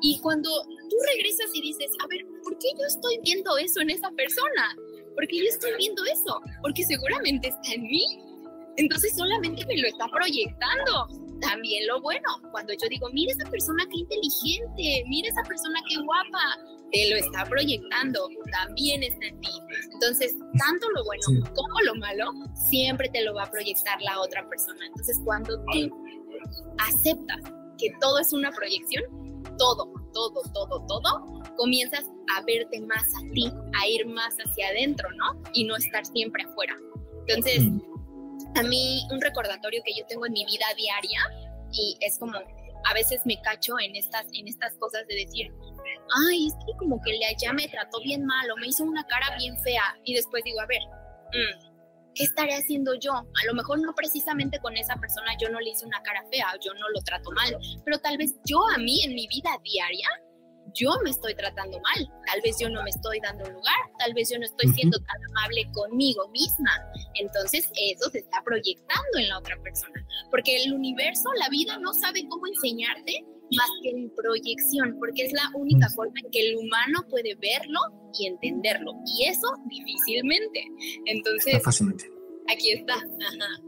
Y 0.00 0.18
cuando 0.20 0.50
tú 0.88 0.96
regresas 1.14 1.50
y 1.54 1.60
dices, 1.60 1.90
a 2.02 2.06
ver, 2.08 2.24
¿por 2.42 2.56
qué 2.58 2.68
yo 2.78 2.86
estoy 2.86 3.18
viendo 3.22 3.56
eso 3.58 3.80
en 3.80 3.90
esa 3.90 4.10
persona? 4.12 4.76
¿Por 5.14 5.26
qué 5.26 5.38
yo 5.38 5.48
estoy 5.48 5.72
viendo 5.78 6.02
eso? 6.04 6.40
Porque 6.62 6.84
seguramente 6.84 7.48
está 7.48 7.72
en 7.74 7.82
mí. 7.82 8.04
Entonces 8.76 9.16
solamente 9.16 9.66
me 9.66 9.76
lo 9.78 9.88
está 9.88 10.06
proyectando. 10.08 11.08
También 11.40 11.86
lo 11.86 12.00
bueno, 12.00 12.28
cuando 12.52 12.72
yo 12.72 12.88
digo, 12.88 13.08
mira 13.12 13.32
esa 13.32 13.48
persona 13.50 13.84
qué 13.90 13.98
inteligente, 13.98 15.04
mira 15.08 15.28
esa 15.28 15.42
persona 15.42 15.80
qué 15.88 15.96
guapa, 16.02 16.58
te 16.90 17.10
lo 17.10 17.16
está 17.16 17.44
proyectando, 17.44 18.28
también 18.50 19.02
está 19.02 19.26
en 19.26 19.40
ti. 19.40 19.50
Entonces, 19.92 20.34
tanto 20.58 20.90
lo 20.90 21.04
bueno 21.04 21.22
como 21.54 21.80
lo 21.84 21.94
malo, 21.96 22.32
siempre 22.70 23.08
te 23.10 23.22
lo 23.22 23.34
va 23.34 23.44
a 23.44 23.50
proyectar 23.50 24.00
la 24.02 24.20
otra 24.20 24.48
persona. 24.48 24.86
Entonces, 24.86 25.20
cuando 25.24 25.62
tú 25.72 25.90
aceptas 26.78 27.40
que 27.78 27.92
todo 28.00 28.18
es 28.18 28.32
una 28.32 28.50
proyección, 28.50 29.04
todo, 29.58 29.92
todo, 30.12 30.42
todo, 30.52 30.86
todo, 30.86 31.42
comienzas 31.56 32.04
a 32.36 32.42
verte 32.42 32.80
más 32.80 33.04
a 33.16 33.32
ti, 33.34 33.50
a 33.80 33.88
ir 33.88 34.06
más 34.06 34.36
hacia 34.36 34.68
adentro, 34.68 35.08
¿no? 35.12 35.42
Y 35.52 35.64
no 35.64 35.76
estar 35.76 36.04
siempre 36.06 36.44
afuera. 36.44 36.76
Entonces, 37.26 37.64
a 38.54 38.62
mí 38.62 39.02
un 39.10 39.20
recordatorio 39.20 39.82
que 39.84 39.94
yo 39.94 40.06
tengo 40.06 40.26
en 40.26 40.32
mi 40.32 40.44
vida 40.44 40.66
diaria 40.76 41.20
y 41.72 41.96
es 42.00 42.18
como 42.18 42.38
a 42.84 42.94
veces 42.94 43.20
me 43.24 43.40
cacho 43.42 43.78
en 43.78 43.96
estas 43.96 44.26
en 44.32 44.48
estas 44.48 44.72
cosas 44.78 45.06
de 45.08 45.16
decir, 45.16 45.52
ay, 46.28 46.46
es 46.46 46.54
que 46.54 46.76
como 46.78 47.00
que 47.02 47.18
ya 47.40 47.52
me 47.52 47.68
trató 47.68 48.00
bien 48.00 48.24
mal 48.24 48.50
o 48.50 48.56
me 48.56 48.68
hizo 48.68 48.84
una 48.84 49.04
cara 49.06 49.36
bien 49.36 49.58
fea 49.62 49.98
y 50.04 50.14
después 50.14 50.42
digo, 50.44 50.60
a 50.60 50.66
ver, 50.66 50.80
mmm, 51.32 51.67
¿qué 52.14 52.24
estaré 52.24 52.54
haciendo 52.54 52.94
yo? 52.94 53.12
A 53.12 53.46
lo 53.46 53.54
mejor 53.54 53.80
no 53.80 53.94
precisamente 53.94 54.58
con 54.60 54.76
esa 54.76 54.96
persona 54.96 55.32
yo 55.40 55.48
no 55.48 55.60
le 55.60 55.70
hice 55.70 55.86
una 55.86 56.02
cara 56.02 56.24
fea, 56.30 56.46
yo 56.64 56.72
no 56.74 56.88
lo 56.88 57.00
trato 57.02 57.30
mal, 57.32 57.56
pero 57.84 57.98
tal 57.98 58.16
vez 58.18 58.34
yo 58.44 58.60
a 58.74 58.78
mí 58.78 59.02
en 59.04 59.14
mi 59.14 59.26
vida 59.28 59.50
diaria, 59.62 60.08
yo 60.74 60.90
me 61.02 61.10
estoy 61.10 61.34
tratando 61.34 61.80
mal, 61.80 62.08
tal 62.26 62.40
vez 62.42 62.56
yo 62.60 62.68
no 62.68 62.82
me 62.82 62.90
estoy 62.90 63.20
dando 63.20 63.44
lugar, 63.44 63.76
tal 63.98 64.12
vez 64.14 64.30
yo 64.30 64.38
no 64.38 64.44
estoy 64.44 64.68
siendo 64.72 64.98
tan 64.98 65.16
amable 65.30 65.68
conmigo 65.72 66.28
misma. 66.28 66.70
Entonces 67.14 67.70
eso 67.74 68.10
se 68.10 68.18
está 68.18 68.42
proyectando 68.44 69.18
en 69.18 69.28
la 69.28 69.38
otra 69.38 69.56
persona, 69.62 70.04
porque 70.30 70.62
el 70.62 70.72
universo, 70.72 71.28
la 71.38 71.48
vida 71.48 71.78
no 71.78 71.94
sabe 71.94 72.26
cómo 72.28 72.46
enseñarte 72.46 73.24
más 73.56 73.68
que 73.82 73.90
en 73.90 74.10
proyección, 74.14 74.96
porque 74.98 75.24
es 75.24 75.32
la 75.32 75.50
única 75.54 75.88
forma 75.90 76.14
en 76.24 76.30
que 76.30 76.48
el 76.48 76.56
humano 76.56 77.06
puede 77.08 77.34
verlo 77.36 77.80
y 78.18 78.26
entenderlo. 78.26 78.92
Y 79.06 79.26
eso 79.26 79.46
difícilmente. 79.66 80.64
Entonces, 81.06 81.62
Aquí 82.50 82.70
está, 82.72 82.94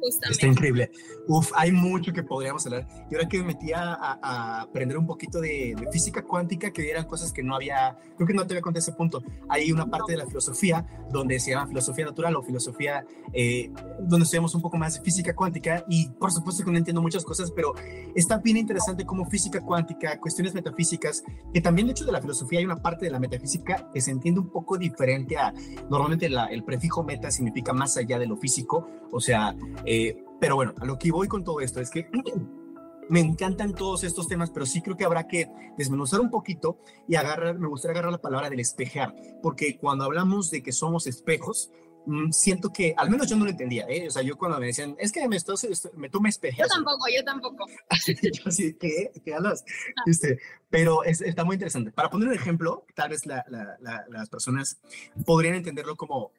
justamente. 0.00 0.30
Está 0.30 0.46
increíble. 0.46 0.90
Uf, 1.28 1.52
hay 1.54 1.70
mucho 1.70 2.12
que 2.12 2.22
podríamos 2.22 2.64
hablar. 2.64 2.86
Y 3.10 3.14
ahora 3.14 3.28
que 3.28 3.38
me 3.38 3.44
metí 3.44 3.72
a, 3.72 3.92
a, 3.92 4.62
aprender 4.62 4.96
un 4.96 5.06
poquito 5.06 5.40
de, 5.40 5.76
física 5.92 6.22
cuántica, 6.22 6.72
que 6.72 6.90
eran 6.90 7.04
cosas 7.04 7.30
que 7.32 7.42
no 7.42 7.54
había, 7.54 7.98
creo 8.16 8.26
que 8.26 8.32
no 8.32 8.46
te 8.46 8.54
había 8.54 8.62
contado 8.62 8.80
ese 8.80 8.92
punto. 8.92 9.22
Hay 9.48 9.70
una 9.70 9.86
parte 9.86 10.12
de 10.12 10.18
la 10.18 10.26
filosofía 10.26 10.86
donde 11.10 11.38
se 11.40 11.50
llama 11.50 11.66
filosofía 11.66 12.06
natural 12.06 12.36
o 12.36 12.42
filosofía, 12.42 13.04
eh, 13.34 13.70
donde 14.00 14.24
estudiamos 14.24 14.54
un 14.54 14.62
poco 14.62 14.78
más 14.78 14.94
de 14.94 15.02
física 15.02 15.34
cuántica. 15.34 15.84
Y 15.86 16.08
por 16.08 16.32
supuesto 16.32 16.64
que 16.64 16.70
no 16.70 16.78
entiendo 16.78 17.02
muchas 17.02 17.24
cosas, 17.24 17.50
pero 17.50 17.74
está 18.14 18.38
bien 18.38 18.56
interesante 18.56 19.04
como 19.04 19.26
física 19.26 19.60
cuántica, 19.60 20.18
cuestiones 20.18 20.54
metafísicas, 20.54 21.22
que 21.52 21.60
también 21.60 21.86
de 21.86 21.92
hecho 21.92 22.06
de 22.06 22.12
la 22.12 22.20
filosofía 22.22 22.60
hay 22.60 22.64
una 22.64 22.76
parte 22.76 23.04
de 23.04 23.10
la 23.10 23.20
metafísica 23.20 23.90
que 23.92 24.00
se 24.00 24.10
entiende 24.10 24.40
un 24.40 24.48
poco 24.48 24.78
diferente 24.78 25.36
a, 25.36 25.52
normalmente 25.90 26.26
el 26.26 26.64
prefijo 26.64 27.02
meta 27.02 27.30
significa 27.30 27.74
más 27.74 27.98
allá 27.98 28.18
de 28.18 28.26
lo 28.26 28.38
físico 28.38 28.69
o 29.10 29.20
sea, 29.20 29.54
eh, 29.84 30.22
pero 30.40 30.56
bueno, 30.56 30.74
a 30.80 30.84
lo 30.84 30.98
que 30.98 31.10
voy 31.12 31.28
con 31.28 31.44
todo 31.44 31.60
esto 31.60 31.80
es 31.80 31.90
que 31.90 32.08
me 33.10 33.20
encantan 33.20 33.74
todos 33.74 34.04
estos 34.04 34.28
temas, 34.28 34.50
pero 34.50 34.64
sí 34.64 34.80
creo 34.82 34.96
que 34.96 35.04
habrá 35.04 35.26
que 35.26 35.48
desmenuzar 35.76 36.20
un 36.20 36.30
poquito 36.30 36.78
y 37.08 37.16
agarrar, 37.16 37.58
me 37.58 37.66
gustaría 37.66 37.92
agarrar 37.92 38.12
la 38.12 38.20
palabra 38.20 38.48
del 38.48 38.60
espejar, 38.60 39.14
porque 39.42 39.76
cuando 39.76 40.04
hablamos 40.04 40.50
de 40.50 40.62
que 40.62 40.70
somos 40.70 41.08
espejos, 41.08 41.70
mm, 42.06 42.30
siento 42.30 42.72
que, 42.72 42.94
al 42.96 43.10
menos 43.10 43.28
yo 43.28 43.36
no 43.36 43.44
lo 43.44 43.50
entendía, 43.50 43.84
¿eh? 43.88 44.06
O 44.06 44.10
sea, 44.12 44.22
yo 44.22 44.38
cuando 44.38 44.60
me 44.60 44.66
decían, 44.66 44.94
es 44.98 45.10
que 45.10 45.26
me, 45.28 45.36
estoy, 45.36 45.56
me 45.96 46.08
tú 46.08 46.20
me 46.20 46.28
espejas. 46.28 46.68
Yo 46.68 46.74
tampoco, 46.74 47.06
yo 47.14 47.24
tampoco. 47.24 47.66
yo 48.22 48.42
así, 48.46 48.74
¿qué? 48.74 49.10
¿Qué 49.24 49.34
hablas? 49.34 49.64
Este, 50.06 50.38
pero 50.70 51.02
está 51.02 51.44
muy 51.44 51.54
interesante. 51.54 51.90
Para 51.90 52.10
poner 52.10 52.28
un 52.28 52.34
ejemplo, 52.34 52.86
tal 52.94 53.10
vez 53.10 53.26
las 53.26 54.28
personas 54.30 54.78
podrían 55.26 55.56
entenderlo 55.56 55.96
como, 55.96 56.30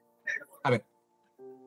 a 0.64 0.70
ver, 0.70 0.86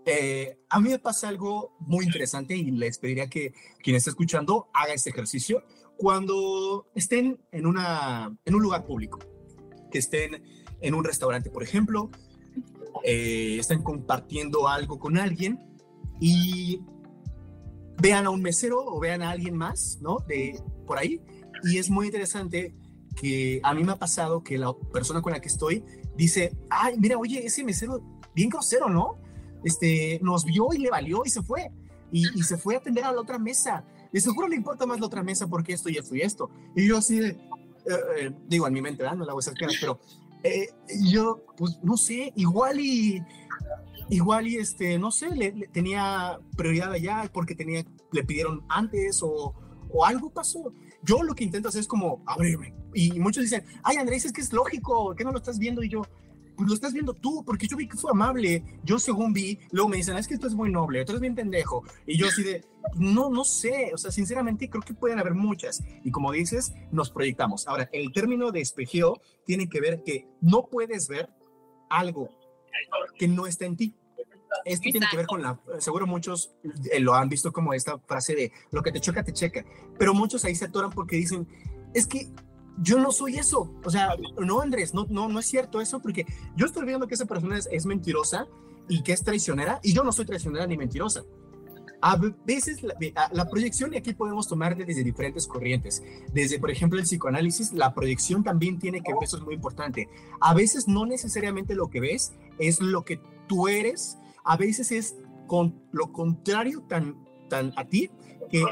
eh, 0.07 0.59
a 0.69 0.81
mí 0.81 0.91
me 0.91 0.99
pasa 0.99 1.29
algo 1.29 1.77
muy 1.81 2.05
interesante 2.05 2.57
y 2.57 2.71
les 2.71 2.99
pediría 2.99 3.29
que 3.29 3.55
quien 3.83 3.97
esté 3.97 4.11
escuchando 4.11 4.69
haga 4.75 4.93
este 4.93 5.11
ejercicio 5.11 5.65
cuando 5.97 6.91
estén 6.95 7.41
en, 7.53 7.67
una, 7.67 8.37
en 8.45 8.55
un 8.55 8.63
lugar 8.63 8.85
público, 8.85 9.19
que 9.91 9.99
estén 9.99 10.43
en 10.81 10.95
un 10.95 11.05
restaurante, 11.05 11.51
por 11.51 11.63
ejemplo, 11.63 12.11
eh, 13.05 13.57
estén 13.59 13.83
compartiendo 13.83 14.69
algo 14.69 14.99
con 14.99 15.17
alguien 15.17 15.59
y 16.21 16.81
vean 18.01 18.27
a 18.27 18.31
un 18.31 18.43
mesero 18.43 18.85
o 18.85 19.01
vean 19.01 19.23
a 19.23 19.31
alguien 19.31 19.57
más, 19.57 19.99
¿no? 20.01 20.19
De 20.27 20.61
por 20.87 20.99
ahí. 20.99 21.21
Y 21.63 21.79
es 21.79 21.91
muy 21.91 22.07
interesante 22.07 22.75
que 23.17 23.61
a 23.63 23.73
mí 23.73 23.85
me 23.85 23.93
ha 23.93 23.99
pasado 23.99 24.43
que 24.43 24.59
la 24.59 24.73
persona 24.93 25.23
con 25.23 25.33
la 25.33 25.41
que 25.41 25.49
estoy 25.49 25.85
dice, 26.17 26.57
ay, 26.69 26.97
mira, 26.99 27.17
oye, 27.17 27.47
ese 27.47 27.65
mesero, 27.65 28.03
bien 28.35 28.49
grosero, 28.49 28.89
¿no? 28.89 29.19
Este, 29.65 30.21
nos 30.23 30.45
vio 30.45 30.69
y 30.73 30.79
le 30.79 30.91
valió 30.91 31.23
y 31.25 31.31
se 31.31 31.43
fue. 31.43 31.71
Y, 32.13 32.25
se 32.45 32.57
fue 32.57 32.77
a 32.77 32.79
atender 32.79 33.05
a 33.05 33.13
la 33.13 33.21
otra 33.21 33.39
mesa. 33.39 33.85
Y 34.13 34.21
seguro 34.21 34.47
le 34.47 34.55
importa 34.55 34.87
más 34.87 35.01
la 35.01 35.07
otra 35.07 35.25
mesa 35.25 35.49
porque 35.49 35.73
esto 35.73 35.89
y 35.89 35.97
esto 35.97 36.15
y 36.15 36.21
esto. 36.21 36.49
Y 36.77 36.87
yo 36.87 36.99
así, 36.99 37.19
eh, 37.19 37.37
eh, 37.87 38.31
digo, 38.47 38.69
en 38.69 38.75
mi 38.75 38.81
mente, 38.81 39.03
no 39.03 39.25
la 39.25 39.33
voy 39.33 39.43
a 39.45 39.51
hacer 39.51 39.55
pero 39.81 39.99
eh, 40.45 40.69
yo, 41.11 41.45
pues 41.57 41.79
no 41.83 41.97
sé, 41.97 42.33
igual 42.37 42.79
y, 42.79 43.21
igual 44.11 44.47
y 44.47 44.57
este, 44.57 44.99
no 44.99 45.11
sé, 45.11 45.31
le, 45.35 45.53
tenía 45.73 46.39
prioridad 46.57 46.93
allá 46.93 47.29
porque 47.33 47.57
tenía, 47.57 47.85
le 48.13 48.23
pidieron 48.23 48.63
antes 48.69 49.21
o, 49.23 49.53
o 49.91 50.05
algo 50.05 50.31
pasó. 50.31 50.73
Yo 51.03 51.23
lo 51.23 51.35
que 51.35 51.45
intento 51.45 51.69
hacer 51.69 51.81
es 51.81 51.89
como 51.89 52.23
abrirme. 52.27 52.75
Y 52.95 53.19
muchos 53.19 53.43
dicen, 53.43 53.65
ay 53.83 53.97
Andrés, 53.97 54.25
es 54.25 54.33
que 54.33 54.41
es 54.41 54.53
lógico, 54.53 55.15
¿qué 55.17 55.25
no 55.25 55.33
lo 55.33 55.39
estás 55.39 55.59
viendo? 55.59 55.83
Y 55.83 55.89
yo, 55.89 56.03
pues 56.57 56.69
lo 56.69 56.75
estás 56.75 56.93
viendo 56.93 57.15
tú, 57.15 57.45
porque 57.45 57.67
yo 57.67 57.77
vi 57.77 57.89
que 57.89 57.97
fue 57.97 58.11
amable. 58.11 58.65
Yo 58.85 58.99
según 58.99 59.33
vi, 59.33 59.59
luego 59.71 59.89
me 59.89 59.97
dicen, 59.97 60.17
es 60.17 60.29
que 60.29 60.35
esto 60.35 60.47
es 60.47 60.55
muy 60.55 60.71
noble, 60.71 61.05
tú 61.05 61.13
eres 61.13 61.21
bien 61.21 61.35
pendejo. 61.35 61.85
Y 62.07 62.17
yo 62.19 62.27
así 62.29 62.43
de, 62.43 62.65
no, 62.97 63.31
no 63.31 63.45
sé, 63.45 63.91
o 63.95 63.99
sea, 63.99 64.11
sinceramente 64.11 64.69
creo 64.69 64.83
que 64.83 64.95
pueden 64.95 65.19
haber 65.19 65.35
muchas. 65.35 65.83
Y 66.03 66.11
como 66.11 66.33
dices, 66.33 66.73
nos 66.91 67.11
proyectamos. 67.11 67.67
Ahora, 67.67 67.89
el 67.93 68.13
término 68.13 68.51
de 68.53 68.61
espejeo 68.61 69.21
tiene 69.45 69.69
que 69.69 69.81
ver 69.81 70.03
que 70.03 70.29
no 70.41 70.67
puedes 70.67 71.09
ver 71.09 71.29
algo 71.91 72.29
que 73.19 73.29
no 73.29 73.47
está 73.47 73.67
en 73.67 73.77
ti. 73.77 73.95
Esto 74.65 74.89
tiene 74.91 75.07
que 75.11 75.17
ver 75.17 75.27
con 75.27 75.43
la, 75.43 75.61
seguro 75.79 76.07
muchos 76.07 76.55
eh, 76.93 77.01
lo 77.01 77.15
han 77.15 77.29
visto 77.29 77.53
como 77.53 77.75
esta 77.75 77.99
frase 77.99 78.35
de 78.35 78.53
lo 78.71 78.83
que 78.83 78.93
te 78.93 79.01
choca, 79.01 79.25
te 79.25 79.33
checa, 79.33 79.65
pero 79.99 80.15
muchos 80.15 80.45
ahí 80.45 80.55
se 80.55 80.67
atoran 80.67 80.91
porque 80.91 81.17
dicen, 81.17 81.47
es 81.93 82.07
que 82.07 82.29
yo 82.79 82.99
no 82.99 83.13
soy 83.13 83.37
eso. 83.37 83.73
O 83.85 83.91
sea, 83.91 84.17
no, 84.39 84.61
Andrés, 84.61 84.95
no, 84.95 85.07
no, 85.09 85.29
no 85.29 85.39
es 85.39 85.47
cierto 85.47 85.81
eso, 85.81 86.01
porque 86.01 86.27
yo 86.57 86.67
estoy 86.67 86.87
viendo 86.87 87.07
que 87.07 87.15
esa 87.15 87.27
persona 87.27 87.59
es, 87.59 87.87
mentirosa 87.87 88.47
y 88.89 89.03
que 89.03 89.13
es 89.13 89.23
traicionera, 89.23 89.81
y 89.83 89.93
yo 89.93 90.05
no 90.05 90.13
soy 90.13 90.27
traicionera 90.27 90.67
ni 90.67 90.77
mentirosa. 90.77 91.23
A 92.01 92.21
veces 92.45 92.83
la, 92.83 93.49
proyección, 93.49 93.95
y 93.95 93.97
aquí 93.97 94.13
podemos 94.13 94.47
tomar 94.47 94.77
desde 94.77 95.03
diferentes 95.03 95.47
corrientes. 95.47 96.03
Desde, 96.35 96.59
por 96.59 96.71
ejemplo, 96.71 96.99
el 96.99 97.07
psicoanálisis, 97.07 97.73
la 97.73 97.95
proyección 97.95 98.45
también 98.45 98.79
tiene 98.79 99.03
que 99.03 99.15
ver, 99.15 99.25
eso 99.25 99.39
es 99.39 99.43
muy 99.43 99.55
importante. 99.55 100.11
A 100.41 100.53
veces 100.53 100.87
no 100.87 101.07
necesariamente 101.07 101.75
lo 101.75 101.89
que 101.89 102.01
ves 102.01 102.35
es 102.59 102.81
lo 102.81 103.05
que 103.05 103.21
tú 103.47 103.69
eres, 103.69 104.19
a 104.45 104.59
veces 104.59 104.93
es 104.93 105.17
con 105.47 105.81
lo 105.93 106.13
contrario 106.13 106.83
tan, 106.89 107.17
tan 107.49 107.73
a 107.77 107.87
ti 107.87 108.11
que 108.51 108.65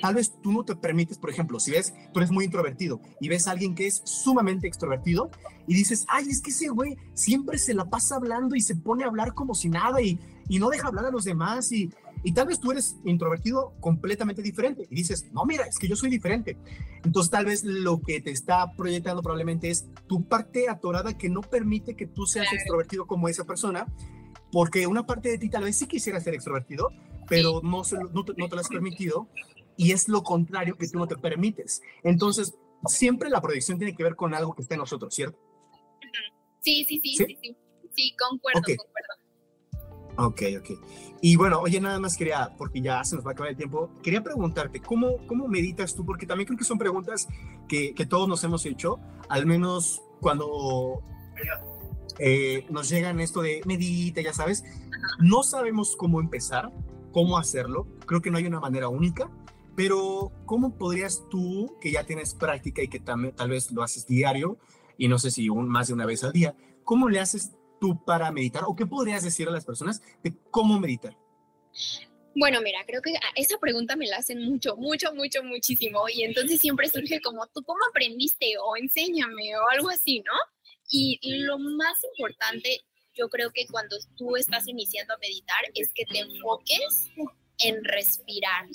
tal 0.00 0.14
vez 0.14 0.32
tú 0.42 0.52
no 0.52 0.64
te 0.64 0.76
permites, 0.76 1.18
por 1.18 1.30
ejemplo, 1.30 1.60
si 1.60 1.72
ves, 1.72 1.94
tú 2.12 2.20
eres 2.20 2.30
muy 2.30 2.44
introvertido 2.44 3.00
y 3.20 3.28
ves 3.28 3.46
a 3.46 3.52
alguien 3.52 3.74
que 3.74 3.86
es 3.86 4.02
sumamente 4.04 4.66
extrovertido 4.66 5.30
y 5.66 5.74
dices, 5.74 6.06
ay, 6.08 6.28
es 6.28 6.40
que 6.40 6.50
ese 6.50 6.68
güey 6.68 6.96
siempre 7.14 7.58
se 7.58 7.74
la 7.74 7.84
pasa 7.84 8.16
hablando 8.16 8.56
y 8.56 8.60
se 8.60 8.76
pone 8.76 9.04
a 9.04 9.08
hablar 9.08 9.34
como 9.34 9.54
si 9.54 9.68
nada 9.68 10.00
y, 10.00 10.18
y 10.48 10.58
no 10.58 10.68
deja 10.70 10.88
hablar 10.88 11.06
a 11.06 11.10
los 11.10 11.24
demás 11.24 11.70
y, 11.72 11.90
y 12.22 12.32
tal 12.32 12.48
vez 12.48 12.60
tú 12.60 12.72
eres 12.72 12.96
introvertido 13.04 13.72
completamente 13.80 14.42
diferente 14.42 14.86
y 14.90 14.94
dices, 14.94 15.26
no, 15.32 15.44
mira, 15.44 15.64
es 15.64 15.78
que 15.78 15.88
yo 15.88 15.96
soy 15.96 16.10
diferente. 16.10 16.56
Entonces 17.04 17.30
tal 17.30 17.46
vez 17.46 17.64
lo 17.64 18.00
que 18.00 18.20
te 18.20 18.30
está 18.30 18.72
proyectando 18.76 19.22
probablemente 19.22 19.70
es 19.70 19.86
tu 20.06 20.24
parte 20.24 20.68
atorada 20.68 21.16
que 21.16 21.30
no 21.30 21.40
permite 21.40 21.96
que 21.96 22.06
tú 22.06 22.26
seas 22.26 22.52
extrovertido 22.52 23.06
como 23.06 23.28
esa 23.28 23.44
persona, 23.44 23.86
porque 24.52 24.86
una 24.86 25.06
parte 25.06 25.30
de 25.30 25.38
ti 25.38 25.48
tal 25.48 25.64
vez 25.64 25.76
sí 25.76 25.86
quisiera 25.86 26.20
ser 26.20 26.34
extrovertido, 26.34 26.90
pero 27.28 27.60
no, 27.62 27.82
no, 28.12 28.24
te, 28.24 28.34
no 28.36 28.48
te 28.48 28.54
lo 28.54 28.60
has 28.60 28.68
permitido 28.68 29.28
y 29.80 29.92
es 29.92 30.08
lo 30.08 30.22
contrario 30.22 30.76
que 30.76 30.86
tú 30.86 30.98
no 30.98 31.06
te 31.06 31.16
permites. 31.16 31.80
Entonces, 32.02 32.54
siempre 32.84 33.30
la 33.30 33.40
proyección 33.40 33.78
tiene 33.78 33.96
que 33.96 34.04
ver 34.04 34.14
con 34.14 34.34
algo 34.34 34.54
que 34.54 34.60
está 34.60 34.74
en 34.74 34.80
nosotros, 34.80 35.14
¿cierto? 35.14 35.38
Sí, 36.60 36.84
sí, 36.86 37.00
sí, 37.02 37.16
sí, 37.16 37.38
sí, 37.40 37.56
sí, 37.96 38.16
concuerdo, 38.18 38.60
concuerdo. 38.60 39.14
Ok, 40.18 40.42
ok. 40.60 40.78
Y 41.22 41.34
bueno, 41.36 41.60
oye, 41.60 41.80
nada 41.80 41.98
más 41.98 42.14
quería, 42.18 42.54
porque 42.58 42.82
ya 42.82 43.02
se 43.04 43.16
nos 43.16 43.24
va 43.24 43.30
a 43.30 43.32
acabar 43.32 43.52
el 43.52 43.56
tiempo, 43.56 43.90
quería 44.02 44.22
preguntarte, 44.22 44.80
¿cómo, 44.80 45.26
cómo 45.26 45.48
meditas 45.48 45.94
tú? 45.94 46.04
Porque 46.04 46.26
también 46.26 46.46
creo 46.46 46.58
que 46.58 46.64
son 46.64 46.76
preguntas 46.76 47.26
que, 47.66 47.94
que 47.94 48.04
todos 48.04 48.28
nos 48.28 48.44
hemos 48.44 48.66
hecho, 48.66 48.98
al 49.30 49.46
menos 49.46 50.02
cuando 50.20 51.02
eh, 52.18 52.66
nos 52.68 52.90
llegan 52.90 53.18
esto 53.18 53.40
de 53.40 53.62
medita, 53.64 54.20
ya 54.20 54.34
sabes, 54.34 54.62
no 55.20 55.42
sabemos 55.42 55.96
cómo 55.96 56.20
empezar, 56.20 56.70
cómo 57.12 57.38
hacerlo, 57.38 57.86
creo 58.04 58.20
que 58.20 58.30
no 58.30 58.36
hay 58.36 58.44
una 58.44 58.60
manera 58.60 58.88
única, 58.88 59.30
pero, 59.76 60.32
¿cómo 60.46 60.76
podrías 60.76 61.22
tú, 61.30 61.76
que 61.80 61.90
ya 61.92 62.04
tienes 62.04 62.34
práctica 62.34 62.82
y 62.82 62.88
que 62.88 63.00
también 63.00 63.34
tal 63.34 63.50
vez 63.50 63.70
lo 63.70 63.82
haces 63.82 64.06
diario, 64.06 64.58
y 64.96 65.08
no 65.08 65.18
sé 65.18 65.30
si 65.30 65.48
un, 65.48 65.68
más 65.68 65.88
de 65.88 65.94
una 65.94 66.06
vez 66.06 66.22
al 66.24 66.32
día, 66.32 66.54
¿cómo 66.84 67.08
le 67.08 67.20
haces 67.20 67.52
tú 67.80 68.04
para 68.04 68.30
meditar? 68.30 68.64
¿O 68.66 68.76
qué 68.76 68.86
podrías 68.86 69.24
decir 69.24 69.48
a 69.48 69.50
las 69.50 69.64
personas 69.64 70.02
de 70.22 70.34
cómo 70.50 70.78
meditar? 70.78 71.16
Bueno, 72.34 72.60
mira, 72.60 72.80
creo 72.86 73.02
que 73.02 73.14
esa 73.34 73.58
pregunta 73.58 73.96
me 73.96 74.06
la 74.06 74.18
hacen 74.18 74.44
mucho, 74.44 74.76
mucho, 74.76 75.14
mucho, 75.14 75.42
muchísimo. 75.42 76.02
Y 76.12 76.22
entonces 76.22 76.60
siempre 76.60 76.88
surge 76.88 77.20
como, 77.20 77.46
¿tú 77.48 77.62
cómo 77.64 77.80
aprendiste? 77.90 78.52
O 78.62 78.76
enséñame, 78.76 79.56
o 79.56 79.68
algo 79.72 79.88
así, 79.88 80.20
¿no? 80.20 80.32
Y 80.90 81.18
lo 81.44 81.58
más 81.58 81.96
importante, 82.16 82.82
yo 83.14 83.28
creo 83.28 83.50
que 83.52 83.66
cuando 83.66 83.96
tú 84.16 84.36
estás 84.36 84.66
iniciando 84.68 85.14
a 85.14 85.18
meditar, 85.18 85.60
es 85.74 85.90
que 85.94 86.04
te 86.04 86.20
enfoques 86.20 87.10
en 87.62 87.84
respirar. 87.84 88.66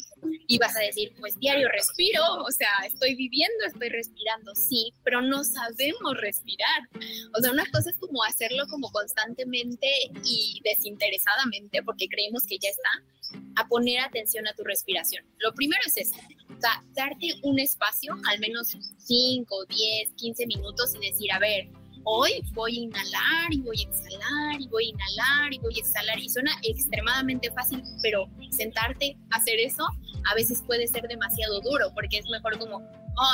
Y 0.48 0.58
vas 0.58 0.76
a 0.76 0.80
decir, 0.80 1.14
pues 1.20 1.38
diario 1.40 1.68
respiro, 1.70 2.22
o 2.44 2.52
sea, 2.52 2.70
estoy 2.86 3.16
viviendo, 3.16 3.66
estoy 3.66 3.90
respirando, 3.90 4.54
sí, 4.56 4.94
pero 5.04 5.22
no 5.22 5.44
sabemos 5.44 6.18
respirar. 6.20 6.82
O 7.38 7.42
sea, 7.42 7.52
una 7.52 7.66
cosa 7.72 7.90
es 7.90 7.98
como 7.98 8.24
hacerlo 8.24 8.66
como 8.70 8.92
constantemente 8.92 9.88
y 10.24 10.62
desinteresadamente, 10.64 11.84
porque 11.84 12.08
creemos 12.08 12.46
que 12.46 12.58
ya 12.60 12.70
está, 12.70 13.42
a 13.56 13.68
poner 13.68 14.00
atención 14.02 14.48
a 14.48 14.54
tu 14.54 14.64
respiración. 14.64 15.26
Lo 15.40 15.54
primero 15.54 15.82
es 15.86 15.98
eso, 15.98 16.16
o 16.16 16.62
sea, 16.62 16.84
darte 16.94 17.34
un 17.44 17.60
espacio, 17.60 18.16
al 18.30 18.40
menos 18.40 18.78
5, 18.98 19.66
10, 19.66 20.14
15 20.16 20.48
minutos 20.48 20.94
y 20.96 21.12
decir, 21.12 21.32
a 21.32 21.40
ver, 21.40 21.70
hoy 22.06 22.32
voy 22.54 22.78
a 22.78 22.82
inhalar 22.84 23.52
y 23.52 23.62
voy 23.62 23.78
a 23.80 23.90
exhalar 23.90 24.62
y 24.62 24.68
voy 24.68 24.86
a 24.86 24.90
inhalar 24.90 25.54
y 25.54 25.60
voy 25.60 25.76
a 25.76 25.80
exhalar 25.80 26.20
y 26.20 26.30
suena 26.30 26.52
extremadamente 26.64 27.52
fácil, 27.52 27.84
pero 28.02 28.28
sentarte 28.52 29.18
a 29.32 29.38
hacer 29.38 29.60
eso 29.60 29.86
a 30.28 30.34
veces 30.34 30.64
puede 30.66 30.88
ser 30.88 31.08
demasiado 31.08 31.62
duro 31.62 31.92
porque 31.94 32.18
es 32.18 32.30
mejor 32.30 32.58
como 32.58 32.82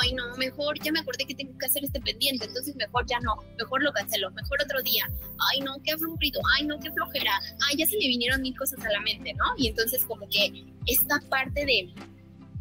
ay, 0.00 0.12
no, 0.14 0.36
mejor 0.36 0.78
ya 0.80 0.92
me 0.92 1.00
acordé 1.00 1.24
que 1.26 1.34
tengo 1.34 1.56
que 1.58 1.66
hacer 1.66 1.84
este 1.84 2.00
pendiente, 2.00 2.46
entonces 2.46 2.74
mejor 2.76 3.04
ya 3.06 3.18
no, 3.20 3.36
mejor 3.58 3.82
lo 3.82 3.92
cancelo, 3.92 4.30
mejor 4.30 4.58
otro 4.62 4.82
día, 4.82 5.08
ay, 5.50 5.60
no, 5.60 5.74
qué 5.84 5.92
aburrido, 5.92 6.40
ay, 6.56 6.66
no, 6.66 6.78
qué 6.78 6.90
flojera, 6.92 7.32
ay, 7.68 7.76
ya 7.78 7.86
se 7.86 7.96
me 7.96 8.06
vinieron 8.06 8.40
mil 8.42 8.56
cosas 8.56 8.84
a 8.84 8.90
la 8.90 9.00
mente, 9.00 9.34
¿no? 9.34 9.44
Y 9.56 9.68
entonces 9.68 10.04
como 10.04 10.28
que 10.28 10.64
esta 10.86 11.20
parte 11.28 11.66
de 11.66 11.92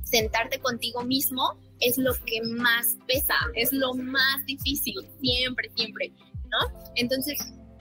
sentarte 0.04 0.60
contigo 0.60 1.04
mismo 1.04 1.58
es 1.82 1.98
lo 1.98 2.14
que 2.26 2.42
más 2.44 2.98
pesa, 3.08 3.36
es 3.56 3.74
lo 3.74 3.94
más 3.94 4.46
difícil, 4.46 4.96
siempre, 5.20 5.70
siempre, 5.76 6.14
¿no? 6.50 6.92
Entonces, 6.96 7.38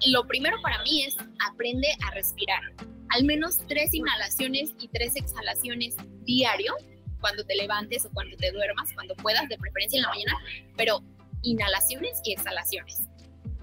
lo 0.07 0.27
primero 0.27 0.57
para 0.63 0.83
mí 0.83 1.05
es 1.05 1.17
aprende 1.47 1.89
a 2.07 2.11
respirar. 2.13 2.63
Al 3.11 3.25
menos 3.25 3.59
tres 3.69 3.93
inhalaciones 3.93 4.75
y 4.81 4.89
tres 4.89 5.17
exhalaciones 5.17 5.97
diario 6.23 6.75
cuando 7.21 7.45
te 7.45 7.55
levantes 7.57 8.07
o 8.07 8.11
cuando 8.11 8.37
te 8.37 8.51
duermas, 8.51 8.93
cuando 8.95 9.15
puedas, 9.17 9.49
de 9.49 9.59
preferencia 9.59 9.99
en 9.99 10.03
la 10.03 10.09
mañana, 10.09 10.39
pero 10.77 11.03
inhalaciones 11.43 12.21
y 12.25 12.33
exhalaciones. 12.33 13.03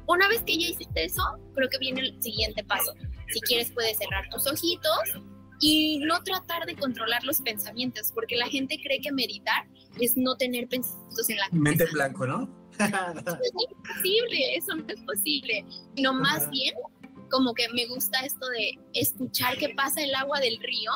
Una 0.06 0.28
vez 0.28 0.42
que 0.44 0.58
ya 0.58 0.68
hiciste 0.68 1.04
eso, 1.04 1.22
creo 1.54 1.70
que 1.70 1.80
viene 1.80 2.02
el 2.02 2.22
siguiente 2.22 2.64
paso. 2.64 2.94
Si 3.30 3.42
quieres, 3.42 3.72
puedes 3.72 3.98
cerrar 3.98 4.30
tus 4.30 4.46
ojitos 4.48 5.22
y 5.60 6.00
no 6.00 6.22
tratar 6.24 6.66
de 6.66 6.76
controlar 6.76 7.24
los 7.24 7.42
pensamientos, 7.42 8.12
porque 8.14 8.36
la 8.36 8.48
gente 8.48 8.80
cree 8.82 9.00
que 9.02 9.12
meditar 9.12 9.68
es 10.00 10.16
no 10.16 10.36
tener 10.36 10.68
pensamientos 10.68 11.30
en 11.30 11.38
la 11.38 11.44
cabeza. 11.44 11.64
Mente 11.64 11.84
en 11.86 11.92
blanco, 11.92 12.28
¿no? 12.28 12.68
es 12.80 13.54
imposible, 13.70 14.56
eso 14.56 14.76
no 14.76 14.86
es 14.88 15.02
posible. 15.02 15.66
No, 15.98 16.14
más 16.14 16.50
bien, 16.50 16.76
como 17.30 17.54
que 17.54 17.68
me 17.70 17.88
gusta 17.88 18.20
esto 18.20 18.48
de 18.50 18.80
escuchar 18.94 19.58
que 19.58 19.70
pasa 19.70 20.02
el 20.02 20.14
agua 20.16 20.40
del 20.40 20.58
río, 20.60 20.92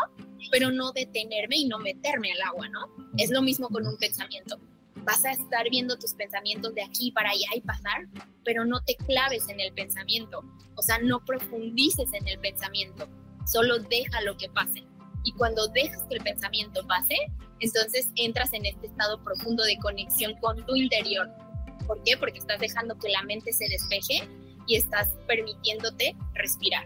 pero 0.52 0.72
no 0.72 0.92
detenerme 0.92 1.58
y 1.58 1.66
no 1.66 1.80
meterme 1.80 2.32
al 2.32 2.42
agua, 2.42 2.70
¿no? 2.70 2.88
Es 3.18 3.32
lo 3.32 3.42
mismo 3.42 3.68
con 3.70 3.86
un 3.86 3.98
pensamiento. 3.98 4.60
Vas 5.04 5.26
a 5.26 5.32
estar 5.32 5.68
viendo 5.70 5.98
tus 5.98 6.14
pensamientos 6.14 6.76
de 6.76 6.84
aquí 6.84 7.12
para 7.12 7.32
allá 7.32 7.48
y 7.56 7.62
pasar, 7.62 8.08
pero 8.46 8.66
no 8.66 8.82
te 8.84 8.96
claves 8.96 9.50
en 9.50 9.60
el 9.60 9.74
pensamiento. 9.74 10.44
O 10.76 10.82
sea, 10.84 11.00
no 11.00 11.24
profundices 11.26 12.14
en 12.14 12.28
el 12.28 12.40
pensamiento, 12.40 13.10
solo 13.46 13.80
deja 13.80 14.22
lo 14.22 14.38
que 14.38 14.50
pase. 14.50 14.84
Y 15.24 15.34
cuando 15.34 15.68
dejas 15.68 16.04
que 16.10 16.16
el 16.16 16.24
pensamiento 16.24 16.86
pase, 16.88 17.16
entonces 17.60 18.10
entras 18.16 18.54
en 18.54 18.66
este 18.66 18.88
estado 18.88 19.24
profundo 19.24 19.64
de 19.64 19.78
conexión 19.78 20.34
con 20.42 20.66
tu 20.66 20.76
interior. 20.76 21.30
¿Por 21.86 22.02
qué? 22.04 22.18
Porque 22.18 22.40
estás 22.40 22.60
dejando 22.60 22.98
que 22.98 23.10
la 23.10 23.22
mente 23.24 23.54
se 23.54 23.68
despeje 23.70 24.28
y 24.68 24.76
estás 24.76 25.10
permitiéndote 25.28 26.16
respirar. 26.34 26.86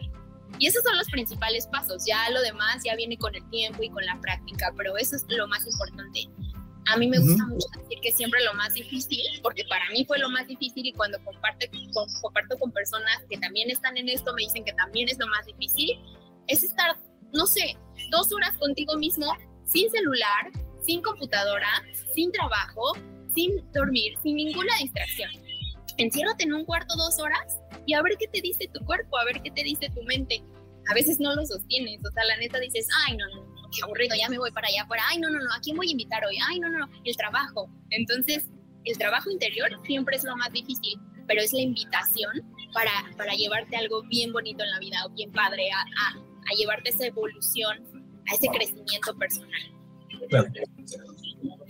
Y 0.59 0.67
esos 0.67 0.83
son 0.83 0.97
los 0.97 1.07
principales 1.09 1.67
pasos. 1.67 2.05
Ya 2.05 2.29
lo 2.29 2.41
demás 2.41 2.83
ya 2.83 2.95
viene 2.95 3.17
con 3.17 3.35
el 3.35 3.47
tiempo 3.49 3.83
y 3.83 3.89
con 3.89 4.05
la 4.05 4.19
práctica, 4.21 4.73
pero 4.77 4.97
eso 4.97 5.15
es 5.15 5.25
lo 5.29 5.47
más 5.47 5.65
importante. 5.65 6.29
A 6.87 6.97
mí 6.97 7.07
me 7.07 7.19
gusta 7.19 7.45
mucho 7.47 7.67
decir 7.81 7.99
que 8.01 8.11
siempre 8.11 8.43
lo 8.43 8.53
más 8.53 8.73
difícil, 8.73 9.23
porque 9.41 9.63
para 9.67 9.89
mí 9.89 10.05
fue 10.05 10.19
lo 10.19 10.29
más 10.29 10.47
difícil 10.47 10.85
y 10.85 10.93
cuando 10.93 11.17
comparte, 11.23 11.69
con, 11.93 12.07
comparto 12.21 12.59
con 12.59 12.71
personas 12.71 13.23
que 13.29 13.37
también 13.37 13.71
están 13.71 13.97
en 13.97 14.07
esto, 14.07 14.33
me 14.35 14.43
dicen 14.43 14.63
que 14.63 14.73
también 14.73 15.09
es 15.09 15.17
lo 15.17 15.25
más 15.27 15.45
difícil, 15.47 15.99
es 16.47 16.63
estar, 16.63 16.97
no 17.33 17.45
sé, 17.45 17.77
dos 18.11 18.31
horas 18.31 18.53
contigo 18.57 18.97
mismo, 18.97 19.27
sin 19.65 19.89
celular, 19.89 20.51
sin 20.85 21.01
computadora, 21.01 21.67
sin 22.13 22.31
trabajo, 22.31 22.93
sin 23.33 23.71
dormir, 23.71 24.13
sin 24.23 24.35
ninguna 24.35 24.73
distracción. 24.79 25.31
Enciérrate 25.97 26.43
en 26.43 26.53
un 26.53 26.65
cuarto 26.65 26.95
dos 26.95 27.19
horas 27.19 27.59
y 27.85 27.93
a 27.93 28.01
ver 28.01 28.13
qué 28.19 28.27
te 28.27 28.41
dice 28.41 28.69
tu 28.73 28.83
cuerpo, 28.85 29.17
a 29.17 29.25
ver 29.25 29.41
qué 29.41 29.51
te 29.51 29.63
dice 29.63 29.89
tu 29.93 30.03
mente. 30.03 30.43
A 30.89 30.93
veces 30.93 31.19
no 31.19 31.33
lo 31.33 31.45
sostienes, 31.45 31.99
o 32.05 32.11
sea, 32.11 32.23
la 32.25 32.37
neta 32.37 32.59
dices, 32.59 32.87
ay, 33.07 33.17
no, 33.17 33.25
no, 33.29 33.69
qué 33.71 33.81
aburrido, 33.83 34.15
ya 34.15 34.29
me 34.29 34.37
voy 34.37 34.51
para 34.51 34.67
allá, 34.67 34.85
para, 34.87 35.01
ay, 35.09 35.17
no, 35.19 35.29
no, 35.29 35.39
no, 35.39 35.51
¿a 35.51 35.59
quién 35.59 35.75
voy 35.75 35.87
a 35.87 35.91
invitar 35.91 36.23
hoy? 36.25 36.37
Ay, 36.47 36.59
no, 36.59 36.69
no, 36.69 36.79
no, 36.79 36.89
el 37.03 37.17
trabajo. 37.17 37.69
Entonces, 37.89 38.47
el 38.83 38.97
trabajo 38.97 39.31
interior 39.31 39.69
siempre 39.85 40.17
es 40.17 40.23
lo 40.23 40.35
más 40.35 40.51
difícil, 40.51 40.99
pero 41.27 41.41
es 41.41 41.53
la 41.53 41.61
invitación 41.61 42.43
para, 42.71 42.91
para 43.17 43.33
llevarte 43.33 43.75
algo 43.77 44.03
bien 44.03 44.31
bonito 44.31 44.63
en 44.63 44.71
la 44.71 44.79
vida, 44.79 44.97
o 45.05 45.09
bien 45.09 45.31
padre, 45.31 45.69
a, 45.71 46.13
a 46.45 46.55
llevarte 46.55 46.89
esa 46.89 47.05
evolución, 47.05 47.77
a 48.29 48.35
ese 48.35 48.47
crecimiento 48.47 49.15
personal. 49.17 49.61
Claro. 50.29 50.49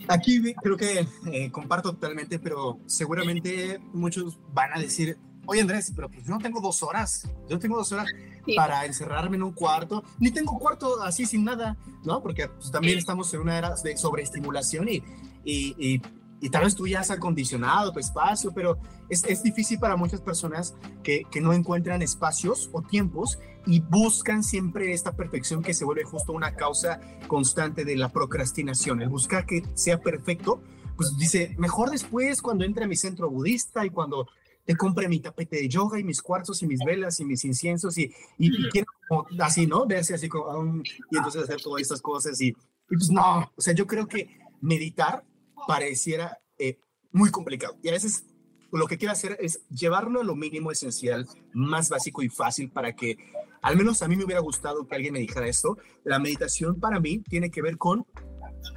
Aquí 0.08 0.54
creo 0.62 0.78
que 0.78 1.08
eh, 1.32 1.52
comparto 1.52 1.94
totalmente, 1.94 2.40
pero 2.40 2.80
seguramente 2.86 3.80
muchos 3.94 4.38
van 4.54 4.74
a 4.74 4.80
decir, 4.80 5.18
oye 5.46 5.62
Andrés, 5.62 5.92
pero 5.96 6.10
pues 6.10 6.26
yo 6.26 6.32
no 6.32 6.40
tengo 6.40 6.62
dos 6.62 6.84
horas, 6.84 7.28
yo 7.50 7.58
tengo 7.60 7.78
dos 7.78 7.92
horas 7.92 8.08
sí. 8.46 8.56
para 8.56 8.86
encerrarme 8.86 9.38
en 9.38 9.44
un 9.44 9.54
cuarto, 9.54 10.04
ni 10.20 10.32
tengo 10.32 10.58
cuarto 10.60 11.02
así 11.02 11.26
sin 11.26 11.44
nada, 11.44 11.78
¿no? 12.04 12.22
Porque 12.22 12.48
pues, 12.48 12.72
también 12.72 12.98
estamos 12.98 13.34
en 13.34 13.42
una 13.42 13.58
era 13.58 13.76
de 13.76 13.98
sobreestimulación 13.98 14.88
y, 14.90 15.04
y, 15.44 15.76
y, 15.78 16.02
y 16.46 16.50
tal 16.52 16.64
vez 16.64 16.76
tú 16.76 16.86
ya 16.86 17.00
has 17.00 17.10
acondicionado 17.10 17.92
tu 17.92 17.98
espacio, 17.98 18.52
pero 18.54 18.78
es, 19.10 19.24
es 19.24 19.42
difícil 19.42 19.80
para 19.80 19.96
muchas 19.96 20.22
personas 20.22 20.76
que, 21.02 21.24
que 21.32 21.42
no 21.42 21.54
encuentran 21.54 22.04
espacios 22.04 22.70
o 22.72 22.84
tiempos 22.84 23.40
y 23.66 23.80
buscan 23.80 24.44
siempre 24.44 24.94
esta 24.94 25.16
perfección 25.16 25.64
que 25.64 25.74
se 25.74 25.86
vuelve 25.86 26.04
justo 26.04 26.34
una 26.34 26.56
causa 26.56 27.02
constante 27.26 27.84
de 27.84 27.96
la 27.96 28.10
procrastinación, 28.10 29.02
el 29.02 29.10
buscar 29.10 29.48
que 29.48 29.64
sea 29.74 30.00
perfecto, 30.00 30.62
pues 30.96 31.18
dice, 31.18 31.56
mejor 31.58 31.90
después 31.90 32.44
cuando 32.44 32.64
entre 32.64 32.86
a 32.86 32.88
mi 32.88 32.96
centro 32.96 33.28
budista 33.28 33.84
y 33.84 33.90
cuando 33.90 34.28
te 34.66 34.76
compre 34.76 35.10
mi 35.10 35.20
tapete 35.20 35.56
de 35.56 35.68
yoga 35.68 36.00
y 36.00 36.04
mis 36.04 36.22
cuarzos 36.22 36.62
y 36.62 36.68
mis 36.68 36.82
velas 36.86 37.20
y 37.20 37.26
mis 37.26 37.44
inciensos 37.44 37.98
y, 37.98 38.14
y, 38.38 38.68
y 38.68 38.70
quiero 38.70 38.86
como, 39.08 39.26
así, 39.40 39.66
¿no? 39.66 39.88
Verse 39.88 40.14
así 40.14 40.30
como, 40.30 40.46
um, 40.60 40.84
y 41.10 41.18
entonces 41.18 41.42
hacer 41.42 41.60
todas 41.60 41.82
estas 41.82 42.04
cosas 42.04 42.40
y, 42.40 42.50
y, 42.50 42.54
pues 42.98 43.10
no, 43.10 43.52
o 43.56 43.62
sea, 43.62 43.74
yo 43.74 43.88
creo 43.88 44.06
que 44.06 44.38
meditar 44.62 45.24
pareciera 45.68 46.40
eh, 46.58 46.78
muy 47.12 47.32
complicado. 47.32 47.78
Y 47.82 47.90
a 47.90 47.94
veces 47.94 48.26
lo 48.72 48.88
que 48.88 48.98
quiero 48.98 49.14
hacer 49.14 49.38
es 49.40 49.62
llevarlo 49.70 50.22
a 50.22 50.24
lo 50.24 50.36
mínimo 50.36 50.72
esencial, 50.72 51.28
más 51.54 51.90
básico 51.90 52.22
y 52.24 52.30
fácil 52.30 52.72
para 52.72 52.96
que, 52.96 53.18
al 53.62 53.78
menos 53.78 54.02
a 54.02 54.08
mí 54.08 54.16
me 54.16 54.26
hubiera 54.26 54.42
gustado 54.42 54.88
que 54.88 54.96
alguien 54.96 55.14
me 55.14 55.20
dijera 55.20 55.48
esto, 55.48 55.78
la 56.04 56.20
meditación 56.20 56.80
para 56.80 57.00
mí 57.00 57.20
tiene 57.20 57.50
que 57.50 57.62
ver 57.62 57.78
con, 57.78 58.06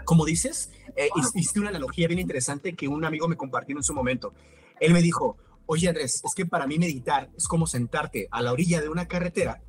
como 0.05 0.24
dices, 0.24 0.70
eh, 0.96 1.09
hiciste 1.16 1.60
una 1.60 1.70
analogía 1.70 2.09
bien 2.09 2.20
interesante 2.20 2.74
que 2.74 2.88
un 2.88 3.05
amigo 3.05 3.28
me 3.28 3.36
compartió 3.36 3.76
en 3.76 3.82
su 3.82 3.94
momento. 3.94 4.32
Él 4.80 4.92
me 4.92 5.02
dijo, 5.02 5.36
oye 5.66 5.88
Andrés, 5.88 6.22
es 6.24 6.34
que 6.34 6.46
para 6.46 6.66
mí 6.66 6.78
meditar 6.78 7.30
es 7.36 7.48
como 7.48 7.66
sentarte 7.66 8.28
a 8.30 8.42
la 8.42 8.52
orilla 8.52 8.80
de 8.80 8.88
una 8.88 9.09
carretera 9.09 9.62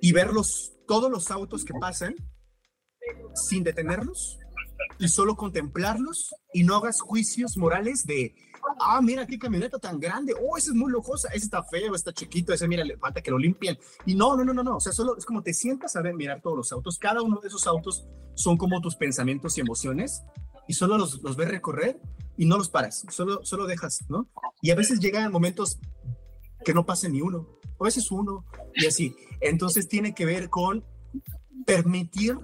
y 0.00 0.12
ver 0.12 0.32
los, 0.32 0.72
todos 0.86 1.10
los 1.10 1.30
autos 1.30 1.64
que 1.64 1.74
pasan 1.74 2.14
sin 3.34 3.62
detenerlos 3.62 4.38
y 4.98 5.08
solo 5.08 5.36
contemplarlos 5.36 6.34
y 6.52 6.64
no 6.64 6.76
hagas 6.76 7.00
juicios 7.00 7.56
morales 7.56 8.06
de, 8.06 8.34
ah, 8.80 9.00
mira 9.02 9.26
qué 9.26 9.38
camioneta 9.38 9.78
tan 9.78 9.98
grande, 9.98 10.34
oh, 10.40 10.56
esa 10.56 10.70
es 10.70 10.76
muy 10.76 10.90
lujosa, 10.90 11.28
ese 11.28 11.44
está 11.44 11.62
feo, 11.64 11.94
está 11.94 12.12
chiquito, 12.12 12.52
ese 12.52 12.68
mira, 12.68 12.84
le 12.84 12.96
falta 12.96 13.22
que 13.22 13.30
lo 13.30 13.38
limpien. 13.38 13.78
Y 14.06 14.14
no, 14.14 14.36
no, 14.36 14.44
no, 14.44 14.54
no, 14.54 14.62
no, 14.62 14.76
o 14.76 14.80
sea, 14.80 14.92
solo 14.92 15.16
es 15.16 15.24
como 15.24 15.42
te 15.42 15.52
sientas 15.52 15.96
a 15.96 16.02
ver, 16.02 16.14
mirar 16.14 16.40
todos 16.40 16.56
los 16.56 16.72
autos, 16.72 16.98
cada 16.98 17.22
uno 17.22 17.40
de 17.40 17.48
esos 17.48 17.66
autos 17.66 18.06
son 18.34 18.56
como 18.56 18.80
tus 18.80 18.96
pensamientos 18.96 19.56
y 19.58 19.60
emociones 19.60 20.22
y 20.68 20.74
solo 20.74 20.96
los, 20.96 21.22
los 21.22 21.36
ves 21.36 21.48
recorrer 21.48 22.00
y 22.36 22.46
no 22.46 22.56
los 22.56 22.70
paras, 22.70 23.04
solo, 23.10 23.44
solo 23.44 23.66
dejas, 23.66 24.00
¿no? 24.08 24.28
Y 24.60 24.70
a 24.70 24.74
veces 24.74 25.00
llegan 25.00 25.32
momentos 25.32 25.78
que 26.64 26.72
no 26.72 26.86
pase 26.86 27.08
ni 27.08 27.20
uno, 27.20 27.48
a 27.78 27.84
veces 27.84 28.10
uno 28.10 28.44
y 28.74 28.86
así. 28.86 29.16
Entonces 29.40 29.88
tiene 29.88 30.14
que 30.14 30.24
ver 30.24 30.48
con 30.48 30.84
permitir 31.66 32.38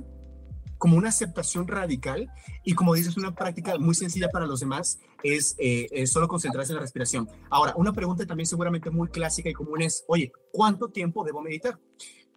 como 0.79 0.97
una 0.97 1.09
aceptación 1.09 1.67
radical 1.67 2.31
y 2.65 2.75
como 2.75 2.95
dices, 2.95 3.17
una 3.17 3.35
práctica 3.35 3.77
muy 3.79 3.95
sencilla 3.95 4.29
para 4.31 4.47
los 4.47 4.61
demás 4.61 4.99
es, 5.23 5.57
eh, 5.59 5.89
es, 5.91 6.13
solo 6.13 6.29
concentrarse 6.29 6.73
en 6.73 6.77
la 6.77 6.83
respiración. 6.83 7.29
Ahora, 7.51 7.75
una 7.77 7.93
pregunta 7.93 8.25
también 8.25 8.47
seguramente 8.47 8.91
muy 8.91 9.09
clásica 9.09 9.51
y 9.51 9.53
común 9.53 9.83
es, 9.83 10.05
oye, 10.09 10.33
¿cuánto 10.53 10.89
tiempo 10.89 11.25
debo 11.25 11.43
meditar? 11.43 11.79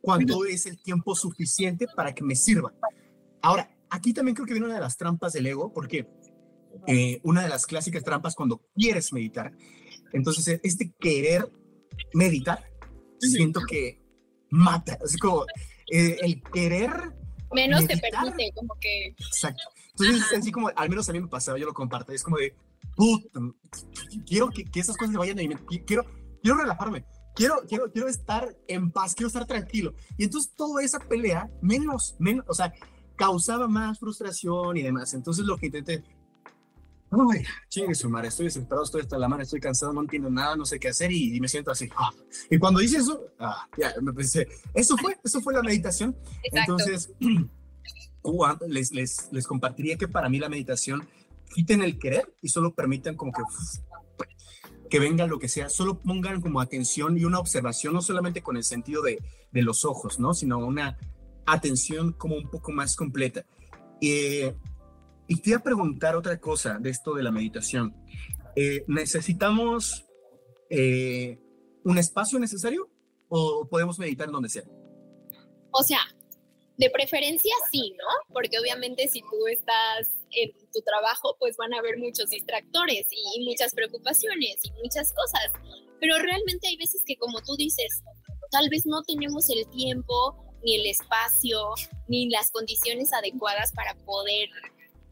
¿Cuánto 0.02 0.46
es 0.46 0.66
el 0.66 0.82
tiempo 0.82 1.16
suficiente 1.16 1.88
para 1.96 2.14
que 2.14 2.24
me 2.24 2.36
sirva? 2.36 2.74
Ahora, 3.42 3.70
aquí 3.90 4.14
también 4.14 4.36
creo 4.36 4.48
que 4.48 4.54
viene 4.54 4.66
una 4.66 4.76
de 4.76 4.82
las 4.82 4.98
trampas 4.98 5.34
del 5.34 5.46
ego, 5.46 5.72
porque 5.72 6.08
eh, 6.88 7.20
una 7.24 7.44
de 7.44 7.50
las 7.50 7.68
clásicas 7.68 8.04
trampas 8.04 8.34
cuando 8.34 8.62
quieres 8.76 9.14
meditar, 9.14 9.54
entonces 10.12 10.60
este 10.64 10.94
querer 11.00 11.52
meditar, 12.14 12.64
siento 13.20 13.62
que 13.68 14.02
mata, 14.50 14.98
es 15.04 15.18
como 15.18 15.46
eh, 15.92 16.18
el 16.22 16.42
querer 16.42 17.21
menos 17.54 17.82
meditar. 17.82 18.00
te 18.02 18.12
permite, 18.12 18.52
como 18.56 18.76
que. 18.80 19.08
Exacto. 19.18 19.64
Entonces, 19.92 20.22
Ajá. 20.24 20.38
así 20.38 20.52
como, 20.52 20.70
al 20.76 20.90
menos 20.90 21.10
a 21.10 21.14
mí 21.14 21.20
me 21.20 21.28
pasaba, 21.28 21.58
yo 21.58 21.66
lo 21.66 21.74
comparto, 21.74 22.12
es 22.12 22.24
como 22.24 22.38
de, 22.38 22.56
puta, 22.96 23.40
quiero 24.26 24.50
que, 24.50 24.64
que 24.64 24.80
esas 24.80 24.98
cosas 24.98 25.14
se 25.14 25.18
vayan 25.18 25.40
a 25.40 25.44
mí, 25.44 25.56
quiero, 25.86 26.06
quiero 26.42 26.58
relajarme, 26.58 27.06
quiero, 27.36 27.56
quiero, 27.68 27.92
quiero 27.92 28.08
estar 28.08 28.56
en 28.68 28.92
paz, 28.92 29.16
quiero 29.16 29.28
estar 29.28 29.46
tranquilo. 29.46 29.94
Y 30.18 30.24
entonces 30.24 30.54
toda 30.56 30.84
esa 30.84 31.00
pelea, 31.00 31.50
menos, 31.62 32.16
menos, 32.20 32.46
o 32.48 32.54
sea, 32.54 32.74
causaba 33.16 33.68
más 33.68 34.00
frustración 34.00 34.78
y 34.78 34.82
demás. 34.82 35.14
Entonces 35.14 35.46
lo 35.46 35.58
que 35.58 35.68
intenté, 35.68 36.04
Uy, 37.12 37.46
chingue 37.68 37.94
su 37.94 38.10
madre, 38.10 38.30
estoy 38.30 38.46
desesperado, 38.46 38.86
estoy 38.86 39.02
hasta 39.02 39.18
la 39.18 39.28
mano, 39.28 39.44
estoy 39.44 39.60
cansado, 39.60 39.92
no 39.92 40.02
entiendo 40.02 40.30
nada, 40.30 40.56
no 40.56 40.66
sé 40.66 40.80
qué 40.80 40.88
hacer 40.88 41.12
y, 41.12 41.36
y 41.36 41.42
me 41.42 41.50
siento 41.50 41.70
así. 41.70 41.90
Ah. 41.96 42.12
Y 42.50 42.58
cuando 42.58 42.82
hice 42.82 42.98
eso, 42.98 43.26
ah, 43.38 43.68
ya 43.78 43.94
me 44.02 44.14
pensé, 44.14 44.48
eso 44.74 44.96
fue, 44.96 45.18
eso 45.22 45.42
fue 45.42 45.54
la 45.54 45.62
meditación. 45.62 46.16
Exacto. 46.44 46.78
Entonces, 46.80 47.12
les, 48.68 48.92
les, 48.92 49.30
les 49.32 49.48
compartiría 49.48 49.98
que 49.98 50.08
para 50.08 50.30
mí 50.30 50.40
la 50.40 50.48
meditación 50.48 51.06
quiten 51.54 51.82
el 51.82 52.00
querer 52.00 52.34
y 52.42 52.48
solo 52.48 52.74
permitan 52.74 53.16
como 53.16 53.34
que 53.34 53.42
que 54.90 55.00
venga 55.00 55.26
lo 55.26 55.40
que 55.40 55.48
sea, 55.48 55.70
solo 55.70 56.00
pongan 56.00 56.42
como 56.42 56.60
atención 56.60 57.18
y 57.18 57.24
una 57.24 57.40
observación, 57.40 57.94
no 57.94 58.02
solamente 58.02 58.44
con 58.44 58.58
el 58.58 58.66
sentido 58.66 59.02
de, 59.02 59.24
de 59.50 59.62
los 59.62 59.86
ojos, 59.86 60.20
¿no? 60.20 60.34
Sino 60.34 60.58
una 60.60 60.98
atención 61.46 62.12
como 62.12 62.36
un 62.36 62.50
poco 62.50 62.74
más 62.74 62.98
completa. 62.98 63.46
Eh, 64.02 64.54
y 65.32 65.38
te 65.38 65.52
iba 65.52 65.60
a 65.60 65.64
preguntar 65.64 66.18
otra 66.18 66.42
cosa 66.42 66.78
de 66.78 66.90
esto 66.90 67.14
de 67.14 67.24
la 67.24 67.32
meditación. 67.32 67.96
Eh, 68.54 68.84
¿Necesitamos 68.88 70.06
eh, 70.70 71.40
un 71.86 71.98
espacio 71.98 72.38
necesario 72.38 72.90
o 73.30 73.66
podemos 73.70 73.98
meditar 73.98 74.28
en 74.28 74.34
donde 74.34 74.50
sea? 74.50 74.64
O 75.72 75.84
sea, 75.84 76.02
de 76.76 76.90
preferencia 76.90 77.54
sí, 77.72 77.94
¿no? 77.98 78.34
Porque 78.34 78.60
obviamente 78.60 79.08
si 79.08 79.22
tú 79.22 79.48
estás 79.50 80.10
en 80.32 80.52
tu 80.74 80.82
trabajo, 80.82 81.38
pues 81.40 81.56
van 81.56 81.74
a 81.76 81.78
haber 81.78 81.98
muchos 81.98 82.30
distractores 82.30 83.08
y 83.10 83.46
muchas 83.46 83.74
preocupaciones 83.74 84.58
y 84.66 84.72
muchas 84.84 85.14
cosas. 85.14 85.50
Pero 86.02 86.20
realmente 86.20 86.68
hay 86.68 86.76
veces 86.76 87.04
que, 87.06 87.16
como 87.16 87.40
tú 87.40 87.56
dices, 87.56 88.04
tal 88.52 88.68
vez 88.68 88.86
no 88.86 89.02
tenemos 89.04 89.50
el 89.50 89.66
tiempo, 89.70 90.44
ni 90.62 90.76
el 90.76 90.88
espacio, 90.88 91.58
ni 92.10 92.30
las 92.30 92.52
condiciones 92.52 93.14
adecuadas 93.14 93.72
para 93.72 93.96
poder, 94.04 94.50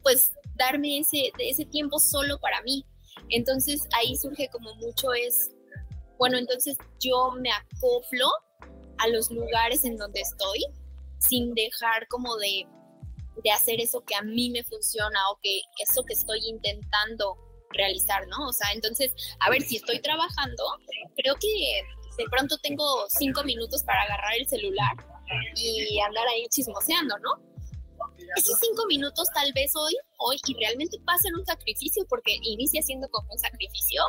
pues, 0.02 0.32
darme 0.56 0.98
ese, 0.98 1.32
ese 1.38 1.64
tiempo 1.64 1.98
solo 1.98 2.38
para 2.38 2.62
mí. 2.62 2.84
Entonces 3.30 3.86
ahí 3.92 4.16
surge 4.16 4.48
como 4.48 4.74
mucho 4.76 5.12
es, 5.12 5.50
bueno, 6.18 6.38
entonces 6.38 6.76
yo 6.98 7.32
me 7.40 7.50
acoplo 7.50 8.28
a 8.98 9.08
los 9.08 9.30
lugares 9.30 9.84
en 9.84 9.96
donde 9.96 10.20
estoy 10.20 10.64
sin 11.18 11.54
dejar 11.54 12.06
como 12.08 12.36
de, 12.36 12.66
de 13.42 13.50
hacer 13.50 13.80
eso 13.80 14.02
que 14.02 14.14
a 14.14 14.22
mí 14.22 14.50
me 14.50 14.64
funciona 14.64 15.18
o 15.30 15.38
que 15.42 15.60
eso 15.82 16.04
que 16.04 16.14
estoy 16.14 16.40
intentando 16.46 17.36
realizar, 17.70 18.26
¿no? 18.28 18.48
O 18.48 18.52
sea, 18.52 18.72
entonces, 18.72 19.12
a 19.40 19.50
ver, 19.50 19.62
si 19.62 19.76
estoy 19.76 20.00
trabajando, 20.00 20.64
creo 21.16 21.34
que 21.36 21.82
de 22.18 22.24
pronto 22.30 22.58
tengo 22.58 22.84
cinco 23.08 23.44
minutos 23.44 23.82
para 23.84 24.02
agarrar 24.02 24.34
el 24.38 24.48
celular 24.48 24.96
y 25.56 25.98
andar 26.00 26.26
ahí 26.28 26.46
chismoseando, 26.48 27.16
¿no? 27.18 27.49
Esos 28.36 28.58
cinco 28.60 28.86
minutos 28.86 29.28
tal 29.34 29.52
vez 29.52 29.72
hoy, 29.74 29.94
hoy, 30.18 30.36
y 30.46 30.54
realmente 30.54 30.98
va 31.08 31.14
a 31.14 31.18
ser 31.18 31.34
un 31.34 31.44
sacrificio 31.44 32.04
porque 32.08 32.38
inicia 32.42 32.82
siendo 32.82 33.08
como 33.08 33.32
un 33.32 33.38
sacrificio. 33.38 34.02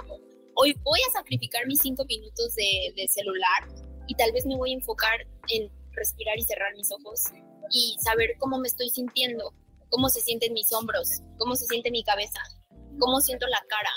Hoy 0.55 0.73
voy 0.83 0.99
a 1.07 1.11
sacrificar 1.11 1.65
mis 1.67 1.79
cinco 1.81 2.05
minutos 2.05 2.53
de, 2.55 2.93
de 2.95 3.07
celular 3.07 3.67
y 4.07 4.15
tal 4.15 4.31
vez 4.31 4.45
me 4.45 4.55
voy 4.55 4.71
a 4.71 4.75
enfocar 4.75 5.25
en 5.49 5.71
respirar 5.91 6.37
y 6.37 6.43
cerrar 6.43 6.73
mis 6.75 6.91
ojos 6.91 7.23
y 7.71 7.95
saber 8.03 8.35
cómo 8.39 8.59
me 8.59 8.67
estoy 8.67 8.89
sintiendo, 8.89 9.53
cómo 9.89 10.09
se 10.09 10.21
sienten 10.21 10.53
mis 10.53 10.71
hombros, 10.73 11.21
cómo 11.37 11.55
se 11.55 11.65
siente 11.65 11.91
mi 11.91 12.03
cabeza, 12.03 12.39
cómo 12.99 13.21
siento 13.21 13.47
la 13.47 13.63
cara. 13.67 13.91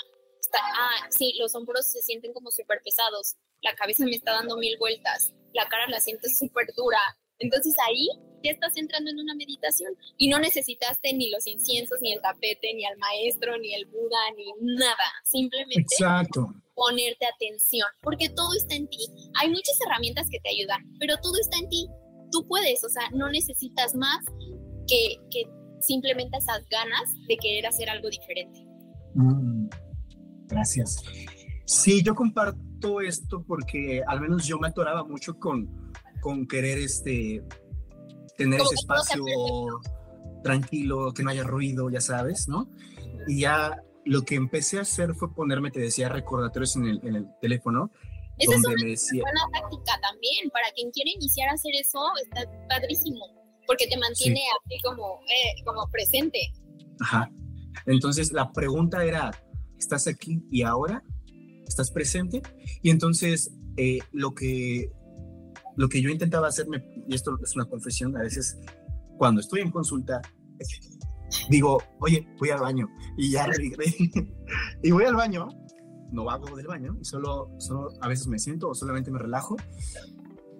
ah, 0.53 1.07
sí, 1.09 1.33
los 1.39 1.53
hombros 1.55 1.85
se 1.85 2.01
sienten 2.01 2.33
como 2.33 2.51
súper 2.51 2.81
pesados, 2.83 3.35
la 3.61 3.75
cabeza 3.75 4.05
me 4.05 4.15
está 4.15 4.31
dando 4.31 4.57
mil 4.57 4.77
vueltas, 4.77 5.33
la 5.53 5.67
cara 5.67 5.87
la 5.87 5.99
siento 5.99 6.27
súper 6.29 6.67
dura. 6.75 6.99
Entonces 7.39 7.73
ahí 7.85 8.07
ya 8.45 8.51
estás 8.51 8.73
entrando 8.75 9.11
en 9.11 9.19
una 9.19 9.35
meditación 9.35 9.93
y 10.17 10.29
no 10.29 10.39
necesitaste 10.39 11.13
ni 11.13 11.29
los 11.29 11.45
inciensos, 11.47 11.99
ni 12.01 12.13
el 12.13 12.21
tapete, 12.21 12.73
ni 12.73 12.85
al 12.85 12.97
maestro, 12.97 13.57
ni 13.57 13.73
el 13.73 13.85
Buda, 13.85 14.19
ni 14.37 14.45
nada. 14.75 14.95
Simplemente 15.23 15.95
Exacto. 15.95 16.53
ponerte 16.75 17.25
atención, 17.25 17.87
porque 18.01 18.29
todo 18.29 18.53
está 18.55 18.75
en 18.75 18.87
ti. 18.87 19.07
Hay 19.41 19.49
muchas 19.49 19.79
herramientas 19.85 20.27
que 20.29 20.39
te 20.39 20.49
ayudan, 20.49 20.81
pero 20.99 21.17
todo 21.21 21.37
está 21.39 21.57
en 21.57 21.69
ti. 21.69 21.87
Tú 22.31 22.47
puedes, 22.47 22.83
o 22.83 22.89
sea, 22.89 23.09
no 23.11 23.29
necesitas 23.29 23.95
más 23.95 24.23
que, 24.87 25.17
que 25.31 25.43
simplemente 25.81 26.37
esas 26.37 26.67
ganas 26.69 27.03
de 27.27 27.37
querer 27.37 27.67
hacer 27.67 27.89
algo 27.89 28.09
diferente. 28.09 28.65
Mm, 29.15 29.67
gracias. 30.47 31.03
Sí, 31.65 32.03
yo 32.03 32.13
comparto 32.13 33.01
esto 33.01 33.43
porque 33.47 34.03
al 34.07 34.21
menos 34.21 34.45
yo 34.45 34.59
me 34.59 34.67
atoraba 34.67 35.03
mucho 35.03 35.39
con, 35.39 35.91
con 36.21 36.47
querer 36.47 36.77
este, 36.77 37.43
tener 38.37 38.61
ese 38.61 38.75
espacio 38.75 39.23
tranquilo, 40.43 41.13
que 41.13 41.23
no 41.23 41.31
haya 41.31 41.43
ruido, 41.43 41.89
ya 41.89 42.01
sabes, 42.01 42.47
¿no? 42.47 42.69
Y 43.27 43.41
ya 43.41 43.81
lo 44.05 44.21
que 44.21 44.35
empecé 44.35 44.77
a 44.77 44.81
hacer 44.81 45.15
fue 45.15 45.33
ponerme, 45.33 45.71
te 45.71 45.79
decía, 45.79 46.09
recordatorios 46.09 46.75
en 46.75 46.85
el, 46.85 46.99
en 47.03 47.15
el 47.15 47.27
teléfono. 47.41 47.91
Esa 48.37 48.53
donde 48.53 48.67
es 48.67 48.75
una 48.75 48.83
me 48.83 48.89
decía... 48.91 49.21
buena 49.21 49.41
táctica 49.53 49.99
también, 50.01 50.49
para 50.51 50.71
quien 50.75 50.91
quiere 50.91 51.11
iniciar 51.11 51.49
a 51.49 51.53
hacer 51.53 51.73
eso, 51.73 51.99
está 52.23 52.41
padrísimo, 52.67 53.25
porque 53.65 53.87
te 53.87 53.97
mantiene 53.97 54.41
así 54.63 54.77
como, 54.83 55.21
eh, 55.23 55.63
como 55.63 55.87
presente. 55.89 56.39
Ajá. 56.99 57.31
Entonces 57.85 58.31
la 58.31 58.51
pregunta 58.51 59.03
era, 59.03 59.31
¿estás 59.79 60.07
aquí 60.07 60.43
y 60.51 60.63
ahora? 60.63 61.03
¿Estás 61.67 61.91
presente? 61.91 62.41
Y 62.83 62.89
entonces 62.89 63.51
eh, 63.77 63.99
lo 64.11 64.33
que 64.33 64.91
lo 65.77 65.89
que 65.89 66.01
yo 66.01 66.09
intentaba 66.09 66.47
hacerme, 66.47 66.83
y 67.07 67.15
esto 67.15 67.37
es 67.43 67.55
una 67.55 67.65
confesión, 67.65 68.15
a 68.17 68.21
veces 68.21 68.57
cuando 69.17 69.41
estoy 69.41 69.61
en 69.61 69.71
consulta, 69.71 70.21
digo, 71.49 71.81
oye, 71.99 72.27
voy 72.39 72.49
al 72.49 72.61
baño, 72.61 72.89
y 73.17 73.31
ya 73.31 73.47
y 74.83 74.91
voy 74.91 75.03
al 75.05 75.15
baño, 75.15 75.47
no 76.11 76.29
hago 76.29 76.55
del 76.55 76.67
baño, 76.67 76.97
y 76.99 77.05
solo, 77.05 77.51
solo 77.59 77.89
a 78.01 78.07
veces 78.07 78.27
me 78.27 78.39
siento 78.39 78.69
o 78.69 78.75
solamente 78.75 79.11
me 79.11 79.19
relajo, 79.19 79.55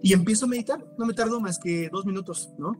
y 0.01 0.13
empiezo 0.13 0.45
a 0.45 0.49
meditar, 0.49 0.85
no 0.97 1.05
me 1.05 1.13
tardo 1.13 1.39
más 1.39 1.57
que 1.57 1.89
dos 1.89 2.05
minutos, 2.05 2.53
¿no? 2.59 2.73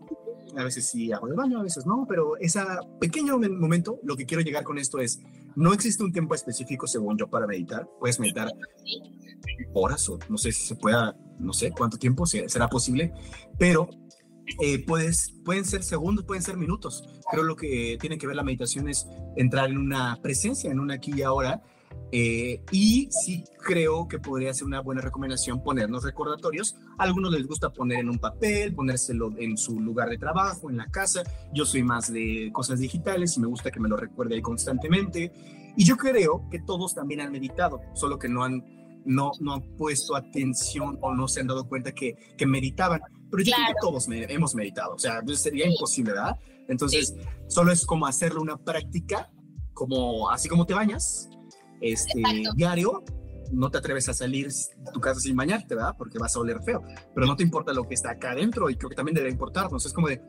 A 0.58 0.64
veces 0.64 0.90
sí 0.90 1.12
hago 1.12 1.28
del 1.28 1.36
baño, 1.36 1.60
a 1.60 1.64
veces 1.64 1.86
no, 1.86 2.06
pero 2.08 2.38
ese 2.38 2.60
pequeño 3.00 3.40
momento, 3.40 4.00
lo 4.04 4.16
que 4.16 4.26
quiero 4.26 4.44
llegar 4.44 4.64
con 4.64 4.78
esto 4.78 5.00
es, 5.00 5.20
no 5.56 5.74
existe 5.74 6.04
un 6.04 6.12
tiempo 6.12 6.36
específico, 6.36 6.86
según 6.86 7.18
yo, 7.18 7.28
para 7.28 7.48
meditar. 7.48 7.90
Puedes 8.00 8.20
meditar 8.20 8.52
horas 9.74 10.08
o 10.10 10.20
no 10.30 10.38
sé 10.38 10.52
si 10.52 10.66
se 10.68 10.76
pueda, 10.76 11.16
no 11.40 11.54
sé 11.54 11.72
cuánto 11.72 11.98
tiempo 11.98 12.26
será 12.26 12.68
posible, 12.70 13.14
pero 13.58 13.90
eh, 14.62 14.84
puedes, 14.86 15.34
pueden 15.44 15.66
ser 15.66 15.84
segundos, 15.84 16.26
pueden 16.26 16.44
ser 16.44 16.58
minutos. 16.58 17.04
Creo 17.32 17.44
lo 17.44 17.56
que 17.56 17.98
tiene 18.00 18.18
que 18.18 18.28
ver 18.28 18.36
la 18.36 18.44
meditación 18.44 18.88
es 18.90 19.08
entrar 19.36 19.70
en 19.70 19.78
una 19.78 20.20
presencia, 20.22 20.72
en 20.72 20.80
una 20.80 20.96
aquí 20.96 21.12
y 21.16 21.24
ahora. 21.24 21.62
Eh, 22.12 22.62
y 22.72 23.10
sí 23.12 23.44
creo 23.64 24.08
que 24.08 24.20
podría 24.20 24.54
ser 24.54 24.68
una 24.68 24.80
buena 24.82 25.02
recomendación 25.02 25.64
ponernos 25.64 26.04
recordatorios. 26.04 26.76
A 26.98 27.04
algunos 27.04 27.32
les 27.32 27.48
gusta 27.48 27.72
poner 27.74 28.00
en 28.00 28.10
un 28.10 28.20
papel, 28.20 28.74
ponérselo 28.74 29.32
en 29.38 29.58
su 29.58 29.80
lugar 29.80 30.10
de 30.10 30.18
trabajo, 30.18 30.70
en 30.70 30.78
la 30.78 30.88
casa. 30.88 31.24
Yo 31.54 31.66
soy 31.66 31.84
más 31.84 32.12
de 32.12 32.52
cosas 32.54 32.80
digitales 32.80 33.36
y 33.38 33.40
me 33.40 33.48
gusta 33.48 33.72
que 33.72 33.80
me 33.80 33.90
lo 33.90 33.98
recuerde 33.98 34.42
constantemente. 34.42 35.32
Y 35.76 35.84
yo 35.84 35.98
creo 35.98 36.48
que 36.50 36.60
todos 36.60 36.96
también 36.96 37.22
han 37.22 37.32
meditado, 37.32 37.82
solo 37.94 38.18
que 38.18 38.30
no 38.30 38.44
han 38.44 38.64
no, 39.06 39.32
no 39.40 39.54
han 39.54 39.62
puesto 39.78 40.16
atención 40.16 40.98
o 41.02 41.14
no 41.14 41.28
se 41.28 41.42
han 41.42 41.48
dado 41.48 41.68
cuenta 41.68 41.92
que, 41.94 42.16
que 42.38 42.46
meditaban. 42.46 43.02
Pero 43.32 43.44
yo 43.44 43.54
creo 43.54 43.68
que 43.68 43.74
todos 43.82 44.08
hemos 44.10 44.56
meditado, 44.56 44.96
o 44.96 45.00
sea, 45.00 45.22
sería 45.34 45.68
imposible, 45.68 46.14
¿verdad? 46.14 46.38
Entonces, 46.68 47.16
solo 47.48 47.72
es 47.72 47.86
como 47.86 48.06
hacerlo 48.06 48.42
una 48.42 48.58
práctica, 48.58 49.32
como 49.74 50.30
así 50.30 50.48
como 50.48 50.66
te 50.66 50.74
bañas, 50.74 51.30
este, 51.82 52.22
diario, 52.56 53.04
no 53.52 53.70
te 53.70 53.78
atreves 53.78 54.10
a 54.10 54.14
salir 54.14 54.48
de 54.48 54.92
tu 54.92 55.00
casa 55.00 55.20
sin 55.20 55.36
bañarte, 55.36 55.76
¿verdad? 55.76 55.96
Porque 55.98 56.18
vas 56.18 56.36
a 56.36 56.40
oler 56.40 56.62
feo, 56.64 56.82
pero 57.14 57.28
no 57.28 57.36
te 57.36 57.44
importa 57.44 57.74
lo 57.74 57.84
que 57.88 57.94
está 57.94 58.12
acá 58.12 58.32
adentro 58.32 58.70
y 58.70 58.76
creo 58.76 58.90
que 58.90 58.96
también 58.96 59.16
debe 59.16 59.30
importarnos. 59.30 59.86
Es 59.86 59.94
como 59.94 60.08
de, 60.08 60.22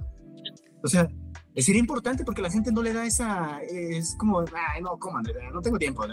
o 0.82 0.88
sea, 0.88 1.08
sería 1.56 1.80
importante 1.80 2.24
porque 2.24 2.42
la 2.42 2.50
gente 2.50 2.72
no 2.72 2.82
le 2.82 2.92
da 2.92 3.06
esa, 3.06 3.60
es 3.62 4.14
como, 4.18 4.40
ay, 4.40 4.82
no, 4.82 4.98
¿cómo, 4.98 5.20
No 5.52 5.60
tengo 5.60 5.78
tiempo. 5.78 6.04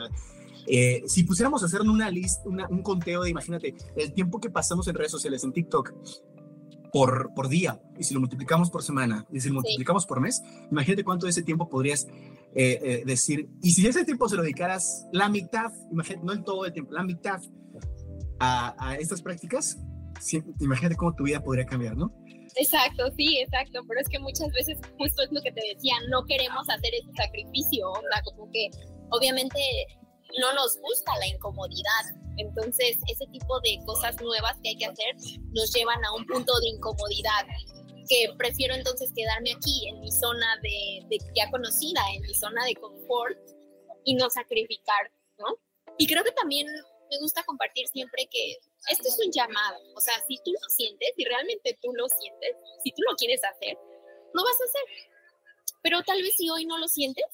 Eh, 0.67 1.03
si 1.07 1.23
pusiéramos 1.23 1.63
a 1.63 1.65
hacer 1.65 1.81
una 1.81 2.09
lista, 2.09 2.43
un 2.69 2.81
conteo 2.83 3.23
de, 3.23 3.29
imagínate, 3.29 3.75
el 3.95 4.13
tiempo 4.13 4.39
que 4.39 4.49
pasamos 4.49 4.87
en 4.87 4.95
redes 4.95 5.11
sociales, 5.11 5.43
en 5.43 5.53
TikTok, 5.53 5.93
por, 6.91 7.33
por 7.33 7.49
día, 7.49 7.81
y 7.97 8.03
si 8.03 8.13
lo 8.13 8.19
multiplicamos 8.19 8.69
por 8.69 8.83
semana, 8.83 9.25
y 9.31 9.39
si 9.39 9.47
lo 9.49 9.55
multiplicamos 9.55 10.05
por 10.05 10.21
mes, 10.21 10.43
imagínate 10.69 11.03
cuánto 11.03 11.25
de 11.25 11.31
ese 11.31 11.41
tiempo 11.41 11.67
podrías 11.67 12.05
eh, 12.53 12.79
eh, 12.83 13.03
decir, 13.03 13.49
y 13.63 13.71
si 13.71 13.87
ese 13.87 14.05
tiempo 14.05 14.29
se 14.29 14.35
lo 14.35 14.43
dedicaras 14.43 15.07
la 15.11 15.27
mitad, 15.27 15.71
imagínate, 15.91 16.23
no 16.23 16.33
en 16.33 16.43
todo 16.43 16.65
el 16.65 16.71
tiempo, 16.71 16.93
la 16.93 17.03
mitad 17.03 17.41
a, 18.39 18.75
a 18.77 18.95
estas 18.97 19.23
prácticas, 19.23 19.79
imagínate 20.59 20.95
cómo 20.95 21.15
tu 21.15 21.23
vida 21.23 21.43
podría 21.43 21.65
cambiar, 21.65 21.97
¿no? 21.97 22.13
Exacto, 22.55 23.11
sí, 23.17 23.39
exacto, 23.39 23.81
pero 23.87 23.99
es 23.99 24.07
que 24.07 24.19
muchas 24.19 24.51
veces 24.51 24.77
justo 24.99 25.23
es 25.23 25.31
lo 25.31 25.41
que 25.41 25.51
te 25.51 25.61
decía, 25.73 25.95
no 26.09 26.23
queremos 26.25 26.69
hacer 26.69 26.93
ese 26.93 27.11
sacrificio, 27.17 27.89
o 27.89 28.01
sea, 28.11 28.21
como 28.23 28.51
que 28.51 28.69
obviamente 29.09 29.59
no 30.39 30.53
nos 30.53 30.77
gusta 30.79 31.17
la 31.19 31.27
incomodidad. 31.27 32.05
Entonces, 32.37 32.97
ese 33.11 33.25
tipo 33.27 33.59
de 33.61 33.79
cosas 33.85 34.19
nuevas 34.21 34.57
que 34.63 34.69
hay 34.69 34.77
que 34.77 34.85
hacer 34.85 35.15
nos 35.51 35.71
llevan 35.73 36.03
a 36.03 36.13
un 36.13 36.25
punto 36.25 36.51
de 36.59 36.69
incomodidad 36.69 37.45
que 38.07 38.33
prefiero 38.37 38.73
entonces 38.75 39.11
quedarme 39.15 39.53
aquí 39.53 39.87
en 39.87 39.99
mi 39.99 40.11
zona 40.11 40.59
de, 40.61 41.17
ya 41.35 41.49
conocida, 41.49 42.01
en 42.15 42.21
mi 42.21 42.33
zona 42.33 42.65
de 42.65 42.75
confort 42.75 43.37
y 44.03 44.15
no 44.15 44.29
sacrificar, 44.29 45.11
¿no? 45.37 45.57
Y 45.97 46.07
creo 46.07 46.23
que 46.23 46.31
también 46.31 46.67
me 46.67 47.19
gusta 47.19 47.43
compartir 47.43 47.87
siempre 47.87 48.27
que 48.29 48.57
esto 48.89 49.07
es 49.07 49.19
un 49.25 49.31
llamado, 49.31 49.77
o 49.95 50.01
sea, 50.01 50.13
si 50.27 50.37
tú 50.43 50.51
lo 50.51 50.69
sientes, 50.69 51.13
si 51.15 51.23
realmente 51.23 51.77
tú 51.81 51.93
lo 51.93 52.07
sientes, 52.09 52.55
si 52.83 52.91
tú 52.91 53.01
lo 53.09 53.15
quieres 53.15 53.41
hacer, 53.43 53.77
lo 54.33 54.43
vas 54.43 54.59
a 54.59 54.65
hacer. 54.65 55.09
Pero 55.81 56.01
tal 56.03 56.21
vez 56.21 56.35
si 56.35 56.49
hoy 56.49 56.65
no 56.65 56.77
lo 56.77 56.87
sientes, 56.87 57.25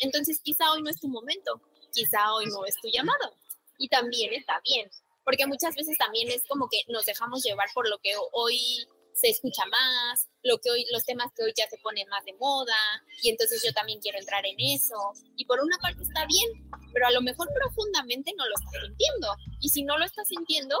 Entonces 0.00 0.40
quizá 0.40 0.70
hoy 0.72 0.82
no 0.82 0.90
es 0.90 1.00
tu 1.00 1.08
momento, 1.08 1.60
quizá 1.92 2.32
hoy 2.34 2.46
no 2.46 2.64
es 2.66 2.76
tu 2.80 2.88
llamado. 2.88 3.34
Y 3.78 3.88
también 3.88 4.32
está 4.34 4.60
bien, 4.64 4.90
porque 5.24 5.46
muchas 5.46 5.74
veces 5.74 5.96
también 5.98 6.30
es 6.30 6.42
como 6.48 6.68
que 6.68 6.80
nos 6.88 7.06
dejamos 7.06 7.42
llevar 7.42 7.68
por 7.74 7.88
lo 7.88 7.98
que 7.98 8.12
hoy 8.32 8.86
se 9.14 9.28
escucha 9.28 9.64
más, 9.66 10.28
lo 10.42 10.58
que 10.58 10.70
hoy, 10.70 10.86
los 10.92 11.04
temas 11.04 11.32
que 11.36 11.42
hoy 11.42 11.52
ya 11.56 11.68
se 11.68 11.78
ponen 11.78 12.08
más 12.08 12.24
de 12.24 12.34
moda, 12.34 12.76
y 13.22 13.30
entonces 13.30 13.62
yo 13.64 13.72
también 13.72 14.00
quiero 14.00 14.18
entrar 14.18 14.44
en 14.46 14.56
eso. 14.58 14.96
Y 15.36 15.44
por 15.44 15.60
una 15.60 15.76
parte 15.78 16.02
está 16.02 16.24
bien, 16.26 16.70
pero 16.92 17.06
a 17.06 17.10
lo 17.10 17.20
mejor 17.20 17.48
profundamente 17.52 18.32
no 18.36 18.46
lo 18.46 18.54
estás 18.54 18.82
sintiendo. 18.86 19.28
Y 19.60 19.68
si 19.70 19.82
no 19.82 19.98
lo 19.98 20.04
estás 20.04 20.28
sintiendo, 20.28 20.80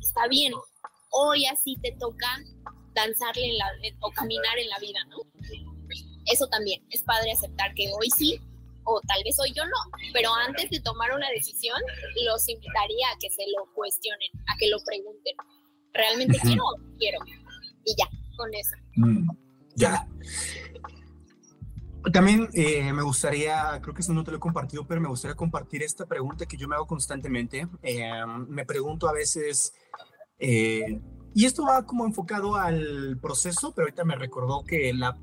está 0.00 0.26
bien. 0.28 0.52
Hoy 1.10 1.46
así 1.46 1.76
te 1.82 1.92
toca 1.92 2.42
danzarle 2.94 3.46
en 3.46 3.58
la, 3.58 3.70
o 4.00 4.10
caminar 4.12 4.58
en 4.58 4.68
la 4.68 4.78
vida, 4.78 5.04
¿no? 5.04 5.18
Eso 6.26 6.46
también, 6.48 6.86
es 6.90 7.02
padre 7.02 7.32
aceptar 7.32 7.74
que 7.74 7.92
hoy 7.92 8.08
sí, 8.16 8.40
o 8.84 9.00
tal 9.06 9.22
vez 9.24 9.38
hoy 9.40 9.52
yo 9.54 9.64
no, 9.64 9.98
pero 10.12 10.32
antes 10.34 10.70
de 10.70 10.80
tomar 10.80 11.12
una 11.12 11.28
decisión, 11.30 11.80
los 12.24 12.48
invitaría 12.48 13.08
a 13.08 13.18
que 13.18 13.30
se 13.30 13.42
lo 13.56 13.72
cuestionen, 13.74 14.30
a 14.46 14.56
que 14.58 14.68
lo 14.68 14.78
pregunten. 14.84 15.36
¿Realmente 15.92 16.38
quiero 16.42 16.64
o 16.64 16.78
no 16.78 16.96
quiero? 16.98 17.18
Y 17.84 17.94
ya, 17.96 18.08
con 18.36 18.54
eso. 18.54 18.76
Mm, 18.96 19.28
ya. 19.76 20.08
También 22.12 22.48
eh, 22.52 22.92
me 22.92 23.02
gustaría, 23.02 23.80
creo 23.80 23.94
que 23.94 24.02
eso 24.02 24.12
no 24.12 24.24
te 24.24 24.30
lo 24.30 24.36
he 24.36 24.40
compartido, 24.40 24.86
pero 24.86 25.00
me 25.00 25.08
gustaría 25.08 25.34
compartir 25.34 25.82
esta 25.82 26.04
pregunta 26.04 26.44
que 26.46 26.56
yo 26.56 26.68
me 26.68 26.74
hago 26.74 26.86
constantemente. 26.86 27.66
Eh, 27.82 28.10
me 28.48 28.66
pregunto 28.66 29.08
a 29.08 29.12
veces, 29.12 29.72
eh, 30.38 31.00
y 31.34 31.46
esto 31.46 31.64
va 31.64 31.86
como 31.86 32.04
enfocado 32.04 32.56
al 32.56 33.18
proceso, 33.22 33.72
pero 33.74 33.86
ahorita 33.86 34.04
me 34.04 34.16
recordó 34.16 34.64
que 34.64 34.92
la, 34.92 35.16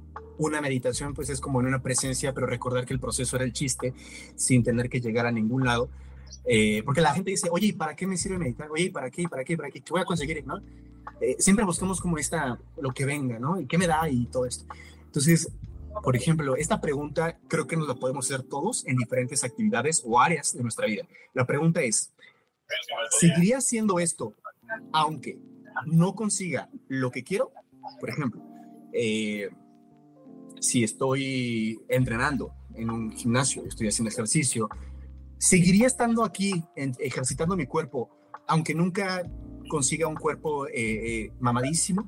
una 0.46 0.62
meditación 0.62 1.14
pues 1.14 1.30
es 1.30 1.40
como 1.40 1.62
en 1.62 1.68
una 1.68 1.82
presencia, 1.82 2.34
pero 2.34 2.48
recordar 2.48 2.86
que 2.86 2.94
el 2.94 3.00
proceso 3.00 3.36
era 3.36 3.46
el 3.46 3.54
chiste, 3.54 3.94
sin 4.36 4.64
tener 4.64 4.90
que 4.90 5.02
llegar 5.02 5.26
a 5.26 5.32
ningún 5.32 5.66
lado. 5.66 5.90
porque 6.86 7.02
la 7.02 7.14
gente 7.14 7.32
dice, 7.32 7.50
oye, 7.52 7.68
¿y 7.68 7.74
para 7.74 7.96
qué 7.96 8.08
me 8.08 8.18
sirve 8.18 8.38
meditar? 8.38 8.70
Oye, 8.72 8.90
¿para 8.90 9.10
qué? 9.10 9.28
¿Para 9.28 9.44
qué? 9.44 9.56
¿Para 9.58 9.70
qué? 9.70 9.82
¿Qué 9.82 9.92
voy 9.92 10.02
a 10.02 10.06
conseguir? 10.06 10.46
¿no? 10.46 10.62
siempre 11.38 11.66
buscamos 11.66 12.02
como 12.02 12.18
esta, 12.18 12.60
lo 12.80 12.92
que 12.92 13.06
venga, 13.06 13.38
¿no? 13.38 13.60
¿Y 13.60 13.68
qué 13.68 13.78
me 13.78 13.88
da? 13.88 14.10
Y 14.10 14.26
todo 14.26 14.46
esto. 14.46 14.66
Entonces, 15.06 15.52
por 16.04 16.16
ejemplo, 16.16 16.56
esta 16.56 16.82
pregunta 16.82 17.38
creo 17.48 17.68
que 17.68 17.78
nos 17.78 17.88
la 17.88 17.96
podemos 17.96 18.26
hacer 18.26 18.44
todos 18.44 18.86
en 18.88 18.98
diferentes 18.98 19.44
actividades 19.44 20.02
o 20.06 20.20
áreas 20.20 20.56
de 20.56 20.64
nuestra 20.64 20.88
vida. 20.88 21.04
La 21.34 21.46
pregunta 21.46 21.82
es, 21.82 22.12
¿seguiría 23.20 23.58
haciendo 23.58 24.00
esto 24.00 24.34
aunque 24.94 25.38
no 25.86 26.16
consiga 26.16 26.70
lo 26.88 27.12
que 27.12 27.24
quiero? 27.24 27.52
Por 28.00 28.10
ejemplo, 28.10 28.42
eh, 28.94 29.50
si 30.62 30.86
estoy 30.86 31.82
entrenando 31.90 32.54
en 32.76 32.90
un 32.90 33.12
gimnasio, 33.12 33.66
estoy 33.66 33.90
haciendo 33.90 34.10
ejercicio, 34.10 34.70
¿seguiría 35.38 35.88
estando 35.88 36.24
aquí 36.24 36.64
ejercitando 36.76 37.58
mi 37.58 37.66
cuerpo 37.66 38.10
aunque 38.48 38.74
nunca 38.74 39.24
consiga 39.70 40.08
un 40.08 40.16
cuerpo 40.16 40.68
eh, 40.68 40.72
eh, 40.76 41.32
mamadísimo? 41.40 42.06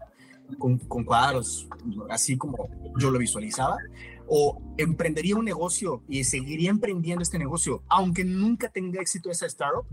con, 0.57 0.77
cuadros, 1.03 1.67
así 2.09 2.37
como 2.37 2.69
yo 2.99 3.11
lo 3.11 3.19
visualizaba, 3.19 3.77
o 4.27 4.61
emprendería 4.77 5.35
un 5.35 5.45
negocio 5.45 6.03
y 6.07 6.23
seguiría 6.23 6.69
emprendiendo 6.69 7.23
este 7.23 7.39
negocio, 7.39 7.83
aunque 7.89 8.23
nunca 8.23 8.69
tenga 8.69 9.01
éxito 9.01 9.29
esa 9.29 9.45
startup. 9.47 9.85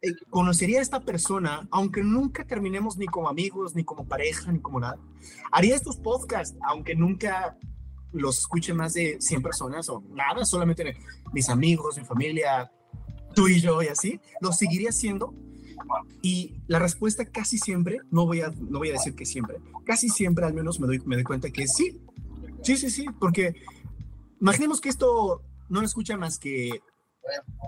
Eh, 0.00 0.12
conocería 0.30 0.78
a 0.78 0.82
esta 0.82 1.00
persona, 1.00 1.68
aunque 1.70 2.02
nunca 2.02 2.46
terminemos 2.46 2.96
ni 2.96 3.06
como 3.06 3.28
amigos, 3.28 3.74
ni 3.74 3.84
como 3.84 4.06
pareja, 4.06 4.50
ni 4.50 4.60
como 4.60 4.80
nada. 4.80 4.98
Haría 5.52 5.76
estos 5.76 5.96
podcasts, 5.96 6.56
aunque 6.66 6.94
nunca 6.94 7.58
los 8.12 8.38
escuche 8.38 8.72
más 8.72 8.94
de 8.94 9.18
100 9.20 9.42
personas 9.42 9.88
o 9.90 10.02
nada, 10.10 10.44
solamente 10.46 10.96
mis 11.32 11.50
amigos, 11.50 11.98
mi 11.98 12.04
familia, 12.04 12.70
tú 13.34 13.48
y 13.48 13.60
yo 13.60 13.82
y 13.82 13.88
así. 13.88 14.20
Lo 14.40 14.52
seguiría 14.52 14.88
haciendo 14.88 15.34
y 16.22 16.54
la 16.66 16.78
respuesta 16.78 17.26
casi 17.26 17.58
siempre, 17.58 17.98
no 18.10 18.24
voy 18.24 18.40
a, 18.40 18.48
no 18.48 18.78
voy 18.78 18.88
a 18.88 18.92
decir 18.92 19.14
que 19.14 19.26
siempre, 19.26 19.58
casi 19.84 20.08
siempre 20.08 20.46
al 20.46 20.54
menos 20.54 20.80
me 20.80 20.86
doy, 20.86 21.00
me 21.04 21.16
doy 21.16 21.24
cuenta 21.24 21.50
que 21.50 21.68
sí, 21.68 22.00
sí, 22.62 22.76
sí, 22.78 22.88
sí, 22.88 23.06
porque 23.20 23.54
imaginemos 24.40 24.80
que 24.80 24.88
esto 24.88 25.42
no 25.68 25.80
lo 25.80 25.86
escucha 25.86 26.16
más 26.16 26.38
que 26.38 26.80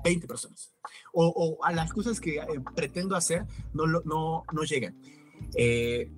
20 0.04 0.26
personas 0.26 0.72
o, 1.12 1.58
a 1.62 1.72
las 1.72 1.92
cosas 1.92 2.20
que 2.20 2.36
eh, 2.36 2.44
pretendo 2.74 3.16
hacer 3.16 3.44
no, 3.74 3.86
no, 3.86 4.44
no 4.52 4.62
llegan. 4.62 4.96
Eh, 5.54 6.10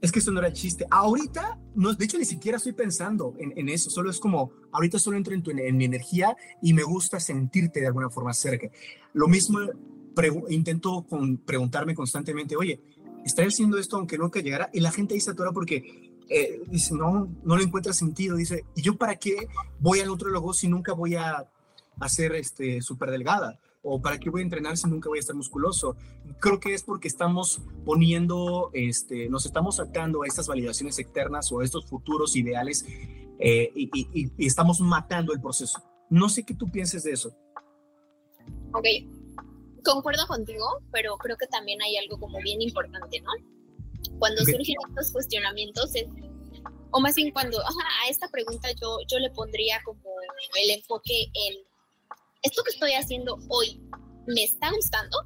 es 0.00 0.12
que 0.12 0.18
eso 0.18 0.30
no 0.30 0.40
era 0.40 0.52
chiste. 0.52 0.86
Ahorita, 0.90 1.58
no, 1.74 1.92
de 1.94 2.04
hecho, 2.04 2.18
ni 2.18 2.24
siquiera 2.24 2.58
estoy 2.58 2.72
pensando 2.72 3.34
en, 3.38 3.68
eso. 3.68 3.90
Solo 3.90 4.10
es 4.10 4.20
como, 4.20 4.52
ahorita 4.72 4.98
solo 4.98 5.16
entro 5.16 5.34
en, 5.34 5.58
en, 5.58 5.76
mi 5.76 5.84
energía 5.84 6.36
y 6.62 6.74
me 6.74 6.82
gusta 6.82 7.18
sentirte 7.18 7.80
de 7.80 7.86
alguna 7.86 8.10
forma 8.10 8.32
cerca. 8.34 8.68
Lo 9.14 9.26
mismo 9.26 9.58
intento 10.48 11.06
con, 11.08 11.38
preguntarme 11.38 11.94
constantemente, 11.94 12.56
oye, 12.56 12.80
¿estaré 13.24 13.48
haciendo 13.48 13.78
esto 13.78 13.96
aunque 13.96 14.18
nunca 14.18 14.40
llegara? 14.40 14.70
Y 14.72 14.80
la 14.80 14.92
gente 14.92 15.18
se 15.18 15.30
atora 15.30 15.52
porque 15.52 16.12
eh, 16.28 16.60
dice, 16.68 16.94
no, 16.94 17.28
no 17.42 17.56
le 17.56 17.64
encuentra 17.64 17.92
sentido. 17.92 18.36
Dice, 18.36 18.64
¿y 18.74 18.82
yo 18.82 18.96
para 18.96 19.16
qué 19.16 19.48
voy 19.80 20.00
al 20.00 20.10
otro 20.10 20.28
logo 20.28 20.52
si 20.52 20.68
nunca 20.68 20.92
voy 20.92 21.16
a 21.16 21.48
hacer 22.00 22.34
este 22.34 22.80
súper 22.82 23.10
delgada? 23.10 23.58
¿O 23.82 24.00
para 24.00 24.18
qué 24.18 24.30
voy 24.30 24.40
a 24.40 24.44
entrenar 24.44 24.76
si 24.76 24.88
nunca 24.88 25.08
voy 25.08 25.18
a 25.18 25.20
estar 25.20 25.36
musculoso? 25.36 25.96
Creo 26.40 26.58
que 26.58 26.74
es 26.74 26.82
porque 26.82 27.06
estamos 27.06 27.60
poniendo, 27.84 28.70
este, 28.72 29.28
nos 29.28 29.46
estamos 29.46 29.76
sacando 29.76 30.22
a 30.22 30.26
estas 30.26 30.48
validaciones 30.48 30.98
externas 30.98 31.52
o 31.52 31.60
a 31.60 31.64
estos 31.64 31.86
futuros 31.86 32.34
ideales 32.34 32.84
eh, 33.38 33.70
y, 33.74 33.90
y 34.12 34.46
estamos 34.46 34.80
matando 34.80 35.32
el 35.32 35.40
proceso. 35.40 35.82
No 36.10 36.28
sé 36.28 36.44
qué 36.44 36.54
tú 36.54 36.70
pienses 36.70 37.04
de 37.04 37.12
eso. 37.12 37.36
Ok, 38.72 38.86
concuerdo 39.86 40.26
contigo, 40.26 40.82
pero 40.92 41.16
creo 41.16 41.36
que 41.36 41.46
también 41.46 41.80
hay 41.82 41.96
algo 41.96 42.18
como 42.18 42.38
bien 42.40 42.60
importante, 42.60 43.20
¿no? 43.20 43.30
Cuando 44.18 44.44
surgen 44.44 44.76
estos 44.88 45.12
cuestionamientos, 45.12 45.92
o 46.90 47.00
más 47.00 47.14
bien 47.14 47.30
cuando 47.30 47.58
a 47.60 48.08
esta 48.08 48.28
pregunta 48.28 48.68
yo, 48.80 48.98
yo 49.08 49.18
le 49.18 49.30
pondría 49.30 49.80
como 49.84 50.02
el 50.62 50.70
enfoque 50.70 51.24
en, 51.32 51.54
¿esto 52.42 52.62
que 52.64 52.70
estoy 52.70 52.92
haciendo 52.92 53.38
hoy 53.48 53.80
me 54.26 54.44
está 54.44 54.70
gustando? 54.72 55.18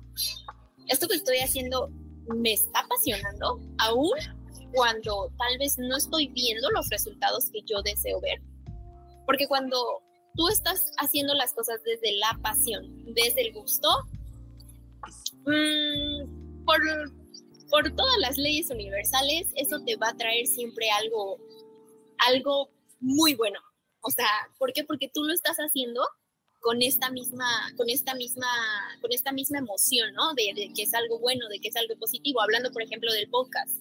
¿Esto 0.89 1.09
que 1.09 1.17
estoy 1.17 1.39
haciendo 1.39 1.91
me 2.29 2.53
está 2.53 2.81
apasionando? 2.81 3.61
Aún 3.79 4.13
cuando 4.73 5.33
tal 5.39 5.59
vez 5.59 5.77
no 5.79 5.97
estoy 5.97 6.29
viendo 6.29 6.71
los 6.71 6.89
resultados 6.91 7.51
que 7.51 7.63
yo 7.63 7.83
deseo 7.83 8.21
ver. 8.21 8.41
Porque 9.27 9.47
cuando 9.49 10.03
tú 10.37 10.49
estás 10.49 10.93
haciendo 10.99 11.35
las 11.35 11.53
cosas 11.55 11.83
desde 11.85 12.17
la 12.17 12.39
pasión, 12.43 13.15
desde 13.15 13.43
el 13.43 13.53
gusto, 13.53 13.89
Mm, 15.47 16.65
por, 16.65 16.81
por 17.71 17.91
todas 17.97 18.19
las 18.19 18.37
leyes 18.37 18.71
universales, 18.71 19.49
eso 19.57 19.81
te 19.85 19.97
va 19.97 20.09
a 20.09 20.17
traer 20.17 20.47
siempre 20.47 20.91
algo, 20.91 21.39
algo 22.19 22.71
muy 23.01 23.35
bueno. 23.35 23.61
O 24.03 24.11
sea, 24.11 24.29
¿por 24.59 24.73
qué? 24.73 24.85
Porque 24.85 25.11
tú 25.13 25.25
lo 25.25 25.33
estás 25.33 25.57
haciendo 25.57 26.03
con 26.61 26.83
esta 26.83 27.11
misma, 27.11 27.73
con 27.77 27.89
esta 27.89 28.15
misma, 28.15 28.47
con 29.01 29.13
esta 29.13 29.33
misma 29.33 29.59
emoción, 29.59 30.13
¿no? 30.15 30.35
De, 30.35 30.53
de, 30.55 30.73
que 30.75 30.83
es 30.83 30.95
algo 30.95 31.19
bueno, 31.19 31.49
de 31.49 31.59
que 31.59 31.69
es 31.69 31.77
algo 31.77 31.97
positivo. 31.99 32.41
Hablando, 32.41 32.71
por 32.71 32.83
ejemplo, 32.83 33.13
del 33.13 33.29
podcast, 33.29 33.77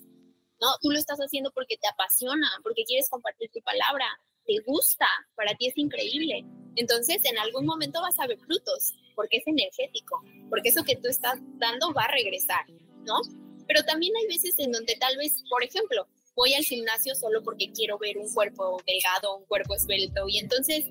¿no? 0.62 0.68
Tú 0.82 0.92
lo 0.92 0.98
estás 0.98 1.20
haciendo 1.20 1.52
porque 1.52 1.78
te 1.78 1.88
apasiona, 1.88 2.50
porque 2.64 2.84
quieres 2.86 3.10
compartir 3.10 3.50
tu 3.54 3.62
palabra, 3.62 4.06
te 4.46 4.60
gusta, 4.66 5.08
para 5.36 5.54
ti 5.56 5.68
es 5.68 5.78
increíble. 5.78 6.46
Entonces, 6.76 7.24
en 7.26 7.38
algún 7.38 7.66
momento 7.66 8.02
vas 8.02 8.20
a 8.20 8.28
ver 8.28 8.40
frutos 8.40 8.94
porque 9.16 9.38
es 9.38 9.48
energético, 9.48 10.24
porque 10.50 10.70
eso 10.70 10.84
que 10.84 10.96
tú 10.96 11.10
estás 11.10 11.40
dando 11.58 11.94
va 11.94 12.04
a 12.04 12.12
regresar, 12.12 12.66
¿no? 13.06 13.20
Pero 13.68 13.84
también 13.84 14.14
hay 14.16 14.28
veces 14.28 14.56
en 14.58 14.72
donde 14.72 14.96
tal 14.96 15.18
vez, 15.18 15.44
por 15.50 15.64
ejemplo, 15.64 16.08
voy 16.36 16.54
al 16.54 16.64
gimnasio 16.64 17.14
solo 17.16 17.44
porque 17.44 17.72
quiero 17.74 17.98
ver 17.98 18.18
un 18.18 18.34
cuerpo 18.34 18.82
delgado, 18.88 19.38
un 19.38 19.46
cuerpo 19.46 19.76
esbelto, 19.76 20.28
y 20.30 20.38
entonces, 20.38 20.86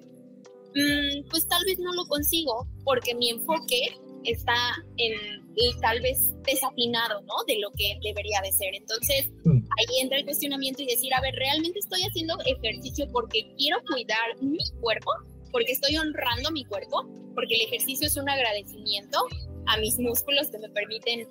mm, 0.79 1.29
pues 1.31 1.47
tal 1.49 1.65
vez 1.65 1.79
no 1.79 1.93
lo 1.95 2.07
consigo 2.07 2.67
porque 2.85 3.15
mi 3.15 3.31
enfoque 3.31 3.97
está 4.25 4.55
en 4.97 5.47
tal 5.81 6.01
vez 6.01 6.31
desafinado, 6.45 7.21
¿no? 7.23 7.35
De 7.47 7.59
lo 7.59 7.71
que 7.77 7.99
debería 8.03 8.41
de 8.43 8.53
ser. 8.53 8.75
Entonces, 8.75 9.29
mm. 9.45 9.59
ahí 9.79 10.01
entra 10.01 10.19
el 10.19 10.25
cuestionamiento 10.25 10.83
y 10.83 10.87
decir, 10.87 11.13
a 11.15 11.21
ver, 11.21 11.35
¿realmente 11.35 11.79
estoy 11.79 12.03
haciendo 12.03 12.37
ejercicio 12.45 13.07
porque 13.13 13.53
quiero 13.57 13.79
cuidar 13.91 14.41
mi 14.41 14.59
cuerpo? 14.81 15.11
porque 15.53 15.73
estoy 15.73 15.97
honrando 15.97 16.51
mi 16.51 16.65
cuerpo, 16.65 17.07
porque 17.35 17.55
el 17.55 17.63
ejercicio 17.63 18.07
es 18.07 18.17
un 18.17 18.29
agradecimiento 18.29 19.19
a 19.67 19.77
mis 19.79 19.99
músculos 19.99 20.49
que 20.51 20.59
me 20.59 20.69
permiten 20.71 21.29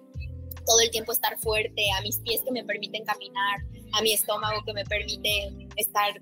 todo 0.66 0.80
el 0.82 0.92
tiempo 0.92 1.12
estar 1.12 1.38
fuerte, 1.40 1.86
a 1.98 2.02
mis 2.02 2.20
pies 2.20 2.42
que 2.44 2.52
me 2.52 2.64
permiten 2.64 3.06
caminar, 3.06 3.60
a 3.94 4.02
mi 4.02 4.14
estómago 4.14 4.62
que 4.66 4.74
me 4.74 4.84
permite 4.86 5.50
estar 5.78 6.22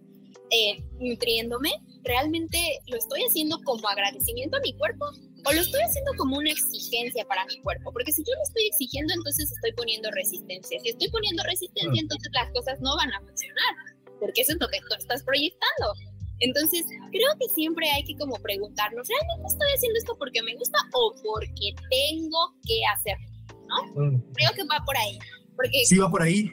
eh, 0.51 0.83
nutriéndome, 0.99 1.71
¿realmente 2.03 2.57
lo 2.87 2.97
estoy 2.97 3.23
haciendo 3.23 3.59
como 3.63 3.87
agradecimiento 3.87 4.57
a 4.57 4.61
mi 4.61 4.73
cuerpo 4.73 5.05
o 5.45 5.53
lo 5.53 5.61
estoy 5.61 5.81
haciendo 5.81 6.11
como 6.17 6.37
una 6.37 6.51
exigencia 6.51 7.25
para 7.25 7.45
mi 7.45 7.59
cuerpo? 7.61 7.91
Porque 7.91 8.11
si 8.11 8.23
yo 8.23 8.33
lo 8.35 8.43
estoy 8.43 8.67
exigiendo, 8.67 9.13
entonces 9.13 9.51
estoy 9.51 9.73
poniendo 9.73 10.09
resistencia. 10.11 10.79
Si 10.79 10.89
estoy 10.89 11.09
poniendo 11.09 11.43
resistencia, 11.43 12.01
entonces 12.01 12.29
las 12.33 12.51
cosas 12.51 12.79
no 12.81 12.95
van 12.95 13.11
a 13.13 13.21
funcionar, 13.21 13.73
porque 14.19 14.41
eso 14.41 14.53
es 14.53 14.57
lo 14.59 14.67
que 14.67 14.79
tú 14.79 14.95
estás 14.97 15.23
proyectando. 15.23 15.93
Entonces, 16.39 16.85
creo 17.11 17.31
que 17.39 17.47
siempre 17.53 17.89
hay 17.91 18.03
que 18.03 18.15
como 18.17 18.35
preguntarnos, 18.35 19.07
¿realmente 19.07 19.47
estoy 19.47 19.67
haciendo 19.73 19.97
esto 19.97 20.17
porque 20.17 20.43
me 20.43 20.55
gusta 20.55 20.77
o 20.93 21.15
porque 21.23 21.73
tengo 21.89 22.53
que 22.67 22.79
hacerlo? 22.93 23.27
¿No? 23.67 24.03
Mm. 24.03 24.21
Creo 24.33 24.51
que 24.53 24.63
va 24.65 24.83
por 24.85 24.97
ahí. 24.97 25.17
Porque, 25.55 25.85
sí, 25.85 25.97
va 25.97 26.09
por 26.11 26.21
ahí. 26.21 26.51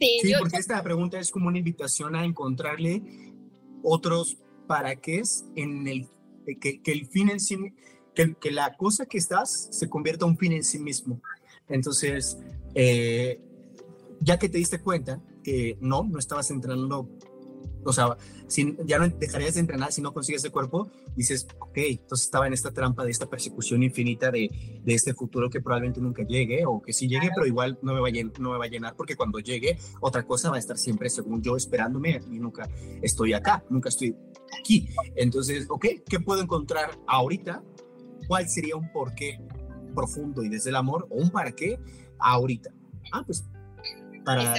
Sí, 0.00 0.32
porque 0.38 0.56
esta 0.56 0.82
pregunta 0.82 1.18
es 1.18 1.30
como 1.30 1.48
una 1.48 1.58
invitación 1.58 2.16
a 2.16 2.24
encontrarle 2.24 3.02
otros 3.82 4.38
para 4.66 4.96
qué 4.96 5.18
es 5.20 5.44
en 5.56 5.86
el 5.86 6.08
que, 6.60 6.82
que 6.82 6.92
el 6.92 7.06
fin 7.06 7.30
en 7.30 7.40
sí, 7.40 7.56
que, 8.14 8.34
que, 8.34 8.50
la 8.50 8.76
cosa 8.76 9.06
que 9.06 9.18
estás 9.18 9.68
se 9.70 9.88
convierta 9.88 10.24
en 10.24 10.32
un 10.32 10.38
fin 10.38 10.52
en 10.52 10.64
sí 10.64 10.78
mismo. 10.78 11.20
Entonces, 11.68 12.38
eh, 12.74 13.40
ya 14.20 14.38
que 14.38 14.48
te 14.48 14.58
diste 14.58 14.80
cuenta 14.80 15.22
que 15.42 15.76
no, 15.80 16.04
no 16.04 16.18
estabas 16.18 16.50
entrenando 16.50 17.08
o 17.84 17.92
sea, 17.92 18.16
si, 18.46 18.76
ya 18.84 18.98
no 18.98 19.08
dejarías 19.08 19.54
de 19.54 19.60
entrenar 19.60 19.92
si 19.92 20.02
no 20.02 20.12
consigues 20.12 20.42
ese 20.42 20.50
cuerpo, 20.50 20.90
dices, 21.16 21.46
ok, 21.58 21.76
entonces 21.76 22.26
estaba 22.26 22.46
en 22.46 22.52
esta 22.52 22.72
trampa 22.72 23.04
de 23.04 23.10
esta 23.10 23.26
persecución 23.26 23.82
infinita 23.82 24.30
de, 24.30 24.50
de 24.82 24.94
este 24.94 25.14
futuro 25.14 25.50
que 25.50 25.60
probablemente 25.60 26.00
nunca 26.00 26.22
llegue, 26.22 26.64
o 26.66 26.80
que 26.82 26.92
sí 26.92 27.08
llegue, 27.08 27.30
pero 27.34 27.46
igual 27.46 27.78
no 27.82 27.94
me, 27.94 28.00
va 28.00 28.08
a 28.08 28.10
llenar, 28.10 28.38
no 28.40 28.52
me 28.52 28.58
va 28.58 28.64
a 28.64 28.68
llenar, 28.68 28.96
porque 28.96 29.16
cuando 29.16 29.38
llegue, 29.38 29.78
otra 30.00 30.24
cosa 30.24 30.50
va 30.50 30.56
a 30.56 30.58
estar 30.58 30.78
siempre, 30.78 31.08
según 31.10 31.42
yo, 31.42 31.56
esperándome, 31.56 32.20
y 32.30 32.38
nunca 32.38 32.68
estoy 33.02 33.32
acá, 33.32 33.64
nunca 33.70 33.88
estoy 33.88 34.16
aquí. 34.58 34.88
Entonces, 35.16 35.66
ok, 35.68 35.86
¿qué 36.08 36.20
puedo 36.20 36.42
encontrar 36.42 36.98
ahorita? 37.06 37.62
¿Cuál 38.26 38.48
sería 38.48 38.76
un 38.76 38.90
porqué 38.92 39.40
profundo 39.94 40.42
y 40.42 40.48
desde 40.48 40.70
el 40.70 40.76
amor, 40.76 41.06
o 41.10 41.16
un 41.16 41.30
para 41.30 41.52
qué 41.52 41.78
ahorita? 42.18 42.70
Ah, 43.12 43.22
pues, 43.24 43.44
para... 44.24 44.54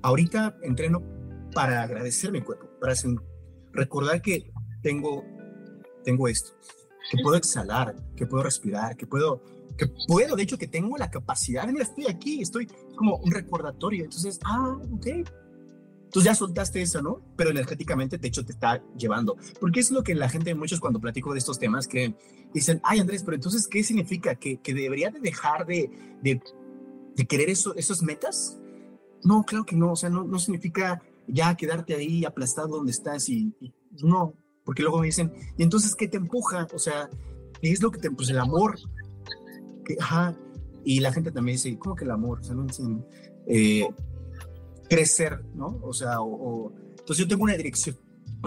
Ahorita 0.00 0.56
entreno 0.62 1.02
para 1.54 1.82
agradecer 1.82 2.32
mi 2.32 2.40
cuerpo, 2.40 2.68
para 2.80 2.94
recordar 3.72 4.22
que 4.22 4.50
tengo, 4.82 5.24
tengo 6.04 6.28
esto, 6.28 6.52
que 7.10 7.22
puedo 7.22 7.36
exhalar, 7.36 7.94
que 8.16 8.26
puedo 8.26 8.42
respirar, 8.42 8.96
que 8.96 9.06
puedo, 9.06 9.42
que 9.76 9.86
puedo, 10.06 10.36
de 10.36 10.42
hecho, 10.42 10.58
que 10.58 10.66
tengo 10.66 10.96
la 10.96 11.10
capacidad, 11.10 11.66
mira, 11.68 11.84
estoy 11.84 12.06
aquí, 12.06 12.42
estoy 12.42 12.66
como 12.96 13.16
un 13.16 13.30
recordatorio. 13.30 14.04
Entonces, 14.04 14.38
ah, 14.44 14.76
ok. 14.92 15.06
Entonces 15.06 16.24
ya 16.24 16.34
soltaste 16.34 16.80
eso, 16.80 17.02
¿no? 17.02 17.20
Pero 17.36 17.50
energéticamente, 17.50 18.16
de 18.16 18.28
hecho, 18.28 18.44
te 18.44 18.52
está 18.52 18.82
llevando. 18.96 19.36
Porque 19.60 19.80
es 19.80 19.90
lo 19.90 20.02
que 20.02 20.14
la 20.14 20.28
gente, 20.28 20.54
muchos 20.54 20.80
cuando 20.80 21.00
platico 21.00 21.32
de 21.32 21.38
estos 21.38 21.58
temas, 21.58 21.86
creen, 21.86 22.16
dicen, 22.54 22.80
ay, 22.82 23.00
Andrés, 23.00 23.22
pero 23.22 23.34
entonces, 23.34 23.68
¿qué 23.68 23.84
significa? 23.84 24.34
¿Que, 24.34 24.58
que 24.58 24.72
debería 24.72 25.10
de 25.10 25.20
dejar 25.20 25.66
de, 25.66 25.90
de, 26.22 26.40
de 27.14 27.26
querer 27.26 27.50
eso, 27.50 27.74
esos 27.76 28.02
metas? 28.02 28.58
No, 29.22 29.44
claro 29.44 29.64
que 29.64 29.76
no. 29.76 29.92
O 29.92 29.96
sea, 29.96 30.08
no, 30.08 30.24
no 30.24 30.38
significa 30.38 31.02
ya 31.28 31.54
quedarte 31.56 31.94
ahí 31.94 32.24
aplastado 32.24 32.68
donde 32.68 32.92
estás 32.92 33.28
y, 33.28 33.54
no, 34.02 34.34
porque 34.64 34.82
luego 34.82 35.00
me 35.00 35.06
dicen, 35.06 35.32
¿y 35.56 35.62
entonces 35.62 35.94
qué 35.94 36.08
te 36.08 36.16
empuja? 36.16 36.66
O 36.74 36.78
sea, 36.78 37.08
¿qué 37.60 37.70
es 37.70 37.82
lo 37.82 37.90
que 37.90 37.98
te 37.98 38.08
empuja? 38.08 38.32
El 38.32 38.38
amor. 38.38 38.78
ajá. 40.00 40.36
Y 40.84 41.00
la 41.00 41.12
gente 41.12 41.30
también 41.30 41.56
dice, 41.56 41.78
¿cómo 41.78 41.94
que 41.94 42.04
el 42.04 42.10
amor? 42.10 42.40
O 42.40 42.42
sea, 42.42 42.54
no 42.54 42.64
dicen, 42.64 43.04
eh, 43.46 43.86
crecer, 44.88 45.44
¿no? 45.54 45.78
O 45.82 45.92
sea, 45.92 46.20
o, 46.20 46.72
entonces 46.90 47.18
yo 47.18 47.28
tengo 47.28 47.44
una 47.44 47.56
dirección, 47.56 47.96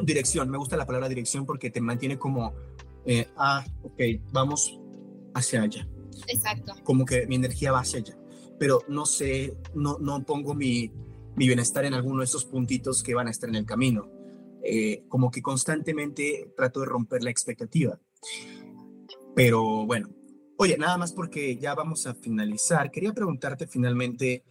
dirección, 0.03 0.49
me 0.49 0.57
gusta 0.57 0.77
la 0.77 0.85
palabra 0.85 1.07
dirección 1.09 1.45
porque 1.45 1.69
te 1.69 1.81
mantiene 1.81 2.17
como, 2.17 2.53
eh, 3.05 3.27
ah, 3.37 3.63
ok, 3.83 4.01
vamos 4.31 4.79
hacia 5.33 5.61
allá. 5.61 5.87
Exacto. 6.27 6.73
Como 6.83 7.05
que 7.05 7.27
mi 7.27 7.35
energía 7.35 7.71
va 7.71 7.81
hacia 7.81 7.99
allá, 7.99 8.17
pero 8.59 8.81
no 8.87 9.05
sé, 9.05 9.55
no, 9.75 9.97
no 9.99 10.23
pongo 10.23 10.53
mi, 10.53 10.91
mi 11.41 11.47
bienestar 11.47 11.85
en 11.85 11.95
alguno 11.95 12.19
de 12.19 12.25
esos 12.25 12.45
puntitos 12.45 13.01
que 13.01 13.15
van 13.15 13.27
a 13.27 13.31
estar 13.31 13.49
en 13.49 13.55
el 13.55 13.65
camino. 13.65 14.07
Eh, 14.63 15.05
como 15.07 15.31
que 15.31 15.41
constantemente 15.41 16.53
trato 16.55 16.81
de 16.81 16.85
romper 16.85 17.23
la 17.23 17.31
expectativa. 17.31 17.99
Pero 19.35 19.87
bueno, 19.87 20.07
oye, 20.57 20.77
nada 20.77 20.99
más 20.99 21.13
porque 21.13 21.57
ya 21.57 21.73
vamos 21.73 22.05
a 22.05 22.13
finalizar, 22.13 22.91
quería 22.91 23.11
preguntarte 23.13 23.65
finalmente, 23.65 24.43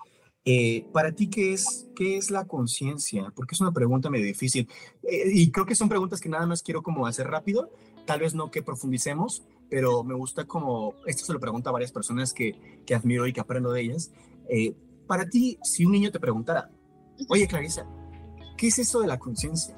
eh, 0.44 0.84
para 0.92 1.12
ti, 1.12 1.30
¿qué 1.30 1.52
es, 1.52 1.88
qué 1.94 2.16
es 2.16 2.32
la 2.32 2.48
conciencia? 2.48 3.32
Porque 3.36 3.54
es 3.54 3.60
una 3.60 3.70
pregunta 3.70 4.10
medio 4.10 4.26
difícil. 4.26 4.68
Eh, 5.04 5.30
y 5.32 5.52
creo 5.52 5.66
que 5.66 5.76
son 5.76 5.88
preguntas 5.88 6.20
que 6.20 6.28
nada 6.28 6.46
más 6.46 6.60
quiero 6.60 6.82
como 6.82 7.06
hacer 7.06 7.28
rápido, 7.28 7.70
tal 8.04 8.18
vez 8.18 8.34
no 8.34 8.50
que 8.50 8.64
profundicemos, 8.64 9.44
pero 9.68 10.02
me 10.02 10.14
gusta 10.14 10.44
como, 10.44 10.96
esto 11.06 11.24
se 11.24 11.32
lo 11.32 11.38
pregunto 11.38 11.68
a 11.68 11.72
varias 11.72 11.92
personas 11.92 12.32
que, 12.32 12.82
que 12.84 12.96
admiro 12.96 13.28
y 13.28 13.32
que 13.32 13.40
aprendo 13.40 13.70
de 13.70 13.82
ellas. 13.82 14.10
Para 15.06 15.28
ti, 15.28 15.58
si 15.64 15.84
un 15.84 15.90
niño 15.90 16.12
te 16.12 16.20
preguntara, 16.20 16.70
oye 17.28 17.46
Clarisa, 17.46 17.86
¿qué 18.56 18.68
es 18.68 18.78
eso 18.78 19.00
de 19.00 19.08
la 19.08 19.18
conciencia? 19.18 19.74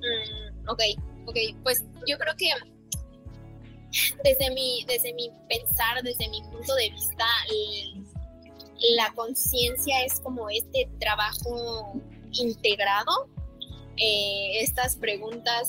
Mm, 0.00 0.68
ok, 0.68 0.80
ok, 1.26 1.36
pues 1.62 1.84
yo 2.06 2.18
creo 2.18 2.34
que 2.36 2.50
desde 4.24 4.50
mi, 4.54 4.84
desde 4.86 5.12
mi 5.14 5.30
pensar, 5.48 6.02
desde 6.02 6.28
mi 6.28 6.42
punto 6.42 6.74
de 6.74 6.90
vista, 6.90 7.24
la 8.96 9.12
conciencia 9.14 10.04
es 10.04 10.20
como 10.20 10.50
este 10.50 10.88
trabajo 10.98 12.00
integrado, 12.32 13.28
eh, 13.96 14.60
estas 14.60 14.96
preguntas 14.96 15.68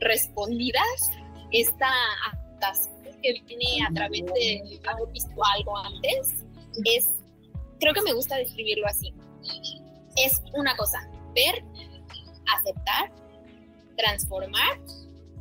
respondidas, 0.00 1.10
esta 1.52 1.90
que 3.22 3.42
viene 3.46 3.84
a 3.88 3.92
través 3.92 4.24
de 4.26 4.80
haber 4.86 5.12
visto 5.12 5.32
algo 5.56 5.76
antes, 5.76 6.44
es, 6.84 7.08
creo 7.80 7.92
que 7.92 8.02
me 8.02 8.12
gusta 8.12 8.36
describirlo 8.36 8.86
así. 8.86 9.12
Es 10.16 10.42
una 10.54 10.76
cosa, 10.76 11.08
ver, 11.34 11.64
aceptar, 12.56 13.12
transformar 13.96 14.80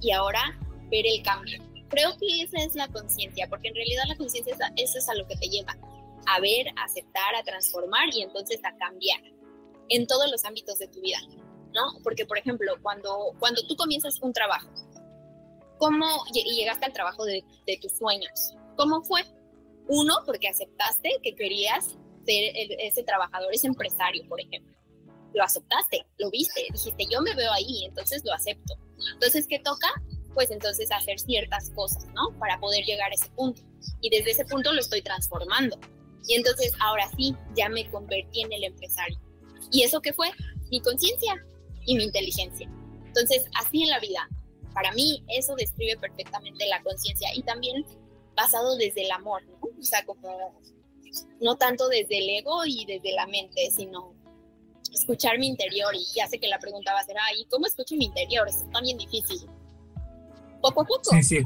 y 0.02 0.12
ahora 0.12 0.58
ver 0.90 1.06
el 1.06 1.22
cambio. 1.24 1.64
Creo 1.90 2.18
que 2.18 2.42
esa 2.42 2.58
es 2.64 2.76
la 2.76 2.88
conciencia, 2.90 3.48
porque 3.50 3.70
en 3.70 3.76
realidad 3.76 4.04
la 4.08 4.18
conciencia 4.18 4.56
eso 4.76 4.98
es 4.98 5.10
a 5.10 5.16
lo 5.16 5.26
que 5.28 5.38
te 5.38 5.48
lleva, 5.48 5.78
a 6.26 6.40
ver, 6.40 6.68
a 6.76 6.84
aceptar, 6.84 7.36
a 7.36 7.44
transformar 7.44 8.14
y 8.14 8.22
entonces 8.22 8.60
a 8.64 8.76
cambiar 8.78 9.22
en 9.90 10.06
todos 10.06 10.30
los 10.30 10.44
ámbitos 10.44 10.78
de 10.80 10.88
tu 10.88 11.02
vida, 11.02 11.20
¿no? 11.74 12.00
Porque, 12.04 12.26
por 12.26 12.38
ejemplo, 12.38 12.74
cuando, 12.82 13.34
cuando 13.40 13.66
tú 13.68 13.76
comienzas 13.78 14.22
un 14.22 14.34
trabajo, 14.34 14.70
¿cómo 15.78 16.06
llegaste 16.34 16.86
al 16.86 16.94
trabajo 16.94 17.24
de, 17.24 17.44
de 17.66 17.78
tus 17.82 17.94
sueños? 17.98 18.54
¿Cómo 18.76 19.02
fue? 19.04 19.24
Uno, 19.88 20.16
porque 20.26 20.50
aceptaste 20.50 21.10
que 21.24 21.36
querías 21.36 21.96
ser 22.28 22.54
ese 22.80 23.04
trabajador, 23.04 23.54
ese 23.54 23.68
empresario, 23.68 24.28
por 24.28 24.42
ejemplo. 24.42 24.76
Lo 25.34 25.44
aceptaste, 25.44 26.06
lo 26.18 26.30
viste, 26.30 26.66
dijiste, 26.72 27.06
yo 27.10 27.22
me 27.22 27.34
veo 27.36 27.52
ahí, 27.52 27.86
entonces 27.86 28.24
lo 28.26 28.34
acepto. 28.34 28.76
Entonces, 29.14 29.48
¿qué 29.48 29.60
toca? 29.60 29.88
Pues 30.34 30.52
entonces 30.52 30.92
hacer 30.92 31.20
ciertas 31.20 31.70
cosas, 31.72 32.06
¿no? 32.14 32.38
Para 32.40 32.60
poder 32.60 32.86
llegar 32.86 33.12
a 33.12 33.16
ese 33.16 33.30
punto. 33.30 33.62
Y 34.02 34.10
desde 34.10 34.32
ese 34.32 34.46
punto 34.46 34.74
lo 34.74 34.80
estoy 34.80 35.02
transformando. 35.02 35.80
Y 36.28 36.36
entonces, 36.36 36.74
ahora 36.80 37.10
sí, 37.16 37.36
ya 37.56 37.70
me 37.70 37.90
convertí 37.90 38.42
en 38.42 38.52
el 38.52 38.64
empresario. 38.66 39.20
¿Y 39.72 39.84
eso 39.84 40.02
qué 40.02 40.14
fue? 40.14 40.30
Mi 40.70 40.82
conciencia 40.82 41.46
y 41.86 41.96
mi 41.96 42.04
inteligencia. 42.04 42.70
Entonces, 43.06 43.46
así 43.56 43.84
en 43.84 43.90
la 43.90 44.00
vida. 44.00 44.28
Para 44.74 44.92
mí, 44.92 45.24
eso 45.30 45.56
describe 45.56 45.98
perfectamente 45.98 46.68
la 46.68 46.84
conciencia 46.84 47.30
y 47.34 47.42
también 47.44 47.86
basado 48.36 48.76
desde 48.76 49.06
el 49.06 49.12
amor, 49.12 49.44
¿no? 49.46 49.60
O 49.62 49.84
sea, 49.84 50.06
como 50.06 50.62
no 51.42 51.58
tanto 51.58 51.88
desde 51.88 52.20
el 52.20 52.30
ego 52.30 52.66
y 52.66 52.86
desde 52.86 53.14
la 53.14 53.28
mente, 53.28 53.70
sino 53.76 54.14
escuchar 54.94 55.40
mi 55.40 55.48
interior. 55.48 55.94
Y 55.96 56.06
ya 56.16 56.28
sé 56.28 56.40
que 56.40 56.48
la 56.48 56.60
pregunta 56.60 56.94
va 56.94 57.00
a 57.00 57.06
ser, 57.06 57.16
ay, 57.30 57.46
¿cómo 57.50 57.66
escucho 57.66 57.96
mi 57.96 58.06
interior? 58.06 58.48
Es 58.48 58.70
también 58.72 58.98
difícil. 58.98 59.48
Poco 60.62 60.82
a 60.82 60.86
poco. 60.86 61.12
Sí, 61.12 61.24
sí. 61.24 61.44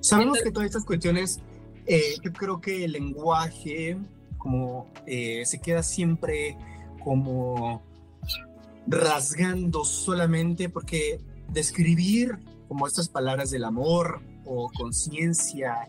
Sabemos 0.00 0.40
que 0.42 0.50
todas 0.50 0.66
estas 0.66 0.84
cuestiones, 0.84 1.40
eh, 1.86 2.14
yo 2.22 2.32
creo 2.32 2.60
que 2.60 2.84
el 2.84 2.92
lenguaje 2.92 3.98
como 4.38 4.90
eh, 5.06 5.44
se 5.44 5.60
queda 5.60 5.82
siempre 5.82 6.56
como 7.04 7.82
rasgando 8.86 9.84
solamente 9.84 10.68
porque 10.68 11.20
describir 11.48 12.38
como 12.66 12.86
estas 12.86 13.08
palabras 13.08 13.50
del 13.50 13.64
amor 13.64 14.22
o 14.44 14.70
conciencia 14.72 15.88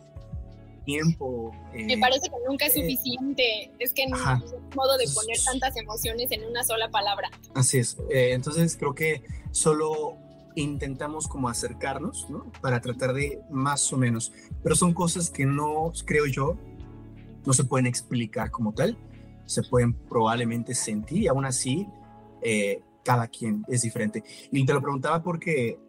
tiempo. 0.85 1.51
Me 1.73 1.97
parece 1.97 2.29
que 2.29 2.35
nunca 2.47 2.65
es 2.65 2.75
eh, 2.75 2.81
suficiente, 2.81 3.71
es 3.79 3.93
que 3.93 4.07
no 4.07 4.17
hay 4.17 4.39
modo 4.75 4.97
de 4.97 5.05
poner 5.13 5.37
tantas 5.43 5.75
emociones 5.77 6.31
en 6.31 6.43
una 6.45 6.63
sola 6.63 6.89
palabra. 6.89 7.29
Así 7.53 7.79
es, 7.79 7.97
eh, 8.09 8.33
entonces 8.33 8.75
creo 8.77 8.95
que 8.95 9.23
solo 9.51 10.17
intentamos 10.55 11.27
como 11.27 11.49
acercarnos, 11.49 12.29
¿no? 12.29 12.51
Para 12.61 12.81
tratar 12.81 13.13
de 13.13 13.41
más 13.49 13.91
o 13.93 13.97
menos, 13.97 14.31
pero 14.63 14.75
son 14.75 14.93
cosas 14.93 15.29
que 15.29 15.45
no, 15.45 15.91
creo 16.05 16.25
yo, 16.25 16.57
no 17.45 17.53
se 17.53 17.63
pueden 17.63 17.87
explicar 17.87 18.51
como 18.51 18.73
tal, 18.73 18.97
se 19.45 19.63
pueden 19.63 19.93
probablemente 19.93 20.75
sentir 20.75 21.23
y 21.23 21.27
aún 21.27 21.45
así 21.45 21.87
eh, 22.41 22.81
cada 23.03 23.27
quien 23.27 23.63
es 23.67 23.81
diferente. 23.81 24.23
Y 24.51 24.65
te 24.65 24.73
lo 24.73 24.81
preguntaba 24.81 25.23
porque 25.23 25.79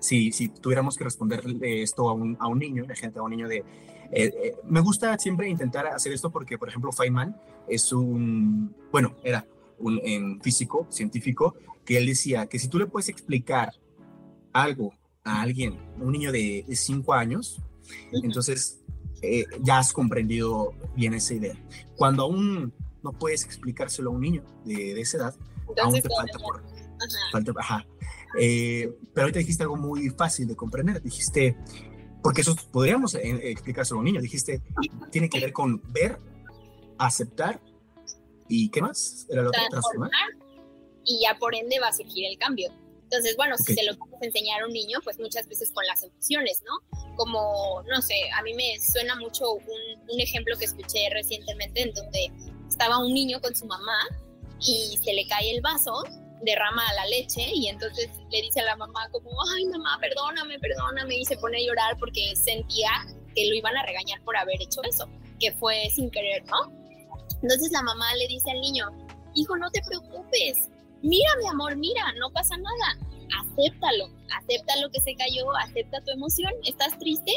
si, 0.00 0.32
si 0.32 0.48
tuviéramos 0.48 0.96
que 0.96 1.04
responder 1.04 1.42
esto 1.62 2.08
a 2.08 2.12
un, 2.12 2.36
a 2.40 2.48
un 2.48 2.58
niño, 2.58 2.84
gente, 2.94 3.18
a 3.18 3.22
un 3.22 3.30
niño 3.30 3.48
de... 3.48 3.58
Eh, 4.10 4.32
eh, 4.42 4.56
me 4.64 4.80
gusta 4.80 5.18
siempre 5.18 5.48
intentar 5.48 5.86
hacer 5.86 6.12
esto 6.12 6.30
porque, 6.30 6.56
por 6.56 6.68
ejemplo, 6.68 6.92
Feynman 6.92 7.36
es 7.68 7.92
un, 7.92 8.74
bueno, 8.90 9.16
era 9.22 9.46
un 9.78 10.40
físico, 10.42 10.86
científico, 10.90 11.54
que 11.84 11.98
él 11.98 12.06
decía 12.06 12.46
que 12.46 12.58
si 12.58 12.68
tú 12.68 12.78
le 12.78 12.86
puedes 12.86 13.08
explicar 13.08 13.72
algo 14.52 14.92
a 15.24 15.40
alguien, 15.40 15.78
un 15.98 16.12
niño 16.12 16.32
de 16.32 16.64
5 16.68 17.14
años, 17.14 17.62
entonces 18.12 18.80
eh, 19.22 19.44
ya 19.62 19.78
has 19.78 19.92
comprendido 19.92 20.74
bien 20.94 21.14
esa 21.14 21.34
idea. 21.34 21.54
Cuando 21.96 22.24
aún 22.24 22.72
no 23.02 23.12
puedes 23.12 23.44
explicárselo 23.44 24.10
a 24.10 24.12
un 24.12 24.20
niño 24.20 24.44
de, 24.64 25.00
esa 25.00 25.18
edad, 25.18 25.34
aún 25.82 25.94
te 25.94 26.08
falta 26.08 26.38
por... 26.38 26.62
Falta, 27.32 27.52
eh, 28.38 28.92
pero 29.14 29.26
ahorita 29.26 29.38
dijiste 29.38 29.62
algo 29.62 29.76
muy 29.76 30.10
fácil 30.10 30.48
de 30.48 30.56
comprender. 30.56 31.02
Dijiste, 31.02 31.56
porque 32.22 32.42
eso 32.42 32.56
podríamos 32.72 33.14
eh, 33.14 33.50
explicárselo 33.50 33.98
a 33.98 34.00
un 34.00 34.06
niño. 34.06 34.20
Dijiste, 34.20 34.62
tiene 35.10 35.28
que 35.28 35.40
ver 35.40 35.52
con 35.52 35.80
ver, 35.92 36.18
aceptar 36.98 37.60
y 38.48 38.70
¿qué 38.70 38.82
más? 38.82 39.26
Era 39.30 39.42
lo 39.42 39.50
transformar. 39.50 40.10
Y 41.04 41.20
ya 41.22 41.38
por 41.38 41.54
ende 41.54 41.78
va 41.80 41.88
a 41.88 41.92
surgir 41.92 42.26
el 42.26 42.38
cambio. 42.38 42.70
Entonces, 43.04 43.36
bueno, 43.36 43.56
si 43.56 43.74
se 43.74 43.84
lo 43.84 43.96
puedes 43.96 44.20
enseñar 44.20 44.62
a 44.62 44.66
un 44.66 44.72
niño, 44.72 44.98
pues 45.02 45.18
muchas 45.18 45.48
veces 45.48 45.72
con 45.72 45.86
las 45.86 46.02
emociones, 46.02 46.62
¿no? 46.66 47.16
Como, 47.16 47.82
no 47.88 48.02
sé, 48.02 48.14
a 48.36 48.42
mí 48.42 48.52
me 48.52 48.78
suena 48.80 49.16
mucho 49.16 49.54
un, 49.54 50.12
un 50.12 50.20
ejemplo 50.20 50.58
que 50.58 50.66
escuché 50.66 51.08
recientemente 51.10 51.82
en 51.82 51.94
donde 51.94 52.30
estaba 52.68 52.98
un 52.98 53.14
niño 53.14 53.40
con 53.40 53.56
su 53.56 53.64
mamá 53.64 53.98
y 54.60 54.98
se 55.02 55.14
le 55.14 55.26
cae 55.26 55.54
el 55.54 55.62
vaso, 55.62 56.02
derrama 56.42 56.82
la 56.94 57.06
leche 57.06 57.42
y 57.54 57.68
entonces 57.68 58.10
le 58.30 58.42
dice 58.42 58.60
a 58.60 58.64
la 58.64 58.76
mamá 58.76 59.08
como, 59.10 59.30
ay 59.56 59.64
mamá, 59.66 59.98
perdóname, 60.00 60.58
perdóname 60.58 61.16
y 61.16 61.24
se 61.24 61.36
pone 61.36 61.58
a 61.58 61.66
llorar 61.66 61.96
porque 61.98 62.34
sentía 62.36 62.90
que 63.34 63.48
lo 63.48 63.54
iban 63.54 63.76
a 63.76 63.84
regañar 63.84 64.20
por 64.22 64.36
haber 64.36 64.60
hecho 64.60 64.82
eso, 64.84 65.08
que 65.40 65.52
fue 65.52 65.88
sin 65.94 66.10
querer, 66.10 66.44
¿no? 66.46 66.72
Entonces 67.42 67.70
la 67.72 67.82
mamá 67.82 68.14
le 68.16 68.26
dice 68.28 68.50
al 68.50 68.60
niño, 68.60 68.88
hijo, 69.34 69.56
no 69.56 69.70
te 69.70 69.82
preocupes, 69.82 70.68
mira 71.02 71.30
mi 71.40 71.48
amor, 71.48 71.76
mira, 71.76 72.12
no 72.18 72.30
pasa 72.30 72.56
nada, 72.56 72.98
acéptalo, 73.40 74.08
acepta 74.36 74.76
lo 74.80 74.90
que 74.90 75.00
se 75.00 75.14
cayó, 75.14 75.44
acepta 75.56 76.00
tu 76.02 76.10
emoción, 76.12 76.52
estás 76.64 76.98
triste, 76.98 77.32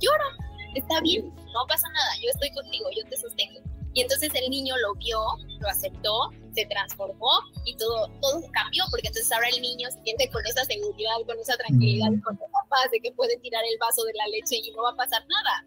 llora, 0.00 0.24
está 0.74 1.00
bien, 1.00 1.32
no 1.52 1.66
pasa 1.68 1.88
nada, 1.92 2.10
yo 2.22 2.30
estoy 2.30 2.50
contigo, 2.50 2.88
yo 2.96 3.08
te 3.08 3.16
sostengo. 3.16 3.60
Y 3.92 4.00
entonces 4.00 4.32
el 4.34 4.50
niño 4.50 4.76
lo 4.78 4.94
vio, 4.94 5.20
lo 5.60 5.68
aceptó, 5.68 6.30
se 6.54 6.66
transformó 6.66 7.30
y 7.64 7.76
todo, 7.76 8.08
todo 8.20 8.42
cambió, 8.52 8.84
porque 8.90 9.08
entonces 9.08 9.30
ahora 9.32 9.48
el 9.48 9.60
niño 9.60 9.90
se 9.90 10.02
siente 10.02 10.30
con 10.30 10.44
esa 10.46 10.64
seguridad, 10.64 11.14
con 11.26 11.38
esa 11.38 11.56
tranquilidad, 11.56 12.10
con 12.22 12.34
esa 12.36 12.68
paz 12.68 12.90
de 12.92 13.00
que 13.00 13.12
puede 13.12 13.36
tirar 13.38 13.62
el 13.64 13.78
vaso 13.78 14.04
de 14.04 14.12
la 14.14 14.26
leche 14.28 14.56
y 14.56 14.72
no 14.72 14.82
va 14.82 14.90
a 14.90 14.96
pasar 14.96 15.22
nada. 15.26 15.66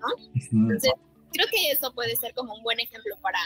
¿no? 0.00 0.68
Entonces, 0.68 0.92
creo 1.32 1.46
que 1.50 1.70
eso 1.70 1.92
puede 1.94 2.16
ser 2.16 2.34
como 2.34 2.54
un 2.54 2.62
buen 2.62 2.80
ejemplo 2.80 3.14
para, 3.22 3.38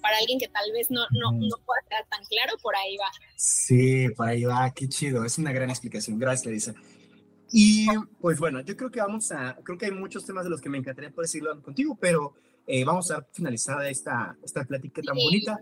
para 0.00 0.18
alguien 0.18 0.38
que 0.38 0.48
tal 0.48 0.70
vez 0.72 0.90
no, 0.90 1.02
no, 1.10 1.32
no 1.32 1.56
pueda 1.64 1.80
estar 1.82 2.06
tan 2.08 2.24
claro, 2.26 2.56
por 2.62 2.74
ahí 2.76 2.96
va. 2.96 3.10
Sí, 3.36 4.08
por 4.16 4.28
ahí 4.28 4.44
va, 4.44 4.70
qué 4.72 4.88
chido, 4.88 5.24
es 5.24 5.38
una 5.38 5.52
gran 5.52 5.70
explicación, 5.70 6.18
gracias 6.18 6.46
Larisa. 6.46 6.74
Y 7.52 7.86
pues 8.20 8.40
bueno, 8.40 8.60
yo 8.62 8.76
creo 8.76 8.90
que 8.90 9.00
vamos 9.00 9.30
a, 9.30 9.56
creo 9.62 9.78
que 9.78 9.86
hay 9.86 9.92
muchos 9.92 10.24
temas 10.24 10.44
de 10.44 10.50
los 10.50 10.60
que 10.60 10.68
me 10.68 10.78
encantaría 10.78 11.10
poder 11.10 11.28
seguirlo 11.28 11.62
contigo, 11.62 11.96
pero 12.00 12.34
eh, 12.66 12.84
vamos 12.84 13.10
a 13.10 13.22
finalizar 13.32 13.84
esta, 13.86 14.36
esta 14.42 14.64
plática 14.64 15.02
tan 15.02 15.14
bonita. 15.14 15.60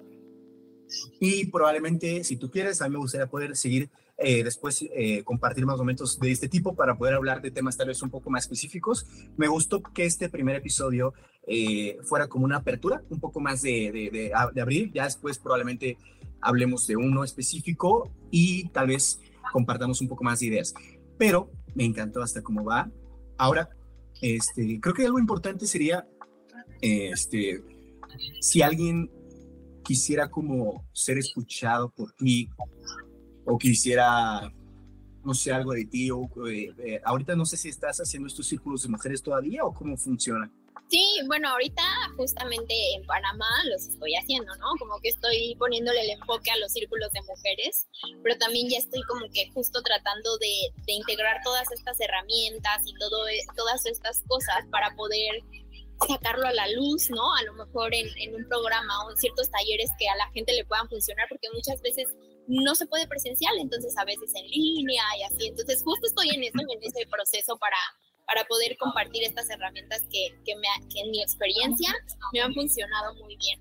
Y 1.21 1.47
probablemente, 1.47 2.25
si 2.25 2.37
tú 2.37 2.51
quieres, 2.51 2.83
a 2.83 2.89
mí 2.89 2.93
me 2.93 2.99
gustaría 2.99 3.27
poder 3.27 3.57
seguir 3.57 3.91
eh, 4.19 4.45
después 4.45 4.85
eh, 4.95 5.25
compartir 5.25 5.67
más 5.67 5.79
momentos 5.79 6.21
de 6.21 6.31
este 6.31 6.49
tipo 6.49 6.77
para 6.77 6.97
poder 6.97 7.15
hablar 7.15 7.43
de 7.43 7.51
temas 7.51 7.77
tal 7.77 7.89
vez 7.89 8.03
un 8.03 8.11
poco 8.11 8.31
más 8.31 8.45
específicos. 8.45 9.07
Me 9.37 9.49
gustó 9.49 9.83
que 9.83 10.05
este 10.05 10.29
primer 10.29 10.57
episodio 10.57 11.13
eh, 11.47 11.99
fuera 12.05 12.29
como 12.29 12.45
una 12.45 12.59
apertura, 12.59 13.03
un 13.11 13.19
poco 13.19 13.41
más 13.41 13.63
de, 13.63 13.91
de, 13.91 14.11
de, 14.11 14.61
abrir. 14.61 14.93
Ya 14.93 15.05
después 15.05 15.39
probablemente 15.39 15.99
hablemos 16.41 16.87
de 16.87 16.97
uno 16.97 17.25
específico 17.25 18.13
y 18.31 18.69
tal 18.69 18.89
vez 18.89 19.21
compartamos 19.51 20.01
un 20.01 20.09
poco 20.09 20.23
más 20.23 20.39
de 20.39 20.47
ideas. 20.47 20.73
Pero 21.19 21.51
me 21.75 21.85
encantó 21.85 22.23
hasta 22.23 22.43
cómo 22.43 22.65
va. 22.65 22.91
Ahora, 23.39 23.71
este, 24.21 24.79
creo 24.81 24.95
que 24.95 25.05
algo 25.05 25.19
importante 25.19 25.67
sería, 25.67 26.07
este, 26.81 27.61
si 28.41 28.63
alguien 28.63 29.11
quisiera 29.83 30.31
como 30.31 30.87
ser 30.93 31.19
escuchado 31.19 31.91
por 31.91 32.13
ti 32.13 32.49
o 33.45 33.59
quisiera, 33.59 34.53
no 35.25 35.35
sé, 35.35 35.53
algo 35.53 35.73
de 35.73 35.85
ti, 35.85 36.11
o 36.11 36.29
eh, 36.49 36.73
eh, 36.79 37.01
ahorita 37.05 37.35
no 37.35 37.45
sé 37.45 37.57
si 37.57 37.69
estás 37.69 37.99
haciendo 37.99 38.29
estos 38.29 38.47
círculos 38.47 38.83
de 38.83 38.89
mujeres 38.89 39.23
todavía 39.23 39.65
o 39.65 39.75
cómo 39.75 39.97
funciona. 39.97 40.51
Sí, 40.93 41.03
bueno, 41.27 41.49
ahorita 41.49 41.83
justamente 42.19 42.75
en 42.95 43.07
Panamá 43.07 43.49
los 43.71 43.89
estoy 43.89 44.15
haciendo, 44.15 44.55
¿no? 44.57 44.75
Como 44.79 45.01
que 45.01 45.09
estoy 45.09 45.57
poniéndole 45.59 46.03
el 46.03 46.11
enfoque 46.11 46.51
a 46.51 46.59
los 46.59 46.71
círculos 46.71 47.11
de 47.13 47.23
mujeres, 47.23 47.89
pero 48.23 48.37
también 48.37 48.69
ya 48.69 48.77
estoy 48.77 49.01
como 49.05 49.25
que 49.33 49.51
justo 49.55 49.83
tratando 49.83 50.37
de, 50.37 50.71
de 50.85 50.93
integrar 50.93 51.41
todas 51.43 51.73
estas 51.73 51.99
herramientas 51.99 52.83
y 52.85 52.93
todo, 52.99 53.27
e, 53.27 53.39
todas 53.57 53.87
estas 53.87 54.23
cosas 54.29 54.67
para 54.71 54.95
poder 54.95 55.41
sacarlo 56.07 56.47
a 56.47 56.53
la 56.53 56.69
luz, 56.69 57.11
¿no? 57.11 57.35
A 57.35 57.43
lo 57.43 57.55
mejor 57.55 57.95
en, 57.95 58.07
en 58.19 58.35
un 58.35 58.49
programa 58.49 59.05
o 59.05 59.11
en 59.11 59.17
ciertos 59.17 59.51
talleres 59.51 59.91
que 59.99 60.09
a 60.09 60.17
la 60.17 60.31
gente 60.33 60.53
le 60.53 60.65
puedan 60.65 60.89
funcionar, 60.89 61.27
porque 61.29 61.49
muchas 61.53 61.81
veces 61.83 62.09
no 62.47 62.75
se 62.75 62.87
puede 62.87 63.07
presencial, 63.07 63.55
entonces 63.59 63.97
a 63.97 64.05
veces 64.05 64.33
en 64.35 64.47
línea 64.49 65.03
y 65.19 65.23
así. 65.23 65.49
Entonces 65.49 65.83
justo 65.85 66.07
estoy 66.07 66.31
en 66.31 66.43
eso, 66.45 66.59
en 66.59 66.83
ese 66.83 67.07
proceso 67.11 67.57
para, 67.59 67.77
para 68.27 68.45
poder 68.45 68.77
compartir 68.79 69.23
estas 69.25 69.49
herramientas 69.51 70.03
que, 70.11 70.39
que, 70.45 70.57
me, 70.57 70.69
que 70.89 71.01
en 71.01 71.11
mi 71.11 71.23
experiencia 71.23 71.95
me 72.33 72.41
han 72.41 72.53
funcionado 72.55 73.15
muy 73.17 73.37
bien. 73.37 73.61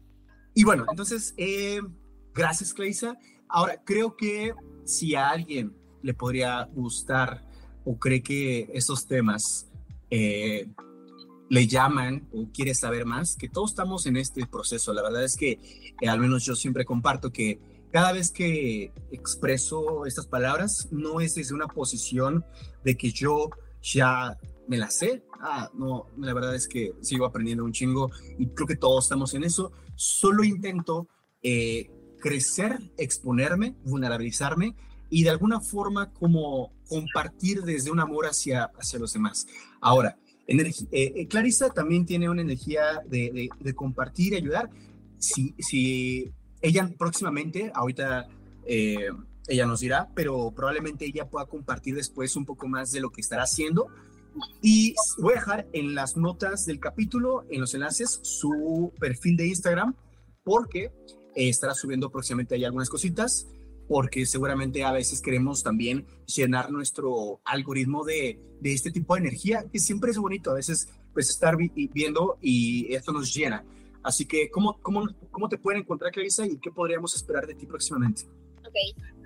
Y 0.53 0.63
bueno, 0.63 0.85
entonces, 0.89 1.34
eh, 1.38 1.80
gracias, 2.34 2.73
Cleisa. 2.73 3.18
Ahora, 3.47 3.81
creo 3.84 4.15
que 4.15 4.53
si 4.85 5.15
a 5.15 5.30
alguien 5.30 5.76
le 6.01 6.13
podría 6.13 6.63
gustar 6.73 7.45
o 7.85 7.97
cree 7.97 8.22
que 8.22 8.69
estos 8.73 9.07
temas 9.07 9.69
eh, 10.09 10.68
le 11.52 11.68
llaman 11.68 12.30
o 12.32 12.49
quiere 12.53 12.73
saber 12.73 13.06
más, 13.06 13.36
que 13.36 13.49
todos 13.49 13.72
estamos 13.72 14.06
en 14.06 14.15
este 14.15 14.48
proceso. 14.48 14.94
La 14.94 15.02
verdad 15.02 15.26
es 15.26 15.36
que 15.36 15.60
eh, 15.99 16.07
al 16.07 16.18
menos 16.18 16.45
yo 16.45 16.56
siempre 16.56 16.86
comparto 16.86 17.34
que 17.34 17.60
cada 17.91 18.14
vez 18.14 18.32
que 18.32 18.94
expreso 19.11 20.06
estas 20.06 20.28
palabras, 20.28 20.88
no 20.91 21.19
es 21.19 21.36
desde 21.36 21.53
una 21.53 21.68
posición 21.68 22.45
de 22.86 22.95
que 22.95 23.11
yo 23.11 23.49
ya 23.82 24.38
me 24.69 24.78
la 24.78 24.90
sé. 24.90 25.26
Ah, 25.41 25.69
no, 25.73 26.06
la 26.18 26.34
verdad 26.34 26.56
es 26.56 26.69
que 26.69 26.94
sigo 27.02 27.26
aprendiendo 27.26 27.65
un 27.65 27.73
chingo 27.73 28.10
y 28.40 28.48
creo 28.48 28.65
que 28.65 28.78
todos 28.78 29.03
estamos 29.03 29.34
en 29.34 29.44
eso. 29.44 29.73
Solo 29.95 30.45
intento 30.45 31.10
eh, 31.44 31.91
crecer, 32.22 32.80
exponerme, 32.98 33.76
vulnerabilizarme 33.84 34.78
y 35.10 35.26
de 35.26 35.32
alguna 35.32 35.60
forma 35.60 36.14
como 36.14 36.72
compartir 36.88 37.64
desde 37.64 37.91
un 37.91 37.99
amor 37.99 38.26
hacia, 38.26 38.72
hacia 38.80 38.99
los 38.99 39.11
demás. 39.11 39.48
Ahora, 39.82 40.18
eh, 40.60 40.73
eh, 40.91 41.28
Clarisa 41.28 41.69
también 41.69 42.06
tiene 42.06 42.30
una 42.30 42.41
energía 42.41 43.02
de, 43.07 43.49
de, 43.60 43.73
compartir 43.73 44.34
y 44.34 44.38
ayudar. 44.38 44.69
Si, 45.18 46.34
ella 46.61 46.91
próximamente, 46.98 47.72
ahorita 47.73 48.28
eh, 48.65 49.10
ella 49.48 49.65
nos 49.65 49.80
dirá, 49.80 50.10
pero 50.15 50.52
probablemente 50.52 51.06
ella 51.06 51.28
pueda 51.30 51.45
compartir 51.45 51.95
después 51.95 52.36
un 52.36 52.45
poco 52.45 52.68
más 52.68 52.91
de 52.91 53.02
lo 53.02 53.11
que 53.11 53.22
estará 53.22 53.44
haciendo. 53.44 53.88
Y 54.61 54.95
voy 55.18 55.34
a 55.34 55.36
dejar 55.36 55.68
en 55.73 55.94
las 55.94 56.15
notas 56.15 56.65
del 56.65 56.80
capítulo, 56.80 57.45
en 57.49 57.61
los 57.61 57.73
enlaces, 57.73 58.19
su 58.23 58.94
perfil 58.99 59.38
de 59.38 59.48
Instagram, 59.48 59.95
porque 60.44 60.91
estará 61.36 61.73
subiendo 61.73 62.10
próximamente 62.10 62.56
ahí 62.56 62.64
algunas 62.64 62.90
cositas, 62.90 63.48
porque 63.87 64.25
seguramente 64.25 64.83
a 64.83 64.91
veces 64.91 65.21
queremos 65.21 65.63
también 65.63 66.05
llenar 66.25 66.71
nuestro 66.71 67.41
algoritmo 67.45 68.03
de, 68.03 68.39
de 68.59 68.73
este 68.73 68.91
tipo 68.91 69.15
de 69.15 69.21
energía, 69.21 69.65
que 69.71 69.79
siempre 69.79 70.11
es 70.11 70.17
bonito 70.17 70.51
a 70.51 70.55
veces 70.55 70.89
pues 71.13 71.29
estar 71.29 71.57
viendo 71.57 72.37
y 72.41 72.93
esto 72.93 73.11
nos 73.11 73.33
llena. 73.33 73.65
Así 74.03 74.25
que, 74.25 74.49
¿cómo, 74.49 74.79
cómo, 74.81 75.07
cómo 75.29 75.49
te 75.49 75.57
pueden 75.57 75.81
encontrar, 75.81 76.11
Clarisa, 76.11 76.45
y 76.45 76.57
qué 76.57 76.71
podríamos 76.71 77.15
esperar 77.15 77.45
de 77.45 77.53
ti 77.53 77.65
próximamente? 77.65 78.23
Ok, 78.65 78.75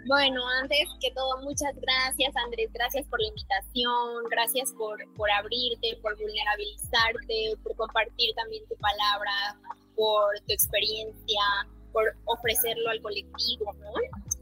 bueno, 0.07 0.41
antes 0.61 0.87
que 0.99 1.11
todo, 1.11 1.41
muchas 1.41 1.73
gracias, 1.75 2.35
Andrés, 2.45 2.69
gracias 2.73 3.07
por 3.07 3.21
la 3.21 3.27
invitación, 3.27 4.23
gracias 4.29 4.73
por, 4.73 4.99
por 5.15 5.31
abrirte, 5.31 5.97
por 6.01 6.17
vulnerabilizarte, 6.17 7.57
por 7.63 7.75
compartir 7.75 8.33
también 8.35 8.63
tu 8.67 8.75
palabra, 8.75 9.57
por 9.95 10.39
tu 10.45 10.53
experiencia, 10.53 11.41
por 11.93 12.15
ofrecerlo 12.25 12.89
al 12.89 13.01
colectivo, 13.01 13.73
¿no? 13.79 13.93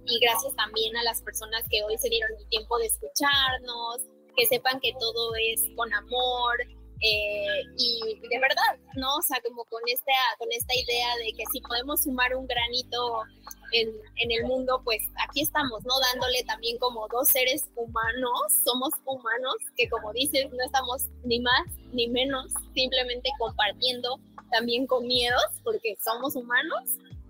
Y 0.05 0.19
gracias 0.19 0.55
también 0.55 0.95
a 0.97 1.03
las 1.03 1.21
personas 1.21 1.63
que 1.69 1.83
hoy 1.83 1.97
se 1.97 2.09
dieron 2.09 2.31
el 2.37 2.47
tiempo 2.49 2.77
de 2.77 2.87
escucharnos, 2.87 4.01
que 4.35 4.45
sepan 4.47 4.79
que 4.79 4.93
todo 4.99 5.31
es 5.35 5.61
con 5.75 5.93
amor, 5.93 6.57
eh, 7.05 7.63
y 7.77 7.99
de 8.29 8.39
verdad, 8.39 8.79
¿no? 8.95 9.17
O 9.17 9.21
sea, 9.21 9.37
como 9.41 9.65
con 9.65 9.81
esta, 9.87 10.13
con 10.39 10.47
esta 10.53 10.73
idea 10.73 11.17
de 11.17 11.33
que 11.33 11.43
si 11.51 11.59
podemos 11.59 12.03
sumar 12.03 12.33
un 12.33 12.47
granito 12.47 13.23
en, 13.73 13.89
en, 13.89 14.31
el 14.31 14.45
mundo, 14.45 14.81
pues 14.85 15.01
aquí 15.27 15.41
estamos, 15.41 15.83
¿no? 15.83 15.93
Dándole 16.13 16.43
también 16.45 16.77
como 16.77 17.05
dos 17.09 17.27
seres 17.27 17.65
humanos, 17.75 18.39
somos 18.63 18.93
humanos, 19.03 19.55
que 19.75 19.89
como 19.89 20.13
dices, 20.13 20.49
no 20.51 20.63
estamos 20.63 21.03
ni 21.25 21.41
más 21.41 21.67
ni 21.91 22.07
menos, 22.07 22.53
simplemente 22.73 23.29
compartiendo 23.37 24.17
también 24.49 24.87
con 24.87 25.05
miedos, 25.05 25.43
porque 25.61 25.97
somos 26.01 26.37
humanos, 26.37 26.83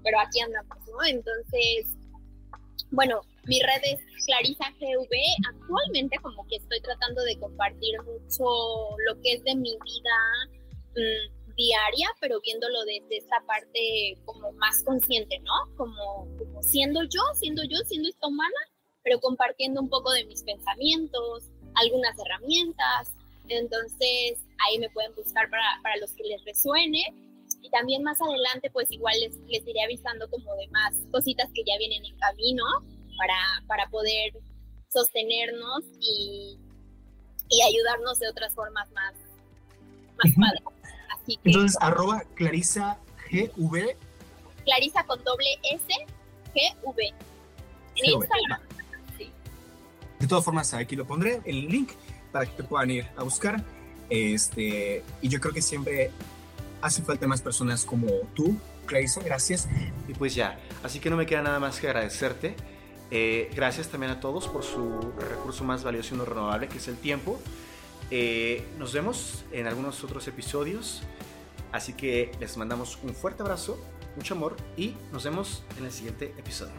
pero 0.03 0.19
aquí 0.19 0.39
andamos, 0.41 0.77
¿no? 0.87 1.03
Entonces, 1.03 1.87
bueno, 2.91 3.21
mi 3.45 3.59
red 3.61 3.81
es 3.83 3.99
Clarisa 4.25 4.65
GV. 4.79 5.09
Actualmente 5.53 6.17
como 6.21 6.47
que 6.47 6.57
estoy 6.57 6.81
tratando 6.81 7.23
de 7.23 7.37
compartir 7.39 8.01
mucho 8.03 8.45
lo 9.05 9.19
que 9.21 9.33
es 9.33 9.43
de 9.43 9.55
mi 9.55 9.71
vida 9.71 10.17
mm, 10.95 11.55
diaria, 11.55 12.09
pero 12.19 12.39
viéndolo 12.41 12.83
desde 12.85 13.17
esta 13.17 13.41
parte 13.45 14.17
como 14.25 14.51
más 14.53 14.83
consciente, 14.83 15.39
¿no? 15.39 15.75
Como, 15.75 16.27
como 16.37 16.63
siendo 16.63 17.03
yo, 17.03 17.21
siendo 17.35 17.63
yo, 17.63 17.77
siendo 17.85 18.09
esta 18.09 18.27
humana, 18.27 18.59
pero 19.03 19.19
compartiendo 19.19 19.81
un 19.81 19.89
poco 19.89 20.11
de 20.11 20.25
mis 20.25 20.43
pensamientos, 20.43 21.49
algunas 21.75 22.17
herramientas. 22.19 23.15
Entonces 23.49 24.39
ahí 24.65 24.79
me 24.79 24.89
pueden 24.89 25.13
buscar 25.15 25.49
para, 25.49 25.63
para 25.83 25.97
los 25.97 26.11
que 26.13 26.23
les 26.23 26.43
resuene. 26.45 27.03
Y 27.63 27.69
también 27.69 28.03
más 28.03 28.21
adelante, 28.21 28.69
pues 28.69 28.91
igual 28.91 29.15
les, 29.21 29.37
les 29.47 29.65
iré 29.65 29.81
avisando 29.83 30.29
como 30.29 30.53
de 30.55 30.67
más 30.67 30.93
cositas 31.11 31.49
que 31.53 31.63
ya 31.65 31.77
vienen 31.79 32.05
en 32.05 32.15
camino 32.17 32.63
para, 33.17 33.65
para 33.67 33.89
poder 33.89 34.33
sostenernos 34.89 35.83
y, 35.99 36.59
y 37.49 37.61
ayudarnos 37.61 38.19
de 38.19 38.27
otras 38.27 38.53
formas 38.53 38.91
más, 38.91 39.13
más 40.23 40.33
padres. 40.35 40.63
Así 41.15 41.37
que, 41.37 41.49
Entonces, 41.49 41.77
arroba 41.81 42.23
Clarisa 42.35 42.99
GV. 43.31 43.95
Clarisa 44.65 45.05
con 45.05 45.23
doble 45.23 45.47
S, 45.71 45.87
GV. 46.53 46.99
En 47.95 48.13
GV. 48.13 48.21
Instagram. 48.21 48.61
Sí. 49.17 49.31
De 50.19 50.27
todas 50.27 50.43
formas, 50.43 50.73
aquí 50.73 50.97
lo 50.97 51.05
pondré, 51.05 51.41
el 51.45 51.67
link, 51.67 51.91
para 52.31 52.45
que 52.45 52.51
te 52.51 52.63
puedan 52.63 52.91
ir 52.91 53.07
a 53.15 53.23
buscar. 53.23 53.63
Este, 54.09 55.03
y 55.21 55.29
yo 55.29 55.39
creo 55.39 55.53
que 55.53 55.61
siempre 55.61 56.11
hace 56.83 57.01
falta 57.01 57.25
más 57.27 57.41
personas 57.41 57.85
como 57.85 58.07
tú, 58.35 58.57
Clarisa, 58.85 59.21
gracias. 59.23 59.67
Y 60.07 60.13
pues 60.13 60.35
ya, 60.35 60.59
así 60.83 60.99
que 60.99 61.09
no 61.09 61.15
me 61.15 61.25
queda 61.25 61.41
nada 61.41 61.59
más 61.59 61.79
que 61.79 61.87
agradecerte. 61.87 62.55
Eh, 63.09 63.49
gracias 63.55 63.87
también 63.87 64.11
a 64.11 64.19
todos 64.19 64.47
por 64.47 64.63
su 64.63 65.13
recurso 65.29 65.63
más 65.63 65.83
valioso 65.83 66.13
y 66.13 66.17
no 66.17 66.25
renovable, 66.25 66.67
que 66.67 66.77
es 66.77 66.87
el 66.87 66.97
tiempo. 66.97 67.39
Eh, 68.11 68.67
nos 68.77 68.93
vemos 68.93 69.45
en 69.51 69.65
algunos 69.65 70.03
otros 70.03 70.27
episodios. 70.27 71.01
Así 71.71 71.93
que 71.93 72.31
les 72.39 72.57
mandamos 72.57 72.99
un 73.01 73.15
fuerte 73.15 73.41
abrazo, 73.41 73.79
mucho 74.15 74.35
amor 74.35 74.55
y 74.77 74.95
nos 75.11 75.23
vemos 75.23 75.63
en 75.79 75.85
el 75.85 75.91
siguiente 75.91 76.35
episodio. 76.37 76.73